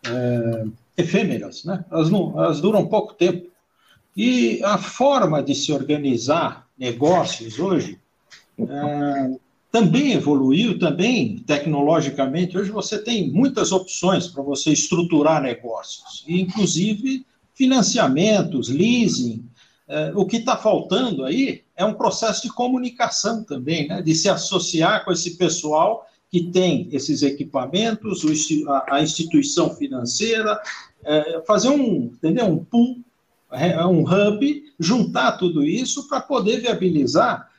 é, 0.06 0.66
efêmeras, 0.98 1.64
né? 1.64 1.84
elas, 1.92 2.12
não, 2.12 2.32
elas 2.38 2.62
duram 2.62 2.88
pouco 2.88 3.14
tempo. 3.16 3.50
E 4.16 4.64
a 4.64 4.78
forma 4.78 5.42
de 5.42 5.56
se 5.56 5.72
organizar 5.72 6.68
negócios 6.78 7.58
hoje 7.58 8.00
é, 8.60 9.40
também 9.72 10.14
evoluiu, 10.14 10.80
também 10.80 11.38
tecnologicamente. 11.40 12.58
Hoje 12.58 12.72
você 12.72 12.98
tem 12.98 13.30
muitas 13.32 13.72
opções 13.72 14.28
para 14.28 14.42
você 14.42 14.72
estruturar 14.72 15.42
negócios, 15.42 16.24
inclusive 16.28 17.26
financiamentos, 17.54 18.70
leasing. 18.70 19.46
É, 19.88 20.12
o 20.16 20.26
que 20.26 20.38
está 20.38 20.58
faltando 20.58 21.24
aí 21.24 21.64
é 21.76 21.86
um 21.86 21.94
processo 21.94 22.44
de 22.44 22.50
comunicação 22.50 23.44
também, 23.44 23.88
né? 23.88 24.02
de 24.02 24.16
se 24.16 24.30
associar 24.30 25.06
com 25.06 25.12
esse 25.12 25.38
pessoal 25.38 26.06
que 26.32 26.44
tem 26.52 26.88
esses 26.92 27.24
equipamentos, 27.24 28.24
a 28.88 29.02
instituição 29.02 29.76
financeira, 29.76 30.60
é, 31.04 31.42
fazer 31.46 31.70
um, 31.70 32.12
entendeu? 32.14 32.46
um 32.46 32.64
pool, 32.64 32.98
é, 33.52 33.84
um 33.86 34.02
hub, 34.04 34.64
juntar 34.80 35.34
tudo 35.34 35.64
isso 35.64 36.08
para 36.08 36.22
poder 36.22 36.62
viabilizar 36.62 37.50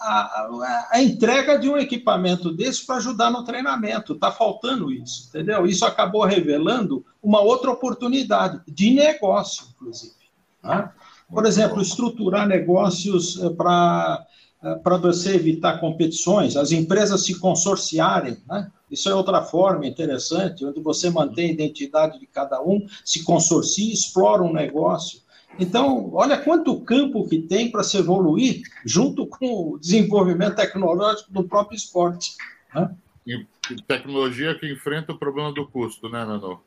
a, 0.00 0.86
a, 0.92 1.02
entrega 1.02 1.58
de 1.58 1.68
um 1.68 1.76
equipamento 1.76 2.52
desse 2.52 2.86
para 2.86 2.96
ajudar 2.96 3.30
no 3.30 3.44
treinamento. 3.44 4.14
Está 4.14 4.30
faltando 4.30 4.90
isso, 4.92 5.28
entendeu? 5.28 5.66
Isso 5.66 5.84
acabou 5.84 6.24
revelando 6.24 7.04
uma 7.22 7.40
outra 7.40 7.70
oportunidade 7.70 8.60
de 8.66 8.92
negócio, 8.92 9.66
inclusive. 9.74 10.14
Né? 10.62 10.90
Por 11.30 11.44
exemplo, 11.44 11.82
estruturar 11.82 12.46
negócios 12.46 13.42
eh, 13.42 13.50
para 13.50 14.24
eh, 14.62 14.74
para 14.76 14.96
você 14.96 15.34
evitar 15.34 15.78
competições, 15.78 16.56
as 16.56 16.72
empresas 16.72 17.24
se 17.24 17.38
consorciarem, 17.38 18.38
né? 18.48 18.70
Isso 18.90 19.08
é 19.08 19.14
outra 19.14 19.42
forma 19.42 19.86
interessante, 19.86 20.64
onde 20.64 20.80
você 20.80 21.10
mantém 21.10 21.50
a 21.50 21.52
identidade 21.52 22.18
de 22.18 22.26
cada 22.26 22.62
um, 22.62 22.86
se 23.04 23.22
consorcia, 23.22 23.92
explora 23.92 24.42
um 24.42 24.52
negócio. 24.52 25.20
Então, 25.58 26.10
olha 26.14 26.38
quanto 26.38 26.80
campo 26.80 27.28
que 27.28 27.40
tem 27.40 27.70
para 27.70 27.82
se 27.82 27.98
evoluir 27.98 28.62
junto 28.84 29.26
com 29.26 29.72
o 29.72 29.78
desenvolvimento 29.78 30.56
tecnológico 30.56 31.32
do 31.32 31.44
próprio 31.44 31.76
esporte. 31.76 32.34
Né? 32.74 32.90
E 33.26 33.46
tecnologia 33.86 34.54
que 34.58 34.70
enfrenta 34.72 35.12
o 35.12 35.18
problema 35.18 35.52
do 35.52 35.66
custo, 35.66 36.08
né, 36.08 36.24
Nano? 36.24 36.60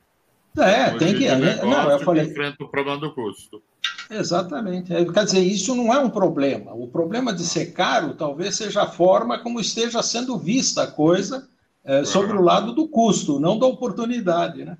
É, 0.58 0.90
tem 0.98 1.14
que. 1.14 1.26
Não, 1.28 1.90
eu 1.90 1.98
falei. 2.00 2.24
Enfrenta 2.24 2.62
o 2.62 2.68
problema 2.68 3.00
do 3.00 3.12
custo. 3.12 3.62
Exatamente. 4.10 4.94
É, 4.94 5.04
quer 5.04 5.24
dizer, 5.24 5.40
isso 5.40 5.74
não 5.74 5.92
é 5.92 5.98
um 5.98 6.10
problema. 6.10 6.74
O 6.74 6.86
problema 6.86 7.32
de 7.32 7.42
ser 7.42 7.72
caro 7.72 8.14
talvez 8.14 8.56
seja 8.56 8.82
a 8.82 8.86
forma 8.86 9.38
como 9.38 9.58
esteja 9.58 10.02
sendo 10.02 10.38
vista 10.38 10.82
a 10.82 10.86
coisa 10.86 11.48
é, 11.84 12.04
sobre 12.04 12.36
o 12.36 12.42
lado 12.42 12.74
do 12.74 12.86
custo, 12.86 13.40
não 13.40 13.58
da 13.58 13.66
oportunidade, 13.66 14.64
né? 14.64 14.76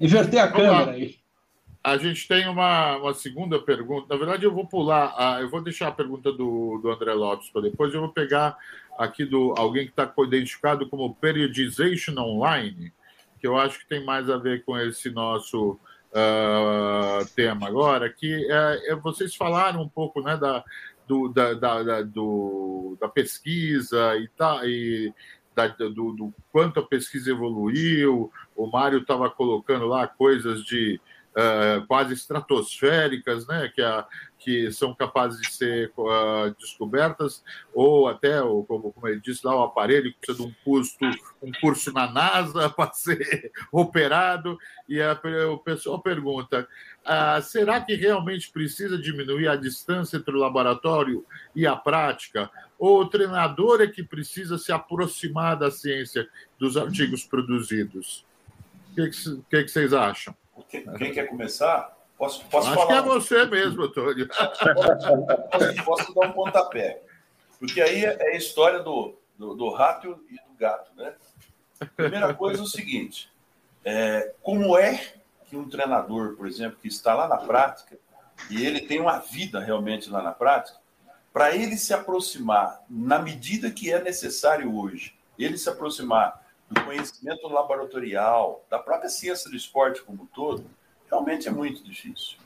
Inverter 0.00 0.40
a 0.40 0.46
Vamos 0.46 0.56
câmera 0.56 0.86
lá. 0.86 0.92
aí. 0.92 1.16
A 1.86 1.96
gente 1.98 2.26
tem 2.26 2.48
uma, 2.48 2.96
uma 2.96 3.14
segunda 3.14 3.60
pergunta. 3.60 4.08
Na 4.10 4.16
verdade, 4.16 4.44
eu 4.44 4.52
vou 4.52 4.66
pular, 4.66 5.14
a, 5.16 5.40
eu 5.40 5.48
vou 5.48 5.62
deixar 5.62 5.86
a 5.86 5.92
pergunta 5.92 6.32
do, 6.32 6.80
do 6.82 6.90
André 6.90 7.14
Lopes 7.14 7.48
para 7.48 7.62
depois. 7.62 7.94
Eu 7.94 8.00
vou 8.00 8.08
pegar 8.08 8.58
aqui 8.98 9.24
do 9.24 9.54
alguém 9.56 9.84
que 9.84 9.92
está 9.92 10.12
identificado 10.24 10.88
como 10.88 11.14
Periodization 11.14 12.18
Online, 12.18 12.92
que 13.38 13.46
eu 13.46 13.56
acho 13.56 13.78
que 13.78 13.86
tem 13.86 14.04
mais 14.04 14.28
a 14.28 14.36
ver 14.36 14.64
com 14.64 14.76
esse 14.76 15.10
nosso 15.10 15.78
uh, 16.10 17.24
tema 17.36 17.68
agora, 17.68 18.10
que 18.10 18.34
é, 18.50 18.90
é, 18.90 18.96
vocês 18.96 19.36
falaram 19.36 19.80
um 19.80 19.88
pouco 19.88 20.20
né, 20.20 20.36
da, 20.36 20.64
do, 21.06 21.28
da, 21.28 21.54
da, 21.54 21.82
da, 21.84 22.02
do, 22.02 22.98
da 23.00 23.08
pesquisa 23.08 24.16
e, 24.16 24.26
tá, 24.26 24.60
e 24.64 25.14
da, 25.54 25.68
do, 25.68 26.12
do 26.12 26.34
quanto 26.50 26.80
a 26.80 26.82
pesquisa 26.82 27.30
evoluiu. 27.30 28.28
O 28.56 28.66
Mário 28.66 28.98
estava 28.98 29.30
colocando 29.30 29.86
lá 29.86 30.08
coisas 30.08 30.64
de 30.64 31.00
uh, 31.36 31.86
quase 31.86 32.14
estratosféricas, 32.14 33.46
né, 33.46 33.70
que, 33.74 33.82
a, 33.82 34.06
que 34.38 34.72
são 34.72 34.94
capazes 34.94 35.40
de 35.40 35.52
ser 35.52 35.92
uh, 35.96 36.54
descobertas, 36.58 37.44
ou 37.74 38.08
até, 38.08 38.40
como, 38.40 38.92
como 38.92 39.08
ele 39.08 39.20
disse 39.20 39.46
lá, 39.46 39.54
o 39.54 39.62
aparelho 39.62 40.12
precisa 40.14 40.42
de 40.42 40.48
um 40.48 40.54
custo, 40.64 41.04
um 41.42 41.52
curso 41.60 41.92
na 41.92 42.10
NASA 42.10 42.68
para 42.70 42.92
ser 42.92 43.52
operado, 43.70 44.58
e 44.88 45.00
a, 45.00 45.18
o 45.52 45.58
pessoal 45.58 46.00
pergunta, 46.00 46.66
uh, 47.04 47.42
será 47.42 47.80
que 47.80 47.94
realmente 47.94 48.50
precisa 48.50 48.96
diminuir 48.96 49.48
a 49.48 49.56
distância 49.56 50.16
entre 50.16 50.34
o 50.34 50.40
laboratório 50.40 51.24
e 51.54 51.66
a 51.66 51.76
prática? 51.76 52.50
Ou 52.78 53.00
o 53.00 53.08
treinador 53.08 53.80
é 53.80 53.86
que 53.86 54.02
precisa 54.02 54.58
se 54.58 54.70
aproximar 54.70 55.58
da 55.58 55.70
ciência 55.70 56.28
dos 56.58 56.76
artigos 56.76 57.24
produzidos? 57.24 58.24
O 58.92 58.94
que, 58.94 59.10
que, 59.10 59.42
que, 59.50 59.64
que 59.64 59.68
vocês 59.68 59.92
acham? 59.92 60.34
Quem, 60.68 60.84
quem 60.94 61.12
quer 61.12 61.26
começar? 61.28 61.96
Posso, 62.16 62.44
posso 62.46 62.68
Acho 62.68 62.76
falar? 62.76 62.86
que 62.86 63.08
é 63.08 63.12
você 63.12 63.44
mesmo, 63.46 63.82
Antônio. 63.84 64.28
Posso, 64.28 65.84
posso, 65.84 66.14
dar 66.14 66.28
um 66.28 66.32
pontapé. 66.32 67.02
Porque 67.58 67.80
aí 67.80 68.04
é 68.04 68.32
a 68.32 68.36
história 68.36 68.80
do, 68.80 69.14
do, 69.38 69.54
do 69.54 69.70
rato 69.70 70.18
e 70.30 70.34
do 70.34 70.58
gato, 70.58 70.90
né? 70.96 71.14
Primeira 71.94 72.32
coisa 72.34 72.60
é 72.60 72.64
o 72.64 72.66
seguinte: 72.66 73.30
é, 73.84 74.34
como 74.42 74.78
é 74.78 75.14
que 75.46 75.56
um 75.56 75.68
treinador, 75.68 76.36
por 76.36 76.46
exemplo, 76.46 76.78
que 76.80 76.88
está 76.88 77.14
lá 77.14 77.28
na 77.28 77.36
prática, 77.36 77.98
e 78.50 78.64
ele 78.64 78.80
tem 78.80 79.00
uma 79.00 79.18
vida 79.18 79.60
realmente 79.60 80.10
lá 80.10 80.22
na 80.22 80.32
prática, 80.32 80.78
para 81.32 81.54
ele 81.54 81.76
se 81.76 81.92
aproximar, 81.92 82.82
na 82.88 83.18
medida 83.18 83.70
que 83.70 83.92
é 83.92 84.02
necessário 84.02 84.74
hoje, 84.74 85.14
ele 85.38 85.58
se 85.58 85.68
aproximar 85.68 86.45
do 86.70 86.84
conhecimento 86.84 87.48
laboratorial, 87.48 88.64
da 88.68 88.78
própria 88.78 89.08
ciência 89.08 89.50
do 89.50 89.56
esporte 89.56 90.02
como 90.02 90.24
um 90.24 90.26
todo, 90.26 90.64
realmente 91.08 91.48
é 91.48 91.50
muito 91.50 91.82
difícil. 91.82 92.38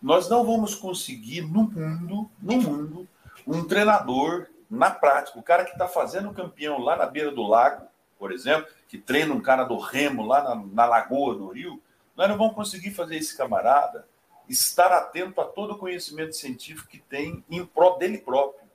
Nós 0.00 0.28
não 0.28 0.44
vamos 0.44 0.74
conseguir 0.74 1.42
no 1.42 1.64
mundo, 1.64 2.30
no 2.40 2.56
mundo, 2.60 3.08
um 3.46 3.64
treinador 3.64 4.48
na 4.68 4.90
prática, 4.90 5.38
o 5.38 5.42
cara 5.42 5.64
que 5.64 5.72
está 5.72 5.86
fazendo 5.86 6.32
campeão 6.32 6.78
lá 6.78 6.96
na 6.96 7.06
beira 7.06 7.30
do 7.30 7.42
lago, 7.42 7.86
por 8.18 8.32
exemplo, 8.32 8.70
que 8.88 8.98
treina 8.98 9.34
um 9.34 9.40
cara 9.40 9.64
do 9.64 9.78
remo 9.78 10.24
lá 10.24 10.42
na, 10.42 10.54
na 10.54 10.86
lagoa 10.86 11.34
do 11.34 11.48
rio, 11.48 11.82
nós 12.16 12.28
não 12.28 12.38
vamos 12.38 12.54
conseguir 12.54 12.90
fazer 12.90 13.16
esse 13.16 13.36
camarada 13.36 14.06
estar 14.48 14.92
atento 14.92 15.40
a 15.40 15.44
todo 15.44 15.72
o 15.72 15.78
conhecimento 15.78 16.34
científico 16.34 16.88
que 16.88 16.98
tem 16.98 17.44
em 17.50 17.64
pró 17.64 17.96
dele 17.96 18.18
próprio. 18.18 18.68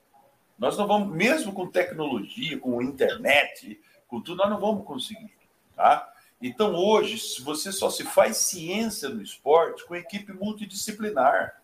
Nós 0.58 0.78
não 0.78 0.88
vamos, 0.88 1.16
mesmo 1.16 1.54
com 1.54 1.68
tecnologia, 1.68 2.58
com 2.60 2.82
internet, 2.82 3.80
com 4.08 4.22
tudo, 4.22 4.38
nós 4.38 4.50
não 4.50 4.60
vamos 4.60 4.86
conseguir. 4.86 5.32
Tá? 5.76 6.12
Então, 6.42 6.76
hoje, 6.76 7.42
você 7.42 7.72
só 7.72 7.90
se 7.90 8.04
faz 8.04 8.38
ciência 8.38 9.10
no 9.10 9.22
esporte 9.22 9.86
com 9.86 9.96
equipe 9.96 10.34
multidisciplinar. 10.34 11.62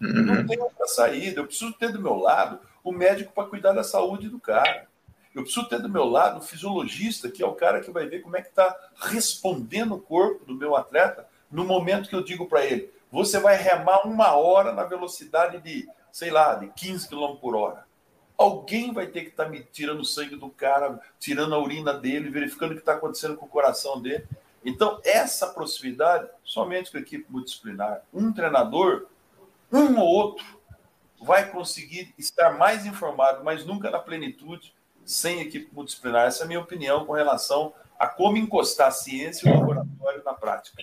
Uhum. 0.00 0.22
Não 0.22 0.46
tem 0.46 0.60
outra 0.60 0.86
saída. 0.86 1.40
Eu 1.40 1.46
preciso 1.46 1.72
ter 1.72 1.92
do 1.92 2.00
meu 2.00 2.16
lado 2.16 2.60
o 2.82 2.92
médico 2.92 3.32
para 3.32 3.48
cuidar 3.48 3.72
da 3.72 3.84
saúde 3.84 4.28
do 4.28 4.40
cara. 4.40 4.86
Eu 5.34 5.42
preciso 5.42 5.68
ter 5.68 5.80
do 5.80 5.88
meu 5.88 6.04
lado 6.04 6.38
o 6.38 6.42
fisiologista, 6.42 7.30
que 7.30 7.42
é 7.42 7.46
o 7.46 7.54
cara 7.54 7.80
que 7.80 7.90
vai 7.90 8.06
ver 8.06 8.20
como 8.20 8.36
é 8.36 8.42
que 8.42 8.48
está 8.48 8.76
respondendo 8.96 9.94
o 9.94 10.00
corpo 10.00 10.44
do 10.44 10.54
meu 10.54 10.76
atleta 10.76 11.26
no 11.50 11.64
momento 11.64 12.08
que 12.08 12.14
eu 12.14 12.22
digo 12.22 12.46
para 12.46 12.64
ele: 12.64 12.92
você 13.10 13.38
vai 13.38 13.56
remar 13.56 14.06
uma 14.06 14.34
hora 14.34 14.72
na 14.72 14.84
velocidade 14.84 15.58
de, 15.60 15.88
sei 16.10 16.30
lá, 16.30 16.54
de 16.54 16.68
15 16.68 17.08
km 17.08 17.36
por 17.40 17.54
hora. 17.54 17.84
Alguém 18.36 18.92
vai 18.92 19.06
ter 19.06 19.22
que 19.22 19.28
estar 19.28 19.44
tá 19.44 19.50
me 19.50 19.62
tirando 19.72 20.00
o 20.00 20.04
sangue 20.04 20.36
do 20.36 20.48
cara, 20.48 21.00
tirando 21.18 21.54
a 21.54 21.58
urina 21.58 21.94
dele, 21.94 22.30
verificando 22.30 22.72
o 22.72 22.74
que 22.74 22.80
está 22.80 22.94
acontecendo 22.94 23.36
com 23.36 23.46
o 23.46 23.48
coração 23.48 24.00
dele. 24.00 24.26
Então, 24.64 25.00
essa 25.04 25.48
proximidade, 25.48 26.28
somente 26.44 26.90
com 26.90 26.96
a 26.96 27.00
equipe 27.00 27.26
multidisciplinar, 27.28 28.02
um 28.12 28.32
treinador, 28.32 29.06
um 29.72 29.98
ou 29.98 30.06
outro, 30.06 30.44
vai 31.20 31.50
conseguir 31.50 32.14
estar 32.18 32.56
mais 32.58 32.86
informado, 32.86 33.44
mas 33.44 33.64
nunca 33.64 33.90
na 33.90 33.98
plenitude, 33.98 34.74
sem 35.04 35.40
equipe 35.40 35.68
multidisciplinar. 35.72 36.26
Essa 36.26 36.42
é 36.42 36.44
a 36.44 36.48
minha 36.48 36.60
opinião 36.60 37.04
com 37.04 37.12
relação 37.12 37.72
a 37.98 38.06
como 38.06 38.36
encostar 38.36 38.88
a 38.88 38.92
ciência 38.92 39.48
e 39.48 39.52
o 39.52 39.54
laboratório 39.54 40.22
na 40.24 40.34
prática. 40.34 40.82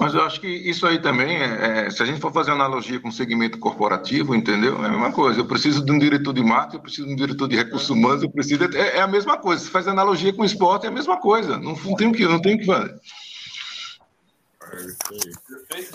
Mas 0.00 0.14
eu 0.14 0.22
acho 0.22 0.40
que 0.40 0.48
isso 0.48 0.86
aí 0.86 0.98
também, 0.98 1.36
é, 1.36 1.84
é, 1.86 1.90
se 1.90 2.02
a 2.02 2.06
gente 2.06 2.22
for 2.22 2.32
fazer 2.32 2.52
analogia 2.52 2.98
com 2.98 3.08
o 3.08 3.12
segmento 3.12 3.58
corporativo, 3.58 4.34
entendeu? 4.34 4.82
É 4.82 4.86
a 4.86 4.90
mesma 4.90 5.12
coisa. 5.12 5.40
Eu 5.40 5.44
preciso 5.44 5.84
de 5.84 5.92
um 5.92 5.98
diretor 5.98 6.32
de 6.32 6.42
marketing, 6.42 6.76
eu 6.76 6.80
preciso 6.80 7.06
de 7.06 7.12
um 7.12 7.16
diretor 7.16 7.46
de 7.46 7.56
recursos 7.56 7.90
humanos, 7.90 8.22
eu 8.22 8.30
preciso. 8.30 8.66
De, 8.66 8.78
é, 8.78 8.96
é, 8.96 9.00
a 9.02 9.06
mesma 9.06 9.36
coisa. 9.36 9.62
Se 9.62 9.68
faz 9.68 9.86
analogia 9.86 10.32
com 10.32 10.40
o 10.40 10.46
esporte, 10.46 10.86
é 10.86 10.88
a 10.88 10.90
mesma 10.92 11.20
coisa. 11.20 11.58
Não, 11.58 11.74
não 11.74 11.94
tem 11.96 12.08
o 12.08 12.12
que, 12.12 12.24
não 12.24 12.40
tem 12.40 12.54
o 12.56 12.58
que 12.60 12.64
fazer. 12.64 12.98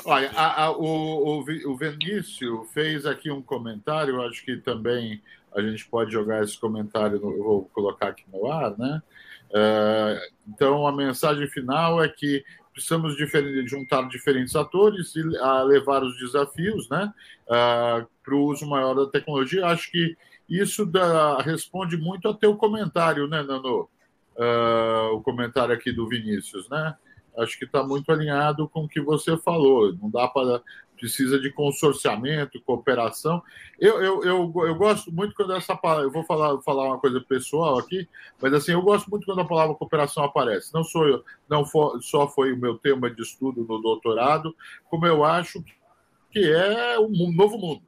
Olha, 0.05 0.29
a, 0.35 0.65
a, 0.65 0.71
o, 0.71 1.39
o, 1.39 1.75
Vinícius 1.75 2.69
fez 2.75 3.07
aqui 3.07 3.31
um 3.31 3.41
comentário, 3.41 4.21
acho 4.21 4.45
que 4.45 4.57
também 4.57 5.19
a 5.55 5.61
gente 5.61 5.83
pode 5.87 6.11
jogar 6.11 6.43
esse 6.43 6.59
comentário, 6.59 7.19
no, 7.19 7.31
eu 7.31 7.43
vou 7.43 7.69
colocar 7.73 8.09
aqui 8.09 8.23
no 8.31 8.51
ar, 8.51 8.77
né? 8.77 9.01
Uh, 9.49 10.31
então, 10.47 10.85
a 10.85 10.91
mensagem 10.91 11.47
final 11.47 12.03
é 12.03 12.07
que 12.07 12.43
precisamos 12.75 13.15
juntar 13.65 14.05
diferentes 14.09 14.53
atores 14.53 15.15
e 15.15 15.37
a 15.37 15.63
levar 15.63 16.03
os 16.03 16.19
desafios 16.19 16.89
né, 16.89 17.11
uh, 17.47 18.05
para 18.21 18.35
o 18.35 18.43
uso 18.43 18.67
maior 18.67 18.93
da 18.93 19.09
tecnologia. 19.09 19.65
Acho 19.65 19.89
que 19.89 20.17
isso 20.47 20.85
dá, 20.85 21.41
responde 21.41 21.95
muito 21.95 22.27
ao 22.27 22.33
teu 22.33 22.55
comentário, 22.57 23.27
né, 23.27 23.41
Nano? 23.41 23.89
Uh, 24.35 25.15
o 25.15 25.21
comentário 25.21 25.73
aqui 25.73 25.93
do 25.93 26.09
Vinícius, 26.09 26.67
né? 26.67 26.93
Acho 27.37 27.57
que 27.57 27.63
está 27.63 27.81
muito 27.81 28.11
alinhado 28.11 28.67
com 28.67 28.83
o 28.83 28.87
que 28.87 28.99
você 28.99 29.37
falou. 29.37 29.93
Não 29.95 30.09
dá 30.09 30.27
para 30.27 30.61
precisa 30.95 31.39
de 31.39 31.51
consorciamento, 31.51 32.61
cooperação. 32.61 33.41
Eu, 33.79 34.01
eu, 34.01 34.23
eu, 34.23 34.53
eu 34.65 34.75
gosto 34.75 35.11
muito 35.11 35.35
quando 35.35 35.53
essa 35.53 35.75
palavra, 35.75 36.05
eu 36.05 36.11
vou 36.11 36.23
falar, 36.23 36.61
falar 36.61 36.85
uma 36.85 36.99
coisa 36.99 37.19
pessoal 37.21 37.77
aqui, 37.77 38.07
mas 38.41 38.53
assim, 38.53 38.71
eu 38.71 38.81
gosto 38.81 39.09
muito 39.09 39.25
quando 39.25 39.41
a 39.41 39.45
palavra 39.45 39.75
cooperação 39.75 40.23
aparece. 40.23 40.73
Não 40.73 40.83
sou 40.83 41.07
eu, 41.07 41.23
não 41.49 41.65
for, 41.65 42.01
só 42.01 42.27
foi 42.27 42.53
o 42.53 42.57
meu 42.57 42.77
tema 42.77 43.09
de 43.09 43.21
estudo 43.21 43.65
no 43.67 43.81
doutorado, 43.81 44.55
como 44.89 45.05
eu 45.05 45.23
acho 45.23 45.63
que 46.31 46.51
é 46.51 46.99
um 46.99 47.31
novo 47.31 47.57
mundo. 47.57 47.83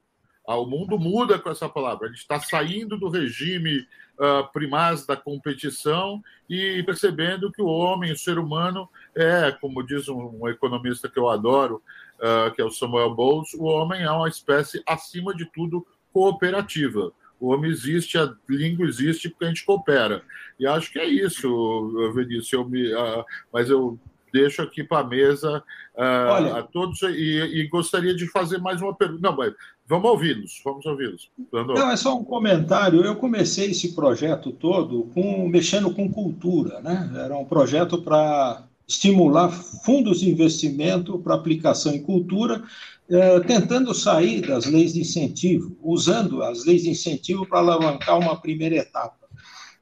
Ah, 0.47 0.55
o 0.55 0.65
mundo 0.65 0.97
muda 0.97 1.37
com 1.37 1.49
essa 1.49 1.67
palavra. 1.67 2.05
A 2.05 2.09
gente 2.09 2.21
está 2.21 2.39
saindo 2.39 2.97
do 2.97 3.09
regime 3.09 3.85
uh, 4.17 4.49
primaz 4.53 5.05
da 5.05 5.17
competição 5.17 6.23
e 6.49 6.81
percebendo 6.83 7.51
que 7.51 7.61
o 7.61 7.67
homem, 7.67 8.13
o 8.13 8.17
ser 8.17 8.39
humano, 8.39 8.89
é, 9.13 9.51
como 9.51 9.85
diz 9.85 10.07
um, 10.07 10.39
um 10.41 10.47
economista 10.47 11.09
que 11.09 11.19
eu 11.19 11.27
adoro, 11.27 11.83
uh, 12.19 12.53
que 12.53 12.61
é 12.61 12.65
o 12.65 12.71
Samuel 12.71 13.13
Bowles, 13.13 13.53
o 13.53 13.63
homem 13.63 14.01
é 14.01 14.11
uma 14.11 14.29
espécie, 14.29 14.81
acima 14.85 15.35
de 15.35 15.45
tudo, 15.51 15.85
cooperativa. 16.13 17.11
O 17.39 17.53
homem 17.53 17.69
existe, 17.69 18.17
a 18.17 18.33
língua 18.49 18.87
existe 18.87 19.29
porque 19.29 19.45
a 19.45 19.47
gente 19.49 19.65
coopera. 19.65 20.23
E 20.59 20.65
acho 20.65 20.91
que 20.91 20.99
é 20.99 21.05
isso, 21.05 22.11
Vinícius. 22.15 22.51
Eu 22.51 22.67
me, 22.67 22.91
uh, 22.93 23.23
mas 23.53 23.69
eu 23.69 23.99
deixo 24.31 24.61
aqui 24.61 24.83
para 24.83 24.99
a 24.99 25.07
mesa 25.07 25.63
uh, 25.95 26.55
a 26.55 26.63
todos 26.63 27.01
e, 27.03 27.07
e, 27.07 27.67
gostaria 27.67 28.15
de 28.15 28.27
fazer 28.27 28.59
mais 28.59 28.81
uma 28.81 28.93
pergunta. 28.93 29.21
Não, 29.21 29.35
mas 29.35 29.53
vamos 29.85 30.09
ouvi-los, 30.09 30.61
vamos 30.63 30.85
ouvi-los. 30.85 31.29
Não, 31.51 31.89
é 31.89 31.97
só 31.97 32.17
um 32.17 32.23
comentário. 32.23 33.03
Eu 33.03 33.15
comecei 33.15 33.71
esse 33.71 33.93
projeto 33.93 34.51
todo 34.51 35.09
com, 35.13 35.47
mexendo 35.47 35.93
com 35.93 36.11
cultura, 36.11 36.81
né? 36.81 37.09
Era 37.15 37.35
um 37.35 37.45
projeto 37.45 38.01
para 38.01 38.63
estimular 38.87 39.51
fundos 39.51 40.21
de 40.21 40.29
investimento 40.29 41.19
para 41.19 41.35
aplicação 41.35 41.93
em 41.93 42.01
cultura, 42.01 42.63
eh, 43.09 43.39
tentando 43.41 43.93
sair 43.93 44.41
das 44.41 44.65
leis 44.65 44.93
de 44.93 45.01
incentivo, 45.01 45.77
usando 45.83 46.41
as 46.41 46.65
leis 46.65 46.83
de 46.83 46.89
incentivo 46.89 47.45
para 47.45 47.59
alavancar 47.59 48.17
uma 48.17 48.39
primeira 48.39 48.77
etapa. 48.77 49.27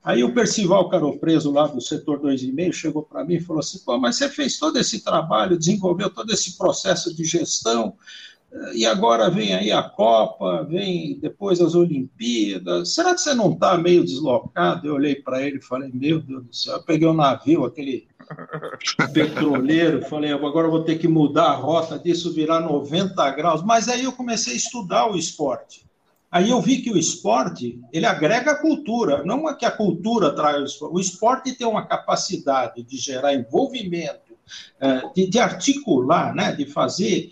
Aí 0.04 0.24
o 0.24 0.34
Percival 0.34 0.88
Caropreso, 0.90 1.52
lá 1.52 1.66
do 1.66 1.82
setor 1.82 2.20
2,5, 2.20 2.72
chegou 2.72 3.02
para 3.02 3.26
mim 3.26 3.36
e 3.36 3.42
falou 3.42 3.60
assim: 3.60 3.80
Pô, 3.84 3.98
mas 3.98 4.16
você 4.16 4.30
fez 4.30 4.60
todo 4.60 4.78
esse 4.78 5.04
trabalho, 5.04 5.58
desenvolveu 5.58 6.12
todo 6.12 6.32
esse 6.32 6.56
processo 6.56 7.12
de 7.16 7.24
gestão, 7.24 7.96
e 8.74 8.86
agora 8.86 9.30
vem 9.30 9.54
aí 9.54 9.72
a 9.72 9.84
Copa, 9.84 10.64
vem 10.64 11.20
depois 11.20 11.60
as 11.60 11.76
Olimpíadas. 11.76 12.94
Será 12.94 13.14
que 13.14 13.20
você 13.20 13.34
não 13.34 13.52
está 13.52 13.78
meio 13.78 14.04
deslocado? 14.04 14.88
Eu 14.88 14.96
olhei 14.96 15.16
para 15.16 15.42
ele 15.42 15.58
e 15.58 15.62
falei: 15.62 15.92
Meu 15.94 16.22
Deus 16.22 16.46
do 16.46 16.56
céu, 16.56 16.76
eu 16.76 16.84
peguei 16.84 17.08
o 17.08 17.12
um 17.12 17.16
navio, 17.16 17.66
aquele 17.66 18.08
petroleiro, 19.14 20.06
falei: 20.06 20.32
Agora 20.32 20.68
eu 20.68 20.72
vou 20.72 20.84
ter 20.84 20.98
que 20.98 21.08
mudar 21.08 21.48
a 21.48 21.56
rota 21.56 22.00
disso, 22.00 22.34
virar 22.34 22.62
90 22.62 23.30
graus. 23.32 23.62
Mas 23.62 23.90
aí 23.90 24.06
eu 24.06 24.14
comecei 24.14 24.54
a 24.54 24.58
estudar 24.58 25.12
o 25.12 25.18
esporte. 25.18 25.86
Aí 26.32 26.50
eu 26.50 26.62
vi 26.62 26.82
que 26.82 26.92
o 26.92 26.98
esporte, 26.98 27.80
ele 27.94 28.06
agrega 28.06 28.52
a 28.52 28.62
cultura, 28.62 29.24
não 29.24 29.50
é 29.50 29.54
que 29.56 29.66
a 29.66 29.72
cultura 29.72 30.34
traz 30.34 30.62
o 30.62 30.66
esporte. 30.66 30.96
O 30.96 31.00
esporte 31.00 31.54
tem 31.54 31.68
uma 31.68 31.86
capacidade 31.86 32.84
de 32.84 32.98
gerar 32.98 33.34
envolvimento, 33.34 34.38
eh, 34.80 35.28
de, 35.30 35.40
articular, 35.40 36.36
né, 36.36 36.52
de 36.52 36.66
fazer 36.66 37.32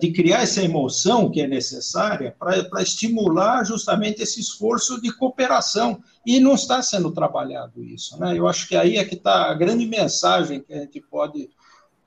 de 0.00 0.10
criar 0.10 0.42
essa 0.42 0.62
emoção 0.62 1.30
que 1.30 1.40
é 1.40 1.46
necessária 1.46 2.34
para 2.38 2.82
estimular 2.82 3.62
justamente 3.64 4.22
esse 4.22 4.40
esforço 4.40 5.00
de 5.00 5.12
cooperação. 5.12 6.02
E 6.24 6.40
não 6.40 6.54
está 6.54 6.82
sendo 6.82 7.12
trabalhado 7.12 7.84
isso. 7.84 8.18
Né? 8.18 8.38
Eu 8.38 8.48
acho 8.48 8.66
que 8.66 8.74
aí 8.74 8.96
é 8.96 9.04
que 9.04 9.14
está 9.14 9.50
a 9.50 9.54
grande 9.54 9.86
mensagem 9.86 10.62
que 10.62 10.72
a 10.72 10.78
gente 10.78 11.00
pode 11.00 11.50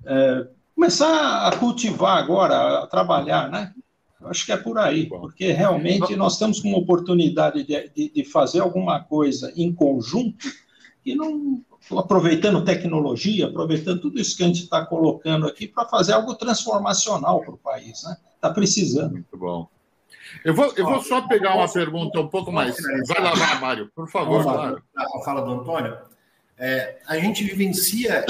é, 0.06 0.48
começar 0.74 1.48
a 1.48 1.56
cultivar 1.58 2.18
agora, 2.18 2.80
a 2.80 2.88
trabalhar. 2.88 3.50
Né? 3.50 3.72
Eu 4.20 4.28
acho 4.28 4.46
que 4.46 4.52
é 4.52 4.58
por 4.58 4.78
aí, 4.78 5.06
porque 5.06 5.52
realmente 5.52 6.16
nós 6.16 6.34
estamos 6.34 6.60
com 6.60 6.70
uma 6.70 6.80
oportunidade 6.80 7.64
de, 7.64 7.90
de, 7.90 8.10
de 8.10 8.24
fazer 8.26 8.62
alguma 8.62 9.00
coisa 9.02 9.54
em 9.56 9.72
conjunto 9.72 10.48
que 11.04 11.16
não 11.16 11.64
aproveitando 11.98 12.64
tecnologia, 12.64 13.48
aproveitando 13.48 14.02
tudo 14.02 14.20
isso 14.20 14.36
que 14.36 14.44
a 14.44 14.48
gente 14.48 14.64
está 14.64 14.86
colocando 14.86 15.48
aqui 15.48 15.68
para 15.68 15.88
fazer 15.88 16.14
algo 16.14 16.36
transformacional 16.36 17.42
para 17.42 17.54
o 17.54 17.58
país, 17.58 18.04
né? 18.04 18.18
Está 18.36 18.50
precisando. 18.50 19.14
Muito 19.14 19.38
bom. 19.38 19.68
Eu 20.44 20.54
vou, 20.54 20.72
eu 20.76 20.86
vou 20.86 21.02
só 21.02 21.28
pegar 21.28 21.56
uma 21.56 21.72
pergunta 21.72 22.20
um 22.20 22.28
pouco 22.28 22.52
mais. 22.52 22.76
Vai 23.08 23.22
lá, 23.22 23.34
vai, 23.34 23.60
Mário, 23.60 23.92
por 23.96 24.10
favor. 24.10 24.44
Claro. 24.44 24.84
A 24.96 25.24
fala 25.24 25.42
do 25.42 25.52
Antônio. 25.52 25.98
É, 26.58 27.00
a 27.08 27.18
gente 27.18 27.44
vivencia 27.44 28.26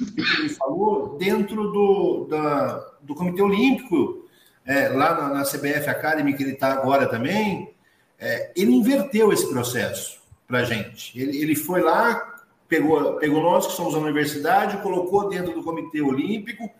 o 0.00 0.06
que 0.06 0.20
ele 0.20 0.48
falou 0.48 1.18
dentro 1.18 1.70
do, 1.70 2.26
da, 2.30 2.92
do 3.02 3.14
Comitê 3.14 3.42
Olímpico, 3.42 4.26
é, 4.64 4.88
lá 4.88 5.14
na, 5.14 5.28
na, 5.34 5.42
CBF 5.44 5.88
Academy, 5.90 6.34
que 6.34 6.42
ele 6.42 6.52
está 6.52 6.72
agora 6.72 7.06
também. 7.06 7.74
É, 8.18 8.52
ele 8.56 8.72
inverteu 8.72 9.32
esse 9.32 9.46
processo 9.50 10.18
para 10.46 10.60
a 10.60 10.64
gente. 10.64 11.18
Ele, 11.18 11.36
ele 11.36 11.54
foi 11.54 11.82
lá, 11.82 12.33
pegou, 12.68 13.14
pegou 13.14 13.42
nós 13.42 13.66
que 13.66 13.72
somos 13.72 13.94
a 13.94 13.98
universidade, 13.98 14.82
colocou 14.82 15.28
dentro 15.28 15.52
do 15.52 15.62
Comitê 15.62 16.00
Olímpico 16.00 16.70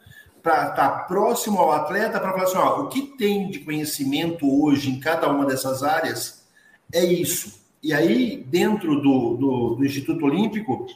para 0.43 0.71
estar 0.71 0.75
tá 0.75 0.99
próximo 1.05 1.59
ao 1.59 1.73
atleta 1.73 2.21
para 2.21 2.33
falar 2.33 2.45
assim: 2.45 2.59
ó, 2.59 2.83
o 2.83 2.89
que 2.89 3.03
tem 3.17 3.51
de 3.51 3.61
conhecimento 3.61 4.47
hoje 4.63 4.91
em 4.91 5.01
cada 5.01 5.29
uma 5.29 5.47
dessas 5.47 5.83
áreas 5.83 6.47
é 6.93 7.05
isso. 7.05 7.63
E 7.83 7.93
aí, 7.93 8.45
dentro 8.47 9.01
do, 9.01 9.37
do, 9.37 9.75
do 9.77 9.85
Instituto 9.85 10.25
Olímpico 10.25 10.87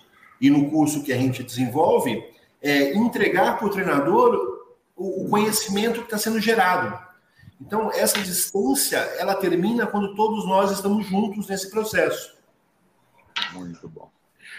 e 0.40 0.48
no 0.48 0.70
curso 0.70 1.02
que 1.02 1.12
a 1.12 1.19
gente 1.19 1.43
desenvolve, 1.43 2.23
é 2.62 2.94
entregar 2.94 3.59
para 3.59 3.66
o 3.66 3.70
treinador 3.70 4.65
o, 4.97 5.24
o 5.24 5.28
conhecimento 5.28 6.01
que 6.01 6.06
está 6.06 6.19
sendo 6.19 6.40
gerado. 6.40 6.98
Então, 7.60 7.90
essa 7.93 8.20
distância, 8.20 8.98
ela 9.19 9.35
termina 9.35 9.86
quando 9.86 10.15
todos 10.15 10.47
nós 10.47 10.70
estamos 10.70 11.06
juntos 11.06 11.48
nesse 11.48 11.70
processo. 11.70 12.36
Muito 13.52 13.89
bom. 13.89 14.10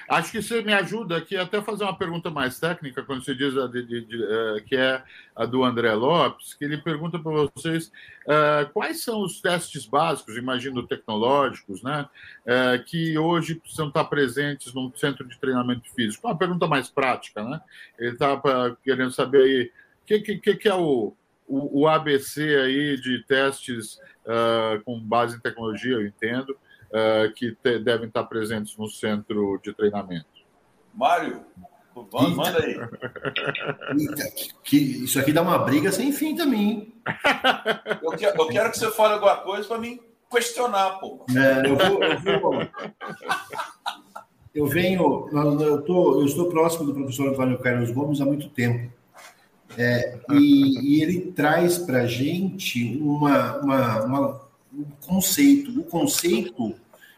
Acho 0.10 0.31
que 0.31 0.41
você 0.41 0.64
me 0.64 0.73
ajuda 0.73 1.18
aqui 1.18 1.38
até 1.38 1.61
fazer 1.61 1.84
uma 1.84 1.95
pergunta 1.95 2.31
mais 2.31 2.60
técnica, 2.60 3.03
quando 3.03 3.23
você 3.23 3.36
diz 3.36 3.53
de, 3.53 3.84
de, 3.84 4.06
de, 4.06 4.18
uh, 4.18 4.64
que 4.65 4.76
é 4.76 5.03
a 5.36 5.45
do 5.45 5.64
André 5.64 5.94
Lopes, 5.94 6.56
que 6.56 6.65
ele 6.65 6.77
pergunta 6.77 7.19
para 7.19 7.31
vocês 7.31 7.91
uh, 8.26 8.68
quais 8.73 9.03
são 9.03 9.22
os 9.22 9.40
testes 9.40 9.86
básicos, 9.86 10.36
imagino 10.36 10.88
tecnológicos, 10.88 11.84
né, 11.84 12.10
uh, 12.44 12.84
que 12.86 13.19
hoje 13.19 13.53
precisam 13.53 13.90
estar 13.90 14.03
presentes 14.06 14.73
num 14.73 14.91
centro 14.95 15.27
de 15.27 15.38
treinamento 15.38 15.88
físico. 15.94 16.26
Uma 16.26 16.36
pergunta 16.36 16.65
mais 16.65 16.90
prática, 16.90 17.44
né? 17.44 17.61
Ele 17.99 18.14
está 18.14 18.41
querendo 18.84 19.11
saber 19.11 19.44
aí 19.44 19.72
o 20.02 20.06
que, 20.07 20.38
que, 20.40 20.56
que, 20.56 20.68
é 20.68 20.73
o, 20.73 21.14
o, 21.48 21.81
o, 21.81 21.88
ABC 21.88 22.41
aí 22.41 22.99
de 22.99 23.23
testes 23.26 23.99
com 24.86 24.99
base 24.99 25.38
em 25.38 25.40
tecnologia, 25.40 25.94
eu 25.94 26.06
entendo 26.06 26.56
uh, 26.91 27.34
que 27.34 27.56
te, 27.56 27.80
devem 27.80 28.07
estar 28.07 28.24
presentes 28.26 28.78
no 28.78 28.88
centro 28.88 29.60
de 29.64 29.74
treinamento. 29.74 30.28
Mário, 30.94 31.45
manda 32.11 32.64
aí. 32.64 32.78
Que, 34.64 34.78
isso 34.78 35.20
aqui 35.20 35.34
dá 35.34 35.41
uma 35.41 35.57
briga 35.57 35.91
sem 35.91 36.11
fim 36.11 36.36
também. 36.36 36.94
Eu, 38.02 38.11
que, 38.11 38.26
eu 38.26 38.48
quero 38.48 38.72
que 38.72 38.78
você 38.78 38.91
fale 38.91 39.14
alguma 39.14 39.38
coisa 39.38 39.68
para 39.68 39.78
mim 39.78 39.99
questionar, 40.30 40.99
pô. 40.99 41.26
É, 41.36 41.68
eu, 41.68 41.76
vou, 41.76 42.03
eu, 42.03 42.40
vou, 42.40 42.68
eu 44.53 44.68
venho, 44.68 45.30
eu, 45.32 45.82
tô, 45.82 46.20
eu 46.20 46.26
estou 46.26 46.49
próximo 46.49 46.86
do 46.86 46.94
professor 46.94 47.30
Antônio 47.30 47.60
Carlos 47.60 47.91
Gomes 47.91 48.22
há 48.22 48.26
muito 48.26 48.49
tempo. 48.49 48.91
É, 49.78 50.20
e, 50.32 50.98
e, 50.98 51.02
ele 51.02 51.32
traz 51.32 51.78
para 51.78 52.02
a 52.02 52.06
gente 52.06 52.98
uma, 53.02 53.57
uma, 53.57 54.03
uma 54.03 54.49
o 54.80 55.07
conceito. 55.07 55.80
O 55.80 55.84
conceito, 55.84 56.76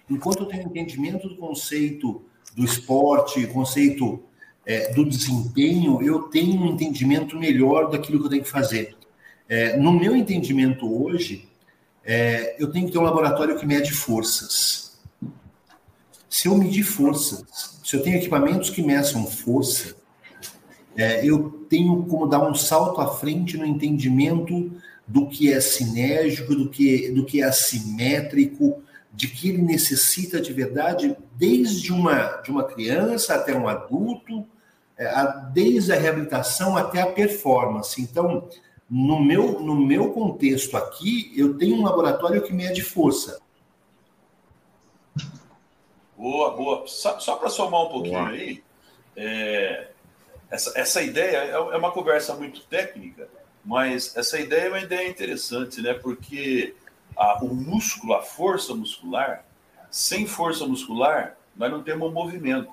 enquanto 0.09 0.43
eu 0.43 0.45
tenho 0.47 0.67
entendimento 0.67 1.27
do 1.27 1.35
conceito 1.35 2.23
do 2.55 2.65
esporte, 2.65 3.45
conceito 3.47 4.23
é, 4.65 4.93
do 4.93 5.05
desempenho, 5.05 6.01
eu 6.01 6.23
tenho 6.23 6.61
um 6.61 6.67
entendimento 6.67 7.37
melhor 7.37 7.89
daquilo 7.89 8.19
que 8.19 8.25
eu 8.25 8.29
tenho 8.29 8.43
que 8.43 8.49
fazer. 8.49 8.95
É, 9.47 9.77
no 9.77 9.91
meu 9.91 10.15
entendimento 10.15 10.85
hoje, 11.03 11.47
é, 12.03 12.55
eu 12.61 12.71
tenho 12.71 12.87
que 12.87 12.91
ter 12.91 12.97
um 12.97 13.03
laboratório 13.03 13.57
que 13.57 13.65
mede 13.65 13.91
forças. 13.91 14.99
Se 16.29 16.47
eu 16.47 16.57
medir 16.57 16.83
forças, 16.83 17.79
se 17.83 17.95
eu 17.95 18.01
tenho 18.01 18.17
equipamentos 18.17 18.69
que 18.69 18.81
meçam 18.81 19.25
força, 19.25 19.95
é, 20.95 21.25
eu 21.25 21.65
tenho 21.69 22.03
como 22.05 22.27
dar 22.27 22.41
um 22.41 22.53
salto 22.53 23.01
à 23.01 23.07
frente 23.07 23.57
no 23.57 23.65
entendimento 23.65 24.71
do 25.07 25.27
que 25.27 25.51
é 25.51 25.59
sinérgico, 25.59 26.55
do 26.55 26.69
que, 26.69 27.09
do 27.11 27.25
que 27.25 27.41
é 27.41 27.45
assimétrico, 27.45 28.81
de 29.13 29.27
que 29.27 29.49
ele 29.49 29.61
necessita 29.61 30.39
de 30.39 30.53
verdade, 30.53 31.15
desde 31.33 31.91
uma, 31.91 32.41
de 32.41 32.49
uma 32.49 32.63
criança 32.63 33.35
até 33.35 33.53
um 33.53 33.67
adulto, 33.67 34.47
é, 34.97 35.11
desde 35.51 35.91
a 35.91 35.99
reabilitação 35.99 36.77
até 36.77 37.01
a 37.01 37.07
performance. 37.07 38.01
Então, 38.01 38.47
no 38.89 39.23
meu, 39.23 39.59
no 39.59 39.75
meu 39.75 40.11
contexto 40.11 40.77
aqui, 40.77 41.33
eu 41.35 41.57
tenho 41.57 41.75
um 41.75 41.83
laboratório 41.83 42.41
que 42.41 42.53
mede 42.53 42.81
força. 42.81 43.39
Boa, 46.17 46.51
boa. 46.51 46.83
Só, 46.87 47.19
só 47.19 47.35
para 47.35 47.49
somar 47.49 47.83
um 47.83 47.89
pouquinho 47.89 48.19
boa. 48.19 48.29
aí, 48.29 48.63
é, 49.15 49.87
essa, 50.49 50.77
essa 50.77 51.01
ideia 51.01 51.37
é, 51.37 51.51
é 51.51 51.77
uma 51.77 51.91
conversa 51.91 52.35
muito 52.35 52.61
técnica, 52.63 53.27
mas 53.63 54.15
essa 54.15 54.39
ideia 54.39 54.65
é 54.65 54.69
uma 54.69 54.79
ideia 54.79 55.07
interessante, 55.07 55.81
né? 55.81 55.93
Porque 55.93 56.75
a, 57.15 57.43
o 57.43 57.53
músculo, 57.53 58.13
a 58.13 58.21
força 58.21 58.73
muscular, 58.73 59.45
sem 59.89 60.25
força 60.25 60.65
muscular, 60.65 61.37
nós 61.55 61.71
não 61.71 61.83
temos 61.83 62.11
movimento, 62.11 62.71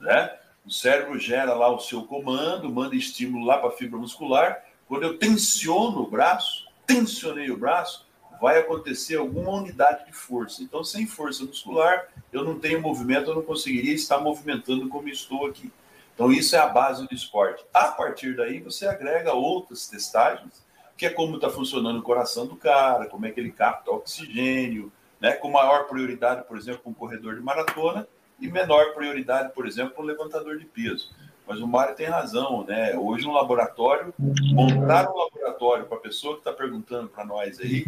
né? 0.00 0.36
O 0.64 0.70
cérebro 0.70 1.18
gera 1.18 1.54
lá 1.54 1.68
o 1.68 1.78
seu 1.78 2.04
comando, 2.04 2.70
manda 2.70 2.96
estímulo 2.96 3.44
lá 3.44 3.58
para 3.58 3.68
a 3.68 3.72
fibra 3.72 3.98
muscular. 3.98 4.64
Quando 4.88 5.02
eu 5.02 5.18
tensiono 5.18 6.00
o 6.00 6.10
braço, 6.10 6.66
tensionei 6.86 7.50
o 7.50 7.56
braço, 7.56 8.06
vai 8.40 8.58
acontecer 8.58 9.16
alguma 9.16 9.50
unidade 9.50 10.06
de 10.06 10.12
força. 10.12 10.62
Então, 10.62 10.82
sem 10.82 11.06
força 11.06 11.44
muscular, 11.44 12.08
eu 12.32 12.42
não 12.42 12.58
tenho 12.58 12.80
movimento, 12.80 13.30
eu 13.30 13.34
não 13.34 13.42
conseguiria 13.42 13.94
estar 13.94 14.18
movimentando 14.18 14.88
como 14.88 15.08
estou 15.08 15.46
aqui. 15.46 15.70
Então, 16.14 16.30
isso 16.30 16.54
é 16.54 16.58
a 16.58 16.68
base 16.68 17.06
do 17.06 17.14
esporte. 17.14 17.64
A 17.72 17.88
partir 17.88 18.36
daí, 18.36 18.60
você 18.60 18.86
agrega 18.86 19.32
outras 19.32 19.88
testagens, 19.88 20.64
que 20.96 21.06
é 21.06 21.10
como 21.10 21.36
está 21.36 21.50
funcionando 21.50 21.98
o 21.98 22.02
coração 22.02 22.46
do 22.46 22.56
cara, 22.56 23.06
como 23.06 23.26
é 23.26 23.30
que 23.30 23.40
ele 23.40 23.50
capta 23.50 23.90
oxigênio, 23.90 24.92
né? 25.20 25.32
com 25.32 25.50
maior 25.50 25.88
prioridade, 25.88 26.44
por 26.46 26.56
exemplo, 26.56 26.82
um 26.86 26.94
corredor 26.94 27.34
de 27.34 27.40
maratona, 27.40 28.06
e 28.40 28.48
menor 28.48 28.94
prioridade, 28.94 29.52
por 29.52 29.66
exemplo, 29.66 30.02
um 30.02 30.06
levantador 30.06 30.58
de 30.58 30.64
peso. 30.64 31.10
Mas 31.46 31.60
o 31.60 31.66
Mário 31.66 31.94
tem 31.94 32.06
razão, 32.06 32.64
né? 32.64 32.96
Hoje, 32.96 33.26
um 33.26 33.32
laboratório, 33.32 34.14
montar 34.18 35.10
um 35.10 35.16
laboratório 35.16 35.84
para 35.84 35.98
a 35.98 36.00
pessoa 36.00 36.34
que 36.34 36.40
está 36.40 36.52
perguntando 36.52 37.08
para 37.08 37.24
nós 37.24 37.60
aí, 37.60 37.86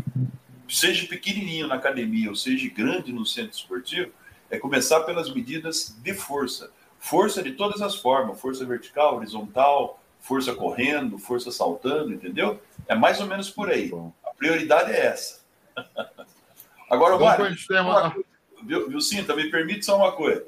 seja 0.69 1.07
pequenininho 1.07 1.66
na 1.66 1.77
academia 1.77 2.28
ou 2.28 2.36
seja 2.36 2.69
grande 2.69 3.12
no 3.12 3.24
centro 3.24 3.57
esportivo, 3.57 4.12
é 4.51 4.59
começar 4.59 5.01
pelas 5.01 5.32
medidas 5.32 5.97
de 6.03 6.12
força. 6.12 6.70
Força 7.06 7.40
de 7.40 7.52
todas 7.52 7.80
as 7.80 7.94
formas, 7.94 8.40
força 8.40 8.64
vertical, 8.64 9.14
horizontal, 9.14 10.00
força 10.20 10.52
correndo, 10.52 11.20
força 11.20 11.52
saltando, 11.52 12.12
entendeu? 12.12 12.60
É 12.88 12.96
mais 12.96 13.20
ou 13.20 13.26
menos 13.26 13.48
por 13.48 13.70
aí. 13.70 13.92
A 14.24 14.34
prioridade 14.34 14.90
é 14.90 15.06
essa. 15.06 15.38
Agora, 16.90 17.16
Mário, 17.16 17.56
uma... 17.80 18.12
viu, 18.60 18.88
viu, 18.88 19.00
Cinta, 19.00 19.36
me 19.36 19.48
permite 19.52 19.84
só 19.84 19.96
uma 19.96 20.10
coisa. 20.10 20.44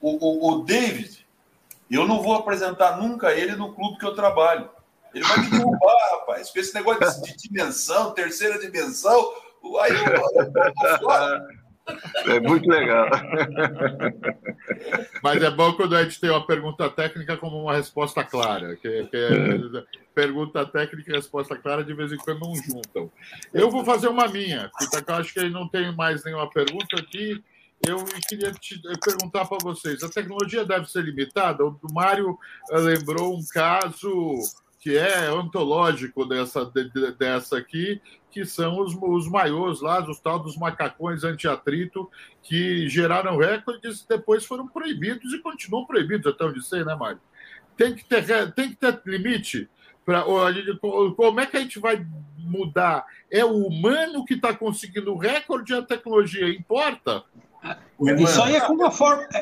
O, 0.00 0.16
o, 0.16 0.50
o, 0.50 0.64
David, 0.64 1.24
eu 1.88 2.04
não 2.04 2.20
vou 2.20 2.34
apresentar 2.34 3.00
nunca 3.00 3.32
ele 3.32 3.54
no 3.54 3.72
clube 3.72 3.96
que 3.96 4.04
eu 4.04 4.16
trabalho. 4.16 4.68
Ele 5.14 5.24
vai 5.24 5.38
me 5.38 5.50
derrubar, 5.50 6.10
rapaz, 6.18 6.50
com 6.50 6.58
esse 6.58 6.74
negócio 6.74 7.22
de 7.22 7.36
dimensão, 7.36 8.10
terceira 8.10 8.58
dimensão. 8.58 9.34
Aí 9.80 9.92
eu, 9.92 10.04
eu, 10.04 10.52
eu, 10.82 11.61
é 12.26 12.40
muito 12.40 12.68
legal. 12.68 13.08
Mas 15.22 15.42
é 15.42 15.50
bom 15.50 15.72
quando 15.74 15.96
a 15.96 16.04
gente 16.04 16.20
tem 16.20 16.30
uma 16.30 16.46
pergunta 16.46 16.88
técnica 16.90 17.36
como 17.36 17.62
uma 17.62 17.74
resposta 17.74 18.22
clara. 18.22 18.76
Que, 18.76 19.04
que 19.04 19.16
é, 19.16 19.84
pergunta 20.14 20.64
técnica 20.66 21.10
e 21.10 21.14
resposta 21.14 21.56
clara 21.56 21.84
de 21.84 21.94
vez 21.94 22.12
em 22.12 22.16
quando 22.16 22.40
não 22.40 22.54
juntam. 22.54 23.10
Eu 23.52 23.70
vou 23.70 23.84
fazer 23.84 24.08
uma 24.08 24.28
minha, 24.28 24.70
porque 24.78 25.10
eu 25.10 25.14
acho 25.14 25.34
que 25.34 25.48
não 25.48 25.68
tem 25.68 25.94
mais 25.94 26.24
nenhuma 26.24 26.48
pergunta 26.48 26.96
aqui. 26.98 27.42
Eu 27.86 28.04
queria 28.28 28.52
te 28.52 28.80
perguntar 29.04 29.44
para 29.46 29.58
vocês: 29.58 30.02
a 30.04 30.08
tecnologia 30.08 30.64
deve 30.64 30.88
ser 30.88 31.02
limitada? 31.02 31.64
O 31.64 31.76
Mário 31.92 32.38
eh, 32.70 32.78
lembrou 32.78 33.34
um 33.34 33.44
caso 33.52 34.38
que 34.82 34.98
é 34.98 35.30
ontológico 35.30 36.26
dessa, 36.26 36.68
dessa 37.16 37.56
aqui, 37.56 38.02
que 38.32 38.44
são 38.44 38.80
os, 38.80 38.92
os 39.00 39.28
maiores 39.28 39.80
lá, 39.80 40.02
os 40.02 40.18
tal 40.18 40.40
dos 40.40 40.56
macacões 40.56 41.22
anti-atrito, 41.22 42.10
que 42.42 42.88
geraram 42.88 43.36
recordes 43.36 44.04
depois 44.04 44.44
foram 44.44 44.66
proibidos 44.66 45.32
e 45.32 45.38
continuam 45.38 45.86
proibidos, 45.86 46.26
até 46.26 46.44
onde 46.44 46.60
sei, 46.66 46.84
né, 46.84 46.96
Mário? 46.96 47.20
Tem 47.76 47.94
que 47.94 48.04
ter, 48.04 48.52
tem 48.54 48.70
que 48.70 48.76
ter 48.76 49.00
limite. 49.06 49.70
Pra, 50.04 50.24
como 50.24 51.38
é 51.38 51.46
que 51.46 51.56
a 51.56 51.60
gente 51.60 51.78
vai 51.78 52.04
mudar? 52.38 53.06
É 53.30 53.44
o 53.44 53.68
humano 53.68 54.24
que 54.24 54.34
está 54.34 54.52
conseguindo 54.52 55.12
o 55.12 55.16
recorde 55.16 55.72
e 55.72 55.76
a 55.76 55.82
tecnologia 55.82 56.48
importa? 56.48 57.22
Isso 58.18 58.42
aí 58.42 58.56
é 58.56 58.60
como, 58.60 58.84
a 58.84 58.92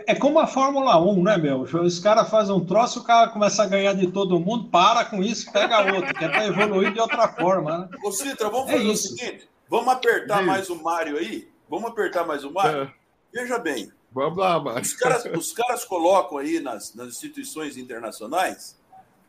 é 0.06 0.14
como 0.14 0.38
a 0.38 0.46
Fórmula 0.46 1.00
1, 1.00 1.22
né, 1.22 1.36
meu? 1.38 1.62
Os 1.62 1.98
caras 1.98 2.28
fazem 2.28 2.54
um 2.54 2.64
troço, 2.64 3.00
o 3.00 3.04
cara 3.04 3.30
começa 3.30 3.62
a 3.62 3.66
ganhar 3.66 3.94
de 3.94 4.08
todo 4.08 4.38
mundo, 4.38 4.68
para 4.68 5.04
com 5.06 5.22
isso, 5.22 5.50
pega 5.50 5.94
outro, 5.94 6.14
que 6.14 6.24
é 6.24 6.28
para 6.28 6.46
evoluir 6.46 6.92
de 6.92 7.00
outra 7.00 7.28
forma. 7.28 7.78
Né? 7.78 7.88
Ô, 8.04 8.12
Citra, 8.12 8.50
vamos 8.50 8.68
é 8.68 8.72
fazer 8.72 8.84
isso. 8.84 9.14
o 9.14 9.16
seguinte: 9.16 9.48
vamos 9.68 9.88
apertar 9.88 10.42
mais 10.42 10.68
o 10.68 10.76
Mário 10.82 11.16
aí? 11.16 11.48
Vamos 11.68 11.90
apertar 11.90 12.26
mais 12.26 12.44
o 12.44 12.52
Mário? 12.52 12.82
É. 12.82 12.92
Veja 13.32 13.58
bem. 13.58 13.90
Vamos 14.12 14.36
lá, 14.36 14.60
Mário. 14.60 14.82
Os 14.82 14.92
caras, 14.92 15.24
os 15.24 15.52
caras 15.52 15.84
colocam 15.84 16.36
aí 16.36 16.60
nas, 16.60 16.94
nas 16.94 17.08
instituições 17.08 17.78
internacionais 17.78 18.78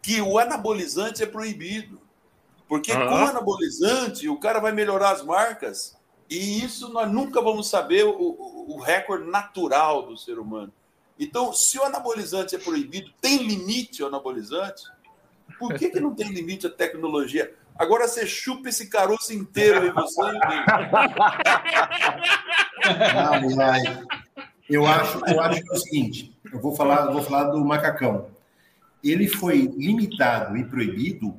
que 0.01 0.19
o 0.19 0.37
anabolizante 0.37 1.23
é 1.23 1.25
proibido. 1.25 2.01
Porque 2.67 2.93
com 2.93 2.99
o 2.99 3.27
anabolizante, 3.27 4.27
o 4.29 4.39
cara 4.39 4.59
vai 4.59 4.71
melhorar 4.71 5.11
as 5.11 5.21
marcas 5.21 5.95
e 6.31 6.63
isso 6.63 6.87
nós 6.93 7.11
nunca 7.11 7.41
vamos 7.41 7.69
saber 7.69 8.05
o, 8.05 8.15
o, 8.69 8.79
recorde 8.79 9.29
natural 9.29 10.03
do 10.03 10.17
ser 10.17 10.39
humano. 10.39 10.71
Então, 11.19 11.51
se 11.51 11.77
o 11.77 11.83
anabolizante 11.83 12.55
é 12.55 12.57
proibido, 12.57 13.11
tem 13.19 13.43
limite 13.45 14.01
o 14.01 14.07
anabolizante? 14.07 14.83
Por 15.59 15.73
que, 15.73 15.89
que 15.89 15.99
não 15.99 16.15
tem 16.15 16.29
limite 16.29 16.65
a 16.65 16.69
tecnologia? 16.69 17.53
Agora 17.77 18.07
você 18.07 18.25
chupa 18.25 18.69
esse 18.69 18.89
caroço 18.89 19.33
inteiro 19.33 19.85
e 19.85 19.91
você. 19.91 20.21
Ai, 22.85 23.43
ai. 23.59 24.03
Eu 24.69 24.85
acho, 24.85 25.21
eu 25.27 25.41
acho 25.41 25.61
que 25.61 25.69
é 25.69 25.75
o 25.75 25.79
seguinte: 25.79 26.33
eu 26.53 26.61
vou 26.61 26.73
falar, 26.73 27.07
eu 27.07 27.13
vou 27.13 27.21
falar 27.21 27.51
do 27.51 27.63
macacão. 27.65 28.27
Ele 29.03 29.27
foi 29.27 29.69
limitado 29.75 30.55
e 30.55 30.63
proibido 30.63 31.35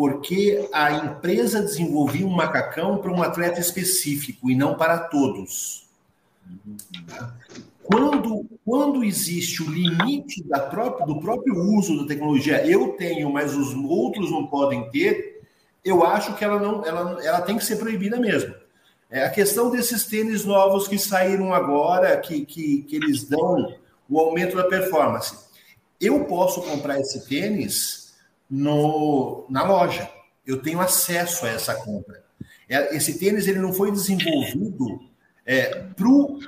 porque 0.00 0.66
a 0.72 0.92
empresa 0.92 1.60
desenvolvia 1.60 2.26
um 2.26 2.30
macacão 2.30 2.96
para 2.96 3.12
um 3.12 3.22
atleta 3.22 3.60
específico 3.60 4.50
e 4.50 4.56
não 4.56 4.74
para 4.74 4.96
todos. 4.96 5.86
Quando, 7.82 8.46
quando 8.64 9.04
existe 9.04 9.62
o 9.62 9.70
limite 9.70 10.42
da 10.44 10.58
própria, 10.58 11.04
do 11.04 11.20
próprio 11.20 11.54
uso 11.54 11.98
da 11.98 12.08
tecnologia, 12.08 12.66
eu 12.66 12.94
tenho, 12.94 13.30
mas 13.30 13.54
os 13.54 13.74
outros 13.74 14.30
não 14.30 14.46
podem 14.46 14.88
ter, 14.88 15.42
eu 15.84 16.02
acho 16.02 16.34
que 16.34 16.42
ela 16.42 16.58
não, 16.58 16.82
ela, 16.82 17.22
ela 17.22 17.42
tem 17.42 17.58
que 17.58 17.64
ser 17.66 17.76
proibida 17.76 18.18
mesmo. 18.18 18.54
É 19.10 19.24
a 19.24 19.30
questão 19.30 19.70
desses 19.70 20.06
tênis 20.06 20.46
novos 20.46 20.88
que 20.88 20.96
saíram 20.96 21.52
agora, 21.52 22.16
que, 22.16 22.46
que, 22.46 22.84
que 22.84 22.96
eles 22.96 23.28
dão 23.28 23.74
o 24.08 24.18
aumento 24.18 24.56
da 24.56 24.64
performance. 24.64 25.36
Eu 26.00 26.24
posso 26.24 26.62
comprar 26.62 26.98
esse 26.98 27.28
tênis 27.28 27.99
no, 28.50 29.46
na 29.48 29.62
loja. 29.62 30.10
Eu 30.46 30.60
tenho 30.60 30.80
acesso 30.80 31.46
a 31.46 31.50
essa 31.50 31.74
compra. 31.74 32.24
É, 32.68 32.96
esse 32.96 33.18
tênis 33.18 33.46
ele 33.46 33.58
não 33.58 33.72
foi 33.72 33.90
desenvolvido 33.92 35.00
é, 35.44 35.82
para 35.96 36.08
o 36.08 36.40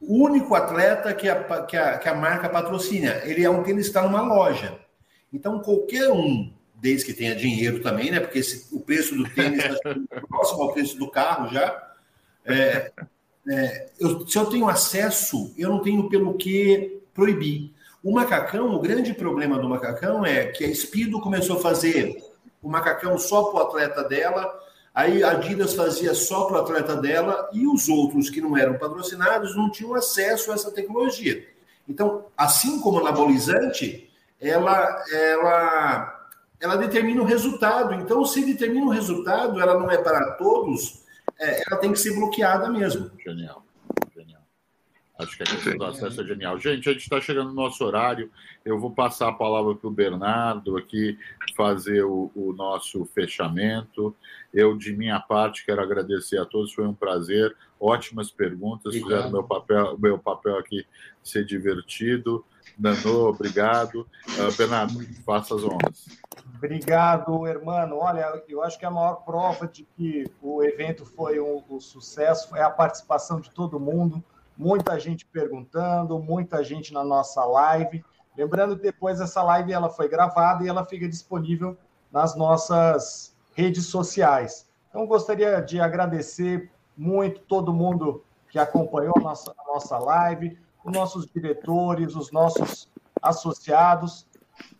único 0.00 0.54
atleta 0.54 1.12
que 1.14 1.28
a, 1.28 1.64
que, 1.64 1.76
a, 1.76 1.98
que 1.98 2.08
a 2.08 2.14
marca 2.14 2.48
patrocina. 2.48 3.20
Ele 3.24 3.44
é 3.44 3.50
um 3.50 3.62
tênis 3.62 3.84
que 3.84 3.90
está 3.90 4.02
numa 4.02 4.22
loja. 4.22 4.78
Então, 5.32 5.60
qualquer 5.60 6.10
um, 6.10 6.52
desde 6.74 7.06
que 7.06 7.14
tenha 7.14 7.34
dinheiro 7.34 7.82
também, 7.82 8.10
né? 8.10 8.20
Porque 8.20 8.38
esse, 8.38 8.74
o 8.74 8.80
preço 8.80 9.14
do 9.14 9.28
tênis 9.30 9.64
está 9.64 9.94
próximo 10.28 10.62
ao 10.62 10.72
preço 10.72 10.98
do 10.98 11.10
carro 11.10 11.52
já. 11.52 11.92
É, 12.44 12.92
é, 13.48 13.88
eu, 13.98 14.26
se 14.26 14.38
eu 14.38 14.46
tenho 14.46 14.68
acesso, 14.68 15.52
eu 15.56 15.70
não 15.70 15.82
tenho 15.82 16.08
pelo 16.08 16.34
que 16.34 17.00
proibir. 17.14 17.72
O 18.06 18.12
macacão, 18.12 18.72
o 18.72 18.78
grande 18.78 19.12
problema 19.12 19.58
do 19.58 19.68
macacão 19.68 20.24
é 20.24 20.46
que 20.46 20.64
a 20.64 20.72
Speedo 20.72 21.20
começou 21.20 21.56
a 21.56 21.60
fazer 21.60 22.16
o 22.62 22.68
macacão 22.68 23.18
só 23.18 23.42
para 23.46 23.58
o 23.58 23.62
atleta 23.64 24.04
dela, 24.04 24.48
aí 24.94 25.24
a 25.24 25.32
Adidas 25.32 25.74
fazia 25.74 26.14
só 26.14 26.44
para 26.44 26.56
o 26.56 26.60
atleta 26.60 26.94
dela 26.94 27.50
e 27.52 27.66
os 27.66 27.88
outros 27.88 28.30
que 28.30 28.40
não 28.40 28.56
eram 28.56 28.78
patrocinados 28.78 29.56
não 29.56 29.72
tinham 29.72 29.92
acesso 29.92 30.52
a 30.52 30.54
essa 30.54 30.70
tecnologia. 30.70 31.48
Então, 31.88 32.26
assim 32.36 32.78
como 32.78 33.00
anabolizante, 33.00 34.08
ela, 34.40 35.04
ela, 35.12 36.28
ela 36.60 36.76
determina 36.76 37.20
o 37.20 37.26
resultado. 37.26 37.92
Então, 37.92 38.24
se 38.24 38.44
determina 38.44 38.86
o 38.86 38.90
resultado, 38.90 39.60
ela 39.60 39.76
não 39.76 39.90
é 39.90 39.98
para 39.98 40.30
todos, 40.34 41.02
é, 41.40 41.64
ela 41.66 41.80
tem 41.80 41.90
que 41.90 41.98
ser 41.98 42.14
bloqueada 42.14 42.70
mesmo. 42.70 43.10
Genial. 43.18 43.65
Acho 45.18 45.36
que 45.36 45.42
a 45.42 45.46
questão 45.46 45.76
do 45.78 45.84
acesso 45.84 46.20
é 46.20 46.24
genial. 46.24 46.58
Gente, 46.58 46.88
a 46.88 46.92
gente 46.92 47.02
está 47.02 47.20
chegando 47.20 47.48
no 47.48 47.54
nosso 47.54 47.82
horário. 47.82 48.30
Eu 48.64 48.78
vou 48.78 48.90
passar 48.90 49.28
a 49.28 49.32
palavra 49.32 49.74
para 49.74 49.88
o 49.88 49.90
Bernardo 49.90 50.76
aqui 50.76 51.18
fazer 51.56 52.04
o, 52.04 52.30
o, 52.34 52.52
nosso 52.52 53.06
fechamento. 53.06 54.14
Eu, 54.52 54.76
de 54.76 54.94
minha 54.94 55.18
parte, 55.18 55.64
quero 55.64 55.80
agradecer 55.80 56.38
a 56.38 56.44
todos. 56.44 56.74
Foi 56.74 56.86
um 56.86 56.92
prazer. 56.92 57.56
Ótimas 57.80 58.30
perguntas. 58.30 58.94
Obrigado. 58.94 59.08
Fizeram 59.08 59.30
meu 59.32 59.42
papel, 59.42 59.98
meu 59.98 60.18
papel 60.18 60.58
aqui 60.58 60.86
ser 61.22 61.46
divertido. 61.46 62.44
Danô, 62.76 63.30
obrigado. 63.30 64.06
Uh, 64.28 64.54
Bernardo, 64.56 65.02
faça 65.24 65.54
as 65.54 65.64
honras. 65.64 66.06
Obrigado, 66.56 67.46
hermano. 67.46 67.96
Olha, 67.96 68.42
eu 68.48 68.62
acho 68.62 68.78
que 68.78 68.84
a 68.84 68.90
maior 68.90 69.16
prova 69.24 69.66
de 69.66 69.84
que 69.96 70.24
o 70.42 70.62
evento 70.62 71.06
foi 71.06 71.40
um, 71.40 71.62
um 71.70 71.80
sucesso 71.80 72.54
é 72.54 72.62
a 72.62 72.70
participação 72.70 73.40
de 73.40 73.50
todo 73.50 73.80
mundo, 73.80 74.22
muita 74.56 74.98
gente 74.98 75.26
perguntando, 75.26 76.18
muita 76.18 76.64
gente 76.64 76.92
na 76.92 77.04
nossa 77.04 77.44
live. 77.44 78.04
Lembrando 78.36 78.76
que 78.76 78.82
depois 78.82 79.20
essa 79.20 79.42
live 79.42 79.72
ela 79.72 79.88
foi 79.88 80.08
gravada 80.08 80.64
e 80.64 80.68
ela 80.68 80.84
fica 80.84 81.08
disponível 81.08 81.76
nas 82.10 82.36
nossas 82.36 83.34
redes 83.54 83.86
sociais. 83.86 84.68
Então, 84.88 85.06
gostaria 85.06 85.60
de 85.60 85.80
agradecer 85.80 86.70
muito 86.96 87.40
todo 87.40 87.72
mundo 87.72 88.22
que 88.48 88.58
acompanhou 88.58 89.14
a 89.18 89.20
nossa, 89.20 89.52
a 89.58 89.72
nossa 89.72 89.98
live, 89.98 90.58
os 90.84 90.92
nossos 90.92 91.26
diretores, 91.26 92.14
os 92.14 92.30
nossos 92.30 92.88
associados, 93.20 94.26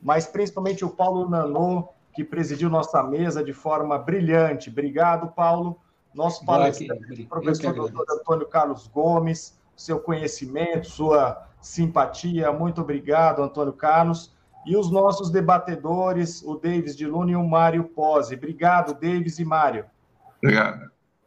mas 0.00 0.26
principalmente 0.26 0.84
o 0.84 0.90
Paulo 0.90 1.28
Nanô, 1.28 1.88
que 2.14 2.24
presidiu 2.24 2.70
nossa 2.70 3.02
mesa 3.02 3.44
de 3.44 3.52
forma 3.52 3.98
brilhante. 3.98 4.70
Obrigado, 4.70 5.28
Paulo. 5.32 5.78
Nosso 6.14 6.44
palestrante, 6.46 7.24
professor 7.24 7.74
doutor 7.74 8.06
Antônio 8.10 8.46
Carlos 8.46 8.86
Gomes, 8.86 9.55
seu 9.76 10.00
conhecimento, 10.00 10.88
sua 10.88 11.46
simpatia. 11.60 12.50
Muito 12.50 12.80
obrigado, 12.80 13.42
Antônio 13.42 13.72
Carlos. 13.72 14.34
E 14.66 14.76
os 14.76 14.90
nossos 14.90 15.30
debatedores, 15.30 16.42
o 16.42 16.56
Davis 16.56 16.96
de 16.96 17.06
Luna 17.06 17.32
e 17.32 17.36
o 17.36 17.46
Mário 17.46 17.84
Pose. 17.84 18.34
Obrigado, 18.34 18.94
Davis 18.94 19.38
e 19.38 19.44
Mário. 19.44 19.84
Obrigado. 20.42 20.90